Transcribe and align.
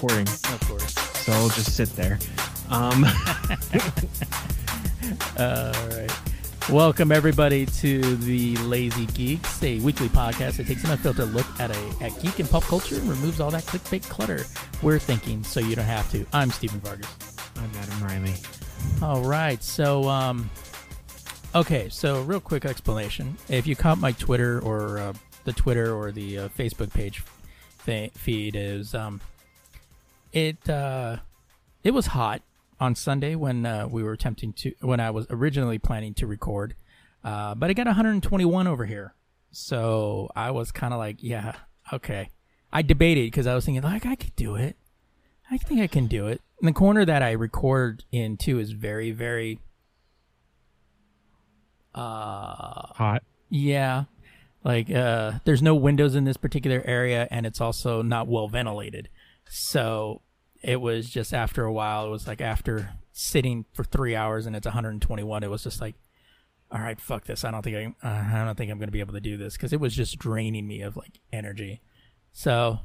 Recording, 0.00 0.28
Of 0.28 0.60
course. 0.68 0.94
so 0.94 1.32
I'll 1.32 1.48
just 1.48 1.74
sit 1.74 1.88
there. 1.96 2.20
Um, 2.70 3.04
All 5.36 5.72
right. 5.88 6.08
Welcome 6.70 7.10
everybody 7.10 7.66
to 7.66 8.14
the 8.18 8.56
Lazy 8.58 9.06
Geeks, 9.06 9.60
a 9.64 9.80
weekly 9.80 10.08
podcast 10.08 10.58
that 10.58 10.68
takes 10.68 10.84
an 10.84 10.92
unfiltered 10.92 11.34
look 11.34 11.46
at 11.58 11.72
a 11.72 11.94
at 12.00 12.16
geek 12.22 12.38
and 12.38 12.48
pop 12.48 12.62
culture 12.62 12.94
and 12.94 13.10
removes 13.10 13.40
all 13.40 13.50
that 13.50 13.64
clickbait 13.64 14.08
clutter 14.08 14.44
we're 14.84 15.00
thinking, 15.00 15.42
so 15.42 15.58
you 15.58 15.74
don't 15.74 15.84
have 15.84 16.08
to. 16.12 16.24
I'm 16.32 16.52
Steven 16.52 16.78
Vargas. 16.78 17.08
I'm 17.56 17.70
Adam 17.82 18.04
Riley. 18.04 18.34
All 19.02 19.22
right. 19.24 19.60
So, 19.64 20.08
um, 20.08 20.48
okay. 21.56 21.88
So, 21.88 22.22
real 22.22 22.38
quick 22.40 22.64
explanation. 22.64 23.36
If 23.48 23.66
you 23.66 23.74
caught 23.74 23.98
my 23.98 24.12
Twitter 24.12 24.60
or 24.60 24.98
uh, 24.98 25.12
the 25.42 25.52
Twitter 25.52 25.92
or 25.92 26.12
the 26.12 26.38
uh, 26.38 26.48
Facebook 26.50 26.94
page 26.94 27.24
th- 27.84 28.12
feed, 28.12 28.54
is 28.54 28.94
um, 28.94 29.20
it 30.32 30.68
uh, 30.68 31.18
it 31.82 31.92
was 31.92 32.06
hot 32.06 32.42
on 32.80 32.94
Sunday 32.94 33.34
when 33.34 33.66
uh, 33.66 33.88
we 33.90 34.02
were 34.02 34.12
attempting 34.12 34.52
to 34.54 34.72
when 34.80 35.00
I 35.00 35.10
was 35.10 35.26
originally 35.30 35.78
planning 35.78 36.14
to 36.14 36.26
record, 36.26 36.74
uh, 37.24 37.54
but 37.54 37.70
I 37.70 37.72
got 37.72 37.86
121 37.86 38.66
over 38.66 38.86
here. 38.86 39.14
So 39.50 40.30
I 40.36 40.50
was 40.50 40.70
kind 40.70 40.92
of 40.92 40.98
like, 40.98 41.16
yeah, 41.20 41.56
okay. 41.92 42.30
I 42.72 42.82
debated 42.82 43.26
because 43.26 43.46
I 43.46 43.54
was 43.54 43.64
thinking 43.64 43.82
like 43.82 44.04
I 44.06 44.14
could 44.14 44.36
do 44.36 44.54
it. 44.56 44.76
I 45.50 45.56
think 45.56 45.80
I 45.80 45.86
can 45.86 46.06
do 46.06 46.26
it. 46.26 46.42
And 46.60 46.68
the 46.68 46.72
corner 46.72 47.04
that 47.04 47.22
I 47.22 47.32
record 47.32 48.04
in 48.12 48.36
too 48.36 48.58
is 48.58 48.72
very, 48.72 49.10
very, 49.10 49.60
uh, 51.94 52.92
Hot. 52.94 53.22
yeah, 53.48 54.04
like 54.64 54.90
uh, 54.90 55.32
there's 55.44 55.62
no 55.62 55.74
windows 55.74 56.14
in 56.14 56.24
this 56.24 56.36
particular 56.36 56.82
area, 56.84 57.26
and 57.30 57.46
it's 57.46 57.60
also 57.60 58.02
not 58.02 58.28
well 58.28 58.48
ventilated. 58.48 59.08
So 59.48 60.22
it 60.62 60.80
was 60.80 61.08
just 61.08 61.32
after 61.32 61.64
a 61.64 61.72
while, 61.72 62.06
it 62.06 62.10
was 62.10 62.26
like 62.26 62.40
after 62.40 62.90
sitting 63.12 63.64
for 63.72 63.84
three 63.84 64.14
hours 64.14 64.46
and 64.46 64.54
it's 64.54 64.66
121, 64.66 65.42
it 65.42 65.50
was 65.50 65.64
just 65.64 65.80
like, 65.80 65.94
all 66.70 66.80
right, 66.80 67.00
fuck 67.00 67.24
this. 67.24 67.44
I 67.44 67.50
don't 67.50 67.62
think 67.62 67.94
I, 68.02 68.06
uh, 68.06 68.40
I 68.40 68.44
don't 68.44 68.56
think 68.56 68.70
I'm 68.70 68.78
gonna 68.78 68.92
be 68.92 69.00
able 69.00 69.14
to 69.14 69.20
do 69.20 69.36
this 69.36 69.54
because 69.54 69.72
it 69.72 69.80
was 69.80 69.94
just 69.94 70.18
draining 70.18 70.66
me 70.66 70.82
of 70.82 70.96
like 70.96 71.20
energy. 71.32 71.80
So, 72.32 72.80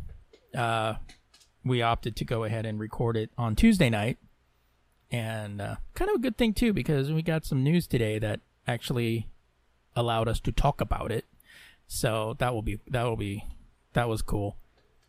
uh, 0.55 0.95
we 1.65 1.81
opted 1.81 2.15
to 2.17 2.25
go 2.25 2.43
ahead 2.43 2.65
and 2.65 2.79
record 2.79 3.17
it 3.17 3.29
on 3.37 3.55
Tuesday 3.55 3.89
night, 3.89 4.17
and 5.11 5.61
uh, 5.61 5.75
kind 5.93 6.09
of 6.09 6.15
a 6.15 6.19
good 6.19 6.37
thing 6.37 6.53
too 6.53 6.73
because 6.73 7.11
we 7.11 7.21
got 7.21 7.45
some 7.45 7.63
news 7.63 7.87
today 7.87 8.19
that 8.19 8.41
actually 8.67 9.27
allowed 9.95 10.27
us 10.27 10.39
to 10.41 10.51
talk 10.51 10.81
about 10.81 11.11
it. 11.11 11.25
So 11.87 12.35
that 12.39 12.53
will 12.53 12.61
be 12.61 12.79
that 12.87 13.03
will 13.03 13.17
be 13.17 13.45
that 13.93 14.09
was 14.09 14.21
cool. 14.21 14.57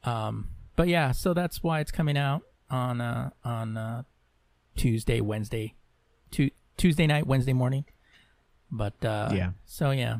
Um, 0.04 0.48
but 0.76 0.88
yeah, 0.88 1.12
so 1.12 1.34
that's 1.34 1.62
why 1.62 1.80
it's 1.80 1.90
coming 1.92 2.16
out 2.16 2.42
on 2.70 3.00
uh, 3.00 3.30
on 3.44 3.76
uh, 3.76 4.02
Tuesday, 4.76 5.20
Wednesday, 5.20 5.74
tu- 6.30 6.50
Tuesday 6.76 7.06
night, 7.06 7.26
Wednesday 7.26 7.52
morning. 7.52 7.84
But 8.70 9.04
uh, 9.04 9.30
Yeah. 9.32 9.50
so 9.66 9.90
yeah, 9.92 10.18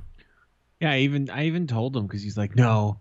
Yeah, 0.81 0.93
I 0.93 0.99
even 0.99 1.29
I 1.31 1.47
even 1.47 1.67
told 1.67 1.97
him 1.97 2.07
because 2.07 2.23
he's 2.23 2.37
like, 2.39 2.55
no, 2.55 3.01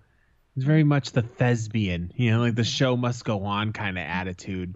it's 0.56 0.66
very 0.66 0.84
much 0.84 1.12
the 1.12 1.22
thespian, 1.22 2.12
you 2.16 2.32
know, 2.32 2.40
like 2.40 2.56
the 2.56 2.64
show 2.64 2.96
must 2.98 3.24
go 3.26 3.44
on 3.46 3.74
kind 3.74 3.98
of 3.98 4.04
attitude. 4.04 4.76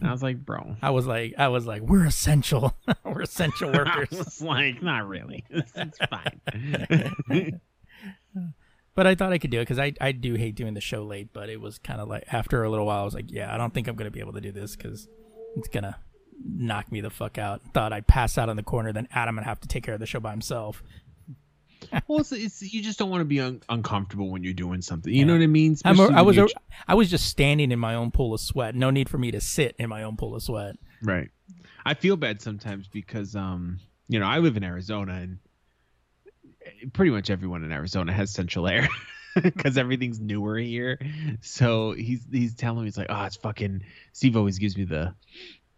And 0.00 0.08
I 0.08 0.12
was 0.12 0.22
like, 0.22 0.44
bro, 0.44 0.76
I 0.80 0.90
was 0.90 1.06
like, 1.06 1.34
I 1.38 1.48
was 1.48 1.66
like, 1.66 1.82
we're 1.82 2.04
essential, 2.06 2.76
we're 3.04 3.22
essential 3.22 3.70
I 3.74 3.78
workers. 3.78 4.10
was 4.10 4.40
like, 4.42 4.82
not 4.82 5.08
really. 5.08 5.44
it's 5.50 5.98
fine. 6.08 7.60
But 8.98 9.06
I 9.06 9.14
thought 9.14 9.32
I 9.32 9.38
could 9.38 9.52
do 9.52 9.58
it 9.60 9.62
because 9.62 9.78
I, 9.78 9.92
I 10.00 10.10
do 10.10 10.34
hate 10.34 10.56
doing 10.56 10.74
the 10.74 10.80
show 10.80 11.04
late. 11.04 11.28
But 11.32 11.48
it 11.50 11.60
was 11.60 11.78
kind 11.78 12.00
of 12.00 12.08
like 12.08 12.24
after 12.32 12.64
a 12.64 12.68
little 12.68 12.84
while, 12.84 13.02
I 13.02 13.04
was 13.04 13.14
like, 13.14 13.30
yeah, 13.30 13.54
I 13.54 13.56
don't 13.56 13.72
think 13.72 13.86
I'm 13.86 13.94
gonna 13.94 14.10
be 14.10 14.18
able 14.18 14.32
to 14.32 14.40
do 14.40 14.50
this 14.50 14.74
because 14.74 15.06
it's 15.54 15.68
gonna 15.68 15.96
knock 16.44 16.90
me 16.90 17.00
the 17.00 17.08
fuck 17.08 17.38
out. 17.38 17.62
Thought 17.72 17.92
I'd 17.92 18.08
pass 18.08 18.36
out 18.38 18.48
in 18.48 18.56
the 18.56 18.64
corner, 18.64 18.92
then 18.92 19.06
Adam 19.12 19.36
would 19.36 19.44
have 19.44 19.60
to 19.60 19.68
take 19.68 19.84
care 19.84 19.94
of 19.94 20.00
the 20.00 20.06
show 20.06 20.18
by 20.18 20.32
himself. 20.32 20.82
well, 22.08 22.18
it's, 22.18 22.32
it's 22.32 22.60
you 22.60 22.82
just 22.82 22.98
don't 22.98 23.08
want 23.08 23.20
to 23.20 23.24
be 23.24 23.38
un- 23.38 23.62
uncomfortable 23.68 24.32
when 24.32 24.42
you're 24.42 24.52
doing 24.52 24.82
something. 24.82 25.14
You 25.14 25.24
know 25.24 25.34
what 25.34 25.42
I 25.42 25.46
mean? 25.46 25.74
Especially 25.74 26.12
I 26.12 26.22
was 26.22 26.34
you're- 26.34 26.52
I 26.88 26.94
was 26.96 27.08
just 27.08 27.26
standing 27.26 27.70
in 27.70 27.78
my 27.78 27.94
own 27.94 28.10
pool 28.10 28.34
of 28.34 28.40
sweat. 28.40 28.74
No 28.74 28.90
need 28.90 29.08
for 29.08 29.18
me 29.18 29.30
to 29.30 29.40
sit 29.40 29.76
in 29.78 29.88
my 29.88 30.02
own 30.02 30.16
pool 30.16 30.34
of 30.34 30.42
sweat. 30.42 30.74
Right. 31.04 31.30
I 31.86 31.94
feel 31.94 32.16
bad 32.16 32.42
sometimes 32.42 32.88
because 32.88 33.36
um, 33.36 33.78
you 34.08 34.18
know, 34.18 34.26
I 34.26 34.38
live 34.38 34.56
in 34.56 34.64
Arizona 34.64 35.12
and 35.14 35.38
pretty 36.92 37.10
much 37.10 37.30
everyone 37.30 37.64
in 37.64 37.72
Arizona 37.72 38.12
has 38.12 38.30
central 38.30 38.66
air 38.68 38.88
because 39.42 39.78
everything's 39.78 40.20
newer 40.20 40.58
here. 40.58 40.98
So 41.40 41.92
he's 41.92 42.24
he's 42.30 42.54
telling 42.54 42.80
me 42.80 42.84
he's 42.86 42.98
like, 42.98 43.08
oh, 43.10 43.24
it's 43.24 43.36
fucking. 43.36 43.82
Steve 44.12 44.36
always 44.36 44.58
gives 44.58 44.76
me 44.76 44.84
the 44.84 45.14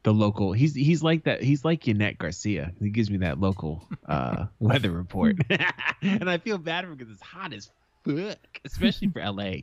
the 0.02 0.12
local. 0.12 0.52
He's 0.52 0.74
he's 0.74 1.02
like 1.02 1.24
that. 1.24 1.42
He's 1.42 1.64
like 1.64 1.84
Yanet 1.84 2.18
Garcia. 2.18 2.72
He 2.80 2.90
gives 2.90 3.10
me 3.10 3.18
that 3.18 3.38
local 3.38 3.86
uh, 4.08 4.46
weather 4.58 4.90
report, 4.90 5.36
and 6.02 6.28
I 6.28 6.38
feel 6.38 6.58
bad 6.58 6.84
for 6.84 6.92
him 6.92 6.96
because 6.96 7.12
it's 7.12 7.22
hot 7.22 7.52
as 7.52 7.70
fuck, 8.04 8.38
especially 8.64 9.08
for 9.08 9.20
LA. 9.20 9.62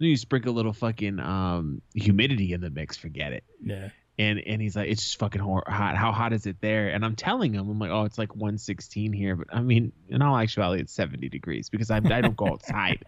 Then 0.00 0.10
you 0.10 0.16
sprinkle 0.16 0.52
a 0.52 0.56
little 0.56 0.72
fucking 0.72 1.18
um, 1.18 1.82
humidity 1.94 2.52
in 2.52 2.60
the 2.60 2.70
mix, 2.70 2.96
forget 2.96 3.32
it 3.32 3.42
Yeah. 3.60 3.88
And 4.18 4.40
and 4.40 4.60
he's 4.60 4.74
like, 4.74 4.90
it's 4.90 5.02
just 5.02 5.18
fucking 5.18 5.40
hor- 5.40 5.64
hot. 5.66 5.96
How 5.96 6.10
hot 6.10 6.32
is 6.32 6.46
it 6.46 6.56
there? 6.60 6.88
And 6.88 7.04
I'm 7.04 7.14
telling 7.14 7.52
him, 7.54 7.68
I'm 7.70 7.78
like, 7.78 7.90
oh, 7.90 8.04
it's 8.04 8.18
like 8.18 8.34
116 8.34 9.12
here, 9.12 9.36
but 9.36 9.46
I 9.52 9.60
mean, 9.60 9.92
in 10.08 10.22
all 10.22 10.36
actuality, 10.36 10.82
it's 10.82 10.92
70 10.92 11.28
degrees 11.28 11.68
because 11.68 11.90
I 11.90 11.96
I 11.96 12.20
don't 12.20 12.36
go 12.36 12.48
outside. 12.48 13.04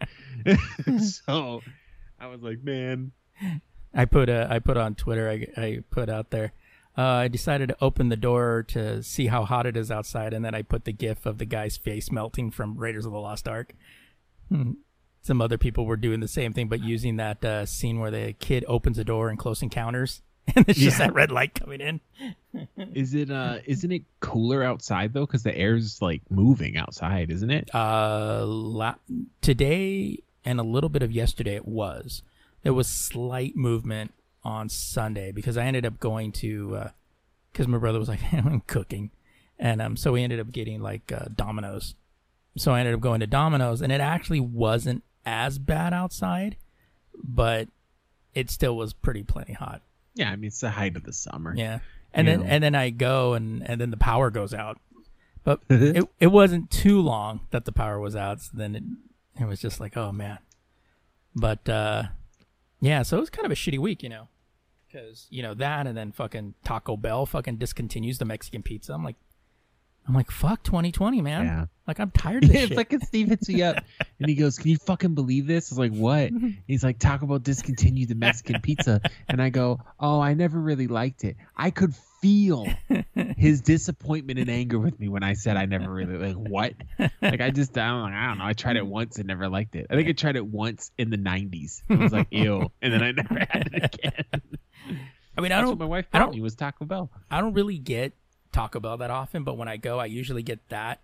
so 1.26 1.62
I 2.20 2.26
was 2.28 2.42
like, 2.42 2.62
man, 2.62 3.12
I 3.92 4.04
put 4.04 4.28
uh, 4.28 4.46
I 4.48 4.60
put 4.60 4.76
on 4.76 4.94
Twitter. 4.94 5.28
I, 5.28 5.60
I 5.60 5.82
put 5.90 6.08
out 6.08 6.30
there. 6.30 6.52
uh, 6.96 7.02
I 7.02 7.28
decided 7.28 7.70
to 7.70 7.76
open 7.80 8.08
the 8.08 8.16
door 8.16 8.64
to 8.68 9.02
see 9.02 9.26
how 9.26 9.44
hot 9.44 9.66
it 9.66 9.76
is 9.76 9.90
outside, 9.90 10.32
and 10.32 10.44
then 10.44 10.54
I 10.54 10.62
put 10.62 10.84
the 10.84 10.92
gif 10.92 11.26
of 11.26 11.38
the 11.38 11.44
guy's 11.44 11.76
face 11.76 12.12
melting 12.12 12.52
from 12.52 12.76
Raiders 12.76 13.06
of 13.06 13.12
the 13.12 13.18
Lost 13.18 13.48
Ark. 13.48 13.74
Hmm. 14.48 14.72
Some 15.22 15.42
other 15.42 15.58
people 15.58 15.84
were 15.86 15.96
doing 15.96 16.20
the 16.20 16.28
same 16.28 16.52
thing, 16.52 16.68
but 16.68 16.82
using 16.82 17.16
that 17.16 17.44
uh, 17.44 17.66
scene 17.66 17.98
where 17.98 18.10
the 18.10 18.32
kid 18.38 18.64
opens 18.66 18.96
a 18.96 19.04
door 19.04 19.28
in 19.28 19.36
Close 19.36 19.60
Encounters, 19.60 20.22
and 20.56 20.68
it's 20.68 20.78
just 20.78 20.98
Yeah. 20.98 21.06
that 21.06 21.14
red 21.14 21.30
light 21.30 21.54
coming 21.54 21.80
in. 21.80 22.00
Is 22.94 23.14
it 23.14 23.30
uh 23.30 23.58
isn't 23.66 23.92
it 23.92 24.02
cooler 24.20 24.62
outside 24.64 25.12
though 25.12 25.26
cuz 25.26 25.42
the 25.42 25.56
air's 25.56 26.00
like 26.02 26.22
moving 26.30 26.76
outside, 26.76 27.30
isn't 27.30 27.50
it? 27.50 27.70
Uh, 27.74 28.44
la- 28.46 28.94
today 29.40 30.18
and 30.44 30.58
a 30.58 30.62
little 30.64 30.90
bit 30.90 31.02
of 31.02 31.12
yesterday, 31.12 31.54
it 31.54 31.66
was. 31.68 32.22
There 32.62 32.74
was 32.74 32.88
slight 32.88 33.56
movement 33.56 34.12
on 34.42 34.68
Sunday 34.68 35.32
because 35.32 35.56
I 35.56 35.64
ended 35.66 35.84
up 35.86 36.00
going 36.00 36.32
to 36.32 36.76
uh 36.76 36.90
because 37.52 37.66
my 37.68 37.78
brother 37.78 37.98
was 37.98 38.08
like, 38.08 38.20
"I'm 38.32 38.60
cooking," 38.66 39.10
and 39.58 39.82
um, 39.82 39.96
so 39.96 40.12
we 40.12 40.22
ended 40.22 40.38
up 40.40 40.52
getting 40.52 40.80
like 40.80 41.10
uh, 41.12 41.26
Domino's. 41.34 41.94
So 42.56 42.72
I 42.72 42.80
ended 42.80 42.94
up 42.94 43.00
going 43.00 43.20
to 43.20 43.26
Domino's, 43.26 43.82
and 43.82 43.92
it 43.92 44.00
actually 44.00 44.40
wasn't 44.40 45.02
as 45.26 45.58
bad 45.58 45.92
outside, 45.92 46.56
but 47.22 47.68
it 48.34 48.50
still 48.50 48.76
was 48.76 48.92
pretty 48.92 49.22
plenty 49.24 49.52
hot. 49.54 49.82
Yeah, 50.14 50.30
I 50.30 50.36
mean 50.36 50.48
it's 50.48 50.60
the 50.60 50.70
height 50.70 50.96
of 50.96 51.04
the 51.04 51.12
summer. 51.12 51.54
Yeah. 51.56 51.78
And 52.12 52.26
You 52.26 52.32
then 52.32 52.40
know. 52.40 52.46
and 52.46 52.64
then 52.64 52.74
I 52.74 52.90
go 52.90 53.34
and 53.34 53.62
and 53.68 53.80
then 53.80 53.90
the 53.90 53.96
power 53.96 54.30
goes 54.30 54.52
out. 54.52 54.78
But 55.44 55.60
it 55.70 56.08
it 56.18 56.26
wasn't 56.28 56.70
too 56.70 57.00
long 57.00 57.40
that 57.50 57.64
the 57.64 57.72
power 57.72 57.98
was 58.00 58.16
out. 58.16 58.40
So 58.42 58.50
then 58.54 58.74
it 58.76 58.82
it 59.40 59.46
was 59.46 59.60
just 59.60 59.80
like, 59.80 59.96
oh 59.96 60.12
man. 60.12 60.38
But 61.34 61.68
uh 61.68 62.04
yeah, 62.80 63.02
so 63.02 63.16
it 63.18 63.20
was 63.20 63.30
kind 63.30 63.46
of 63.46 63.52
a 63.52 63.56
shitty 63.56 63.78
week, 63.78 64.02
you 64.02 64.08
know. 64.08 64.28
Cuz 64.92 65.28
you 65.30 65.42
know 65.42 65.54
that 65.54 65.86
and 65.86 65.96
then 65.96 66.10
fucking 66.12 66.54
Taco 66.64 66.96
Bell 66.96 67.24
fucking 67.26 67.58
discontinues 67.58 68.18
the 68.18 68.24
Mexican 68.24 68.62
pizza. 68.62 68.92
I'm 68.92 69.04
like 69.04 69.16
I'm 70.08 70.14
like 70.14 70.30
fuck 70.30 70.62
2020, 70.64 71.20
man. 71.22 71.44
Yeah. 71.44 71.66
Like 71.86 72.00
I'm 72.00 72.10
tired 72.10 72.44
of 72.44 72.50
this 72.50 72.60
it's 72.62 72.68
shit. 72.68 72.76
like 72.76 72.94
Steve 73.04 73.28
hits 73.28 73.48
me 73.48 73.62
up 73.62 73.76
and 74.18 74.28
he 74.28 74.34
goes, 74.34 74.58
Can 74.58 74.70
you 74.70 74.76
fucking 74.78 75.14
believe 75.14 75.46
this? 75.46 75.70
I 75.70 75.74
was 75.74 75.78
like, 75.78 75.92
What? 75.92 76.30
He's 76.66 76.82
like, 76.82 76.98
Taco 76.98 77.26
Bell 77.26 77.38
discontinued 77.38 78.08
the 78.08 78.14
Mexican 78.14 78.60
pizza. 78.60 79.00
And 79.28 79.40
I 79.42 79.50
go, 79.50 79.80
Oh, 80.00 80.20
I 80.20 80.34
never 80.34 80.58
really 80.58 80.86
liked 80.88 81.24
it. 81.24 81.36
I 81.56 81.70
could 81.70 81.94
feel 82.20 82.66
his 83.36 83.60
disappointment 83.62 84.38
and 84.38 84.50
anger 84.50 84.78
with 84.78 84.98
me 85.00 85.08
when 85.08 85.22
I 85.22 85.32
said 85.34 85.56
I 85.56 85.64
never 85.66 85.90
really 85.90 86.16
like 86.16 86.36
what? 86.36 86.74
Like 87.22 87.40
I 87.40 87.50
just 87.50 87.76
I 87.78 87.88
don't, 87.88 88.12
I 88.12 88.26
don't 88.28 88.38
know. 88.38 88.44
I 88.44 88.52
tried 88.52 88.76
it 88.76 88.86
once 88.86 89.18
and 89.18 89.26
never 89.26 89.48
liked 89.48 89.74
it. 89.76 89.86
I 89.90 89.94
think 89.94 90.08
I 90.08 90.12
tried 90.12 90.36
it 90.36 90.46
once 90.46 90.90
in 90.98 91.10
the 91.10 91.16
nineties. 91.16 91.82
I 91.88 91.94
was 91.94 92.12
like, 92.12 92.28
ew. 92.30 92.70
And 92.82 92.92
then 92.92 93.02
I 93.02 93.12
never 93.12 93.34
had 93.38 93.70
it 93.72 93.94
again. 93.94 94.42
I 95.38 95.40
mean, 95.40 95.52
I 95.52 95.56
That's 95.56 95.62
don't 95.62 95.68
what 95.70 95.78
my 95.78 95.84
wife 95.86 96.06
I 96.12 96.18
don't- 96.18 96.34
me 96.34 96.40
was 96.40 96.54
Taco 96.56 96.84
Bell. 96.84 97.10
I 97.30 97.40
don't 97.40 97.54
really 97.54 97.78
get 97.78 98.12
Taco 98.52 98.80
Bell 98.80 98.96
that 98.98 99.10
often, 99.10 99.44
but 99.44 99.56
when 99.56 99.68
I 99.68 99.76
go, 99.76 99.98
I 99.98 100.06
usually 100.06 100.42
get 100.42 100.60
that. 100.68 101.00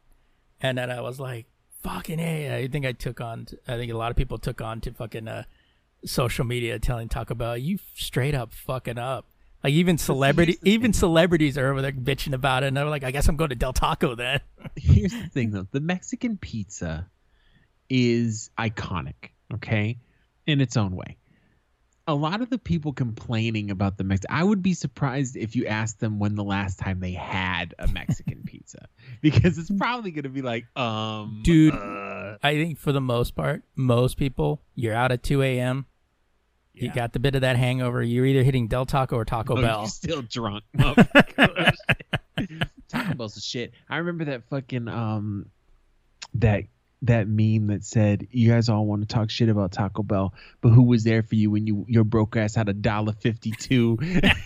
And 0.60 0.78
then 0.78 0.90
I 0.90 1.00
was 1.00 1.20
like, 1.20 1.46
fucking 1.82 2.18
hey, 2.18 2.56
I 2.56 2.68
think 2.68 2.86
I 2.86 2.92
took 2.92 3.20
on, 3.20 3.46
I 3.68 3.76
think 3.76 3.92
a 3.92 3.96
lot 3.96 4.10
of 4.10 4.16
people 4.16 4.38
took 4.38 4.60
on 4.60 4.80
to 4.82 4.92
fucking 4.92 5.28
uh, 5.28 5.44
social 6.04 6.44
media 6.44 6.78
telling 6.78 7.08
Taco 7.08 7.34
Bell, 7.34 7.56
you 7.56 7.78
straight 7.94 8.34
up 8.34 8.52
fucking 8.52 8.98
up. 8.98 9.26
Like 9.64 9.72
even 9.72 9.98
celebrity, 9.98 10.58
even 10.62 10.92
celebrities 10.92 11.58
are 11.58 11.72
over 11.72 11.82
there 11.82 11.90
bitching 11.90 12.34
about 12.34 12.62
it, 12.62 12.68
and 12.68 12.76
they're 12.76 12.84
like, 12.84 13.02
"I 13.02 13.10
guess 13.10 13.26
I'm 13.26 13.36
going 13.36 13.50
to 13.50 13.56
Del 13.56 13.72
Taco 13.72 14.14
then." 14.14 14.40
here's 14.76 15.12
the 15.12 15.28
thing 15.28 15.50
though 15.50 15.66
the 15.70 15.80
mexican 15.80 16.36
pizza 16.36 17.08
is 17.88 18.50
iconic 18.58 19.30
okay 19.54 19.98
in 20.46 20.60
its 20.60 20.76
own 20.76 20.94
way 20.94 21.16
a 22.06 22.14
lot 22.14 22.40
of 22.40 22.50
the 22.50 22.58
people 22.58 22.92
complaining 22.92 23.70
about 23.70 23.96
the 23.98 24.04
mex 24.04 24.24
i 24.30 24.42
would 24.42 24.62
be 24.62 24.74
surprised 24.74 25.36
if 25.36 25.56
you 25.56 25.66
asked 25.66 26.00
them 26.00 26.18
when 26.18 26.34
the 26.34 26.44
last 26.44 26.78
time 26.78 27.00
they 27.00 27.12
had 27.12 27.74
a 27.78 27.88
mexican 27.88 28.42
pizza 28.46 28.88
because 29.20 29.58
it's 29.58 29.70
probably 29.70 30.10
going 30.10 30.24
to 30.24 30.28
be 30.28 30.42
like 30.42 30.64
um 30.76 31.40
Dude. 31.42 31.74
uh, 31.74 32.16
I 32.42 32.54
think 32.54 32.78
for 32.78 32.92
the 32.92 33.00
most 33.00 33.34
part, 33.34 33.62
most 33.74 34.16
people, 34.16 34.62
you're 34.74 34.94
out 34.94 35.12
at 35.12 35.22
2 35.22 35.42
a.m. 35.42 35.86
You 36.74 36.92
got 36.92 37.14
the 37.14 37.18
bit 37.18 37.34
of 37.34 37.40
that 37.40 37.56
hangover. 37.56 38.02
You're 38.02 38.26
either 38.26 38.42
hitting 38.42 38.68
Del 38.68 38.84
Taco 38.84 39.16
or 39.16 39.24
Taco 39.24 39.56
oh, 39.56 39.62
Bell. 39.62 39.80
you're 39.80 39.88
still 39.88 40.22
drunk 40.22 40.62
motherfucker. 40.76 41.72
Taco 42.88 43.14
Bell's 43.14 43.34
the 43.34 43.40
shit. 43.40 43.72
I 43.88 43.96
remember 43.96 44.26
that 44.26 44.44
fucking 44.50 44.86
um 44.88 45.46
that 46.34 46.64
that 47.02 47.28
meme 47.28 47.66
that 47.68 47.84
said 47.84 48.26
you 48.30 48.48
guys 48.50 48.68
all 48.68 48.86
want 48.86 49.02
to 49.02 49.06
talk 49.06 49.28
shit 49.30 49.48
about 49.48 49.72
Taco 49.72 50.02
Bell, 50.02 50.32
but 50.60 50.70
who 50.70 50.82
was 50.82 51.04
there 51.04 51.22
for 51.22 51.34
you 51.34 51.50
when 51.50 51.66
you 51.66 51.84
your 51.88 52.04
broke 52.04 52.36
ass 52.36 52.54
had 52.54 52.68
a 52.68 52.72
dollar 52.72 53.12
fifty 53.12 53.50
two 53.52 53.98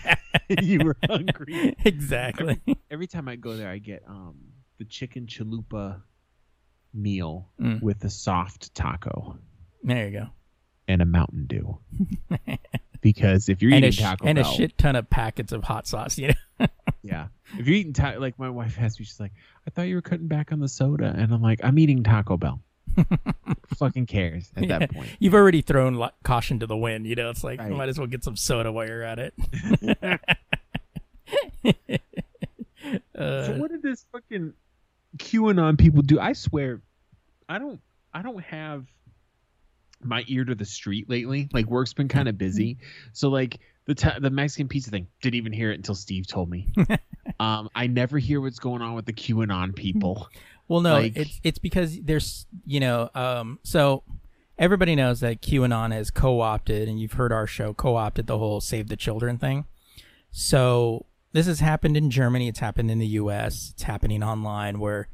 you 0.61 0.79
were 0.83 0.97
hungry. 1.07 1.75
exactly. 1.85 2.59
Every 2.89 3.07
time 3.07 3.27
I 3.27 3.35
go 3.37 3.55
there 3.55 3.69
I 3.69 3.77
get 3.77 4.03
um 4.07 4.35
the 4.79 4.85
chicken 4.85 5.27
chalupa 5.27 6.01
meal 6.93 7.49
Mm. 7.59 7.81
with 7.81 8.03
a 8.03 8.09
soft 8.09 8.73
taco 8.75 9.37
there 9.83 10.07
you 10.09 10.19
go. 10.19 10.27
and 10.87 11.01
a 11.01 11.05
Mountain 11.05 11.45
Dew. 11.47 11.79
because 13.01 13.49
if 13.49 13.61
you're 13.61 13.73
and 13.73 13.83
a, 13.85 13.87
eating 13.87 13.97
sh- 13.97 14.01
Taco 14.07 14.25
and 14.27 14.37
a 14.39 14.43
shit 14.43 14.77
ton 14.77 14.95
of 14.95 15.09
packets 15.09 15.51
of 15.51 15.63
hot 15.63 15.87
sauce. 15.87 16.17
You 16.17 16.33
know. 16.59 16.67
Yeah. 17.03 17.27
If 17.57 17.67
you're 17.67 17.75
eating 17.77 17.93
ta- 17.93 18.15
like 18.19 18.37
my 18.37 18.49
wife 18.49 18.77
asked 18.79 18.99
me, 18.99 19.05
she's 19.05 19.19
like, 19.19 19.31
"I 19.65 19.69
thought 19.71 19.83
you 19.83 19.95
were 19.95 20.01
cutting 20.01 20.27
back 20.27 20.51
on 20.51 20.59
the 20.59 20.67
soda," 20.67 21.13
and 21.17 21.33
I'm 21.33 21.41
like, 21.41 21.59
"I'm 21.63 21.77
eating 21.79 22.03
Taco 22.03 22.37
Bell." 22.37 22.61
Fucking 23.77 24.05
cares 24.05 24.51
at 24.55 24.63
Yeah. 24.67 24.79
that 24.79 24.91
point. 24.93 25.09
You've 25.19 25.33
already 25.33 25.61
thrown 25.61 26.03
caution 26.23 26.59
to 26.59 26.67
the 26.67 26.75
wind. 26.77 27.05
You 27.07 27.15
know, 27.15 27.29
it's 27.29 27.43
like 27.43 27.59
Right. 27.59 27.71
might 27.71 27.89
as 27.89 27.97
well 27.97 28.07
get 28.07 28.23
some 28.23 28.35
soda 28.35 28.71
while 28.71 28.85
you're 28.87 29.03
at 29.03 29.17
it. 29.19 29.33
uh, 33.15 33.45
so 33.45 33.55
what 33.57 33.71
did 33.71 33.81
this 33.81 34.05
fucking 34.11 34.53
QAnon 35.17 35.77
people 35.77 36.01
do? 36.01 36.19
I 36.19 36.33
swear, 36.33 36.81
I 37.47 37.59
don't. 37.59 37.79
I 38.13 38.21
don't 38.23 38.43
have 38.43 38.85
my 40.03 40.23
ear 40.27 40.43
to 40.43 40.55
the 40.55 40.65
street 40.65 41.09
lately. 41.09 41.47
Like 41.53 41.67
work's 41.67 41.93
been 41.93 42.07
kind 42.09 42.27
of 42.27 42.37
busy, 42.37 42.77
so 43.13 43.29
like 43.29 43.59
the 43.93 44.15
the 44.19 44.29
Mexican 44.29 44.67
pizza 44.67 44.89
thing 44.89 45.07
didn't 45.21 45.35
even 45.35 45.53
hear 45.53 45.71
it 45.71 45.75
until 45.75 45.95
Steve 45.95 46.27
told 46.27 46.49
me. 46.49 46.71
um, 47.39 47.69
I 47.75 47.87
never 47.87 48.17
hear 48.19 48.41
what's 48.41 48.59
going 48.59 48.81
on 48.81 48.93
with 48.93 49.05
the 49.05 49.13
QAnon 49.13 49.75
people. 49.75 50.27
well, 50.67 50.81
no, 50.81 50.93
like- 50.93 51.17
it's 51.17 51.39
it's 51.43 51.59
because 51.59 51.99
there's 52.01 52.45
you 52.65 52.79
know, 52.79 53.09
um, 53.15 53.59
so 53.63 54.03
everybody 54.57 54.95
knows 54.95 55.19
that 55.21 55.41
QAnon 55.41 55.91
has 55.91 56.11
co-opted, 56.11 56.87
and 56.87 56.99
you've 56.99 57.13
heard 57.13 57.31
our 57.31 57.47
show 57.47 57.73
co-opted 57.73 58.27
the 58.27 58.37
whole 58.37 58.61
"Save 58.61 58.87
the 58.87 58.95
Children" 58.97 59.37
thing. 59.37 59.65
So 60.31 61.05
this 61.33 61.47
has 61.47 61.59
happened 61.59 61.97
in 61.97 62.09
Germany. 62.09 62.47
It's 62.47 62.59
happened 62.59 62.91
in 62.91 62.99
the 62.99 63.07
U.S. 63.07 63.71
It's 63.73 63.83
happening 63.83 64.23
online 64.23 64.79
where 64.79 65.07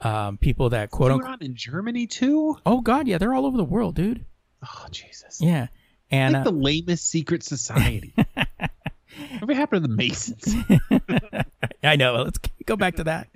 um, 0.00 0.38
people 0.38 0.70
that 0.70 0.90
quote 0.90 1.12
unquote. 1.12 1.40
QAnon 1.40 1.42
in 1.42 1.54
Germany 1.54 2.06
too. 2.06 2.56
Oh 2.64 2.80
God, 2.80 3.06
yeah, 3.06 3.18
they're 3.18 3.34
all 3.34 3.46
over 3.46 3.56
the 3.56 3.64
world, 3.64 3.94
dude. 3.94 4.24
Oh 4.62 4.86
Jesus. 4.90 5.40
Yeah, 5.40 5.68
and 6.10 6.34
like 6.34 6.40
uh, 6.40 6.50
the 6.50 6.56
lamest 6.56 7.08
secret 7.08 7.42
society. 7.42 8.14
Whatever 9.32 9.54
happened 9.54 9.82
to 9.84 9.88
the 9.88 9.96
Masons? 9.96 10.54
I 11.82 11.96
know. 11.96 12.22
Let's 12.22 12.38
go 12.66 12.76
back 12.76 12.96
to 12.96 13.04
that. 13.04 13.28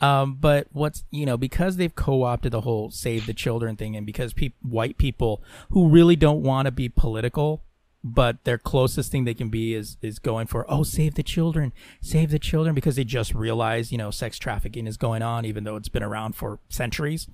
um, 0.00 0.36
but 0.40 0.68
what's 0.72 1.04
you 1.10 1.26
know 1.26 1.36
because 1.36 1.76
they've 1.76 1.94
co-opted 1.94 2.52
the 2.52 2.62
whole 2.62 2.90
"save 2.90 3.26
the 3.26 3.34
children" 3.34 3.76
thing, 3.76 3.96
and 3.96 4.06
because 4.06 4.32
peop 4.32 4.54
white 4.62 4.98
people 4.98 5.42
who 5.70 5.88
really 5.88 6.16
don't 6.16 6.42
want 6.42 6.66
to 6.66 6.72
be 6.72 6.88
political, 6.88 7.62
but 8.04 8.44
their 8.44 8.58
closest 8.58 9.10
thing 9.10 9.24
they 9.24 9.34
can 9.34 9.48
be 9.48 9.74
is 9.74 9.96
is 10.02 10.18
going 10.18 10.46
for 10.46 10.64
oh 10.70 10.82
save 10.82 11.14
the 11.14 11.22
children, 11.22 11.72
save 12.00 12.30
the 12.30 12.38
children, 12.38 12.74
because 12.74 12.96
they 12.96 13.04
just 13.04 13.34
realize 13.34 13.90
you 13.92 13.98
know 13.98 14.10
sex 14.10 14.38
trafficking 14.38 14.86
is 14.86 14.96
going 14.96 15.22
on, 15.22 15.44
even 15.44 15.64
though 15.64 15.76
it's 15.76 15.88
been 15.88 16.02
around 16.02 16.34
for 16.34 16.58
centuries. 16.68 17.28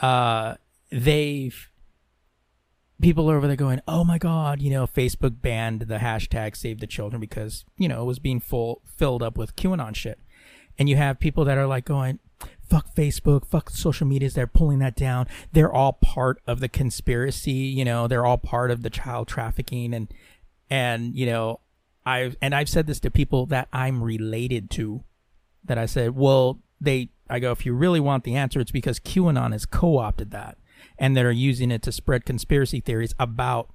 Uh, 0.00 0.56
they've 0.90 1.68
people 3.00 3.30
are 3.30 3.36
over 3.36 3.46
there 3.46 3.56
going, 3.56 3.80
"Oh 3.86 4.04
my 4.04 4.18
god, 4.18 4.60
you 4.62 4.70
know, 4.70 4.86
Facebook 4.86 5.40
banned 5.40 5.82
the 5.82 5.98
hashtag 5.98 6.56
Save 6.56 6.80
the 6.80 6.86
Children 6.86 7.20
because 7.20 7.64
you 7.76 7.88
know 7.88 8.02
it 8.02 8.06
was 8.06 8.18
being 8.18 8.40
full 8.40 8.82
filled 8.84 9.22
up 9.22 9.36
with 9.36 9.56
QAnon 9.56 9.94
shit," 9.94 10.18
and 10.78 10.88
you 10.88 10.96
have 10.96 11.18
people 11.18 11.44
that 11.44 11.58
are 11.58 11.66
like 11.66 11.84
going, 11.84 12.18
"Fuck 12.68 12.94
Facebook, 12.94 13.46
fuck 13.46 13.70
social 13.70 14.06
medias." 14.06 14.34
They're 14.34 14.46
pulling 14.46 14.78
that 14.80 14.96
down. 14.96 15.26
They're 15.52 15.72
all 15.72 15.94
part 15.94 16.40
of 16.46 16.60
the 16.60 16.68
conspiracy. 16.68 17.52
You 17.52 17.84
know, 17.84 18.06
they're 18.06 18.26
all 18.26 18.38
part 18.38 18.70
of 18.70 18.82
the 18.82 18.90
child 18.90 19.28
trafficking 19.28 19.94
and 19.94 20.12
and 20.70 21.14
you 21.14 21.26
know, 21.26 21.60
I've 22.06 22.36
and 22.40 22.54
I've 22.54 22.68
said 22.68 22.86
this 22.86 23.00
to 23.00 23.10
people 23.10 23.46
that 23.46 23.68
I'm 23.72 24.02
related 24.02 24.70
to. 24.70 25.04
That 25.64 25.78
I 25.78 25.86
said, 25.86 26.16
well, 26.16 26.60
they. 26.80 27.10
I 27.30 27.38
go, 27.38 27.52
if 27.52 27.64
you 27.64 27.72
really 27.72 28.00
want 28.00 28.24
the 28.24 28.36
answer, 28.36 28.60
it's 28.60 28.72
because 28.72 28.98
QAnon 29.00 29.52
has 29.52 29.64
co-opted 29.64 30.32
that 30.32 30.58
and 30.98 31.16
that 31.16 31.24
are 31.24 31.32
using 31.32 31.70
it 31.70 31.82
to 31.82 31.92
spread 31.92 32.24
conspiracy 32.24 32.80
theories 32.80 33.14
about 33.18 33.72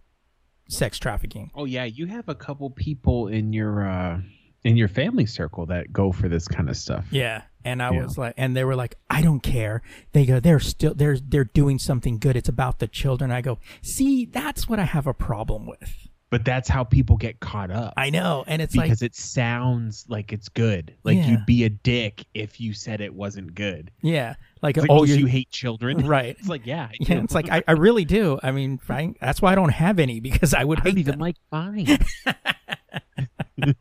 sex 0.69 0.97
trafficking. 0.99 1.51
Oh 1.55 1.65
yeah, 1.65 1.85
you 1.85 2.07
have 2.07 2.27
a 2.29 2.35
couple 2.35 2.69
people 2.69 3.27
in 3.27 3.53
your 3.53 3.87
uh 3.87 4.21
in 4.63 4.75
your 4.75 4.87
family 4.89 5.25
circle 5.25 5.65
that 5.67 5.93
go 5.93 6.11
for 6.11 6.27
this 6.27 6.47
kind 6.47 6.69
of 6.69 6.75
stuff. 6.75 7.05
Yeah. 7.11 7.43
And 7.63 7.81
I 7.81 7.91
Yeah. 7.93 8.03
was 8.03 8.17
like, 8.17 8.33
and 8.37 8.55
they 8.57 8.65
were 8.65 8.75
like, 8.75 8.95
I 9.09 9.21
don't 9.21 9.39
care. 9.41 9.81
They 10.11 10.25
go, 10.25 10.39
they're 10.41 10.59
still, 10.59 10.93
they're, 10.93 11.17
they're 11.17 11.45
doing 11.45 11.79
something 11.79 12.17
good. 12.17 12.35
It's 12.35 12.49
about 12.49 12.79
the 12.79 12.87
children. 12.87 13.31
I 13.31 13.39
go, 13.41 13.59
see, 13.81 14.25
that's 14.25 14.67
what 14.67 14.79
I 14.79 14.83
have 14.83 15.07
a 15.07 15.13
problem 15.13 15.67
with. 15.67 16.06
But 16.29 16.43
that's 16.43 16.67
how 16.67 16.83
people 16.83 17.15
get 17.17 17.39
caught 17.39 17.71
up. 17.71 17.93
I 17.97 18.09
know, 18.09 18.43
and 18.47 18.61
it's 18.61 18.75
like 18.75 18.87
because 18.87 19.01
like 19.01 19.11
it 19.11 19.15
sounds 19.15 20.05
like 20.09 20.33
it's 20.33 20.49
good. 20.49 20.93
Like 21.03 21.17
Yeah. 21.17 21.27
you'd 21.29 21.45
be 21.45 21.63
a 21.63 21.69
dick 21.69 22.25
if 22.33 22.59
you 22.59 22.73
said 22.73 22.99
it 23.01 23.13
wasn't 23.13 23.55
good. 23.55 23.91
yeah, 24.01 24.35
like, 24.61 24.77
like, 24.77 24.89
oh, 24.89 25.03
you 25.03 25.25
hate 25.25 25.49
children. 25.51 25.97
right. 26.07 26.35
It's 26.39 26.49
like, 26.49 26.65
yeah, 26.65 26.87
I 26.91 26.95
Yeah, 26.99 27.23
it's 27.23 27.33
like 27.35 27.49
I, 27.49 27.63
I 27.67 27.73
really 27.73 28.05
do. 28.05 28.39
I 28.43 28.51
mean, 28.51 28.77
fine, 28.77 29.15
that's 29.21 29.41
why 29.41 29.51
I 29.51 29.55
don't 29.55 29.69
have 29.73 29.99
any 29.99 30.19
because 30.19 30.53
I 30.53 30.63
would 30.63 30.79
I 30.81 30.83
hate 30.89 30.97
even 30.97 31.11
them. 31.13 31.19
like 31.19 31.35
mine. 31.51 31.97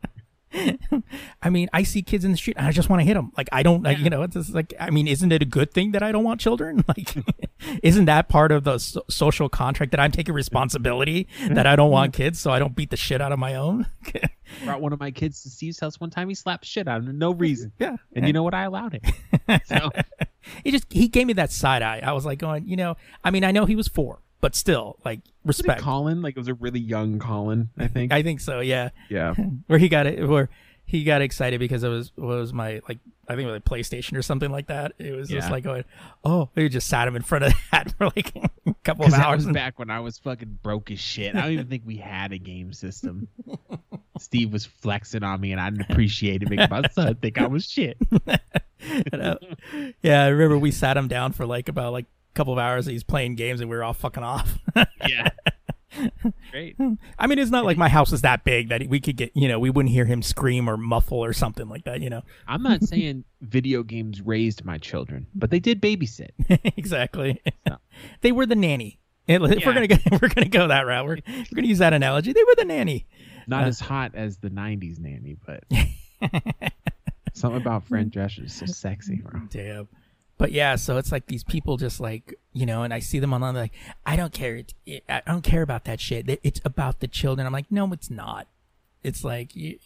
I 1.41 1.49
mean, 1.49 1.69
I 1.73 1.83
see 1.83 2.01
kids 2.01 2.25
in 2.25 2.31
the 2.31 2.37
street 2.37 2.57
and 2.57 2.67
I 2.67 2.71
just 2.71 2.89
want 2.89 3.01
to 3.01 3.05
hit 3.05 3.13
them. 3.13 3.31
Like 3.37 3.49
I 3.51 3.63
don't, 3.63 3.83
like, 3.83 3.99
you 3.99 4.09
know, 4.09 4.23
it's 4.23 4.33
just 4.35 4.53
like 4.53 4.73
I 4.79 4.89
mean, 4.89 5.07
isn't 5.07 5.31
it 5.31 5.41
a 5.41 5.45
good 5.45 5.73
thing 5.73 5.91
that 5.91 6.03
I 6.03 6.11
don't 6.11 6.23
want 6.23 6.41
children? 6.41 6.83
Like, 6.97 7.15
isn't 7.83 8.05
that 8.05 8.29
part 8.29 8.51
of 8.51 8.63
the 8.63 8.77
so- 8.77 9.03
social 9.09 9.49
contract 9.49 9.91
that 9.91 9.99
I'm 9.99 10.11
taking 10.11 10.33
responsibility 10.33 11.27
that 11.49 11.67
I 11.67 11.75
don't 11.75 11.91
want 11.91 12.13
mm-hmm. 12.13 12.23
kids, 12.23 12.39
so 12.39 12.49
I 12.49 12.59
don't 12.59 12.75
beat 12.75 12.91
the 12.91 12.97
shit 12.97 13.21
out 13.21 13.33
of 13.33 13.39
my 13.39 13.55
own? 13.55 13.87
Brought 14.63 14.79
one 14.79 14.93
of 14.93 14.99
my 14.99 15.11
kids 15.11 15.43
to 15.43 15.49
Steve's 15.49 15.79
house 15.79 15.99
one 15.99 16.09
time. 16.09 16.29
He 16.29 16.35
slapped 16.35 16.65
shit 16.65 16.87
out 16.87 16.99
of 16.99 17.07
him, 17.07 17.17
no 17.19 17.33
reason. 17.33 17.73
yeah, 17.77 17.97
And 18.13 18.25
you 18.25 18.31
know 18.31 18.43
what? 18.43 18.53
I 18.53 18.63
allowed 18.63 18.93
it. 18.93 19.61
So 19.65 19.91
he 20.63 20.71
just 20.71 20.85
he 20.89 21.07
gave 21.07 21.27
me 21.27 21.33
that 21.33 21.51
side 21.51 21.81
eye. 21.81 22.01
I 22.03 22.13
was 22.13 22.25
like 22.25 22.39
going, 22.39 22.67
you 22.67 22.77
know, 22.77 22.95
I 23.23 23.31
mean, 23.31 23.43
I 23.43 23.51
know 23.51 23.65
he 23.65 23.75
was 23.75 23.87
four, 23.87 24.21
but 24.41 24.55
still, 24.55 24.97
like 25.05 25.19
respect. 25.45 25.81
Colin, 25.81 26.21
like 26.21 26.35
it 26.35 26.39
was 26.39 26.47
a 26.47 26.53
really 26.53 26.79
young 26.79 27.19
Colin, 27.19 27.69
I 27.77 27.87
think. 27.87 28.11
I 28.13 28.23
think 28.23 28.39
so. 28.39 28.59
Yeah. 28.59 28.89
yeah. 29.09 29.33
where 29.67 29.79
he 29.79 29.89
got 29.89 30.07
it 30.07 30.27
where 30.27 30.49
he 30.85 31.03
got 31.03 31.21
excited 31.21 31.59
because 31.59 31.83
it 31.83 31.89
was 31.89 32.11
was 32.15 32.53
my 32.53 32.81
like 32.87 32.99
I 33.27 33.35
think 33.35 33.47
it 33.49 33.51
was 33.51 33.57
a 33.57 33.69
PlayStation 33.69 34.17
or 34.17 34.21
something 34.21 34.49
like 34.49 34.67
that. 34.67 34.93
It 34.97 35.13
was 35.13 35.27
just 35.27 35.51
like 35.51 35.65
going, 35.65 35.83
oh, 36.23 36.49
he 36.55 36.69
just 36.69 36.87
sat 36.87 37.07
him 37.07 37.15
in 37.17 37.21
front 37.23 37.43
of 37.43 37.53
that 37.71 37.93
for 37.97 38.05
like 38.15 38.33
a 38.65 38.73
couple 38.85 39.05
of 39.05 39.13
hours. 39.13 39.43
and- 39.45 39.53
back 39.53 39.77
when 39.79 39.89
I 39.89 39.99
was 39.99 40.17
fucking 40.19 40.59
broke 40.63 40.89
as 40.91 40.99
shit. 40.99 41.35
I 41.35 41.41
don't 41.41 41.51
even 41.51 41.67
think 41.67 41.83
we 41.85 41.97
had 41.97 42.31
a 42.31 42.37
game 42.37 42.71
system. 42.71 43.27
Steve 44.17 44.51
was 44.53 44.65
flexing 44.65 45.23
on 45.23 45.39
me, 45.41 45.51
and 45.51 45.59
I 45.61 45.69
didn't 45.69 45.91
appreciate 45.91 46.41
it 46.41 46.49
because 46.49 46.69
my 46.69 46.81
son 46.93 47.15
think 47.15 47.37
I 47.37 47.47
was 47.47 47.69
shit. 47.69 47.97
know? 48.25 48.37
Uh, 49.13 49.35
yeah, 50.01 50.23
I 50.23 50.27
remember 50.29 50.57
we 50.57 50.71
sat 50.71 50.95
him 50.97 51.07
down 51.07 51.33
for 51.33 51.45
like 51.45 51.67
about 51.69 51.91
like 51.93 52.05
couple 52.37 52.53
of 52.53 52.59
hours. 52.59 52.87
And 52.87 52.93
he's 52.93 53.03
playing 53.03 53.35
games, 53.35 53.59
and 53.61 53.69
we 53.69 53.75
were 53.75 53.83
all 53.83 53.93
fucking 53.93 54.23
off. 54.23 54.57
Yeah. 55.07 55.29
Great. 56.51 56.75
I 57.17 57.27
mean, 57.27 57.39
it's 57.39 57.49
not 57.51 57.65
like 57.65 57.77
my 57.77 57.89
house 57.89 58.13
is 58.13 58.21
that 58.21 58.43
big 58.43 58.69
that 58.69 58.87
we 58.87 58.99
could 58.99 59.17
get, 59.17 59.31
you 59.35 59.47
know, 59.47 59.59
we 59.59 59.69
wouldn't 59.69 59.91
hear 59.93 60.05
him 60.05 60.21
scream 60.21 60.69
or 60.69 60.77
muffle 60.77 61.17
or 61.23 61.33
something 61.33 61.67
like 61.67 61.85
that, 61.85 62.01
you 62.01 62.09
know. 62.09 62.21
I'm 62.47 62.61
not 62.61 62.83
saying 62.87 63.23
video 63.41 63.81
games 63.83 64.21
raised 64.21 64.63
my 64.63 64.77
children, 64.77 65.25
but 65.33 65.49
they 65.49 65.59
did 65.59 65.81
babysit. 65.81 66.29
exactly. 66.77 67.41
So. 67.67 67.77
They 68.21 68.31
were 68.31 68.45
the 68.45 68.55
nanny. 68.55 68.99
If 69.27 69.41
we're 69.41 69.73
gonna 69.73 69.87
go, 69.87 69.97
we're 70.21 70.29
gonna 70.29 70.47
go 70.47 70.67
that 70.69 70.81
route. 70.85 71.05
We're, 71.05 71.17
we're 71.27 71.55
gonna 71.55 71.67
use 71.67 71.79
that 71.79 71.91
analogy. 71.93 72.31
They 72.31 72.43
were 72.43 72.55
the 72.55 72.65
nanny. 72.65 73.05
Not 73.45 73.63
Uh, 73.65 73.67
as 73.67 73.79
hot 73.79 74.11
as 74.15 74.37
the 74.37 74.49
'90s 74.49 74.99
nanny, 74.99 75.35
but 75.45 75.63
something 77.33 77.59
about 77.61 77.85
Fran 77.87 78.09
Drescher 78.09 78.45
is 78.45 78.53
so 78.53 78.65
sexy, 78.67 79.17
bro. 79.17 79.41
Damn. 79.49 79.87
But 80.37 80.51
yeah, 80.51 80.75
so 80.75 80.97
it's 80.97 81.11
like 81.11 81.25
these 81.25 81.43
people 81.43 81.77
just 81.77 81.99
like 81.99 82.35
you 82.53 82.65
know, 82.65 82.83
and 82.83 82.93
I 82.93 82.99
see 82.99 83.19
them 83.19 83.33
online. 83.33 83.55
Like, 83.55 83.73
I 84.05 84.15
don't 84.15 84.33
care. 84.33 84.55
It, 84.57 84.73
it, 84.85 85.03
I 85.09 85.21
don't 85.27 85.43
care 85.43 85.61
about 85.61 85.85
that 85.85 85.99
shit. 85.99 86.29
It- 86.29 86.39
It's 86.43 86.61
about 86.65 86.99
the 86.99 87.07
children. 87.07 87.45
I'm 87.47 87.53
like, 87.53 87.71
no, 87.71 87.91
it's 87.93 88.09
not. 88.09 88.47
It's 89.03 89.23
like 89.23 89.55
you, 89.55 89.77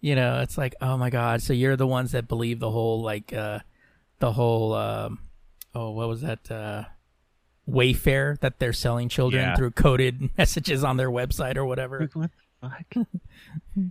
you 0.00 0.14
know, 0.14 0.40
it's 0.40 0.56
like, 0.58 0.74
oh 0.80 0.96
my 0.96 1.10
god. 1.10 1.42
So 1.42 1.52
you're 1.52 1.76
the 1.76 1.86
ones 1.86 2.12
that 2.12 2.28
believe 2.28 2.58
the 2.60 2.70
whole 2.70 3.02
like, 3.02 3.32
uh 3.32 3.60
the 4.18 4.32
whole, 4.32 4.74
um, 4.74 5.20
oh, 5.74 5.90
what 5.90 6.08
was 6.08 6.20
that? 6.22 6.50
uh 6.50 6.84
Wayfair 7.68 8.38
that 8.40 8.58
they're 8.58 8.72
selling 8.72 9.08
children 9.10 9.42
Yeah. 9.42 9.56
through 9.56 9.72
coded 9.72 10.30
messages 10.38 10.82
on 10.84 10.96
their 10.96 11.10
website 11.10 11.56
or 11.56 11.66
whatever. 11.66 12.00
Like, 12.00 12.14
what 12.14 12.30
the 12.62 13.04
fuck? 13.04 13.86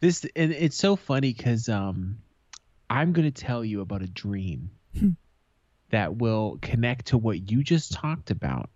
this 0.00 0.26
and 0.36 0.52
it's 0.52 0.76
so 0.76 0.96
funny 0.96 1.32
because 1.32 1.68
um, 1.68 2.18
I'm 2.90 3.12
gonna 3.12 3.30
tell 3.30 3.64
you 3.64 3.80
about 3.80 4.02
a 4.02 4.06
dream 4.06 4.70
that 5.92 6.16
will 6.16 6.58
connect 6.60 7.06
to 7.08 7.18
what 7.18 7.50
you 7.50 7.62
just 7.62 7.92
talked 7.92 8.30
about 8.30 8.70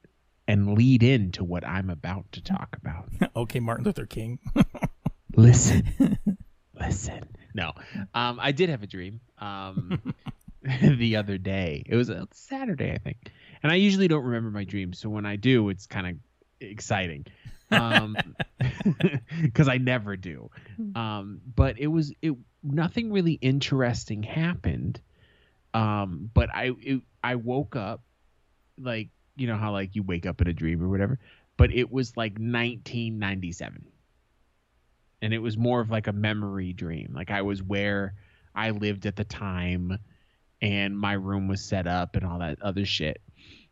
and 0.47 0.75
lead 0.75 1.03
into 1.03 1.43
what 1.43 1.67
I'm 1.67 1.91
about 1.91 2.31
to 2.33 2.43
talk 2.43 2.77
about. 2.81 3.09
okay, 3.37 3.59
Martin 3.59 3.85
Luther 3.85 4.07
King. 4.07 4.39
Listen, 5.37 6.19
listen. 6.75 7.25
No, 7.53 7.73
um, 8.15 8.39
I 8.41 8.53
did 8.53 8.71
have 8.71 8.83
a 8.83 8.87
dream 8.87 9.21
um, 9.37 10.15
the 10.63 11.17
other 11.17 11.37
day. 11.37 11.83
It 11.85 11.95
was 11.95 12.09
a 12.09 12.27
Saturday, 12.33 12.91
I 12.91 12.97
think, 12.97 13.31
and 13.63 13.71
I 13.71 13.75
usually 13.75 14.09
don't 14.09 14.25
remember 14.25 14.51
my 14.51 14.65
dreams. 14.65 14.99
So 14.99 15.11
when 15.11 15.27
I 15.27 15.37
do, 15.37 15.69
it's 15.69 15.87
kind 15.87 16.07
of 16.07 16.17
exciting, 16.59 17.27
um, 17.71 18.17
because 19.43 19.69
I 19.69 19.77
never 19.77 20.17
do. 20.17 20.51
Um, 20.95 21.43
but 21.55 21.79
it 21.79 21.89
was 21.89 22.15
it. 22.23 22.33
Nothing 22.63 23.13
really 23.13 23.35
interesting 23.35 24.23
happened. 24.23 25.03
Um, 25.77 26.31
but 26.33 26.49
I 26.55 26.73
it, 26.81 27.03
I 27.23 27.35
woke 27.35 27.77
up 27.77 28.03
like 28.79 29.11
you 29.37 29.47
know 29.47 29.57
how 29.57 29.73
like 29.73 29.95
you 29.95 30.03
wake 30.03 30.25
up 30.25 30.41
in 30.41 30.49
a 30.49 30.55
dream 30.55 30.83
or 30.83 30.89
whatever. 30.89 31.19
But 31.59 31.73
it 31.73 31.93
was 31.93 32.17
like 32.17 32.33
1997 32.33 33.85
and 35.23 35.35
it 35.35 35.39
was 35.39 35.57
more 35.57 35.81
of 35.81 35.91
like 35.91 36.07
a 36.07 36.13
memory 36.13 36.73
dream. 36.73 37.13
Like 37.15 37.31
I 37.31 37.43
was 37.43 37.63
where 37.63 38.15
I 38.55 38.71
lived 38.71 39.07
at 39.07 39.17
the 39.17 39.25
time 39.25 39.99
and 40.63 40.99
my 40.99 41.13
room 41.13 41.49
was 41.49 41.63
set 41.63 41.87
up 41.87 42.17
and 42.17 42.25
all 42.25 42.39
that 42.39 42.61
other 42.63 42.87
shit. 42.87 43.21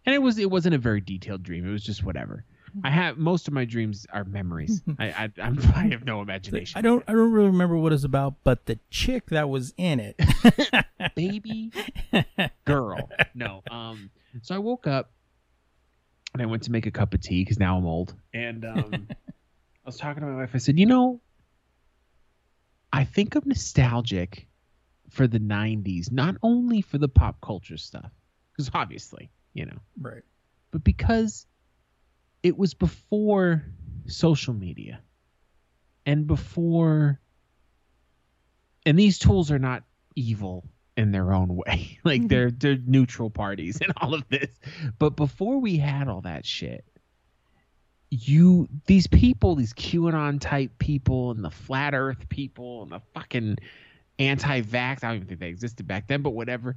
And 0.04 0.14
it 0.14 0.20
was 0.20 0.38
it 0.38 0.50
wasn't 0.50 0.74
a 0.74 0.78
very 0.78 1.00
detailed 1.00 1.42
dream. 1.42 1.66
It 1.66 1.72
was 1.72 1.84
just 1.84 2.04
whatever. 2.04 2.44
I 2.82 2.90
have 2.90 3.18
most 3.18 3.46
of 3.46 3.54
my 3.54 3.64
dreams 3.64 4.06
are 4.12 4.24
memories. 4.24 4.82
I 4.98 5.06
I, 5.06 5.32
I'm, 5.42 5.58
I 5.74 5.88
have 5.88 6.04
no 6.04 6.20
imagination. 6.20 6.78
I 6.78 6.82
don't 6.82 7.04
I 7.06 7.12
don't 7.12 7.30
really 7.30 7.48
remember 7.48 7.76
what 7.76 7.92
it's 7.92 8.04
about, 8.04 8.34
but 8.42 8.66
the 8.66 8.78
chick 8.90 9.26
that 9.30 9.48
was 9.48 9.72
in 9.76 10.00
it. 10.00 10.20
baby 11.14 11.70
girl. 12.64 13.10
No. 13.34 13.62
Um. 13.70 14.10
So 14.42 14.54
I 14.54 14.58
woke 14.58 14.86
up 14.86 15.12
and 16.32 16.42
I 16.42 16.46
went 16.46 16.64
to 16.64 16.72
make 16.72 16.86
a 16.86 16.90
cup 16.90 17.14
of 17.14 17.20
tea 17.20 17.42
because 17.42 17.58
now 17.58 17.76
I'm 17.78 17.86
old. 17.86 18.14
And 18.32 18.64
um, 18.64 19.08
I 19.10 19.86
was 19.86 19.96
talking 19.96 20.22
to 20.22 20.28
my 20.28 20.36
wife. 20.36 20.50
I 20.54 20.58
said, 20.58 20.78
you 20.78 20.86
know, 20.86 21.20
I 22.92 23.04
think 23.04 23.36
I'm 23.36 23.44
nostalgic 23.46 24.48
for 25.10 25.28
the 25.28 25.38
'90s, 25.38 26.10
not 26.10 26.36
only 26.42 26.82
for 26.82 26.98
the 26.98 27.08
pop 27.08 27.40
culture 27.40 27.76
stuff, 27.76 28.10
because 28.52 28.70
obviously, 28.74 29.30
you 29.52 29.66
know, 29.66 29.78
right. 30.00 30.22
but 30.72 30.82
because 30.82 31.46
it 32.44 32.56
was 32.56 32.74
before 32.74 33.64
social 34.06 34.54
media 34.54 35.00
and 36.06 36.26
before 36.26 37.18
and 38.86 38.98
these 38.98 39.18
tools 39.18 39.50
are 39.50 39.58
not 39.58 39.82
evil 40.14 40.62
in 40.96 41.10
their 41.10 41.32
own 41.32 41.56
way. 41.56 41.98
Like 42.04 42.20
mm-hmm. 42.20 42.28
they're 42.28 42.50
they're 42.50 42.78
neutral 42.86 43.30
parties 43.30 43.78
in 43.80 43.88
all 43.96 44.12
of 44.14 44.28
this. 44.28 44.50
But 44.98 45.16
before 45.16 45.58
we 45.58 45.78
had 45.78 46.06
all 46.06 46.20
that 46.20 46.44
shit 46.44 46.84
you 48.10 48.68
these 48.86 49.08
people 49.08 49.56
these 49.56 49.72
qanon 49.72 50.40
type 50.40 50.70
people 50.78 51.32
and 51.32 51.44
the 51.44 51.50
flat 51.50 51.94
earth 51.94 52.28
people 52.28 52.82
and 52.82 52.92
the 52.92 53.00
fucking 53.12 53.56
anti-vax 54.20 55.02
i 55.02 55.08
don't 55.08 55.16
even 55.16 55.26
think 55.26 55.40
they 55.40 55.48
existed 55.48 55.86
back 55.88 56.06
then 56.06 56.22
but 56.22 56.30
whatever 56.30 56.76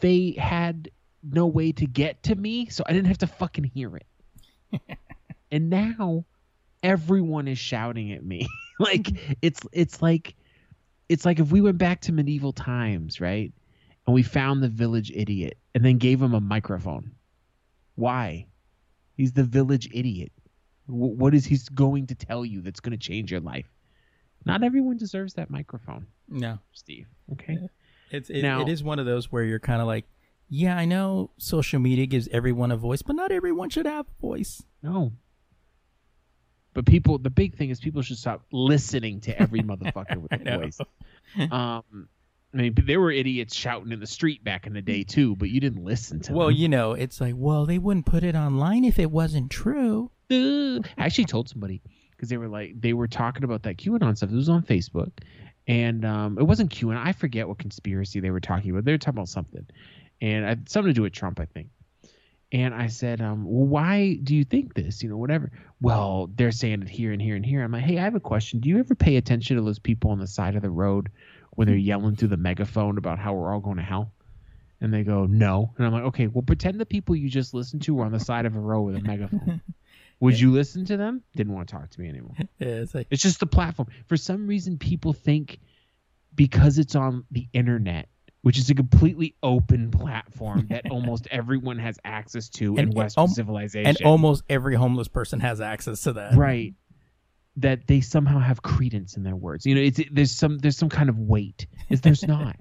they 0.00 0.34
had 0.38 0.90
no 1.22 1.46
way 1.46 1.70
to 1.72 1.86
get 1.86 2.22
to 2.22 2.34
me 2.34 2.66
so 2.66 2.82
i 2.86 2.92
didn't 2.92 3.08
have 3.08 3.18
to 3.18 3.26
fucking 3.26 3.64
hear 3.64 3.94
it 3.94 4.06
and 5.52 5.70
now 5.70 6.24
everyone 6.82 7.48
is 7.48 7.58
shouting 7.58 8.12
at 8.12 8.24
me. 8.24 8.46
Like 8.80 9.02
mm-hmm. 9.02 9.32
it's 9.42 9.60
it's 9.72 10.00
like 10.00 10.36
it's 11.08 11.24
like 11.24 11.40
if 11.40 11.50
we 11.50 11.60
went 11.60 11.78
back 11.78 12.00
to 12.02 12.12
medieval 12.12 12.52
times 12.52 13.20
right? 13.20 13.52
And 14.06 14.14
we 14.14 14.22
found 14.22 14.62
the 14.62 14.68
village 14.68 15.10
idiot 15.12 15.58
and 15.74 15.84
then 15.84 15.98
gave 15.98 16.22
him 16.22 16.32
a 16.32 16.40
microphone. 16.40 17.10
Why? 17.96 18.46
He's 19.16 19.32
the 19.32 19.42
village 19.42 19.88
idiot. 19.92 20.30
Wh- 20.86 21.18
what 21.18 21.34
is 21.34 21.44
he's 21.44 21.68
going 21.68 22.06
to 22.06 22.14
tell 22.14 22.44
you 22.44 22.60
that's 22.60 22.78
going 22.78 22.92
to 22.92 22.96
change 22.96 23.32
your 23.32 23.40
life? 23.40 23.66
Not 24.46 24.62
everyone 24.62 24.96
deserves 24.96 25.34
that 25.34 25.50
microphone 25.50 26.06
No. 26.28 26.60
steve 26.72 27.08
okay? 27.32 27.58
It's 28.12 28.30
it, 28.30 28.42
Now- 28.42 28.62
it 28.62 28.68
is 28.68 28.84
one 28.84 29.00
of 29.00 29.06
those 29.06 29.32
where 29.32 29.42
you're 29.42 29.58
kind 29.58 29.80
of 29.80 29.88
like, 29.88 30.06
yeah, 30.48 30.76
I 30.76 30.84
know 30.84 31.30
social 31.38 31.78
media 31.78 32.06
gives 32.06 32.28
everyone 32.28 32.70
a 32.70 32.76
voice, 32.76 33.02
but 33.02 33.16
not 33.16 33.32
everyone 33.32 33.70
should 33.70 33.86
have 33.86 34.06
a 34.06 34.20
voice. 34.20 34.62
No. 34.82 35.12
But 36.74 36.86
people, 36.86 37.18
the 37.18 37.30
big 37.30 37.56
thing 37.56 37.70
is 37.70 37.80
people 37.80 38.02
should 38.02 38.18
stop 38.18 38.42
listening 38.52 39.20
to 39.22 39.40
every 39.40 39.60
motherfucker 39.62 40.16
with 40.16 40.32
a 40.32 40.58
voice. 40.58 40.78
Um, 41.50 42.08
I 42.54 42.56
mean, 42.56 42.74
there 42.86 43.00
were 43.00 43.10
idiots 43.10 43.54
shouting 43.54 43.92
in 43.92 44.00
the 44.00 44.06
street 44.06 44.42
back 44.42 44.66
in 44.66 44.72
the 44.72 44.80
day 44.80 45.02
too, 45.02 45.36
but 45.36 45.50
you 45.50 45.60
didn't 45.60 45.84
listen 45.84 46.20
to 46.20 46.28
them. 46.28 46.36
Well, 46.36 46.46
them. 46.48 46.56
you 46.56 46.68
know, 46.68 46.92
it's 46.92 47.20
like, 47.20 47.34
well, 47.36 47.66
they 47.66 47.78
wouldn't 47.78 48.06
put 48.06 48.24
it 48.24 48.34
online 48.34 48.84
if 48.84 48.98
it 48.98 49.10
wasn't 49.10 49.50
true. 49.50 50.10
I 50.30 50.80
actually 50.96 51.26
told 51.26 51.48
somebody 51.48 51.82
because 52.12 52.30
they 52.30 52.36
were 52.38 52.48
like 52.48 52.80
they 52.80 52.94
were 52.94 53.06
talking 53.06 53.44
about 53.44 53.62
that 53.64 53.76
QAnon 53.76 54.16
stuff. 54.16 54.30
It 54.30 54.34
was 54.34 54.48
on 54.48 54.62
Facebook, 54.62 55.12
and 55.66 56.04
um, 56.04 56.38
it 56.38 56.44
wasn't 56.44 56.70
QAnon. 56.70 56.96
I 56.96 57.12
forget 57.12 57.46
what 57.46 57.58
conspiracy 57.58 58.20
they 58.20 58.30
were 58.30 58.40
talking 58.40 58.70
about. 58.70 58.84
They 58.84 58.92
were 58.92 58.98
talking 58.98 59.18
about 59.18 59.28
something, 59.28 59.66
and 60.20 60.46
I, 60.46 60.56
something 60.66 60.90
to 60.90 60.94
do 60.94 61.02
with 61.02 61.12
Trump, 61.12 61.40
I 61.40 61.46
think. 61.46 61.68
And 62.50 62.74
I 62.74 62.86
said, 62.86 63.20
um, 63.20 63.44
well, 63.44 63.66
why 63.66 64.18
do 64.22 64.34
you 64.34 64.44
think 64.44 64.72
this? 64.72 65.02
You 65.02 65.10
know, 65.10 65.18
whatever. 65.18 65.50
Well, 65.82 66.30
they're 66.34 66.50
saying 66.50 66.80
it 66.82 66.88
here 66.88 67.12
and 67.12 67.20
here 67.20 67.36
and 67.36 67.44
here. 67.44 67.62
I'm 67.62 67.72
like, 67.72 67.82
hey, 67.82 67.98
I 67.98 68.04
have 68.04 68.14
a 68.14 68.20
question. 68.20 68.60
Do 68.60 68.70
you 68.70 68.78
ever 68.78 68.94
pay 68.94 69.16
attention 69.16 69.56
to 69.56 69.62
those 69.62 69.78
people 69.78 70.10
on 70.10 70.18
the 70.18 70.26
side 70.26 70.56
of 70.56 70.62
the 70.62 70.70
road 70.70 71.10
when 71.50 71.68
they're 71.68 71.76
yelling 71.76 72.16
through 72.16 72.28
the 72.28 72.38
megaphone 72.38 72.96
about 72.96 73.18
how 73.18 73.34
we're 73.34 73.52
all 73.52 73.60
going 73.60 73.76
to 73.76 73.82
hell? 73.82 74.12
And 74.80 74.94
they 74.94 75.02
go, 75.02 75.26
no. 75.26 75.74
And 75.76 75.86
I'm 75.86 75.92
like, 75.92 76.04
okay, 76.04 76.26
well, 76.28 76.42
pretend 76.42 76.80
the 76.80 76.86
people 76.86 77.16
you 77.16 77.28
just 77.28 77.52
listened 77.52 77.82
to 77.82 77.94
were 77.94 78.04
on 78.04 78.12
the 78.12 78.20
side 78.20 78.46
of 78.46 78.56
a 78.56 78.60
road 78.60 78.82
with 78.82 78.96
a 78.96 79.02
megaphone. 79.02 79.60
Would 80.20 80.40
you 80.40 80.50
listen 80.50 80.84
to 80.86 80.96
them? 80.96 81.22
Didn't 81.36 81.52
want 81.52 81.68
to 81.68 81.74
talk 81.74 81.90
to 81.90 82.00
me 82.00 82.08
anymore. 82.08 82.34
Yeah, 82.58 82.66
it's 82.68 82.94
like 82.94 83.08
It's 83.10 83.22
just 83.22 83.40
the 83.40 83.46
platform. 83.46 83.88
For 84.06 84.16
some 84.16 84.46
reason, 84.46 84.78
people 84.78 85.12
think 85.12 85.60
because 86.34 86.78
it's 86.78 86.96
on 86.96 87.24
the 87.30 87.46
internet, 87.52 88.08
which 88.48 88.56
is 88.56 88.70
a 88.70 88.74
completely 88.74 89.34
open 89.42 89.90
platform 89.90 90.68
that 90.70 90.82
almost 90.90 91.28
everyone 91.30 91.78
has 91.78 91.98
access 92.02 92.48
to 92.48 92.78
in 92.78 92.90
Western 92.92 93.24
um, 93.24 93.28
civilization. 93.28 93.86
and 93.86 93.98
almost 94.06 94.42
every 94.48 94.74
homeless 94.74 95.06
person 95.06 95.38
has 95.38 95.60
access 95.60 96.00
to 96.04 96.14
that. 96.14 96.34
right 96.34 96.72
that 97.56 97.86
they 97.86 98.00
somehow 98.00 98.38
have 98.38 98.62
credence 98.62 99.18
in 99.18 99.22
their 99.22 99.36
words 99.36 99.66
you 99.66 99.74
know 99.74 99.82
it's 99.82 100.00
there's 100.10 100.32
some 100.32 100.56
there's 100.56 100.78
some 100.78 100.88
kind 100.88 101.10
of 101.10 101.18
weight 101.18 101.66
it's, 101.90 102.00
there's 102.00 102.26
not 102.36 102.56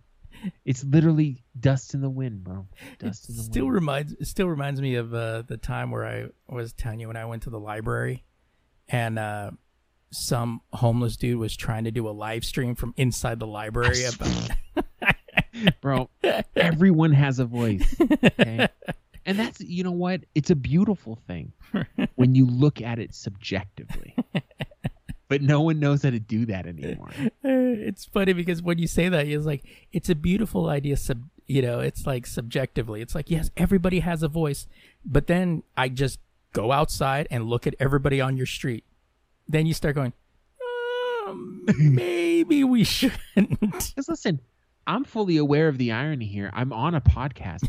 it's 0.65 0.83
literally 0.83 1.41
dust 1.57 1.93
in 1.93 2.01
the 2.01 2.09
wind 2.09 2.43
bro 2.43 2.67
It 2.91 2.99
dust 2.99 3.29
in 3.29 3.37
the 3.37 3.43
still 3.43 3.63
wind 3.67 3.75
reminds 3.75 4.11
it 4.11 4.25
still 4.27 4.47
reminds 4.47 4.81
me 4.81 4.95
of 4.95 5.13
uh, 5.13 5.43
the 5.43 5.55
time 5.55 5.89
where 5.91 6.05
I 6.05 6.25
was 6.53 6.73
telling 6.73 6.99
you 6.99 7.07
when 7.07 7.15
I 7.15 7.23
went 7.23 7.43
to 7.43 7.49
the 7.49 7.61
library, 7.61 8.25
and 8.89 9.17
uh, 9.17 9.51
some 10.11 10.59
homeless 10.73 11.15
dude 11.15 11.37
was 11.37 11.55
trying 11.55 11.85
to 11.85 11.91
do 11.91 12.09
a 12.09 12.11
live 12.11 12.43
stream 12.43 12.75
from 12.75 12.93
inside 12.97 13.39
the 13.39 13.47
library 13.47 14.03
about. 14.03 14.49
bro 15.81 16.09
everyone 16.55 17.11
has 17.11 17.39
a 17.39 17.45
voice 17.45 17.95
okay 18.01 18.67
and 19.25 19.39
that's 19.39 19.59
you 19.61 19.83
know 19.83 19.91
what 19.91 20.21
it's 20.35 20.49
a 20.49 20.55
beautiful 20.55 21.19
thing 21.27 21.51
when 22.15 22.35
you 22.35 22.45
look 22.45 22.81
at 22.81 22.99
it 22.99 23.13
subjectively 23.13 24.15
but 25.27 25.41
no 25.41 25.61
one 25.61 25.79
knows 25.79 26.03
how 26.03 26.09
to 26.09 26.19
do 26.19 26.45
that 26.45 26.65
anymore 26.65 27.11
it's 27.87 28.05
funny 28.05 28.33
because 28.33 28.61
when 28.61 28.77
you 28.77 28.87
say 28.87 29.09
that, 29.09 29.27
it's 29.27 29.45
like 29.45 29.63
it's 29.91 30.09
a 30.09 30.15
beautiful 30.15 30.69
idea. 30.69 30.97
Sub, 30.97 31.23
you 31.45 31.61
know, 31.61 31.79
it's 31.79 32.05
like 32.05 32.25
subjectively. 32.25 33.01
It's 33.01 33.15
like 33.15 33.29
yes, 33.29 33.49
everybody 33.55 33.99
has 33.99 34.23
a 34.23 34.27
voice, 34.27 34.67
but 35.05 35.27
then 35.27 35.63
I 35.75 35.89
just 35.89 36.19
go 36.53 36.71
outside 36.71 37.27
and 37.31 37.45
look 37.45 37.67
at 37.67 37.75
everybody 37.79 38.21
on 38.21 38.37
your 38.37 38.45
street. 38.45 38.83
Then 39.47 39.65
you 39.65 39.73
start 39.73 39.95
going, 39.95 40.13
um, 41.27 41.65
maybe 41.79 42.63
we 42.63 42.83
shouldn't. 42.83 43.59
Because 43.59 44.09
listen, 44.09 44.39
I'm 44.87 45.03
fully 45.03 45.37
aware 45.37 45.67
of 45.67 45.77
the 45.77 45.91
irony 45.91 46.25
here. 46.25 46.49
I'm 46.53 46.71
on 46.73 46.95
a 46.95 47.01
podcast. 47.01 47.67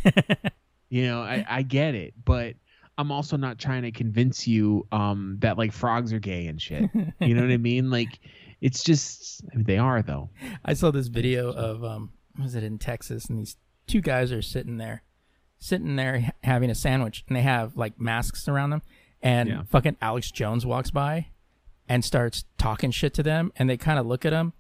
you 0.89 1.05
know, 1.05 1.21
I, 1.21 1.45
I 1.49 1.63
get 1.63 1.95
it, 1.95 2.15
but 2.25 2.55
I'm 2.97 3.11
also 3.13 3.37
not 3.37 3.59
trying 3.59 3.83
to 3.83 3.91
convince 3.91 4.47
you 4.47 4.87
um, 4.93 5.37
that 5.41 5.59
like 5.59 5.73
frogs 5.73 6.13
are 6.13 6.19
gay 6.21 6.47
and 6.47 6.61
shit. 6.63 6.89
You 7.21 7.35
know 7.35 7.43
what 7.43 7.51
I 7.51 7.57
mean? 7.59 7.91
Like, 7.91 8.19
it's 8.61 8.83
just 8.83 9.43
I 9.53 9.57
mean, 9.57 9.65
they 9.65 9.79
are 9.79 10.01
though. 10.03 10.31
I 10.65 10.75
saw 10.75 10.91
this 10.91 11.09
video 11.09 11.53
of 11.53 11.85
um 11.85 12.13
was 12.41 12.55
it 12.55 12.63
in 12.65 12.79
Texas 12.79 13.27
and 13.27 13.39
these 13.39 13.57
two 13.87 14.01
guys 14.01 14.31
are 14.33 14.43
sitting 14.43 14.77
there 14.79 15.03
sitting 15.59 15.97
there 15.97 16.33
having 16.45 16.71
a 16.71 16.75
sandwich 16.75 17.25
and 17.27 17.37
they 17.37 17.43
have 17.43 17.77
like 17.77 18.01
masks 18.01 18.47
around 18.47 18.71
them 18.71 18.83
and 19.23 19.49
Yeah. 19.49 19.63
fucking 19.69 19.97
Alex 20.01 20.31
Jones 20.31 20.65
walks 20.65 20.93
by 20.93 21.29
and 21.89 22.05
starts 22.05 22.45
talking 22.59 22.93
shit 22.93 23.13
to 23.15 23.23
them 23.25 23.51
and 23.57 23.69
they 23.69 23.77
kind 23.77 23.99
of 23.99 24.07
look 24.07 24.25
at 24.25 24.33
him 24.33 24.53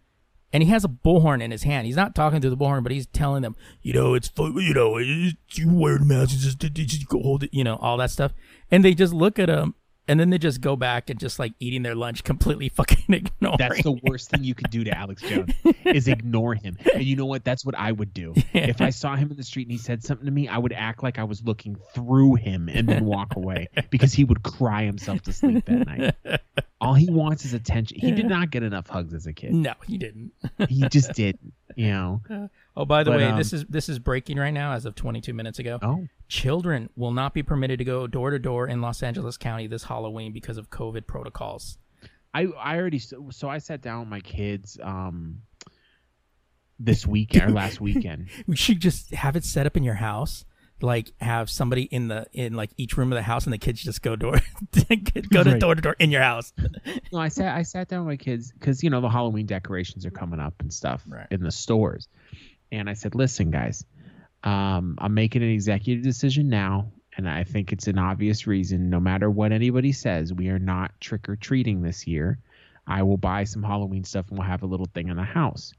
and 0.52 0.62
he 0.62 0.70
has 0.70 0.84
a 0.84 0.88
bullhorn 0.88 1.42
in 1.42 1.50
his 1.50 1.62
hand. 1.62 1.86
He's 1.86 1.96
not 1.96 2.14
talking 2.14 2.40
to 2.40 2.50
the 2.50 2.56
bullhorn, 2.56 2.82
but 2.82 2.92
he's 2.92 3.06
telling 3.06 3.42
them, 3.42 3.56
you 3.82 3.92
know, 3.92 4.14
it's 4.14 4.30
you 4.36 4.74
know, 4.74 4.98
you 4.98 5.32
wear 5.66 5.98
the 5.98 6.04
mask, 6.04 6.32
you 6.32 6.38
just, 6.38 6.58
just 6.58 7.08
go 7.08 7.20
hold 7.20 7.44
it, 7.44 7.50
you 7.52 7.64
know, 7.64 7.76
all 7.76 7.96
that 7.98 8.10
stuff. 8.10 8.32
And 8.70 8.84
they 8.84 8.94
just 8.94 9.12
look 9.12 9.38
at 9.38 9.48
him 9.48 9.74
and 10.08 10.18
then 10.18 10.30
they 10.30 10.38
just 10.38 10.60
go 10.60 10.74
back 10.74 11.10
and 11.10 11.20
just 11.20 11.38
like 11.38 11.52
eating 11.60 11.82
their 11.82 11.94
lunch, 11.94 12.24
completely 12.24 12.68
fucking 12.74 13.04
ignoring. 13.08 13.56
That's 13.58 13.82
the 13.82 13.98
worst 14.02 14.30
thing 14.30 14.42
you 14.42 14.54
could 14.54 14.70
do 14.70 14.84
to 14.84 14.96
Alex 14.96 15.22
Jones 15.22 15.52
is 15.84 16.08
ignore 16.08 16.54
him. 16.54 16.78
And 16.94 17.04
you 17.04 17.16
know 17.16 17.26
what? 17.26 17.44
That's 17.44 17.64
what 17.64 17.74
I 17.76 17.92
would 17.92 18.14
do. 18.14 18.34
If 18.54 18.80
I 18.80 18.90
saw 18.90 19.14
him 19.14 19.30
in 19.30 19.36
the 19.36 19.42
street 19.42 19.66
and 19.68 19.72
he 19.72 19.78
said 19.78 20.02
something 20.02 20.26
to 20.26 20.32
me, 20.32 20.48
I 20.48 20.58
would 20.58 20.72
act 20.72 21.02
like 21.02 21.18
I 21.18 21.24
was 21.24 21.42
looking 21.44 21.76
through 21.94 22.36
him 22.36 22.68
and 22.68 22.88
then 22.88 23.04
walk 23.04 23.36
away 23.36 23.68
because 23.90 24.12
he 24.12 24.24
would 24.24 24.42
cry 24.42 24.84
himself 24.84 25.22
to 25.22 25.32
sleep 25.32 25.66
that 25.66 25.86
night. 25.86 26.40
All 26.80 26.94
he 26.94 27.10
wants 27.10 27.44
is 27.44 27.54
attention. 27.54 27.98
He 28.00 28.12
did 28.12 28.26
not 28.26 28.50
get 28.50 28.62
enough 28.62 28.88
hugs 28.88 29.12
as 29.12 29.26
a 29.26 29.32
kid. 29.32 29.52
No, 29.52 29.74
he 29.86 29.98
didn't. 29.98 30.32
He 30.68 30.88
just 30.88 31.12
didn't. 31.12 31.52
You 31.76 31.90
know. 31.90 32.22
Oh, 32.76 32.84
by 32.84 33.02
the 33.02 33.10
But, 33.10 33.16
way, 33.16 33.24
um, 33.24 33.36
this 33.36 33.52
is 33.52 33.64
this 33.66 33.88
is 33.88 33.98
breaking 33.98 34.38
right 34.38 34.52
now 34.52 34.72
as 34.72 34.86
of 34.86 34.94
22 34.94 35.34
minutes 35.34 35.58
ago. 35.58 35.80
Oh. 35.82 36.06
Children 36.28 36.88
will 36.94 37.10
not 37.10 37.34
be 37.34 37.42
permitted 37.42 37.80
to 37.80 37.84
go 37.84 38.06
door 38.06 38.30
to 38.30 38.38
door 38.38 38.68
in 38.68 38.80
Los 38.80 39.02
Angeles 39.02 39.36
County 39.36 39.66
this 39.66 39.82
Halloween 39.82 40.32
because 40.32 40.58
of 40.58 40.70
COVID 40.70 41.08
protocols. 41.08 41.76
I 42.32 42.46
I 42.56 42.76
already 42.76 43.00
so, 43.00 43.30
so 43.30 43.48
I 43.48 43.58
sat 43.58 43.80
down 43.80 44.00
with 44.00 44.08
my 44.08 44.20
kids 44.20 44.78
um 44.80 45.42
this 46.78 47.04
weekend 47.04 47.50
or 47.50 47.52
last 47.52 47.80
weekend. 47.88 48.28
We 48.46 48.54
should 48.54 48.78
just 48.80 49.12
have 49.12 49.34
it 49.34 49.42
set 49.44 49.66
up 49.66 49.76
in 49.76 49.82
your 49.82 49.94
house, 49.94 50.44
like 50.80 51.12
have 51.20 51.50
somebody 51.50 51.82
in 51.82 52.08
the 52.08 52.26
in 52.32 52.54
like 52.54 52.70
each 52.76 52.96
room 52.96 53.12
of 53.12 53.16
the 53.16 53.22
house, 53.22 53.44
and 53.44 53.52
the 53.52 53.58
kids 53.58 53.82
just 53.82 54.02
go 54.02 54.16
door 54.16 54.40
go 55.32 55.42
to 55.44 55.50
Right. 55.50 55.60
door 55.60 55.74
to 55.74 55.80
door 55.80 55.96
in 55.98 56.10
your 56.10 56.22
house. 56.22 56.52
No, 57.12 57.18
I 57.18 57.28
sat 57.28 57.56
I 57.56 57.62
sat 57.62 57.88
down 57.88 58.06
with 58.06 58.12
my 58.12 58.16
kids 58.16 58.52
because 58.52 58.82
you 58.82 58.90
know 58.90 59.00
the 59.00 59.08
Halloween 59.08 59.46
decorations 59.46 60.06
are 60.06 60.10
coming 60.10 60.40
up 60.40 60.54
and 60.60 60.72
stuff 60.72 61.02
Right. 61.08 61.26
in 61.30 61.42
the 61.42 61.50
stores, 61.52 62.08
and 62.72 62.88
I 62.88 62.94
said, 62.94 63.14
"Listen, 63.14 63.50
guys, 63.50 63.84
um, 64.44 64.96
I'm 64.98 65.14
making 65.14 65.42
an 65.42 65.50
executive 65.50 66.02
decision 66.04 66.48
now, 66.48 66.92
and 67.16 67.28
I 67.28 67.44
think 67.44 67.72
it's 67.72 67.88
an 67.88 67.98
obvious 67.98 68.46
reason. 68.46 68.90
No 68.90 69.00
matter 69.00 69.30
what 69.30 69.52
anybody 69.52 69.92
says, 69.92 70.32
we 70.32 70.48
are 70.48 70.58
not 70.60 70.92
trick 71.00 71.28
or 71.28 71.36
treating 71.36 71.82
this 71.82 72.06
year. 72.06 72.38
I 72.86 73.02
will 73.02 73.18
buy 73.18 73.44
some 73.44 73.62
Halloween 73.62 74.04
stuff 74.04 74.28
and 74.30 74.38
we'll 74.38 74.48
have 74.48 74.62
a 74.62 74.66
little 74.66 74.86
thing 74.94 75.08
in 75.08 75.16
the 75.16 75.22
house, 75.22 75.74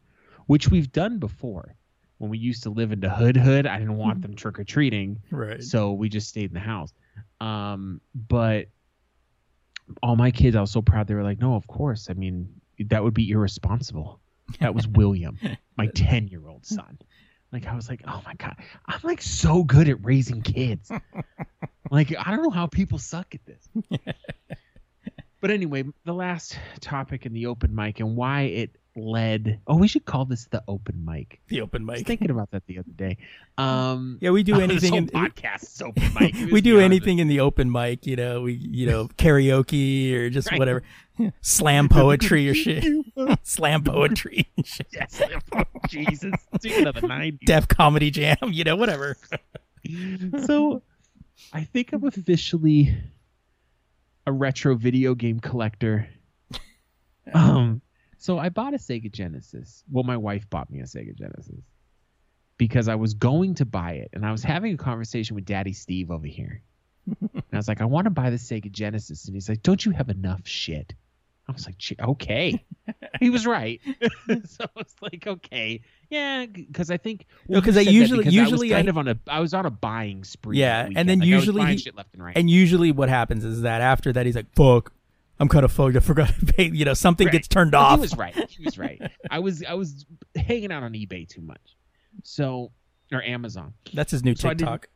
which 0.45 0.69
we've 0.69 0.91
done 0.91 1.17
before. 1.17 1.75
When 2.19 2.29
we 2.29 2.37
used 2.37 2.63
to 2.63 2.69
live 2.69 2.91
in 2.91 2.99
the 2.99 3.09
hood 3.09 3.35
hood, 3.37 3.65
I 3.65 3.79
didn't 3.79 3.97
want 3.97 4.21
them 4.21 4.35
trick 4.35 4.59
or 4.59 4.63
treating, 4.63 5.21
Right. 5.31 5.63
so 5.63 5.93
we 5.93 6.07
just 6.09 6.27
stayed 6.27 6.49
in 6.49 6.53
the 6.53 6.59
house. 6.59 6.93
Um, 7.41 8.01
but 8.13 8.67
all 10.03 10.15
my 10.15 10.29
kids, 10.31 10.55
I 10.55 10.61
was 10.61 10.69
so 10.71 10.81
proud. 10.81 11.07
They 11.07 11.15
were 11.15 11.23
like, 11.23 11.39
"No, 11.39 11.55
of 11.55 11.65
course. 11.67 12.09
I 12.09 12.13
mean, 12.13 12.49
that 12.89 13.03
would 13.03 13.13
be 13.13 13.31
irresponsible." 13.31 14.19
That 14.59 14.75
was 14.75 14.87
William, 14.87 15.37
my 15.77 15.87
ten-year-old 15.87 16.65
son. 16.65 16.99
Like 17.51 17.65
I 17.65 17.73
was 17.75 17.89
like, 17.89 18.01
"Oh 18.07 18.21
my 18.25 18.33
god, 18.35 18.55
I'm 18.85 18.99
like 19.03 19.21
so 19.21 19.63
good 19.63 19.87
at 19.89 20.03
raising 20.03 20.41
kids." 20.41 20.91
like 21.91 22.13
I 22.17 22.31
don't 22.31 22.43
know 22.43 22.49
how 22.51 22.67
people 22.67 22.97
suck 22.99 23.33
at 23.33 23.45
this. 23.45 23.69
but 25.41 25.51
anyway, 25.51 25.83
the 26.05 26.13
last 26.13 26.57
topic 26.81 27.25
in 27.25 27.33
the 27.33 27.45
open 27.45 27.73
mic 27.73 27.99
and 27.99 28.15
why 28.15 28.41
it 28.41 28.75
led. 28.99 29.59
Oh, 29.67 29.75
we 29.77 29.87
should 29.87 30.05
call 30.05 30.25
this 30.25 30.45
the 30.45 30.63
open 30.67 31.03
mic. 31.05 31.39
The 31.47 31.61
open 31.61 31.85
mic. 31.85 31.95
I 31.95 31.99
was 31.99 32.03
thinking 32.07 32.29
about 32.29 32.51
that 32.51 32.65
the 32.67 32.79
other 32.79 32.91
day. 32.95 33.17
Um, 33.57 34.17
Yeah, 34.21 34.31
we 34.31 34.43
do 34.43 34.55
anything. 34.61 34.93
In, 34.95 35.07
podcast 35.07 35.63
is 35.63 35.81
open 35.81 36.03
mic. 36.19 36.35
we 36.51 36.61
do 36.61 36.79
anything 36.79 37.19
in 37.19 37.27
the 37.27 37.39
open 37.39 37.71
mic. 37.71 38.05
You 38.05 38.15
know, 38.15 38.41
we 38.41 38.53
you 38.53 38.85
know 38.85 39.07
karaoke 39.17 40.13
or 40.13 40.29
just 40.29 40.49
Right. 40.51 40.59
whatever, 40.59 40.83
slam 41.41 41.89
poetry 41.89 42.49
or 42.49 42.53
shit, 42.53 42.85
slam 43.43 43.83
poetry, 43.83 44.47
shit. 44.63 44.87
Yes. 44.93 45.21
Jesus. 45.89 46.33
Speaking 46.59 46.87
of 46.87 46.95
the 46.95 47.01
90s. 47.01 47.39
Def 47.45 47.67
Comedy 47.67 48.11
Jam. 48.11 48.37
You 48.47 48.63
know, 48.63 48.75
whatever. 48.75 49.17
So 50.45 50.81
I 51.53 51.63
think 51.63 51.93
I'm 51.93 52.03
officially 52.05 52.95
a 54.27 54.31
retro 54.31 54.75
video 54.75 55.15
game 55.15 55.39
collector. 55.39 56.07
Um 57.33 57.81
so 58.19 58.37
I 58.37 58.49
bought 58.49 58.73
a 58.75 58.77
Sega 58.77 59.11
Genesis. 59.11 59.83
Well, 59.89 60.03
my 60.03 60.17
wife 60.17 60.47
bought 60.49 60.69
me 60.69 60.79
a 60.81 60.83
Sega 60.83 61.15
Genesis 61.17 61.63
because 62.57 62.87
I 62.87 62.95
was 62.95 63.13
going 63.15 63.55
to 63.55 63.65
buy 63.65 63.93
it 63.93 64.09
and 64.13 64.25
I 64.25 64.31
was 64.31 64.43
having 64.43 64.73
a 64.73 64.77
conversation 64.77 65.35
with 65.35 65.45
Daddy 65.45 65.73
Steve 65.73 66.11
over 66.11 66.27
here. 66.27 66.61
And 67.21 67.43
I 67.53 67.57
was 67.57 67.67
like, 67.67 67.81
I 67.81 67.85
want 67.85 68.05
to 68.05 68.11
buy 68.11 68.29
the 68.29 68.35
Sega 68.37 68.71
Genesis. 68.71 69.25
And 69.25 69.33
he's 69.35 69.49
like, 69.49 69.63
Don't 69.63 69.83
you 69.83 69.91
have 69.93 70.09
enough 70.09 70.47
shit? 70.47 70.93
I 71.47 71.51
was 71.51 71.65
like, 71.65 71.81
okay. 71.99 72.63
he 73.19 73.31
was 73.31 73.47
right. 73.47 73.81
so 74.45 74.65
I 74.65 74.69
was 74.75 74.93
like, 75.01 75.25
okay. 75.25 75.81
Yeah, 76.11 76.45
because 76.45 76.91
I 76.91 76.97
think 76.97 77.25
No, 77.47 77.59
'cause 77.59 77.75
I 77.75 77.81
usually- 77.81 78.19
because 78.19 78.35
usually 78.35 78.71
I 78.75 78.77
was 78.77 78.85
kind 78.85 78.87
I- 78.87 78.91
of 78.91 78.97
on 78.99 79.07
a 79.07 79.19
I 79.27 79.39
was 79.39 79.55
on 79.55 79.65
a 79.65 79.71
buying 79.71 80.23
spree. 80.25 80.59
Yeah, 80.59 80.87
and 80.95 81.09
then 81.09 81.19
Like, 81.19 81.27
usually 81.27 81.65
he- 81.65 81.77
shit 81.77 81.95
left 81.95 82.13
and 82.13 82.23
right. 82.23 82.37
And 82.37 82.47
usually, 82.51 82.91
what 82.91 83.09
happens 83.09 83.43
is 83.45 83.61
that 83.61 83.81
after 83.81 84.13
that, 84.13 84.27
he's 84.27 84.35
like, 84.35 84.53
"Fuck, 84.53 84.91
I'm 85.39 85.47
kind 85.47 85.63
of 85.65 85.71
fucked. 85.71 85.95
I 85.95 85.99
forgot 85.99 86.29
to 86.39 86.45
pay." 86.45 86.69
You 86.69 86.85
know, 86.85 86.93
something 86.93 87.25
Right. 87.27 87.31
gets 87.33 87.47
turned 87.47 87.73
off. 87.75 87.97
He 87.99 88.01
was 88.01 88.17
right. 88.17 88.35
He 88.49 88.63
was 88.65 88.77
right. 88.77 89.01
I 89.31 89.39
was 89.39 89.63
I 89.63 89.73
was 89.75 90.05
hanging 90.35 90.71
out 90.71 90.83
on 90.83 90.93
eBay 90.93 91.27
too 91.27 91.41
much. 91.41 91.77
So 92.23 92.71
or 93.11 93.23
Amazon. 93.23 93.73
That's 93.93 94.11
his 94.11 94.23
new 94.23 94.35
So 94.35 94.49
TikTok. 94.49 94.87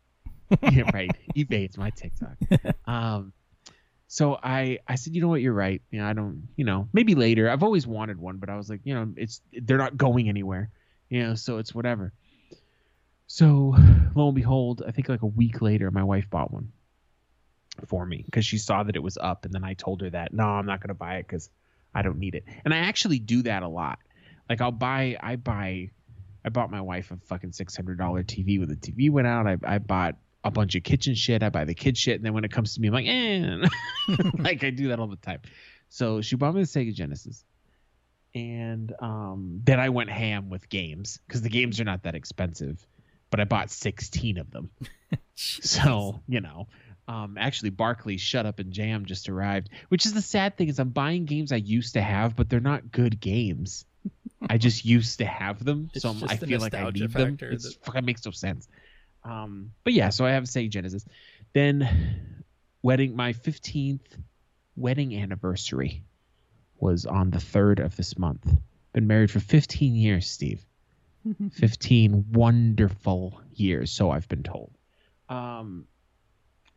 yeah, 0.72 0.90
right. 0.94 1.10
eBay 1.36 1.70
is 1.70 1.78
my 1.78 1.90
TikTok. 1.92 2.38
Um, 2.86 3.34
so 4.08 4.38
I 4.44 4.80
I 4.88 4.96
said, 4.96 5.16
you 5.16 5.22
know 5.22 5.28
what, 5.30 5.42
you're 5.42 5.54
right. 5.54 5.82
You 5.90 6.00
know, 6.02 6.06
I 6.06 6.14
don't, 6.14 6.50
you 6.56 6.66
know, 6.66 6.88
maybe 6.94 7.16
later. 7.16 7.50
I've 7.50 7.64
always 7.64 7.88
wanted 7.88 8.20
one, 8.20 8.38
but 8.38 8.50
I 8.50 8.58
was 8.58 8.70
like, 8.70 8.82
you 8.84 8.94
know, 8.94 9.12
it's 9.18 9.42
they're 9.54 9.78
not 9.80 9.98
going 9.98 10.30
anywhere. 10.30 10.70
You 11.10 11.24
know, 11.24 11.36
so 11.36 11.58
it's 11.58 11.74
whatever. 11.74 12.14
So 13.28 13.76
lo 14.16 14.28
and 14.28 14.36
behold, 14.36 14.84
I 14.88 14.92
think 14.92 15.10
like 15.10 15.22
a 15.24 15.26
week 15.28 15.62
later, 15.62 15.90
my 15.90 16.04
wife 16.04 16.30
bought 16.30 16.52
one 16.52 16.72
for 17.88 18.06
me 18.06 18.24
because 18.26 18.46
she 18.46 18.58
saw 18.58 18.84
that 18.84 18.96
it 18.96 19.04
was 19.04 19.18
up, 19.18 19.46
and 19.46 19.54
then 19.54 19.64
I 19.64 19.74
told 19.74 20.02
her 20.02 20.10
that 20.12 20.34
no, 20.34 20.44
I'm 20.44 20.66
not 20.66 20.82
gonna 20.82 20.94
buy 20.94 21.16
it 21.18 21.28
because 21.28 21.50
I 21.94 22.02
don't 22.02 22.18
need 22.18 22.36
it. 22.36 22.46
And 22.66 22.74
I 22.74 22.78
actually 22.78 23.20
do 23.20 23.44
that 23.44 23.64
a 23.64 23.68
lot. 23.68 24.00
Like 24.50 24.62
I'll 24.62 24.72
buy, 24.72 25.18
I 25.22 25.36
buy, 25.36 25.92
I 26.44 26.50
bought 26.50 26.72
my 26.72 26.82
wife 26.82 27.12
a 27.12 27.18
fucking 27.18 27.54
six 27.54 27.76
hundred 27.76 27.98
dollar 27.98 28.24
TV 28.24 28.60
when 28.60 28.70
the 28.70 28.76
TV 28.76 29.10
went 29.10 29.28
out. 29.28 29.48
I, 29.48 29.58
I 29.64 29.78
bought 29.78 30.16
a 30.44 30.52
bunch 30.52 30.76
of 30.76 30.84
kitchen 30.84 31.16
shit. 31.16 31.42
I 31.44 31.50
buy 31.50 31.66
the 31.66 31.74
kid 31.74 31.98
shit, 31.98 32.16
and 32.16 32.26
then 32.26 32.34
when 32.34 32.44
it 32.44 32.52
comes 32.52 32.76
to 32.76 32.82
me, 32.82 32.88
I'm 32.90 32.94
like, 32.94 33.08
eh. 33.08 34.22
like 34.40 34.64
I 34.64 34.70
do 34.70 34.90
that 34.90 35.00
all 35.00 35.08
the 35.08 35.16
time. 35.16 35.42
So 35.90 36.22
she 36.22 36.36
bought 36.36 36.56
me 36.56 36.62
the 36.62 36.68
Sega 36.68 36.94
Genesis, 36.94 37.46
and 38.36 38.94
um, 39.00 39.62
then 39.64 39.80
I 39.80 39.90
went 39.90 40.10
ham 40.10 40.50
with 40.50 40.70
games 40.70 41.20
because 41.28 41.42
the 41.42 41.50
games 41.50 41.80
are 41.80 41.86
not 41.86 42.04
that 42.04 42.16
expensive, 42.16 42.86
but 43.30 43.40
I 43.40 43.46
bought 43.46 43.70
16 43.70 44.38
of 44.38 44.52
them. 44.52 44.72
so 45.36 46.22
you 46.28 46.42
know, 46.42 46.68
um, 47.08 47.38
actually, 47.38 47.70
Barkley's 47.72 48.22
Shut 48.22 48.46
Up 48.46 48.60
and 48.60 48.72
Jam 48.72 49.06
just 49.06 49.28
arrived, 49.30 49.70
which 49.90 50.06
is 50.06 50.14
the 50.14 50.22
sad 50.22 50.58
thing 50.58 50.70
is 50.70 50.80
I'm 50.80 50.90
buying 50.90 51.26
games 51.26 51.52
I 51.52 51.58
used 51.58 51.94
to 51.96 52.02
have, 52.02 52.36
but 52.36 52.50
they're 52.50 52.60
not 52.60 52.92
good 52.92 53.20
games. 53.20 53.86
I 54.50 54.58
just 54.58 54.86
used 54.86 55.20
to 55.20 55.26
have 55.26 55.64
them, 55.64 55.90
It's 55.94 56.02
so 56.04 56.10
I'm- 56.10 56.24
I 56.28 56.36
the 56.36 56.48
feel 56.48 56.60
like 56.60 56.74
I 56.74 56.78
nostalgia 56.84 57.04
need 57.04 57.12
them. 57.14 57.32
factor 57.38 57.52
It 57.52 57.62
that- 57.62 57.76
fucking 57.84 58.06
makes 58.06 58.26
no 58.26 58.32
sense. 58.32 58.68
Um, 59.24 59.72
but 59.84 59.94
yeah, 59.94 60.10
so 60.10 60.26
I 60.26 60.32
have 60.32 60.44
a 60.44 60.48
Sega 60.48 60.70
Genesis. 60.70 61.06
Then, 61.54 62.44
wedding 62.82 63.16
my 63.16 63.32
15th 63.34 64.02
wedding 64.76 65.16
anniversary 65.22 66.04
was 66.80 67.06
on 67.06 67.30
the 67.30 67.40
third 67.40 67.80
of 67.80 67.96
this 67.96 68.18
month. 68.18 68.46
Been 68.92 69.08
married 69.08 69.32
for 69.32 69.40
15 69.40 69.96
years, 69.96 70.30
Steve. 70.30 70.66
15 71.54 72.26
wonderful 72.34 73.40
years, 73.54 73.92
so 73.92 74.12
I've 74.12 74.28
been 74.28 74.44
told. 74.44 74.72
Um, 75.30 75.86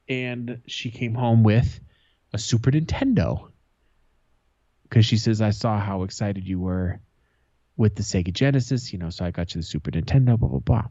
and 0.09 0.61
she 0.67 0.91
came 0.91 1.15
home 1.15 1.43
with 1.43 1.81
a 2.33 2.39
Super 2.39 2.71
Nintendo 2.71 3.51
because 4.85 5.07
she 5.07 5.17
says, 5.17 5.41
I 5.41 5.51
saw 5.51 5.79
how 5.79 6.03
excited 6.03 6.47
you 6.47 6.61
were 6.61 7.01
with 7.77 7.95
the 7.95 8.03
Sega 8.03 8.33
Genesis, 8.33 8.93
you 8.93 8.99
know, 8.99 9.11
so 9.11 9.25
I 9.25 9.31
got 9.31 9.55
you 9.55 9.61
the 9.61 9.67
Super 9.67 9.91
Nintendo, 9.91 10.39
blah, 10.39 10.49
blah, 10.49 10.59
blah. 10.61 10.85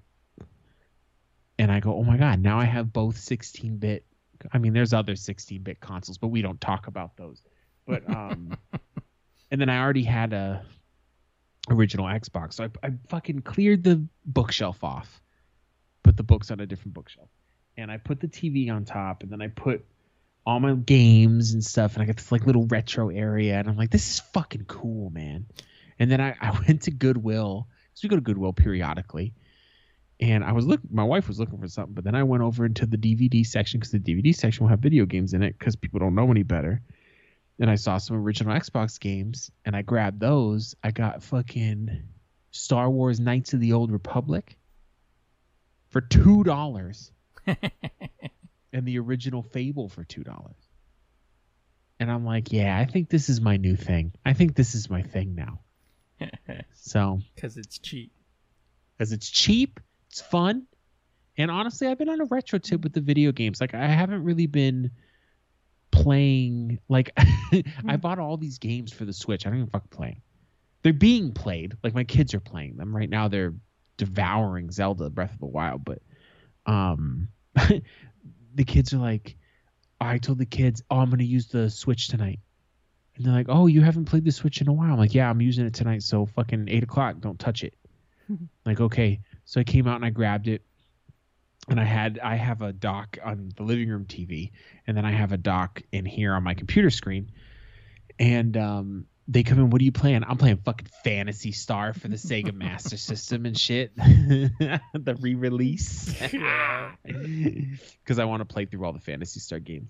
And 1.58 1.72
I 1.72 1.80
go, 1.80 1.96
oh 1.96 2.04
my 2.04 2.18
God, 2.18 2.42
now 2.42 2.60
I 2.60 2.66
have 2.66 2.92
both 2.92 3.18
16 3.18 3.78
bit. 3.78 4.06
I 4.52 4.58
mean, 4.58 4.74
there's 4.74 4.94
other 4.94 5.16
16 5.16 5.64
bit 5.64 5.80
consoles, 5.80 6.18
but 6.18 6.28
we 6.28 6.42
don't 6.42 6.60
talk 6.60 6.88
about 6.88 7.16
those. 7.16 7.42
But, 7.88 8.08
um, 8.10 8.58
and 9.52 9.62
then 9.62 9.70
I 9.70 9.80
already 9.82 10.04
had 10.04 10.34
a 10.34 10.66
original 11.70 12.06
Xbox. 12.06 12.54
So 12.54 12.66
I, 12.66 12.88
I 12.88 12.92
fucking 13.08 13.42
cleared 13.42 13.84
the 13.84 14.06
bookshelf 14.26 14.84
off, 14.84 15.22
put 16.04 16.18
the 16.18 16.24
books 16.24 16.52
on 16.52 16.60
a 16.60 16.66
different 16.66 16.94
bookshelf, 16.94 17.30
and 17.78 17.92
I 17.92 17.98
put 17.98 18.20
the 18.20 18.28
TV 18.28 18.72
on 18.72 18.86
top, 18.86 19.24
and 19.24 19.32
then 19.32 19.42
I 19.42 19.48
put 19.48 19.86
all 20.46 20.60
my 20.60 20.74
games 20.74 21.54
and 21.54 21.64
stuff, 21.64 21.96
and 21.96 22.04
I 22.04 22.06
got 22.06 22.18
this 22.18 22.32
like 22.32 22.46
little 22.46 22.68
retro 22.68 23.10
area, 23.10 23.58
and 23.58 23.68
I'm 23.68 23.78
like, 23.78 23.92
this 23.92 24.10
is 24.10 24.20
fucking 24.34 24.66
cool, 24.66 25.10
man. 25.10 25.46
And 26.00 26.12
then 26.12 26.22
I, 26.22 26.36
I 26.42 26.60
went 26.68 26.84
to 26.84 26.92
Goodwill 26.92 27.68
because 27.90 28.04
we 28.04 28.10
go 28.10 28.16
to 28.16 28.22
Goodwill 28.22 28.54
periodically, 28.54 29.34
and 30.20 30.44
I 30.44 30.52
was 30.54 30.66
looking. 30.66 30.90
My 30.92 31.04
wife 31.04 31.28
was 31.28 31.40
looking 31.40 31.60
for 31.60 31.68
something, 31.68 31.94
but 31.94 32.04
then 32.04 32.16
I 32.16 32.24
went 32.24 32.44
over 32.44 32.66
into 32.66 32.86
the 32.86 32.98
DVD 32.98 33.46
section 33.46 33.80
because 33.80 33.92
the 33.92 34.00
DVD 34.00 34.36
section 34.36 34.64
will 34.64 34.70
have 34.70 34.80
video 34.80 35.06
games 35.06 35.34
in 35.34 35.44
it 35.44 35.58
because 35.58 35.76
people 35.76 36.00
don't 36.00 36.16
know 36.16 36.30
any 36.32 36.44
better 36.44 36.82
and 37.60 37.70
I 37.70 37.76
saw 37.76 37.98
some 37.98 38.18
original 38.18 38.58
Xbox 38.58 39.00
games 39.00 39.52
and 39.64 39.76
I 39.76 39.82
grabbed 39.82 40.20
those. 40.20 40.76
I 40.84 40.92
got 40.92 41.24
fucking 41.24 42.04
Star 42.52 42.90
Wars 42.90 43.20
Knights 43.20 43.54
of 43.54 43.60
the 43.60 43.74
Old 43.74 43.92
Republic 43.92 44.58
for 45.90 46.02
two 46.02 46.44
dollars. 46.44 47.12
and 48.74 48.86
the 48.86 49.00
original 49.00 49.44
Fable 49.44 49.90
for 49.90 50.04
two 50.04 50.24
dollars. 50.24 50.56
And 52.00 52.12
I'm 52.12 52.26
like, 52.26 52.52
yeah, 52.52 52.78
I 52.78 52.86
think 52.86 53.10
this 53.10 53.30
is 53.30 53.40
my 53.40 53.56
new 53.58 53.76
thing. 53.78 54.12
I 54.26 54.34
think 54.34 54.56
this 54.56 54.76
is 54.76 54.90
my 54.90 55.02
thing 55.02 55.36
now. 55.36 55.60
So 56.74 57.20
Because 57.34 57.58
it's 57.58 57.80
cheap. 57.80 58.12
because 58.98 59.12
it's 59.12 59.30
cheap, 59.30 59.80
it's 60.10 60.22
fun, 60.22 60.68
and 61.38 61.50
honestly, 61.50 61.88
I've 61.88 61.98
been 61.98 62.10
on 62.10 62.22
a 62.22 62.26
retro 62.26 62.60
tip 62.60 62.84
with 62.84 62.94
the 62.94 63.02
video 63.02 63.32
games. 63.32 63.60
Like 63.60 63.74
I 63.74 63.88
haven't 63.88 64.24
really 64.24 64.46
been 64.48 64.92
playing. 65.92 66.80
Like 66.90 67.12
I 67.88 67.98
bought 67.98 68.20
all 68.20 68.38
these 68.38 68.60
games 68.60 68.94
for 68.94 69.04
the 69.06 69.14
Switch. 69.14 69.46
I 69.46 69.50
don't 69.50 69.60
even 69.60 69.70
fucking 69.70 69.90
play. 69.90 70.22
They're 70.84 70.94
being 70.94 71.32
played. 71.34 71.76
Like 71.84 71.96
my 71.96 72.04
kids 72.04 72.34
are 72.34 72.40
playing 72.40 72.78
them 72.78 72.96
right 72.96 73.10
now. 73.10 73.28
They're 73.28 73.54
devouring 73.98 74.72
Zelda 74.72 75.10
Breath 75.10 75.34
of 75.34 75.40
the 75.40 75.46
Wild, 75.48 75.84
but 75.84 76.02
um, 76.66 77.30
the 78.56 78.64
kids 78.64 78.94
are 78.94 78.98
like, 78.98 79.38
I 80.00 80.18
told 80.18 80.38
the 80.38 80.46
kids, 80.46 80.84
oh, 80.90 80.98
I'm 80.98 81.10
gonna 81.10 81.24
use 81.24 81.48
the 81.48 81.70
Switch 81.70 82.08
tonight. 82.08 82.40
And 83.16 83.26
they're 83.26 83.34
like, 83.34 83.48
"Oh, 83.50 83.68
you 83.68 83.82
haven't 83.82 84.06
played 84.06 84.26
the 84.26 84.32
Switch 84.32 84.62
in 84.62 84.68
a 84.68 84.74
while." 84.74 84.92
I'm 84.92 84.98
like, 84.98 85.14
"Yeah, 85.14 85.30
I'm 85.30 85.42
using 85.42 85.66
it 85.66 85.74
tonight, 85.74 86.04
so 86.04 86.26
fucking 86.26 86.68
eight 86.68 86.84
o'clock, 86.84 87.20
don't 87.20 87.40
touch 87.40 87.64
it." 87.64 87.74
like, 88.66 88.82
okay. 88.82 89.22
So 89.46 89.62
I 89.62 89.64
came 89.64 89.88
out 89.88 89.96
and 89.96 90.06
I 90.06 90.10
grabbed 90.10 90.48
it, 90.48 90.64
and 91.70 91.80
I 91.80 91.86
had 91.86 92.20
I 92.20 92.36
have 92.36 92.62
a 92.62 92.74
dock 92.74 93.18
on 93.24 93.52
the 93.56 93.64
living 93.64 93.90
room 93.90 94.06
TV, 94.06 94.52
and 94.86 94.98
then 94.98 95.06
I 95.06 95.12
have 95.12 95.32
a 95.32 95.38
dock 95.38 95.82
in 95.92 96.06
here 96.06 96.34
on 96.34 96.44
my 96.44 96.54
computer 96.54 96.90
screen, 96.90 97.32
and 98.20 98.58
um, 98.58 99.06
they 99.28 99.44
come 99.44 99.60
in. 99.60 99.70
What 99.70 99.82
are 99.82 99.86
you 99.86 99.92
playing? 99.92 100.24
I'm 100.24 100.38
playing 100.38 100.58
fucking 100.58 100.88
Phantasy 101.04 101.52
Star 101.52 101.94
for 101.94 102.08
the 102.08 102.16
Sega 102.16 102.54
Master 102.56 102.98
System 102.98 103.46
and 103.46 103.58
shit. 103.58 103.96
the 103.98 105.18
re-release, 105.20 106.14
because 107.04 108.20
I 108.20 108.26
want 108.26 108.42
to 108.42 108.46
play 108.46 108.66
through 108.66 108.86
all 108.86 108.94
the 108.94 109.00
Phantasy 109.00 109.40
Star 109.40 109.60
games 109.60 109.90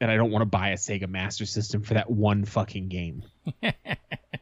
and 0.00 0.10
I 0.10 0.16
don't 0.16 0.30
want 0.30 0.42
to 0.42 0.46
buy 0.46 0.70
a 0.70 0.76
Sega 0.76 1.08
Master 1.08 1.46
System 1.46 1.82
for 1.82 1.94
that 1.94 2.10
one 2.10 2.44
fucking 2.44 2.88
game. 2.88 3.22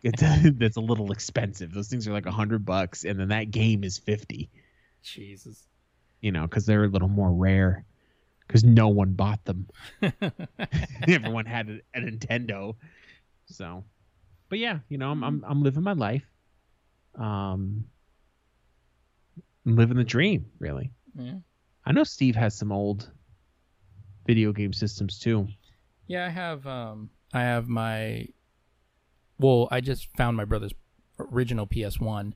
it's 0.02 0.22
that's 0.58 0.76
a 0.76 0.80
little 0.80 1.12
expensive. 1.12 1.72
Those 1.72 1.88
things 1.88 2.08
are 2.08 2.12
like 2.12 2.26
a 2.26 2.32
hundred 2.32 2.64
bucks, 2.64 3.04
and 3.04 3.18
then 3.18 3.28
that 3.28 3.50
game 3.50 3.84
is 3.84 3.98
fifty. 3.98 4.50
Jesus. 5.02 5.64
You 6.20 6.32
know, 6.32 6.42
because 6.42 6.66
they're 6.66 6.84
a 6.84 6.88
little 6.88 7.08
more 7.08 7.32
rare. 7.32 7.84
Because 8.46 8.62
no 8.62 8.88
one 8.88 9.12
bought 9.12 9.42
them. 9.44 9.68
Everyone 11.08 11.46
had 11.46 11.68
a, 11.70 11.98
a 11.98 12.02
Nintendo. 12.02 12.74
So, 13.46 13.84
but 14.54 14.60
yeah, 14.60 14.78
you 14.88 14.98
know, 14.98 15.10
I'm 15.10 15.24
I'm 15.24 15.44
I'm 15.48 15.62
living 15.64 15.82
my 15.82 15.94
life. 15.94 16.22
Um, 17.18 17.86
I'm 19.66 19.74
living 19.74 19.96
the 19.96 20.04
dream, 20.04 20.46
really. 20.60 20.92
Yeah. 21.18 21.38
I 21.84 21.90
know 21.90 22.04
Steve 22.04 22.36
has 22.36 22.56
some 22.56 22.70
old 22.70 23.10
video 24.28 24.52
game 24.52 24.72
systems 24.72 25.18
too. 25.18 25.48
Yeah, 26.06 26.24
I 26.24 26.28
have 26.28 26.68
um 26.68 27.10
I 27.32 27.40
have 27.40 27.66
my 27.66 28.28
well, 29.40 29.66
I 29.72 29.80
just 29.80 30.06
found 30.16 30.36
my 30.36 30.44
brother's 30.44 30.74
original 31.18 31.66
PS1. 31.66 32.34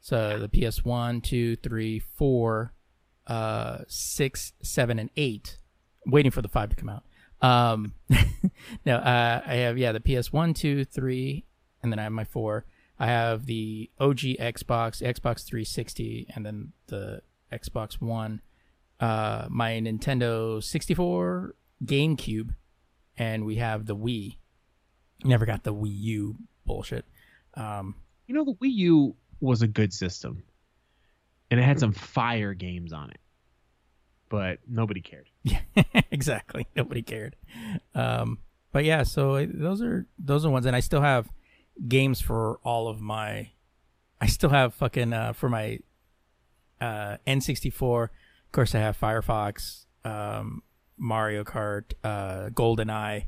So 0.00 0.38
the 0.38 0.48
PS1, 0.48 1.22
2, 1.22 1.56
3, 1.56 1.98
4, 1.98 2.72
uh 3.26 3.78
6, 3.86 4.52
7 4.62 4.98
and 4.98 5.10
8. 5.18 5.58
Waiting 6.06 6.30
for 6.30 6.40
the 6.40 6.48
5 6.48 6.70
to 6.70 6.76
come 6.76 6.88
out. 6.88 7.04
Um 7.46 7.92
no, 8.86 8.96
uh 8.96 9.42
I 9.44 9.54
have 9.56 9.76
yeah, 9.76 9.92
the 9.92 10.00
PS1, 10.00 10.54
2, 10.54 10.86
3 10.86 11.44
and 11.82 11.92
then 11.92 11.98
I 11.98 12.04
have 12.04 12.12
my 12.12 12.24
4. 12.24 12.64
I 12.98 13.06
have 13.06 13.46
the 13.46 13.90
OG 14.00 14.18
Xbox, 14.40 15.02
Xbox 15.02 15.44
360 15.44 16.26
and 16.34 16.44
then 16.44 16.72
the 16.88 17.22
Xbox 17.52 18.00
One 18.00 18.40
uh, 19.00 19.46
my 19.48 19.72
Nintendo 19.74 20.62
64, 20.62 21.54
GameCube, 21.84 22.54
and 23.16 23.44
we 23.44 23.56
have 23.56 23.86
the 23.86 23.96
Wii. 23.96 24.36
Never 25.24 25.46
got 25.46 25.64
the 25.64 25.74
Wii 25.74 25.96
U 26.00 26.36
bullshit. 26.66 27.04
Um, 27.54 27.94
You 28.26 28.34
know, 28.34 28.44
the 28.44 28.54
Wii 28.54 28.72
U 28.72 29.16
was 29.40 29.62
a 29.62 29.68
good 29.68 29.92
system, 29.92 30.42
and 31.50 31.60
it 31.60 31.62
had 31.62 31.78
some 31.78 31.92
fire 31.92 32.54
games 32.54 32.92
on 32.92 33.10
it, 33.10 33.20
but 34.28 34.58
nobody 34.66 35.00
cared. 35.00 35.28
yeah, 35.42 35.60
exactly. 36.10 36.66
Nobody 36.74 37.02
cared. 37.02 37.36
Um, 37.94 38.38
but 38.72 38.84
yeah, 38.84 39.04
so 39.04 39.46
those 39.46 39.80
are 39.80 40.06
those 40.18 40.44
are 40.44 40.50
ones, 40.50 40.66
and 40.66 40.76
I 40.76 40.80
still 40.80 41.00
have 41.00 41.28
games 41.86 42.20
for 42.20 42.58
all 42.64 42.88
of 42.88 43.00
my. 43.00 43.50
I 44.20 44.26
still 44.26 44.50
have 44.50 44.74
fucking 44.74 45.12
uh, 45.12 45.32
for 45.32 45.48
my 45.48 45.78
uh, 46.80 47.18
N64. 47.26 48.04
Of 48.04 48.52
course, 48.52 48.74
I 48.74 48.78
have 48.78 48.98
Firefox, 48.98 49.84
um, 50.04 50.62
Mario 50.96 51.44
Kart, 51.44 51.92
uh, 52.02 52.48
GoldenEye, 52.50 53.26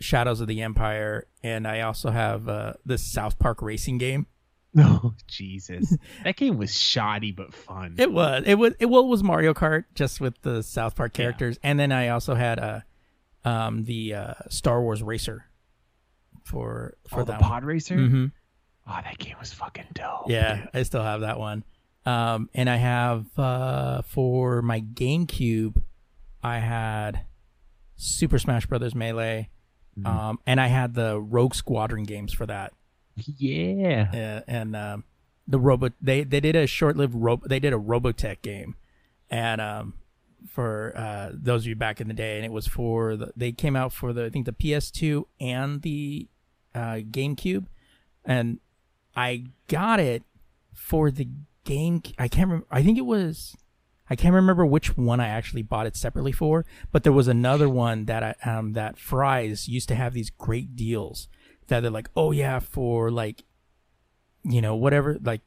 Shadows 0.00 0.40
of 0.40 0.48
the 0.48 0.62
Empire, 0.62 1.26
and 1.42 1.68
I 1.68 1.82
also 1.82 2.10
have 2.10 2.48
uh, 2.48 2.72
the 2.84 2.98
South 2.98 3.38
Park 3.38 3.62
racing 3.62 3.98
game. 3.98 4.26
No, 4.74 5.14
Jesus, 5.28 5.94
that 6.24 6.36
game 6.36 6.56
was 6.56 6.74
shoddy 6.76 7.30
but 7.30 7.52
fun. 7.54 7.94
It 7.98 8.10
was. 8.10 8.42
It 8.46 8.54
was. 8.58 8.72
It 8.80 8.86
well, 8.86 9.02
it 9.02 9.08
was 9.08 9.22
Mario 9.22 9.52
Kart 9.54 9.84
just 9.94 10.20
with 10.20 10.40
the 10.42 10.62
South 10.62 10.96
Park 10.96 11.16
Yeah. 11.16 11.24
characters, 11.24 11.58
and 11.62 11.78
then 11.78 11.92
I 11.92 12.08
also 12.08 12.34
had 12.34 12.58
uh, 12.58 12.80
um, 13.44 13.84
the 13.84 14.14
uh, 14.14 14.34
Star 14.48 14.80
Wars 14.82 15.02
Racer 15.02 15.44
for 16.44 16.94
for 17.08 17.20
oh, 17.20 17.24
the 17.24 17.32
that 17.32 17.40
Pod 17.40 17.64
Racer. 17.64 17.96
one. 17.96 18.10
hmm 18.10 18.26
Oh, 18.84 18.98
that 19.04 19.16
game 19.18 19.36
was 19.38 19.52
fucking 19.52 19.84
dope. 19.94 20.28
Yeah, 20.28 20.56
dude. 20.56 20.68
I 20.74 20.82
still 20.82 21.02
have 21.04 21.20
that 21.20 21.38
one. 21.38 21.62
Um, 22.04 22.50
and 22.52 22.68
I 22.68 22.76
have 22.76 23.26
uh, 23.38 24.02
for 24.02 24.60
my 24.60 24.80
GameCube, 24.80 25.80
I 26.42 26.58
had 26.58 27.24
Super 27.94 28.40
Smash 28.40 28.66
Brothers 28.66 28.94
Melee, 28.96 29.48
Mhm. 29.96 30.06
um, 30.06 30.38
and 30.46 30.60
I 30.60 30.66
had 30.66 30.94
the 30.94 31.20
Rogue 31.20 31.54
Squadron 31.54 32.02
games 32.02 32.32
for 32.32 32.44
that. 32.46 32.72
Yeah. 33.14 34.10
Uh, 34.12 34.50
and 34.50 34.74
um, 34.74 35.04
the 35.46 35.60
robot 35.60 35.92
they 36.00 36.24
they 36.24 36.40
did 36.40 36.56
a 36.56 36.66
short-lived 36.66 37.14
Robo 37.14 37.46
they 37.46 37.60
did 37.60 37.72
a 37.72 37.78
Robotech 37.78 38.42
game, 38.42 38.74
and 39.30 39.60
um, 39.60 39.94
for 40.48 40.92
uh, 40.96 41.30
those 41.32 41.62
of 41.62 41.66
you 41.68 41.76
back 41.76 42.00
in 42.00 42.08
the 42.08 42.14
day, 42.14 42.36
and 42.36 42.44
it 42.44 42.50
was 42.52 42.66
for 42.66 43.16
the 43.16 43.32
they 43.36 43.52
came 43.52 43.76
out 43.76 43.92
for 43.92 44.12
the 44.12 44.24
I 44.24 44.30
think 44.30 44.46
the 44.46 44.52
PS2 44.52 45.24
and 45.40 45.82
the 45.82 46.28
uh, 46.74 47.00
GameCube, 47.10 47.66
and 48.24 48.58
I 49.14 49.44
got 49.68 50.00
it 50.00 50.22
for 50.72 51.10
the 51.10 51.28
game. 51.64 52.02
I 52.18 52.28
can't 52.28 52.48
remember. 52.48 52.66
I 52.70 52.82
think 52.82 52.98
it 52.98 53.06
was. 53.06 53.56
I 54.10 54.16
can't 54.16 54.34
remember 54.34 54.66
which 54.66 54.96
one 54.96 55.20
I 55.20 55.28
actually 55.28 55.62
bought 55.62 55.86
it 55.86 55.96
separately 55.96 56.32
for, 56.32 56.66
but 56.90 57.02
there 57.02 57.12
was 57.12 57.28
another 57.28 57.68
one 57.68 58.04
that 58.06 58.22
I 58.22 58.50
um 58.50 58.72
that 58.72 58.98
Fry's 58.98 59.68
used 59.68 59.88
to 59.88 59.94
have 59.94 60.12
these 60.12 60.28
great 60.28 60.76
deals 60.76 61.28
that 61.68 61.80
they're 61.80 61.90
like, 61.90 62.10
oh 62.14 62.30
yeah, 62.32 62.58
for 62.58 63.10
like, 63.10 63.42
you 64.42 64.60
know, 64.60 64.74
whatever, 64.74 65.18
like 65.22 65.40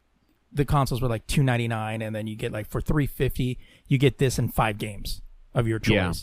the 0.52 0.66
consoles 0.66 1.02
were 1.02 1.10
like 1.10 1.28
two 1.28 1.44
ninety 1.44 1.68
nine, 1.68 2.02
and 2.02 2.16
then 2.16 2.28
you 2.28 2.36
get 2.36 2.52
like 2.52 2.68
for 2.68 2.82
three 2.82 3.06
fifty, 3.06 3.60
you 3.88 3.98
get 3.98 4.18
this 4.18 4.40
and 4.40 4.54
five 4.54 4.78
games 4.78 5.22
of 5.54 5.68
your 5.68 5.80
choice. 5.80 5.94
Yeah. 5.94 6.14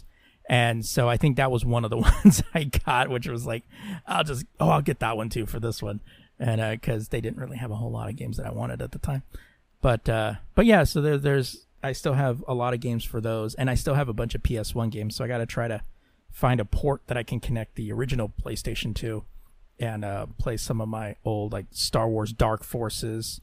And 0.49 0.85
so 0.85 1.09
I 1.09 1.17
think 1.17 1.37
that 1.37 1.51
was 1.51 1.65
one 1.65 1.85
of 1.85 1.91
the 1.91 1.97
ones 2.25 2.43
I 2.55 2.65
got, 2.65 3.09
which 3.09 3.29
was 3.29 3.47
like, 3.47 3.65
I'll 4.07 4.25
just, 4.25 4.45
oh, 4.61 4.69
I'll 4.69 4.83
get 4.83 5.01
that 5.01 5.17
one 5.17 5.29
too 5.29 5.47
for 5.47 5.61
this 5.61 5.83
one, 5.83 6.01
and 6.39 6.61
because 6.81 7.09
they 7.09 7.21
didn't 7.21 7.39
really 7.39 7.57
have 7.57 7.71
a 7.71 7.77
whole 7.77 7.91
lot 7.91 8.09
of 8.09 8.17
games 8.17 8.37
that 8.37 8.47
I 8.47 8.51
wanted 8.51 8.83
at 8.83 8.93
the 8.93 8.99
time, 8.99 9.23
but 9.81 10.09
uh, 10.09 10.35
but 10.55 10.67
yeah, 10.67 10.85
so 10.85 11.01
there, 11.01 11.19
there's, 11.19 11.67
I 11.83 11.93
still 11.93 12.15
have 12.15 12.45
a 12.47 12.55
lot 12.55 12.75
of 12.75 12.81
games 12.81 13.05
for 13.05 13.21
those, 13.21 13.55
and 13.55 13.71
I 13.71 13.75
still 13.75 13.95
have 13.95 14.09
a 14.09 14.13
bunch 14.13 14.35
of 14.35 14.43
PS 14.43 14.75
One 14.75 14.91
games, 14.91 15.17
so 15.17 15.25
I 15.25 15.29
got 15.29 15.39
to 15.39 15.47
try 15.47 15.69
to 15.69 15.83
find 16.31 16.61
a 16.61 16.65
port 16.65 17.03
that 17.07 17.17
I 17.17 17.23
can 17.23 17.41
connect 17.41 17.77
the 17.77 17.93
original 17.93 18.33
PlayStation 18.43 18.95
to, 18.97 19.25
and 19.79 20.05
uh, 20.05 20.27
play 20.39 20.57
some 20.57 20.81
of 20.81 20.89
my 20.89 21.17
old 21.25 21.53
like 21.53 21.67
Star 21.71 22.09
Wars 22.09 22.33
Dark 22.33 22.65
Forces, 22.65 23.41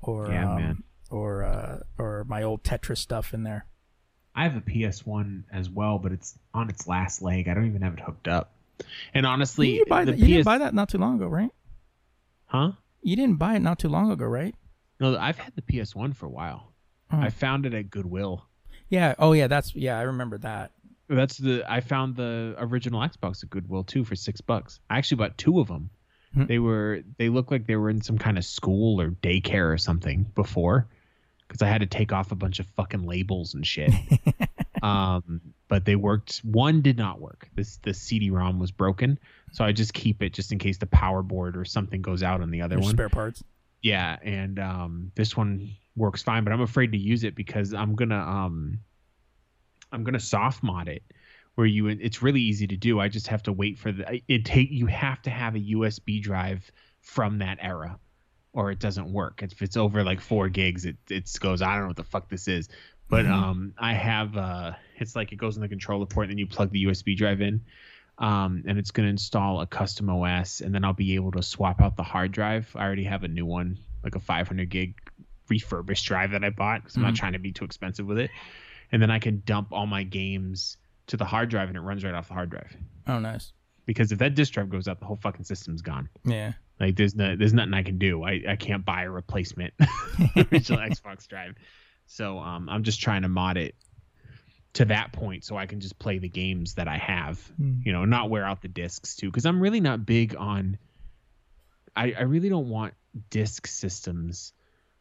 or 0.00 0.30
Yeah, 0.30 0.54
um, 0.54 0.84
or 1.10 1.44
uh, 1.44 1.80
or 1.98 2.24
my 2.28 2.42
old 2.42 2.62
Tetris 2.62 2.98
stuff 2.98 3.34
in 3.34 3.42
there. 3.42 3.66
I 4.38 4.44
have 4.44 4.56
a 4.56 4.60
PS1 4.60 5.42
as 5.52 5.68
well, 5.68 5.98
but 5.98 6.12
it's 6.12 6.38
on 6.54 6.70
its 6.70 6.86
last 6.86 7.22
leg. 7.22 7.48
I 7.48 7.54
don't 7.54 7.66
even 7.66 7.82
have 7.82 7.94
it 7.94 8.00
hooked 8.00 8.28
up. 8.28 8.52
And 9.12 9.26
honestly, 9.26 9.78
you, 9.78 9.84
buy 9.86 10.04
the 10.04 10.12
that, 10.12 10.20
you 10.20 10.26
didn't 10.28 10.44
buy 10.44 10.58
that 10.58 10.74
not 10.74 10.88
too 10.90 10.98
long 10.98 11.16
ago, 11.16 11.26
right? 11.26 11.50
huh? 12.46 12.70
You 13.02 13.16
didn't 13.16 13.36
buy 13.36 13.56
it 13.56 13.62
not 13.62 13.80
too 13.80 13.88
long 13.88 14.12
ago, 14.12 14.26
right? 14.26 14.54
No, 15.00 15.18
I've 15.18 15.38
had 15.38 15.54
the 15.56 15.62
PS1 15.62 16.14
for 16.14 16.26
a 16.26 16.30
while. 16.30 16.72
Oh. 17.12 17.18
I 17.18 17.30
found 17.30 17.66
it 17.66 17.74
at 17.74 17.90
Goodwill. 17.90 18.46
Yeah. 18.88 19.16
Oh, 19.18 19.32
yeah. 19.32 19.48
That's 19.48 19.74
yeah. 19.74 19.98
I 19.98 20.02
remember 20.02 20.38
that. 20.38 20.70
That's 21.08 21.36
the 21.36 21.64
I 21.68 21.80
found 21.80 22.14
the 22.14 22.54
original 22.58 23.00
Xbox 23.00 23.42
at 23.42 23.50
Goodwill 23.50 23.82
too 23.82 24.04
for 24.04 24.14
six 24.14 24.40
bucks. 24.40 24.78
I 24.88 24.98
actually 24.98 25.16
bought 25.16 25.36
two 25.36 25.58
of 25.58 25.66
them. 25.66 25.90
Hmm. 26.34 26.46
They 26.46 26.60
were 26.60 27.02
they 27.16 27.28
looked 27.28 27.50
like 27.50 27.66
they 27.66 27.76
were 27.76 27.90
in 27.90 28.02
some 28.02 28.18
kind 28.18 28.38
of 28.38 28.44
school 28.44 29.00
or 29.00 29.10
daycare 29.10 29.72
or 29.72 29.78
something 29.78 30.30
before, 30.34 30.86
because 31.48 31.62
I 31.62 31.68
had 31.68 31.80
to 31.80 31.86
take 31.86 32.12
off 32.12 32.30
a 32.30 32.36
bunch 32.36 32.60
of 32.60 32.66
fucking 32.76 33.04
labels 33.04 33.54
and 33.54 33.66
shit. 33.66 33.90
um, 34.82 35.40
but 35.68 35.84
they 35.84 35.96
worked. 35.96 36.38
One 36.38 36.82
did 36.82 36.98
not 36.98 37.20
work. 37.20 37.48
This 37.54 37.78
the 37.78 37.94
CD-ROM 37.94 38.58
was 38.58 38.70
broken, 38.70 39.18
so 39.52 39.64
I 39.64 39.72
just 39.72 39.94
keep 39.94 40.22
it 40.22 40.32
just 40.32 40.52
in 40.52 40.58
case 40.58 40.78
the 40.78 40.86
power 40.86 41.22
board 41.22 41.56
or 41.56 41.64
something 41.64 42.02
goes 42.02 42.22
out 42.22 42.40
on 42.40 42.50
the 42.50 42.62
other 42.62 42.76
There's 42.76 42.86
one. 42.86 42.94
spare 42.94 43.08
parts. 43.08 43.42
Yeah, 43.82 44.16
and 44.22 44.58
um, 44.58 45.12
this 45.14 45.36
one 45.36 45.70
works 45.96 46.22
fine, 46.22 46.44
but 46.44 46.52
I'm 46.52 46.60
afraid 46.60 46.92
to 46.92 46.98
use 46.98 47.24
it 47.24 47.34
because 47.34 47.74
I'm 47.74 47.94
gonna 47.94 48.18
um, 48.18 48.80
I'm 49.92 50.04
gonna 50.04 50.20
soft 50.20 50.62
mod 50.62 50.88
it, 50.88 51.02
where 51.54 51.66
you 51.66 51.88
it's 51.88 52.22
really 52.22 52.40
easy 52.40 52.66
to 52.66 52.76
do. 52.76 53.00
I 53.00 53.08
just 53.08 53.28
have 53.28 53.42
to 53.44 53.52
wait 53.52 53.78
for 53.78 53.92
the 53.92 54.20
it 54.28 54.44
take 54.44 54.70
you 54.70 54.86
have 54.86 55.22
to 55.22 55.30
have 55.30 55.54
a 55.54 55.60
USB 55.60 56.20
drive 56.22 56.70
from 57.00 57.38
that 57.38 57.58
era, 57.60 57.98
or 58.52 58.70
it 58.70 58.78
doesn't 58.78 59.12
work. 59.12 59.42
If 59.42 59.62
it's 59.62 59.76
over 59.76 60.02
like 60.04 60.20
four 60.20 60.48
gigs, 60.48 60.84
it 60.84 60.96
it 61.10 61.30
goes. 61.40 61.62
I 61.62 61.72
don't 61.74 61.82
know 61.82 61.88
what 61.88 61.96
the 61.96 62.04
fuck 62.04 62.28
this 62.28 62.48
is, 62.48 62.68
but 63.08 63.24
Mhm. 63.26 63.30
um, 63.32 63.74
I 63.78 63.92
have 63.94 64.36
uh, 64.36 64.72
it's 64.96 65.14
like 65.14 65.32
it 65.32 65.36
goes 65.36 65.56
in 65.56 65.62
the 65.62 65.68
controller 65.68 66.06
port, 66.06 66.24
and 66.26 66.32
then 66.32 66.38
you 66.38 66.46
plug 66.46 66.70
the 66.70 66.84
USB 66.84 67.16
drive 67.16 67.40
in. 67.40 67.60
Um, 68.18 68.64
and 68.66 68.78
it's 68.80 68.90
going 68.90 69.06
to 69.06 69.10
install 69.10 69.60
a 69.60 69.66
custom 69.66 70.10
OS, 70.10 70.60
and 70.60 70.74
then 70.74 70.84
I'll 70.84 70.92
be 70.92 71.14
able 71.14 71.30
to 71.32 71.42
swap 71.42 71.80
out 71.80 71.96
the 71.96 72.02
hard 72.02 72.32
drive. 72.32 72.68
I 72.74 72.82
already 72.84 73.04
have 73.04 73.22
a 73.22 73.28
new 73.28 73.46
one, 73.46 73.78
like 74.02 74.16
a 74.16 74.20
500 74.20 74.68
gig 74.68 74.96
refurbished 75.48 76.04
drive 76.04 76.32
that 76.32 76.42
I 76.42 76.50
bought 76.50 76.82
because 76.82 76.96
I'm 76.96 77.02
not 77.02 77.12
Mhm. 77.14 77.18
trying 77.18 77.32
to 77.34 77.38
be 77.38 77.52
too 77.52 77.64
expensive 77.64 78.06
with 78.06 78.18
it. 78.18 78.30
And 78.90 79.00
then 79.00 79.10
I 79.12 79.20
can 79.20 79.42
dump 79.46 79.68
all 79.72 79.86
my 79.86 80.02
games 80.02 80.78
to 81.06 81.16
the 81.16 81.24
hard 81.24 81.48
drive, 81.48 81.68
and 81.68 81.76
it 81.76 81.80
runs 81.80 82.02
right 82.04 82.12
off 82.12 82.26
the 82.26 82.34
hard 82.34 82.50
drive. 82.50 82.76
Oh, 83.06 83.20
nice. 83.20 83.52
Because 83.86 84.10
if 84.10 84.18
that 84.18 84.34
disk 84.34 84.52
drive 84.54 84.68
goes 84.68 84.88
out, 84.88 84.98
the 84.98 85.06
whole 85.06 85.16
fucking 85.16 85.44
system's 85.44 85.80
gone. 85.80 86.08
Yeah. 86.24 86.54
Like 86.80 86.96
there's 86.96 87.14
no, 87.14 87.34
there's 87.36 87.52
nothing 87.54 87.74
I 87.74 87.82
can 87.82 87.98
do. 87.98 88.22
I, 88.22 88.42
I 88.48 88.56
can't 88.56 88.84
buy 88.84 89.02
a 89.04 89.10
replacement 89.10 89.74
original 90.36 90.80
Xbox 90.88 91.26
drive. 91.26 91.54
So 92.06 92.38
um, 92.38 92.68
I'm 92.68 92.84
just 92.84 93.00
trying 93.00 93.22
to 93.22 93.28
mod 93.28 93.56
it 93.56 93.74
to 94.74 94.84
that 94.84 95.12
point 95.12 95.44
so 95.44 95.56
I 95.56 95.66
can 95.66 95.80
just 95.80 95.98
play 95.98 96.18
the 96.18 96.28
games 96.28 96.74
that 96.74 96.86
I 96.88 96.98
have 96.98 97.40
Hmm. 97.56 97.80
you 97.84 97.92
know, 97.92 98.04
not 98.04 98.30
wear 98.30 98.44
out 98.44 98.62
the 98.62 98.68
discs 98.68 99.16
too, 99.16 99.26
because 99.26 99.46
I'm 99.46 99.60
really 99.60 99.80
not 99.80 100.06
big 100.06 100.36
on. 100.36 100.78
I 101.96 102.12
I 102.12 102.22
really 102.22 102.48
don't 102.48 102.68
want 102.68 102.94
disc 103.30 103.66
systems. 103.66 104.52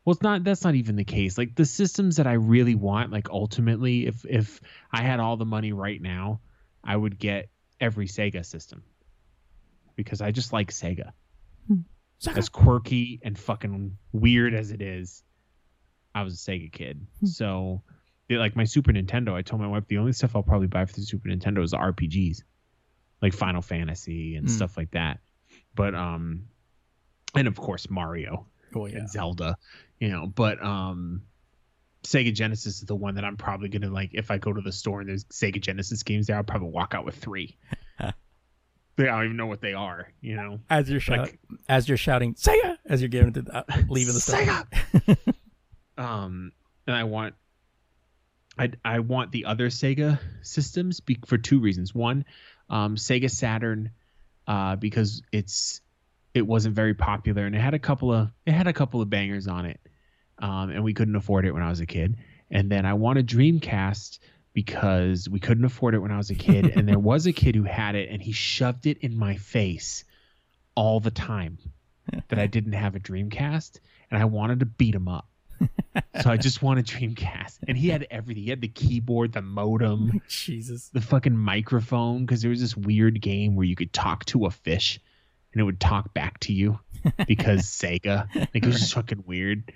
Well, 0.03 0.13
it's 0.13 0.21
not. 0.21 0.43
That's 0.43 0.63
not 0.63 0.75
even 0.75 0.95
the 0.95 1.03
case. 1.03 1.37
Like 1.37 1.53
the 1.53 1.65
systems 1.65 2.15
that 2.15 2.27
I 2.27 2.33
really 2.33 2.75
want, 2.75 3.11
like 3.11 3.29
ultimately, 3.29 4.07
if 4.07 4.25
if 4.25 4.61
I 4.91 5.03
had 5.03 5.19
all 5.19 5.37
the 5.37 5.45
money 5.45 5.73
right 5.73 6.01
now, 6.01 6.39
I 6.83 6.95
would 6.95 7.19
get 7.19 7.49
every 7.79 8.07
Sega 8.07 8.45
system 8.45 8.83
because 9.95 10.21
I 10.21 10.31
just 10.31 10.53
like 10.53 10.71
Sega. 10.71 11.11
As 12.35 12.49
quirky 12.49 13.19
and 13.23 13.37
fucking 13.37 13.97
weird 14.11 14.53
as 14.55 14.71
it 14.71 14.81
is, 14.81 15.23
I 16.15 16.23
was 16.23 16.33
a 16.33 16.37
Sega 16.51 16.71
kid. 16.71 17.05
Hmm. 17.19 17.25
So, 17.27 17.83
like 18.29 18.55
my 18.55 18.63
Super 18.63 18.91
Nintendo, 18.91 19.33
I 19.33 19.41
told 19.43 19.61
my 19.61 19.67
wife 19.67 19.85
the 19.87 19.99
only 19.99 20.13
stuff 20.13 20.35
I'll 20.35 20.43
probably 20.43 20.67
buy 20.67 20.85
for 20.85 20.93
the 20.95 21.03
Super 21.03 21.29
Nintendo 21.29 21.63
is 21.63 21.71
the 21.71 21.77
RPGs, 21.77 22.41
like 23.21 23.33
Final 23.33 23.61
Fantasy 23.61 24.35
and 24.35 24.47
Hmm. 24.47 24.55
stuff 24.55 24.77
like 24.77 24.91
that. 24.91 25.19
But 25.75 25.93
um, 25.93 26.47
and 27.35 27.47
of 27.47 27.55
course 27.55 27.89
Mario 27.89 28.47
Oh 28.75 28.87
yeah. 28.87 28.97
and 28.97 29.09
Zelda, 29.09 29.57
you 29.99 30.09
know. 30.09 30.25
But 30.25 30.61
um, 30.63 31.21
Sega 32.03 32.33
Genesis 32.33 32.77
is 32.79 32.85
the 32.85 32.95
one 32.95 33.15
that 33.15 33.23
I'm 33.25 33.37
probably 33.37 33.69
gonna 33.69 33.91
like. 33.91 34.09
If 34.13 34.31
I 34.31 34.39
go 34.39 34.51
to 34.53 34.61
the 34.61 34.71
store 34.71 35.01
and 35.01 35.09
there's 35.09 35.25
Sega 35.25 35.61
Genesis 35.61 36.01
games 36.03 36.25
there, 36.27 36.35
I'll 36.37 36.43
probably 36.43 36.69
walk 36.69 36.95
out 36.95 37.05
with 37.05 37.15
three. 37.15 37.57
I 38.99 39.03
don't 39.05 39.25
even 39.25 39.37
know 39.37 39.45
what 39.45 39.61
they 39.61 39.73
are, 39.73 40.11
you 40.21 40.35
know. 40.35 40.59
As 40.69 40.89
you're 40.89 40.99
shouting, 40.99 41.37
Like 41.49 41.59
as 41.69 41.87
you're 41.87 41.97
shouting 41.97 42.33
Sega, 42.33 42.77
as 42.85 43.01
you're 43.01 43.09
giving 43.09 43.29
it 43.29 43.33
to 43.35 43.41
the, 43.43 43.57
uh, 43.57 43.63
leaving 43.89 44.13
the. 44.13 44.19
Sega! 44.19 45.17
um, 46.03 46.51
and 46.87 46.95
I 46.95 47.03
want, 47.03 47.35
I 48.57 48.71
I 48.83 48.99
want 48.99 49.31
the 49.31 49.45
other 49.45 49.69
Sega 49.69 50.19
systems 50.41 50.99
be, 50.99 51.19
for 51.27 51.37
two 51.37 51.59
reasons. 51.59 51.93
One, 51.93 52.25
um, 52.69 52.95
Sega 52.95 53.29
Saturn, 53.29 53.91
uh, 54.47 54.75
because 54.77 55.21
it's 55.31 55.81
it 56.33 56.45
wasn't 56.45 56.75
very 56.75 56.93
popular 56.93 57.45
and 57.45 57.55
it 57.55 57.59
had 57.59 57.73
a 57.73 57.79
couple 57.79 58.13
of 58.13 58.29
it 58.45 58.51
had 58.51 58.67
a 58.67 58.73
couple 58.73 59.01
of 59.01 59.09
bangers 59.09 59.47
on 59.47 59.65
it, 59.65 59.79
um, 60.39 60.71
and 60.71 60.83
we 60.83 60.93
couldn't 60.93 61.15
afford 61.15 61.45
it 61.45 61.51
when 61.51 61.63
I 61.63 61.69
was 61.69 61.81
a 61.81 61.85
kid. 61.85 62.15
And 62.49 62.71
then 62.71 62.85
I 62.85 62.93
want 62.93 63.19
a 63.19 63.23
Dreamcast 63.23 64.19
because 64.57 65.29
we 65.29 65.39
couldn't 65.39 65.65
afford 65.65 65.93
it 65.93 65.99
when 65.99 66.11
I 66.11 66.17
was 66.17 66.31
a 66.31 66.33
kid, 66.33 66.65
and 66.75 66.89
there 66.89 66.97
was 66.97 67.27
a 67.27 67.31
kid 67.31 67.53
who 67.53 67.61
had 67.61 67.93
it, 67.93 68.09
and 68.09 68.19
he 68.19 68.31
shoved 68.31 68.87
it 68.87 68.97
in 69.01 69.15
my 69.15 69.35
face 69.35 70.03
all 70.73 70.99
the 70.99 71.11
time 71.11 71.59
that 72.29 72.39
I 72.39 72.47
didn't 72.57 72.73
have 72.73 72.95
a 72.95 72.99
Dreamcast, 72.99 73.79
and 74.09 74.19
I 74.19 74.25
wanted 74.25 74.61
to 74.61 74.65
beat 74.65 74.95
him 74.95 75.07
up. 75.07 75.29
so 76.23 76.31
I 76.31 76.37
just 76.37 76.63
wanted 76.63 76.87
Dreamcast, 76.87 77.59
and 77.67 77.77
he 77.77 77.89
had 77.89 78.07
everything. 78.09 78.45
He 78.45 78.49
had 78.49 78.61
the 78.61 78.67
keyboard, 78.67 79.31
the 79.31 79.43
modem, 79.43 80.23
Jesus. 80.27 80.89
the 80.89 81.01
fucking 81.01 81.37
microphone, 81.37 82.25
because 82.25 82.41
there 82.41 82.49
was 82.49 82.59
this 82.59 82.75
weird 82.75 83.21
game 83.21 83.55
where 83.55 83.67
you 83.67 83.75
could 83.75 83.93
talk 83.93 84.25
to 84.25 84.47
a 84.47 84.49
fish, 84.49 84.99
and 85.53 85.61
it 85.61 85.65
would 85.65 85.79
talk 85.79 86.15
back 86.15 86.39
to 86.39 86.51
you 86.51 86.79
because 87.27 87.61
Sega. 87.65 88.27
Like 88.35 88.55
it 88.55 88.65
was 88.65 88.79
just 88.79 88.95
fucking 88.95 89.23
weird. 89.27 89.71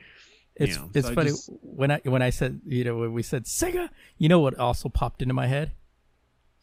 It's 0.55 0.75
know, 0.77 0.89
it's 0.93 1.07
so 1.07 1.11
I 1.11 1.15
funny 1.15 1.29
just- 1.29 1.49
when 1.61 1.91
I 1.91 2.01
when 2.03 2.21
I 2.21 2.29
said 2.29 2.61
you 2.65 2.83
know 2.83 2.97
when 2.97 3.13
we 3.13 3.23
said 3.23 3.45
Sega, 3.45 3.89
you 4.17 4.29
know 4.29 4.39
what 4.39 4.57
also 4.59 4.89
popped 4.89 5.21
into 5.21 5.33
my 5.33 5.47
head? 5.47 5.71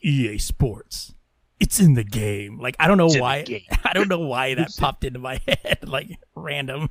EA 0.03 0.38
Sports. 0.38 1.14
It's 1.61 1.81
in 1.81 1.94
the 1.94 2.05
game. 2.05 2.59
Like 2.61 2.77
I 2.79 2.87
don't 2.87 2.98
know 2.98 3.07
It's 3.07 3.14
in 3.14 3.18
the 3.20 3.22
why. 3.24 3.66
I 3.85 3.92
don't 3.92 4.09
know 4.09 4.20
why 4.20 4.55
that 4.57 4.70
popped 4.79 5.05
into 5.05 5.18
my 5.18 5.40
head 5.48 5.79
like 5.88 6.11
random. 6.37 6.90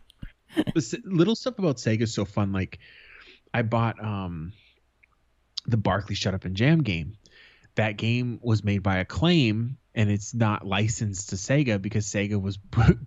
little 1.06 1.36
stuff 1.36 1.60
about 1.60 1.78
Sega 1.78 2.02
is 2.02 2.14
so 2.14 2.26
fun. 2.26 2.52
Like, 2.52 2.80
I 3.54 3.62
bought 3.62 4.04
um, 4.04 4.54
the 5.66 5.78
Barkley 5.78 6.16
Shut 6.16 6.34
Up 6.34 6.46
and 6.46 6.56
Jam 6.56 6.82
game. 6.84 7.18
That 7.76 7.98
game 7.98 8.40
was 8.42 8.64
made 8.64 8.80
by 8.82 8.98
Acclaim, 8.98 9.78
and 9.94 10.10
it's 10.10 10.34
not 10.34 10.66
licensed 10.66 11.30
to 11.30 11.36
Sega 11.36 11.80
because 11.82 12.08
Sega 12.08 12.42
was 12.42 12.58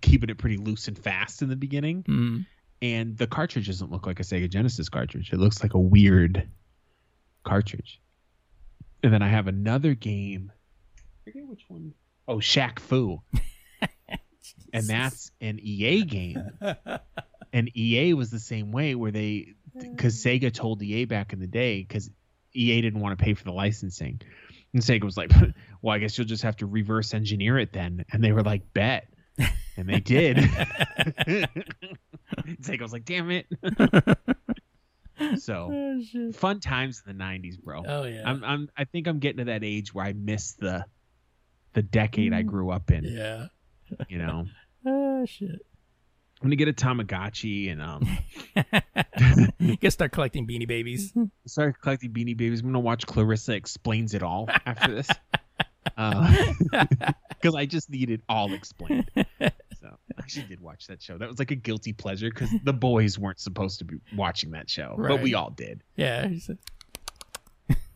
keeping 0.01 0.31
it 0.31 0.39
pretty 0.39 0.59
loose 0.59 0.87
and 0.87 0.97
fast 0.97 1.43
in 1.43 1.49
the 1.49 1.57
beginning. 1.57 2.05
Mm. 2.05 2.47
And 2.83 3.17
the 3.17 3.27
cartridge 3.27 3.67
doesn't 3.67 3.91
look 3.91 4.07
like 4.07 4.21
a 4.21 4.23
Sega 4.23 4.49
Genesis 4.49 4.89
cartridge. 4.89 5.33
It 5.33 5.39
looks 5.39 5.63
like 5.63 5.75
a 5.75 5.79
weird 5.79 6.49
cartridge. 7.45 8.01
And 9.03 9.13
then 9.13 9.23
I 9.23 9.29
have 9.29 9.47
another 9.47 9.95
game. 9.95 10.53
I 10.99 11.31
forget 11.31 11.47
which 11.47 11.65
one. 11.69 11.95
Oh, 12.29 12.37
Shaq 12.37 12.79
Fu. 12.79 13.21
and 14.73 14.87
that's 14.87 15.31
an 15.41 15.59
EA 15.61 16.05
game. 16.05 16.43
and 17.53 17.77
EA 17.77 18.15
was 18.15 18.31
the 18.31 18.39
same 18.39 18.73
way, 18.73 18.95
where 18.95 19.11
they, 19.11 19.55
because 19.75 20.23
mm. 20.23 20.41
Sega 20.41 20.53
told 20.53 20.83
EA 20.83 21.05
back 21.05 21.33
in 21.33 21.41
the 21.41 21.47
day, 21.47 21.81
because 21.81 22.11
EA 22.55 22.81
didn't 22.81 23.01
want 23.01 23.19
to 23.19 23.23
pay 23.23 23.35
for 23.35 23.45
the 23.45 23.53
licensing. 23.53 24.21
And 24.73 24.83
Sega 24.83 25.05
was 25.05 25.17
like, 25.17 25.33
well, 25.83 25.95
I 25.95 25.99
guess 25.99 26.17
you'll 26.17 26.27
just 26.27 26.43
have 26.43 26.57
to 26.57 26.67
reverse 26.67 27.15
engineer 27.15 27.59
it 27.59 27.73
then. 27.73 28.05
And 28.13 28.23
they 28.23 28.33
were 28.33 28.43
like, 28.43 28.73
bet. 28.73 29.09
And 29.81 29.89
they 29.89 30.01
did. 30.01 30.37
Sega 32.61 32.83
was 32.83 32.93
like, 32.93 33.07
damn 33.07 33.31
it. 33.31 33.47
so 35.39 35.71
Oh, 35.73 36.33
fun 36.33 36.61
times 36.61 37.03
in 37.07 37.17
the 37.17 37.25
90s, 37.25 37.59
bro. 37.59 37.83
Oh 37.87 38.05
yeah. 38.05 38.25
I'm, 38.27 38.45
I'm, 38.45 38.69
I 38.77 38.85
think 38.85 39.07
I'm 39.07 39.21
getting 39.21 39.39
to 39.39 39.45
that 39.45 39.65
age 39.65 39.95
where 39.95 40.05
I 40.05 40.13
miss 40.13 40.53
the, 40.53 40.85
the 41.73 41.83
decade 41.83 42.35
I 42.35 42.43
grew 42.43 42.71
up 42.71 42.91
in, 42.91 43.05
yeah. 43.05 43.47
you 44.09 44.19
know? 44.19 44.47
Oh 44.87 45.27
shit. 45.27 45.51
I'm 45.51 46.47
gonna 46.49 46.57
get 46.57 46.69
a 46.69 46.73
Tamagotchi 46.73 47.71
and 47.71 47.83
um 47.83 48.09
you 49.59 49.77
can 49.77 49.91
start 49.91 50.11
collecting 50.11 50.47
beanie 50.47 50.67
babies. 50.67 51.13
start 51.47 51.79
collecting 51.83 52.13
Beanie 52.13 52.35
Babies. 52.35 52.61
I'm 52.63 52.69
gonna 52.69 52.81
watch 52.81 53.07
Clarissa 53.07 53.53
explains 53.53 54.15
it 54.15 54.23
all 54.23 54.49
after 54.65 54.95
this, 54.95 55.09
because 55.85 57.55
I 57.55 57.67
just 57.67 57.91
need 57.91 58.09
it 58.09 58.23
all 58.27 58.55
explained. 58.55 59.11
Actually 60.23 60.47
did 60.47 60.61
watch 60.61 60.87
that 60.87 61.03
show. 61.03 61.19
That 61.19 61.29
was 61.29 61.39
like 61.39 61.51
a 61.51 61.57
guilty 61.57 61.93
pleasure 61.93 62.31
because 62.31 62.51
the 62.65 62.73
boys 62.73 63.19
weren't 63.19 63.41
supposed 63.41 63.79
to 63.81 63.85
be 63.85 63.97
watching 64.15 64.53
that 64.53 64.69
show, 64.71 64.95
but 64.99 65.23
we 65.23 65.35
all 65.35 65.51
did. 65.51 65.83
Yeah. 65.97 66.29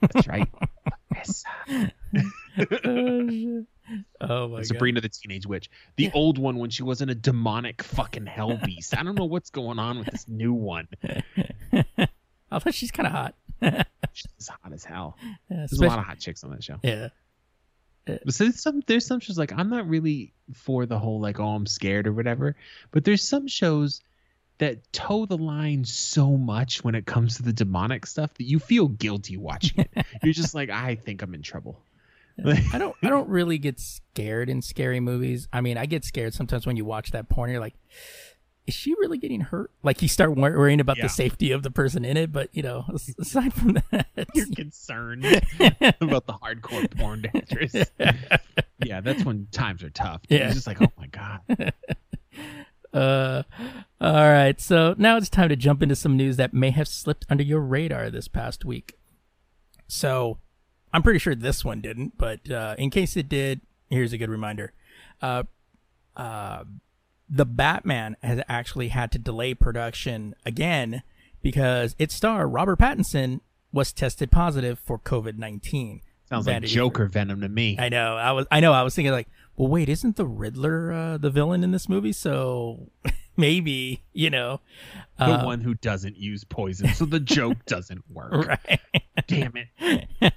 That's 0.01 0.29
right. 0.29 0.49
oh. 2.85 3.67
Oh, 4.21 4.49
my 4.49 4.57
god. 4.57 4.67
Sabrina 4.67 5.01
the 5.01 5.09
Teenage 5.09 5.47
Witch, 5.47 5.69
the 5.97 6.11
old 6.15 6.39
one 6.39 6.57
when 6.57 6.71
she 6.71 6.83
wasn't 6.83 7.11
a 7.11 7.15
demonic 7.15 7.83
fucking 7.83 8.27
hell 8.27 8.59
beast. 8.65 8.97
I 8.97 9.03
don't 9.03 9.15
know 9.15 9.27
what's 9.27 9.51
going 9.51 9.79
on 9.79 9.99
with 9.99 10.09
this 10.09 10.27
new 10.27 10.55
one. 10.55 10.89
I 12.51 12.59
thought 12.59 12.75
she's 12.75 12.91
kind 12.91 13.07
of 13.07 13.13
hot. 13.13 13.35
She's 14.13 14.49
hot 14.49 14.73
as 14.73 14.85
hell. 14.85 15.17
Yeah, 15.51 15.57
There's 15.57 15.73
a 15.73 15.87
lot 15.87 15.99
of 15.99 16.05
hot 16.05 16.21
chicks 16.21 16.45
on 16.45 16.51
that 16.51 16.63
show. 16.63 16.77
yeah. 16.85 17.09
Uh, 18.09 18.17
but 18.25 18.35
so 18.35 18.45
there's 18.45 18.61
some 18.61 18.83
there's 18.87 19.07
some 19.07 19.21
shows 19.21 19.39
like 19.39 19.53
I'm 19.53 19.71
not 19.71 19.89
really 19.89 20.33
for 20.53 20.87
the 20.87 20.99
whole 20.99 21.21
like 21.21 21.41
oh 21.41 21.49
I'm 21.49 21.67
scared 21.67 22.07
or 22.07 22.13
whatever, 22.13 22.57
but 22.91 23.05
there's 23.05 23.23
some 23.23 23.49
shows 23.49 24.01
that 24.59 24.93
toe 24.93 25.27
the 25.27 25.39
line 25.39 25.85
so 25.85 26.37
much 26.37 26.85
when 26.85 26.95
it 26.95 27.07
comes 27.07 27.37
to 27.37 27.43
the 27.43 27.53
demonic 27.53 28.07
stuff 28.07 28.35
that 28.35 28.45
you 28.45 28.59
feel 28.59 28.89
guilty 28.89 29.37
watching 29.37 29.81
it. 29.81 30.07
You're 30.23 30.35
just 30.35 30.55
like 30.55 30.71
I 30.71 30.95
think 30.97 31.23
I'm 31.23 31.35
in 31.35 31.43
trouble. 31.43 31.83
I 32.45 32.79
don't. 32.79 32.97
I 33.03 33.11
don't 33.11 33.29
really 33.29 33.59
get 33.59 33.79
scared 33.79 34.51
in 34.51 34.61
scary 34.61 34.99
movies. 35.01 35.47
I 35.53 35.61
mean, 35.61 35.79
I 35.79 35.87
get 35.87 36.05
scared 36.05 36.35
sometimes 36.35 36.67
when 36.67 36.77
you 36.77 36.85
watch 36.85 37.13
that 37.13 37.29
porn. 37.29 37.51
You're 37.51 37.61
like, 37.61 37.75
is 38.67 38.75
she 38.75 38.93
really 38.95 39.19
getting 39.19 39.41
hurt? 39.43 39.71
Like 39.83 40.01
you 40.03 40.09
start 40.09 40.37
wor- 40.37 40.57
worrying 40.57 40.81
about 40.81 40.97
Yeah. 40.97 41.05
the 41.05 41.09
safety 41.11 41.51
of 41.53 41.63
the 41.63 41.71
person 41.71 42.05
in 42.05 42.17
it. 42.17 42.33
But 42.33 42.49
you 42.53 42.63
know, 42.63 42.85
aside 43.21 43.53
from 43.53 43.75
that, 43.91 44.07
You're 44.35 44.47
concerned 44.55 45.25
about 46.01 46.27
the 46.27 46.35
hardcore 46.43 46.91
porn 46.97 47.23
dancers. 47.33 47.75
yeah, 48.85 49.01
that's 49.01 49.25
when 49.25 49.49
times 49.53 49.83
are 49.83 49.91
tough. 49.91 50.23
Yeah. 50.29 50.47
It's 50.47 50.55
just 50.55 50.67
like 50.67 50.81
oh 50.81 50.93
my 50.99 51.07
god. 51.09 51.41
Uh, 52.93 53.43
all 54.01 54.13
right. 54.31 54.61
So 54.61 54.95
now 54.99 55.17
it's 55.17 55.29
time 55.29 55.49
to 55.49 55.57
jump 55.57 55.83
into 55.83 55.97
some 55.97 56.17
news 56.17 56.37
that 56.37 56.55
may 56.55 56.71
have 56.71 56.87
slipped 56.89 57.27
under 57.29 57.43
your 57.43 57.61
radar 57.61 58.09
this 58.09 58.29
past 58.29 58.65
week. 58.65 58.95
So 59.89 60.39
I'm 60.93 61.03
pretty 61.03 61.19
sure 61.19 61.35
this 61.35 61.65
one 61.65 61.81
didn't, 61.81 62.17
but 62.17 62.49
uh, 62.51 62.77
in 62.79 62.91
case 62.91 63.17
it 63.17 63.29
did, 63.29 63.63
here's 63.91 64.13
a 64.13 64.19
good 64.19 64.31
reminder. 64.31 64.73
Uh, 65.21 65.43
uh, 66.17 66.63
the 67.35 67.45
Batman 67.45 68.17
has 68.23 68.41
actually 68.49 68.89
had 68.89 69.11
to 69.13 69.19
delay 69.19 69.55
production 69.55 70.37
again 70.47 71.03
because 71.43 71.97
its 71.99 72.15
star 72.15 72.47
Robert 72.47 72.79
Pattinson 72.79 73.41
was 73.73 73.93
tested 73.93 74.31
positive 74.31 74.79
for 74.79 74.99
COVID 74.99 75.37
nineteen. 75.37 76.01
Sounds 76.29 76.47
like 76.47 76.55
Vanity 76.55 76.73
Joker 76.73 77.07
venom 77.07 77.41
to 77.41 77.49
me. 77.49 77.77
I 77.79 77.89
know. 77.89 78.17
I 78.17 78.33
was. 78.33 78.47
I 78.51 78.61
know. 78.61 78.73
I 78.73 78.83
was 78.83 78.95
thinking 78.95 79.13
like, 79.13 79.29
well, 79.57 79.69
wait, 79.69 79.89
isn't 79.89 80.17
the 80.17 80.27
Riddler 80.27 80.93
uh, 80.93 81.19
the 81.19 81.29
villain 81.29 81.65
in 81.65 81.73
this 81.73 81.89
movie? 81.89 82.13
So 82.13 82.91
maybe 83.37 84.05
you 84.13 84.31
know, 84.31 84.61
the 85.19 85.41
uh, 85.41 85.45
one 85.45 85.61
who 85.61 85.75
doesn't 85.75 86.17
use 86.17 86.45
poison, 86.45 86.95
so 86.95 87.05
the 87.05 87.21
joke 87.21 87.59
doesn't 87.67 88.05
work. 88.09 88.47
right? 88.47 88.81
Damn 89.27 89.55
it. 89.57 90.33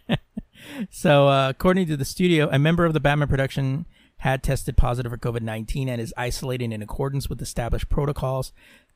so 0.90 1.28
uh, 1.28 1.50
according 1.50 1.88
to 1.88 1.98
the 1.98 2.06
studio, 2.06 2.50
a 2.52 2.58
member 2.58 2.86
of 2.86 2.94
the 2.94 3.00
Batman 3.00 3.28
production 3.28 3.86
had 4.22 4.42
tested 4.44 4.78
positive 4.78 5.12
for 5.12 5.18
COVID 5.18 5.42
nineteen 5.42 5.90
and 5.90 6.02
is 6.02 6.14
isolating 6.18 6.72
in 6.72 6.82
accordance 6.82 7.30
with 7.30 7.42
established 7.42 7.90
protocols. 7.90 8.52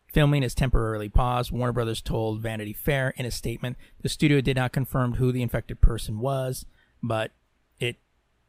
Filming 0.08 0.44
is 0.44 0.54
temporarily 0.54 1.08
paused. 1.08 1.52
Warner 1.52 1.72
Brothers 1.72 2.02
told 2.02 2.42
Vanity 2.42 2.74
Fair 2.74 3.14
in 3.16 3.26
a 3.26 3.32
statement 3.32 3.78
the 4.02 4.10
studio 4.10 4.42
did 4.42 4.58
not 4.58 4.74
confirm 4.74 5.14
who 5.14 5.32
the 5.32 5.42
infected 5.42 5.80
person 5.80 6.20
was, 6.20 6.66
but 7.02 7.32
it 7.80 7.96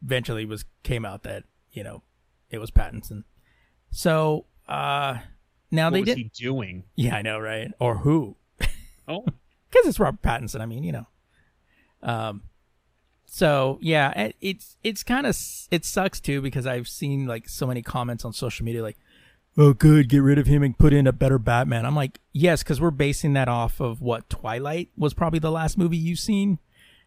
eventually 0.04 0.44
was 0.44 0.64
came 0.82 1.04
out 1.04 1.22
that 1.22 1.44
you 1.72 1.84
know 1.84 2.02
it 2.50 2.58
was 2.58 2.70
Pattinson. 2.72 3.22
So 3.90 4.46
uh, 4.68 5.18
now 5.70 5.86
What 5.86 5.92
they 5.92 6.00
was 6.00 6.06
did. 6.06 6.16
he 6.18 6.30
doing? 6.34 6.84
Yeah, 6.96 7.14
I 7.16 7.22
know, 7.22 7.38
right? 7.38 7.70
Or 7.78 7.98
who? 7.98 8.36
Oh, 9.06 9.20
because 9.70 9.86
it's 9.86 10.00
Robert 10.00 10.22
Pattinson. 10.22 10.60
I 10.60 10.66
mean, 10.66 10.82
you 10.82 10.92
know. 10.92 11.06
Um, 12.02 12.42
so 13.34 13.78
yeah, 13.80 14.10
it, 14.10 14.36
it's 14.42 14.76
it's 14.84 15.02
kind 15.02 15.26
of 15.26 15.34
it 15.70 15.86
sucks 15.86 16.20
too 16.20 16.42
because 16.42 16.66
I've 16.66 16.86
seen 16.86 17.24
like 17.26 17.48
so 17.48 17.66
many 17.66 17.80
comments 17.80 18.26
on 18.26 18.34
social 18.34 18.66
media 18.66 18.82
like, 18.82 18.98
"Oh, 19.56 19.72
good, 19.72 20.10
get 20.10 20.18
rid 20.18 20.38
of 20.38 20.46
him 20.46 20.62
and 20.62 20.76
put 20.76 20.92
in 20.92 21.06
a 21.06 21.14
better 21.14 21.38
Batman." 21.38 21.86
I'm 21.86 21.96
like, 21.96 22.20
yes, 22.34 22.62
because 22.62 22.78
we're 22.78 22.90
basing 22.90 23.32
that 23.32 23.48
off 23.48 23.80
of 23.80 24.02
what 24.02 24.28
Twilight 24.28 24.90
was 24.98 25.14
probably 25.14 25.38
the 25.38 25.50
last 25.50 25.78
movie 25.78 25.96
you've 25.96 26.18
seen. 26.18 26.58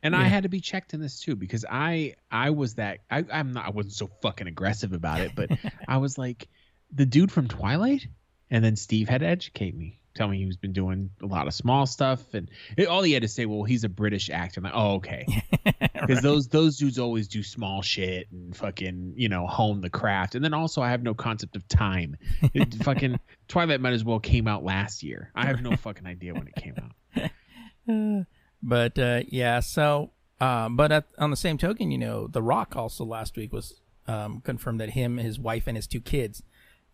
and 0.01 0.15
I 0.15 0.23
had 0.23 0.41
to 0.43 0.49
be 0.49 0.61
checked 0.61 0.95
in 0.95 0.99
this 0.99 1.19
too 1.19 1.35
because 1.35 1.63
I 1.69 2.15
I 2.31 2.49
was 2.49 2.73
that 2.73 3.01
I 3.11 3.23
I'm 3.31 3.53
not 3.53 3.67
I 3.67 3.69
wasn't 3.69 3.93
so 3.93 4.09
fucking 4.23 4.47
aggressive 4.47 4.93
about 4.93 5.21
it, 5.21 5.33
but 5.35 5.51
I 5.87 5.97
was 5.97 6.17
like 6.17 6.47
the 6.91 7.05
dude 7.05 7.31
from 7.31 7.47
Twilight, 7.47 8.07
and 8.49 8.65
then 8.65 8.77
Steve 8.77 9.09
had 9.09 9.21
to 9.21 9.27
educate 9.27 9.75
me, 9.77 9.99
tell 10.15 10.27
me 10.27 10.43
he's 10.43 10.57
been 10.57 10.73
doing 10.73 11.09
a 11.21 11.25
lot 11.25 11.47
of 11.47 11.53
small 11.53 11.85
stuff, 11.85 12.33
and 12.33 12.49
it, 12.77 12.87
all 12.87 13.03
he 13.03 13.11
had 13.11 13.21
to 13.21 13.27
say, 13.27 13.45
well, 13.45 13.63
he's 13.63 13.83
a 13.83 13.89
British 13.89 14.29
actor. 14.29 14.59
I'm 14.59 14.63
like, 14.63 14.73
oh 14.75 14.95
okay, 14.95 15.25
because 16.01 16.21
those 16.21 16.47
those 16.47 16.77
dudes 16.77 16.97
always 16.97 17.27
do 17.27 17.43
small 17.43 17.81
shit 17.81 18.27
and 18.31 18.55
fucking 18.55 19.13
you 19.15 19.29
know 19.29 19.45
hone 19.45 19.81
the 19.81 19.89
craft, 19.89 20.35
and 20.35 20.43
then 20.43 20.53
also 20.53 20.81
I 20.81 20.89
have 20.89 21.03
no 21.03 21.13
concept 21.13 21.55
of 21.55 21.67
time. 21.67 22.17
It, 22.53 22.73
fucking 22.83 23.19
Twilight 23.47 23.81
might 23.81 23.93
as 23.93 24.03
well 24.03 24.19
came 24.19 24.47
out 24.47 24.63
last 24.63 25.03
year. 25.03 25.31
I 25.35 25.45
have 25.45 25.61
no 25.61 25.75
fucking 25.75 26.05
idea 26.05 26.33
when 26.33 26.47
it 26.47 26.55
came 26.55 26.75
out. 26.81 28.25
But 28.67 28.97
uh, 28.97 29.21
yeah, 29.27 29.59
so 29.59 30.09
um, 30.41 30.75
but 30.75 30.91
at, 30.91 31.05
on 31.17 31.29
the 31.29 31.37
same 31.37 31.57
token, 31.57 31.91
you 31.91 31.97
know, 31.97 32.27
The 32.27 32.41
Rock 32.41 32.75
also 32.75 33.05
last 33.05 33.37
week 33.37 33.53
was 33.53 33.79
um, 34.07 34.41
confirmed 34.41 34.79
that 34.81 34.91
him, 34.91 35.17
his 35.17 35.39
wife, 35.39 35.63
and 35.67 35.77
his 35.77 35.87
two 35.87 36.01
kids, 36.01 36.43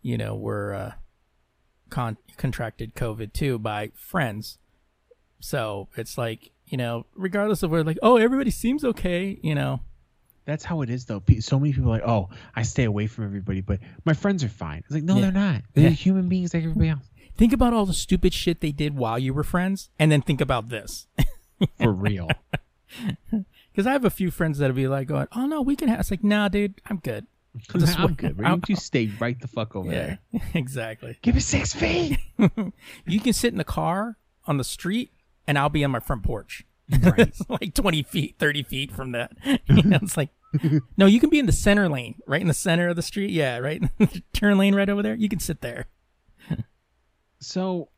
you 0.00 0.16
know, 0.16 0.34
were 0.36 0.74
uh, 0.74 0.92
con- 1.92 2.16
contracted 2.36 2.94
COVID 2.96 3.32
too 3.32 3.58
by 3.58 3.90
friends. 3.94 4.58
So 5.40 5.88
it's 5.96 6.16
like 6.18 6.50
you 6.66 6.78
know, 6.78 7.04
regardless 7.14 7.62
of 7.62 7.70
where, 7.70 7.84
like, 7.84 7.98
oh, 8.02 8.16
everybody 8.16 8.50
seems 8.50 8.82
okay, 8.82 9.38
you 9.42 9.54
know. 9.54 9.80
That's 10.46 10.64
how 10.64 10.80
it 10.80 10.88
is, 10.90 11.04
though. 11.04 11.22
So 11.40 11.60
many 11.60 11.72
people 11.74 11.90
are 11.90 11.98
like, 11.98 12.08
"Oh, 12.08 12.30
I 12.56 12.62
stay 12.62 12.84
away 12.84 13.06
from 13.06 13.24
everybody, 13.26 13.60
but 13.60 13.78
my 14.06 14.14
friends 14.14 14.42
are 14.42 14.48
fine." 14.48 14.78
It's 14.78 14.90
like, 14.90 15.02
no, 15.04 15.16
Yeah. 15.16 15.20
they're 15.20 15.32
not. 15.32 15.62
They're 15.74 15.84
Yeah. 15.84 15.90
human 15.90 16.28
beings 16.28 16.54
like 16.54 16.62
everybody 16.64 16.88
else. 16.88 17.10
Think 17.36 17.52
about 17.52 17.74
all 17.74 17.84
the 17.86 17.92
stupid 17.92 18.32
shit 18.34 18.60
they 18.60 18.72
did 18.72 18.96
while 18.96 19.18
you 19.18 19.34
were 19.34 19.44
friends, 19.44 19.90
and 19.98 20.10
then 20.10 20.22
think 20.22 20.40
about 20.40 20.68
this. 20.70 21.06
For 21.80 21.92
real. 21.92 22.28
Because 23.72 23.86
I 23.86 23.92
have 23.92 24.04
a 24.04 24.10
few 24.10 24.30
friends 24.30 24.58
that'll 24.58 24.76
be 24.76 24.86
like, 24.88 25.08
going, 25.08 25.28
"Oh 25.32 25.46
no, 25.46 25.62
we 25.62 25.76
can 25.76 25.88
have." 25.88 26.00
It's 26.00 26.10
like, 26.10 26.22
nah, 26.24 26.48
dude, 26.48 26.74
I'm 26.90 26.98
good. 26.98 27.26
I'll 27.74 27.80
just 27.80 28.16
good. 28.16 28.38
Right? 28.38 28.50
I'll- 28.50 28.60
You 28.68 28.76
stay 28.76 29.10
right 29.20 29.38
the 29.40 29.48
fuck 29.48 29.76
over 29.76 29.90
Yeah, 29.92 30.16
there. 30.32 30.42
exactly. 30.54 31.18
Give 31.22 31.34
me 31.34 31.40
six 31.40 31.72
feet. 31.74 32.18
You 33.06 33.20
can 33.20 33.32
sit 33.32 33.52
in 33.52 33.58
the 33.58 33.64
car 33.64 34.16
on 34.46 34.56
the 34.56 34.64
street, 34.64 35.10
and 35.46 35.58
I'll 35.58 35.68
be 35.68 35.84
on 35.84 35.90
my 35.90 36.00
front 36.00 36.22
porch. 36.22 36.64
Right. 37.02 37.32
Like 37.48 37.74
20 37.74 38.02
feet, 38.04 38.36
30 38.38 38.62
feet 38.64 38.90
from 38.92 39.12
that. 39.12 39.32
You 39.66 39.82
know, 39.82 39.98
it's 40.02 40.16
like, 40.16 40.30
no, 40.96 41.06
you 41.06 41.20
can 41.20 41.30
be 41.30 41.38
in 41.38 41.46
the 41.46 41.52
center 41.52 41.88
lane, 41.88 42.16
right 42.26 42.40
in 42.40 42.48
the 42.48 42.54
center 42.54 42.88
of 42.88 42.96
the 42.96 43.02
street. 43.02 43.30
Yeah, 43.30 43.58
right. 43.58 43.82
Turn 44.32 44.58
lane 44.58 44.74
right 44.74 44.88
over 44.88 45.02
there. 45.02 45.14
You 45.14 45.28
can 45.28 45.38
sit 45.38 45.60
there. 45.60 45.86
So, 47.40 47.88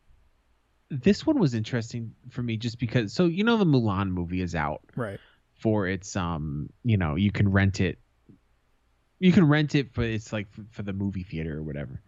this 0.90 1.26
one 1.26 1.38
was 1.38 1.54
interesting 1.54 2.14
for 2.30 2.42
me 2.42 2.56
just 2.56 2.78
because. 2.78 3.12
So 3.12 3.26
you 3.26 3.44
know 3.44 3.56
the 3.56 3.64
Mulan 3.64 4.10
movie 4.10 4.40
is 4.42 4.54
out 4.54 4.82
Right. 4.96 5.18
for 5.60 5.86
its 5.88 6.14
um. 6.16 6.70
You 6.84 6.96
know 6.96 7.14
you 7.16 7.32
can 7.32 7.50
rent 7.50 7.80
it. 7.80 7.98
You 9.24 9.32
can 9.32 9.48
rent 9.48 9.74
it 9.74 9.94
but 9.94 10.04
it's 10.04 10.34
like 10.34 10.52
for, 10.52 10.64
for 10.70 10.82
the 10.82 10.92
movie 10.92 11.22
theater 11.22 11.56
or 11.56 11.62
whatever. 11.62 12.02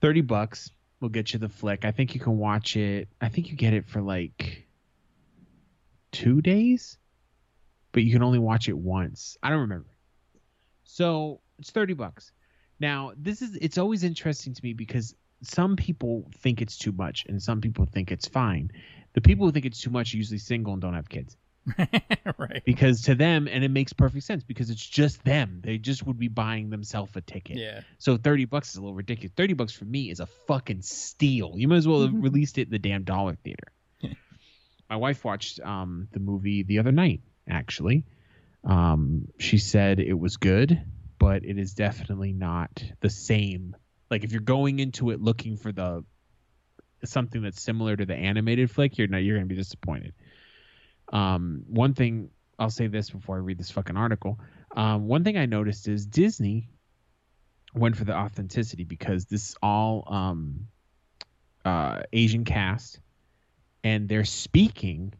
Thirty 0.00 0.20
bucks. 0.20 0.68
will 0.98 1.08
get 1.08 1.32
you 1.32 1.38
the 1.38 1.48
flick. 1.48 1.84
I 1.84 1.92
think 1.92 2.12
you 2.12 2.20
can 2.20 2.38
watch 2.38 2.76
it. 2.76 3.06
I 3.20 3.28
think 3.28 3.50
you 3.50 3.56
get 3.56 3.72
it 3.72 3.86
for 3.86 4.02
like 4.02 4.66
two 6.10 6.42
days, 6.42 6.98
but 7.92 8.02
you 8.02 8.12
can 8.12 8.24
only 8.24 8.40
watch 8.40 8.68
it 8.68 8.76
once. 8.76 9.38
I 9.44 9.50
don't 9.50 9.60
remember. 9.60 9.94
So 10.82 11.40
it's 11.60 11.70
30 11.70 11.94
bucks. 11.94 12.32
Now, 12.80 13.12
this 13.16 13.40
is 13.40 13.54
it's 13.54 13.78
always 13.78 14.02
interesting 14.02 14.54
to 14.54 14.64
me 14.64 14.72
because 14.72 15.14
some 15.42 15.76
people 15.76 16.28
think 16.38 16.60
it's 16.60 16.76
too 16.76 16.90
much 16.90 17.26
and 17.28 17.40
some 17.40 17.60
people 17.60 17.86
think 17.86 18.10
it's 18.10 18.26
fine. 18.26 18.72
The 19.12 19.20
people 19.20 19.46
who 19.46 19.52
think 19.52 19.66
it's 19.66 19.80
too 19.80 19.90
much 19.90 20.12
are 20.12 20.16
usually 20.16 20.38
single 20.38 20.72
and 20.72 20.82
don't 20.82 20.94
have 20.94 21.08
kids. 21.08 21.36
right. 22.38 22.62
Because 22.64 23.02
to 23.02 23.14
them, 23.14 23.48
and 23.50 23.64
it 23.64 23.70
makes 23.70 23.92
perfect 23.92 24.24
sense 24.24 24.44
because 24.44 24.70
it's 24.70 24.86
just 24.86 25.24
them. 25.24 25.60
They 25.62 25.78
just 25.78 26.06
would 26.06 26.18
be 26.18 26.28
buying 26.28 26.70
themselves 26.70 27.12
a 27.16 27.20
ticket. 27.20 27.56
Yeah. 27.56 27.80
So 27.98 28.16
30 28.16 28.44
bucks 28.46 28.70
is 28.70 28.76
a 28.76 28.80
little 28.80 28.94
ridiculous. 28.94 29.32
30 29.36 29.54
bucks 29.54 29.72
for 29.72 29.84
me 29.84 30.10
is 30.10 30.20
a 30.20 30.26
fucking 30.46 30.82
steal. 30.82 31.54
You 31.56 31.68
might 31.68 31.76
as 31.76 31.88
well 31.88 32.02
have 32.02 32.14
released 32.14 32.58
it 32.58 32.62
in 32.62 32.70
the 32.70 32.78
damn 32.78 33.04
dollar 33.04 33.36
theater. 33.42 33.72
My 34.90 34.96
wife 34.96 35.24
watched 35.24 35.60
um, 35.60 36.08
the 36.12 36.20
movie 36.20 36.62
the 36.62 36.78
other 36.78 36.92
night, 36.92 37.22
actually. 37.48 38.04
Um, 38.64 39.28
she 39.38 39.58
said 39.58 40.00
it 40.00 40.18
was 40.18 40.36
good, 40.36 40.80
but 41.18 41.44
it 41.44 41.58
is 41.58 41.74
definitely 41.74 42.32
not 42.32 42.82
the 43.00 43.10
same. 43.10 43.76
Like 44.10 44.24
if 44.24 44.32
you're 44.32 44.40
going 44.40 44.78
into 44.78 45.10
it 45.10 45.20
looking 45.20 45.56
for 45.56 45.72
the 45.72 46.04
something 47.04 47.42
that's 47.42 47.62
similar 47.62 47.96
to 47.96 48.06
the 48.06 48.14
animated 48.14 48.70
flick, 48.70 48.96
you're 48.98 49.08
not 49.08 49.18
you're 49.18 49.36
gonna 49.36 49.46
be 49.46 49.56
disappointed. 49.56 50.14
Um, 51.12 51.64
one 51.68 51.94
thing 51.94 52.30
I'll 52.58 52.70
say 52.70 52.86
this 52.86 53.10
before 53.10 53.36
I 53.36 53.40
read 53.40 53.58
this 53.58 53.70
fucking 53.70 53.96
article. 53.96 54.38
Um, 54.76 55.06
one 55.06 55.24
thing 55.24 55.36
I 55.36 55.46
noticed 55.46 55.88
is 55.88 56.06
Disney 56.06 56.68
went 57.74 57.96
for 57.96 58.04
the 58.04 58.14
authenticity 58.14 58.84
because 58.84 59.26
this 59.26 59.56
all 59.62 60.04
um, 60.06 60.66
uh, 61.64 62.02
Asian 62.12 62.44
cast, 62.44 63.00
and 63.82 64.08
they're 64.08 64.24
speaking 64.24 65.12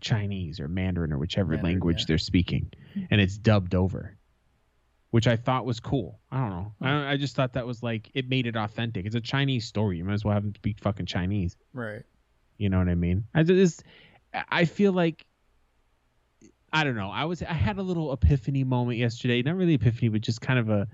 Chinese 0.00 0.60
or 0.60 0.68
Mandarin 0.68 1.12
or 1.12 1.18
whichever 1.18 1.52
Mandarin, 1.52 1.72
language 1.74 2.00
yeah. 2.00 2.04
they're 2.08 2.18
speaking, 2.18 2.70
and 3.10 3.20
it's 3.20 3.38
dubbed 3.38 3.74
over, 3.74 4.16
which 5.10 5.26
I 5.26 5.36
thought 5.36 5.64
was 5.64 5.80
cool. 5.80 6.20
I 6.30 6.40
don't 6.40 6.50
know. 6.50 6.72
I, 6.82 7.12
I 7.12 7.16
just 7.16 7.36
thought 7.36 7.54
that 7.54 7.66
was 7.66 7.82
like 7.82 8.10
it 8.14 8.28
made 8.28 8.46
it 8.46 8.56
authentic. 8.56 9.06
It's 9.06 9.14
a 9.14 9.20
Chinese 9.20 9.66
story. 9.66 9.98
You 9.98 10.04
might 10.04 10.14
as 10.14 10.24
well 10.24 10.34
have 10.34 10.42
them 10.42 10.54
speak 10.54 10.80
fucking 10.80 11.06
Chinese. 11.06 11.56
Right. 11.72 12.02
You 12.58 12.68
know 12.68 12.78
what 12.78 12.88
I 12.88 12.94
mean? 12.94 13.24
I 13.34 13.42
just 13.42 13.82
I 14.48 14.64
feel 14.64 14.92
like 14.92 15.24
I 16.72 16.82
don't 16.84 16.96
know. 16.96 17.10
I 17.10 17.24
was 17.24 17.42
I 17.42 17.52
had 17.52 17.78
a 17.78 17.82
little 17.82 18.12
epiphany 18.12 18.64
moment 18.64 18.98
yesterday. 18.98 19.42
Not 19.42 19.54
really 19.56 19.74
epiphany, 19.74 20.08
but 20.08 20.20
just 20.22 20.40
kind 20.40 20.58
of 20.58 20.68
a 20.70 20.88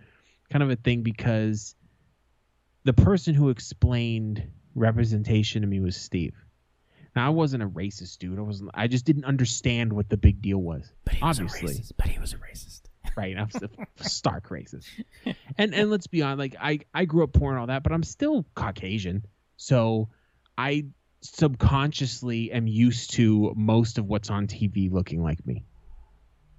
kind 0.51 0.63
of 0.63 0.71
a 0.71 0.77
thing 0.77 1.03
because 1.03 1.75
the 2.85 2.93
person 2.93 3.35
who 3.35 3.49
explained 3.51 4.43
representation 4.75 5.63
to 5.63 5.69
me 5.69 5.81
was 5.81 5.97
Steve. 5.97 6.35
Now 7.17 7.27
I 7.27 7.31
wasn't 7.31 7.63
a 7.63 7.69
racist 7.69 8.19
dude. 8.19 8.39
I 8.39 8.43
wasn't. 8.43 8.71
I 8.75 8.87
just 8.89 9.05
didn't 9.05 9.25
understand 9.25 9.93
what 9.93 10.09
the 10.09 10.17
big 10.17 10.43
deal 10.43 10.59
was. 10.59 10.93
But 11.05 11.15
he 11.15 11.23
Obviously. 11.23 11.63
was 11.63 11.79
a 11.79 11.81
racist. 11.83 11.93
But 11.97 12.07
he 12.09 12.19
was 12.19 12.33
a 12.33 12.37
racist. 12.37 12.83
Right, 13.17 13.37
I'm 13.37 13.49
stark 13.97 14.49
racist. 14.51 14.85
And 15.59 15.75
and 15.75 15.91
let's 15.91 16.07
be 16.07 16.23
honest, 16.23 16.39
like 16.39 16.57
I 16.61 16.81
I 16.95 17.07
grew 17.07 17.25
up 17.25 17.33
poor 17.33 17.51
and 17.51 17.59
all 17.59 17.67
that, 17.67 17.83
but 17.83 17.91
I'm 17.91 18.05
still 18.05 18.47
Caucasian, 18.55 19.25
so 19.57 20.11
I 20.57 20.87
subconsciously 21.23 22.51
am 22.53 22.67
used 22.67 23.13
to 23.15 23.53
most 23.57 23.99
of 23.99 24.07
what's 24.07 24.31
on 24.31 24.47
TV 24.47 24.91
looking 24.91 25.23
like 25.23 25.45
me, 25.47 25.65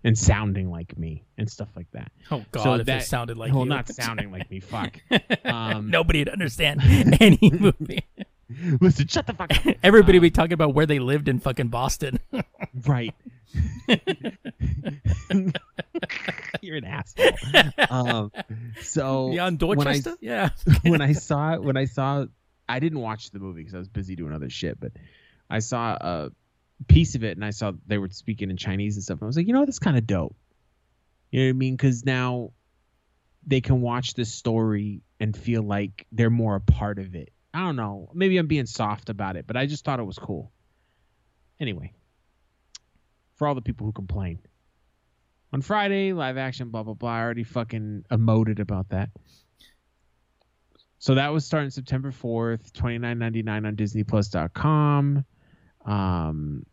and 0.04 0.18
sounding 0.18 0.70
like 0.72 0.98
me, 0.98 1.24
and 1.38 1.50
stuff 1.50 1.70
like 1.76 1.88
that. 1.94 2.12
Oh 2.32 2.44
God! 2.52 2.64
So 2.64 2.74
if 2.76 2.86
that- 2.88 3.02
it 3.02 3.06
sounded 3.06 3.38
like 3.38 3.54
well, 3.54 3.64
you. 3.64 3.70
not 3.70 3.88
sounding 3.90 4.32
like 4.32 4.50
me. 4.50 4.60
Fuck. 4.60 5.00
Um, 5.46 5.90
Nobody'd 5.90 6.30
understand 6.30 6.82
any 7.20 7.40
movie. 7.52 8.06
Listen, 8.80 9.08
shut 9.08 9.26
the 9.28 9.34
fuck 9.34 9.50
up. 9.52 9.76
Everybody 9.82 10.18
Um, 10.18 10.22
be 10.24 10.30
talking 10.30 10.54
about 10.54 10.74
where 10.76 10.86
they 10.86 11.00
lived 11.00 11.28
in 11.30 11.40
fucking 11.40 11.70
Boston. 11.70 12.20
Right. 12.86 13.14
You're 16.62 16.78
an 16.78 16.86
asshole. 16.86 17.32
Um, 17.90 18.32
so 18.82 19.32
yeah, 19.32 19.48
in 19.48 19.58
when 19.58 19.80
I- 19.80 19.84
Dorchester. 19.84 20.16
yeah. 20.22 20.50
when 20.84 21.02
I 21.02 21.14
saw 21.14 21.54
it, 21.54 21.64
when 21.64 21.78
I 21.78 21.86
saw, 21.86 22.26
I 22.68 22.80
didn't 22.80 23.00
watch 23.00 23.32
the 23.32 23.40
movie 23.40 23.62
because 23.62 23.76
I 23.76 23.80
was 23.80 23.90
busy 23.90 24.16
doing 24.16 24.34
other 24.34 24.50
shit. 24.50 24.80
But 24.80 24.94
I 25.50 25.60
saw 25.60 25.94
a 25.94 26.30
piece 26.88 27.16
of 27.16 27.24
it, 27.24 27.38
and 27.38 27.46
I 27.46 27.52
saw 27.52 27.74
they 27.88 27.98
were 27.98 28.10
speaking 28.10 28.50
in 28.50 28.58
Chinese 28.58 28.96
and 28.96 29.04
stuff. 29.04 29.20
And 29.20 29.24
I 29.24 29.28
was 29.28 29.38
like, 29.38 29.48
you 29.48 29.54
know, 29.54 29.66
that's 29.66 29.80
kind 29.80 29.98
of 29.98 30.08
dope. 30.08 30.36
You 31.32 31.42
know 31.42 31.46
what 31.48 31.50
I 31.50 31.54
mean? 31.54 31.76
Because 31.76 32.06
now 32.06 32.52
they 33.46 33.62
can 33.62 33.82
watch 33.82 34.14
this 34.14 34.34
story 34.34 35.02
and 35.20 35.36
feel 35.36 35.64
like 35.64 36.06
they're 36.12 36.30
more 36.30 36.56
a 36.56 36.62
part 36.62 37.00
of 37.00 37.16
it. 37.16 37.32
I 37.54 37.60
don't 37.60 37.76
know. 37.76 38.10
Maybe 38.14 38.38
I'm 38.38 38.48
being 38.48 38.66
soft 38.66 39.10
about 39.10 39.36
it, 39.36 39.46
but 39.48 39.58
I 39.58 39.66
just 39.66 39.84
thought 39.84 40.00
it 40.00 40.04
was 40.04 40.18
cool. 40.18 40.52
Anyway, 41.60 41.94
for 43.36 43.48
all 43.48 43.56
the 43.56 43.62
people 43.62 43.86
who 43.86 43.92
complain. 43.92 44.40
On 45.54 45.62
Friday, 45.62 46.14
live 46.14 46.38
action, 46.38 46.70
blah 46.70 46.84
blah 46.84 46.94
blah. 46.94 47.12
I 47.12 47.22
already 47.22 47.44
fucking 47.44 48.06
emoted 48.10 48.60
about 48.60 48.90
that. 48.90 49.10
So 51.02 51.16
that 51.16 51.30
was 51.34 51.44
starting 51.48 51.72
September 51.72 52.12
4th, 52.12 52.74
twenty 52.74 53.00
nine 53.00 53.18
ninety 53.18 53.42
nine 53.42 53.66
on 53.66 53.76
DisneyPlus.com. 53.76 55.26
Um, 55.84 56.66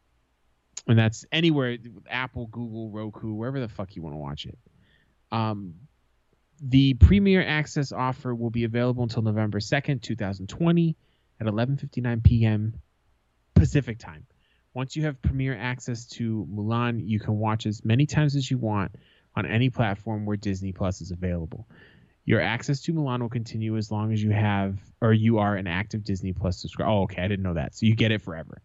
and 0.87 0.99
that's 0.99 1.25
anywhere 1.33 1.79
Apple, 2.11 2.47
Google, 2.49 2.91
Roku, 2.91 3.33
wherever 3.33 3.59
the 3.59 3.71
fuck 3.71 3.97
you 3.97 4.03
want 4.03 4.13
to 4.13 4.19
watch 4.19 4.45
it. 4.45 4.59
Um, 5.33 5.77
the 6.61 6.93
Premier 6.93 7.43
Access 7.43 7.91
offer 7.91 8.35
will 8.35 8.51
be 8.51 8.65
available 8.65 9.03
until 9.03 9.23
November 9.23 9.61
2nd, 9.61 10.03
2020 10.03 10.97
at 11.41 11.47
11:59 11.47 12.23
p.m. 12.23 12.75
Pacific 13.55 13.99
time. 13.99 14.27
Once 14.75 14.95
you 14.95 15.05
have 15.05 15.23
Premier 15.23 15.57
Access 15.57 16.05
to 16.05 16.47
Mulan, 16.53 17.01
you 17.03 17.19
can 17.19 17.39
watch 17.39 17.65
as 17.65 17.83
many 17.83 18.05
times 18.05 18.37
as 18.37 18.51
you 18.51 18.59
want 18.59 18.93
on 19.35 19.47
any 19.47 19.71
platform 19.71 20.27
where 20.27 20.37
Disney 20.37 20.73
Plus 20.73 21.01
is 21.01 21.13
available. 21.13 21.67
Your 22.29 22.43
access 22.43 22.83
to 22.83 22.93
Mulan 22.93 23.23
will 23.23 23.31
continue 23.31 23.79
as 23.79 23.91
long 23.91 24.13
as 24.13 24.23
you 24.23 24.33
have 24.33 24.77
or 25.01 25.15
you 25.15 25.39
are 25.39 25.57
an 25.57 25.67
active 25.67 26.05
Disney 26.05 26.35
Plus 26.35 26.61
subscriber. 26.61 26.91
Oh, 26.91 27.03
okay, 27.05 27.23
I 27.23 27.27
didn't 27.27 27.43
know 27.43 27.55
that. 27.55 27.75
So 27.75 27.87
you 27.87 27.95
get 27.95 28.13
it 28.13 28.21
forever. 28.21 28.61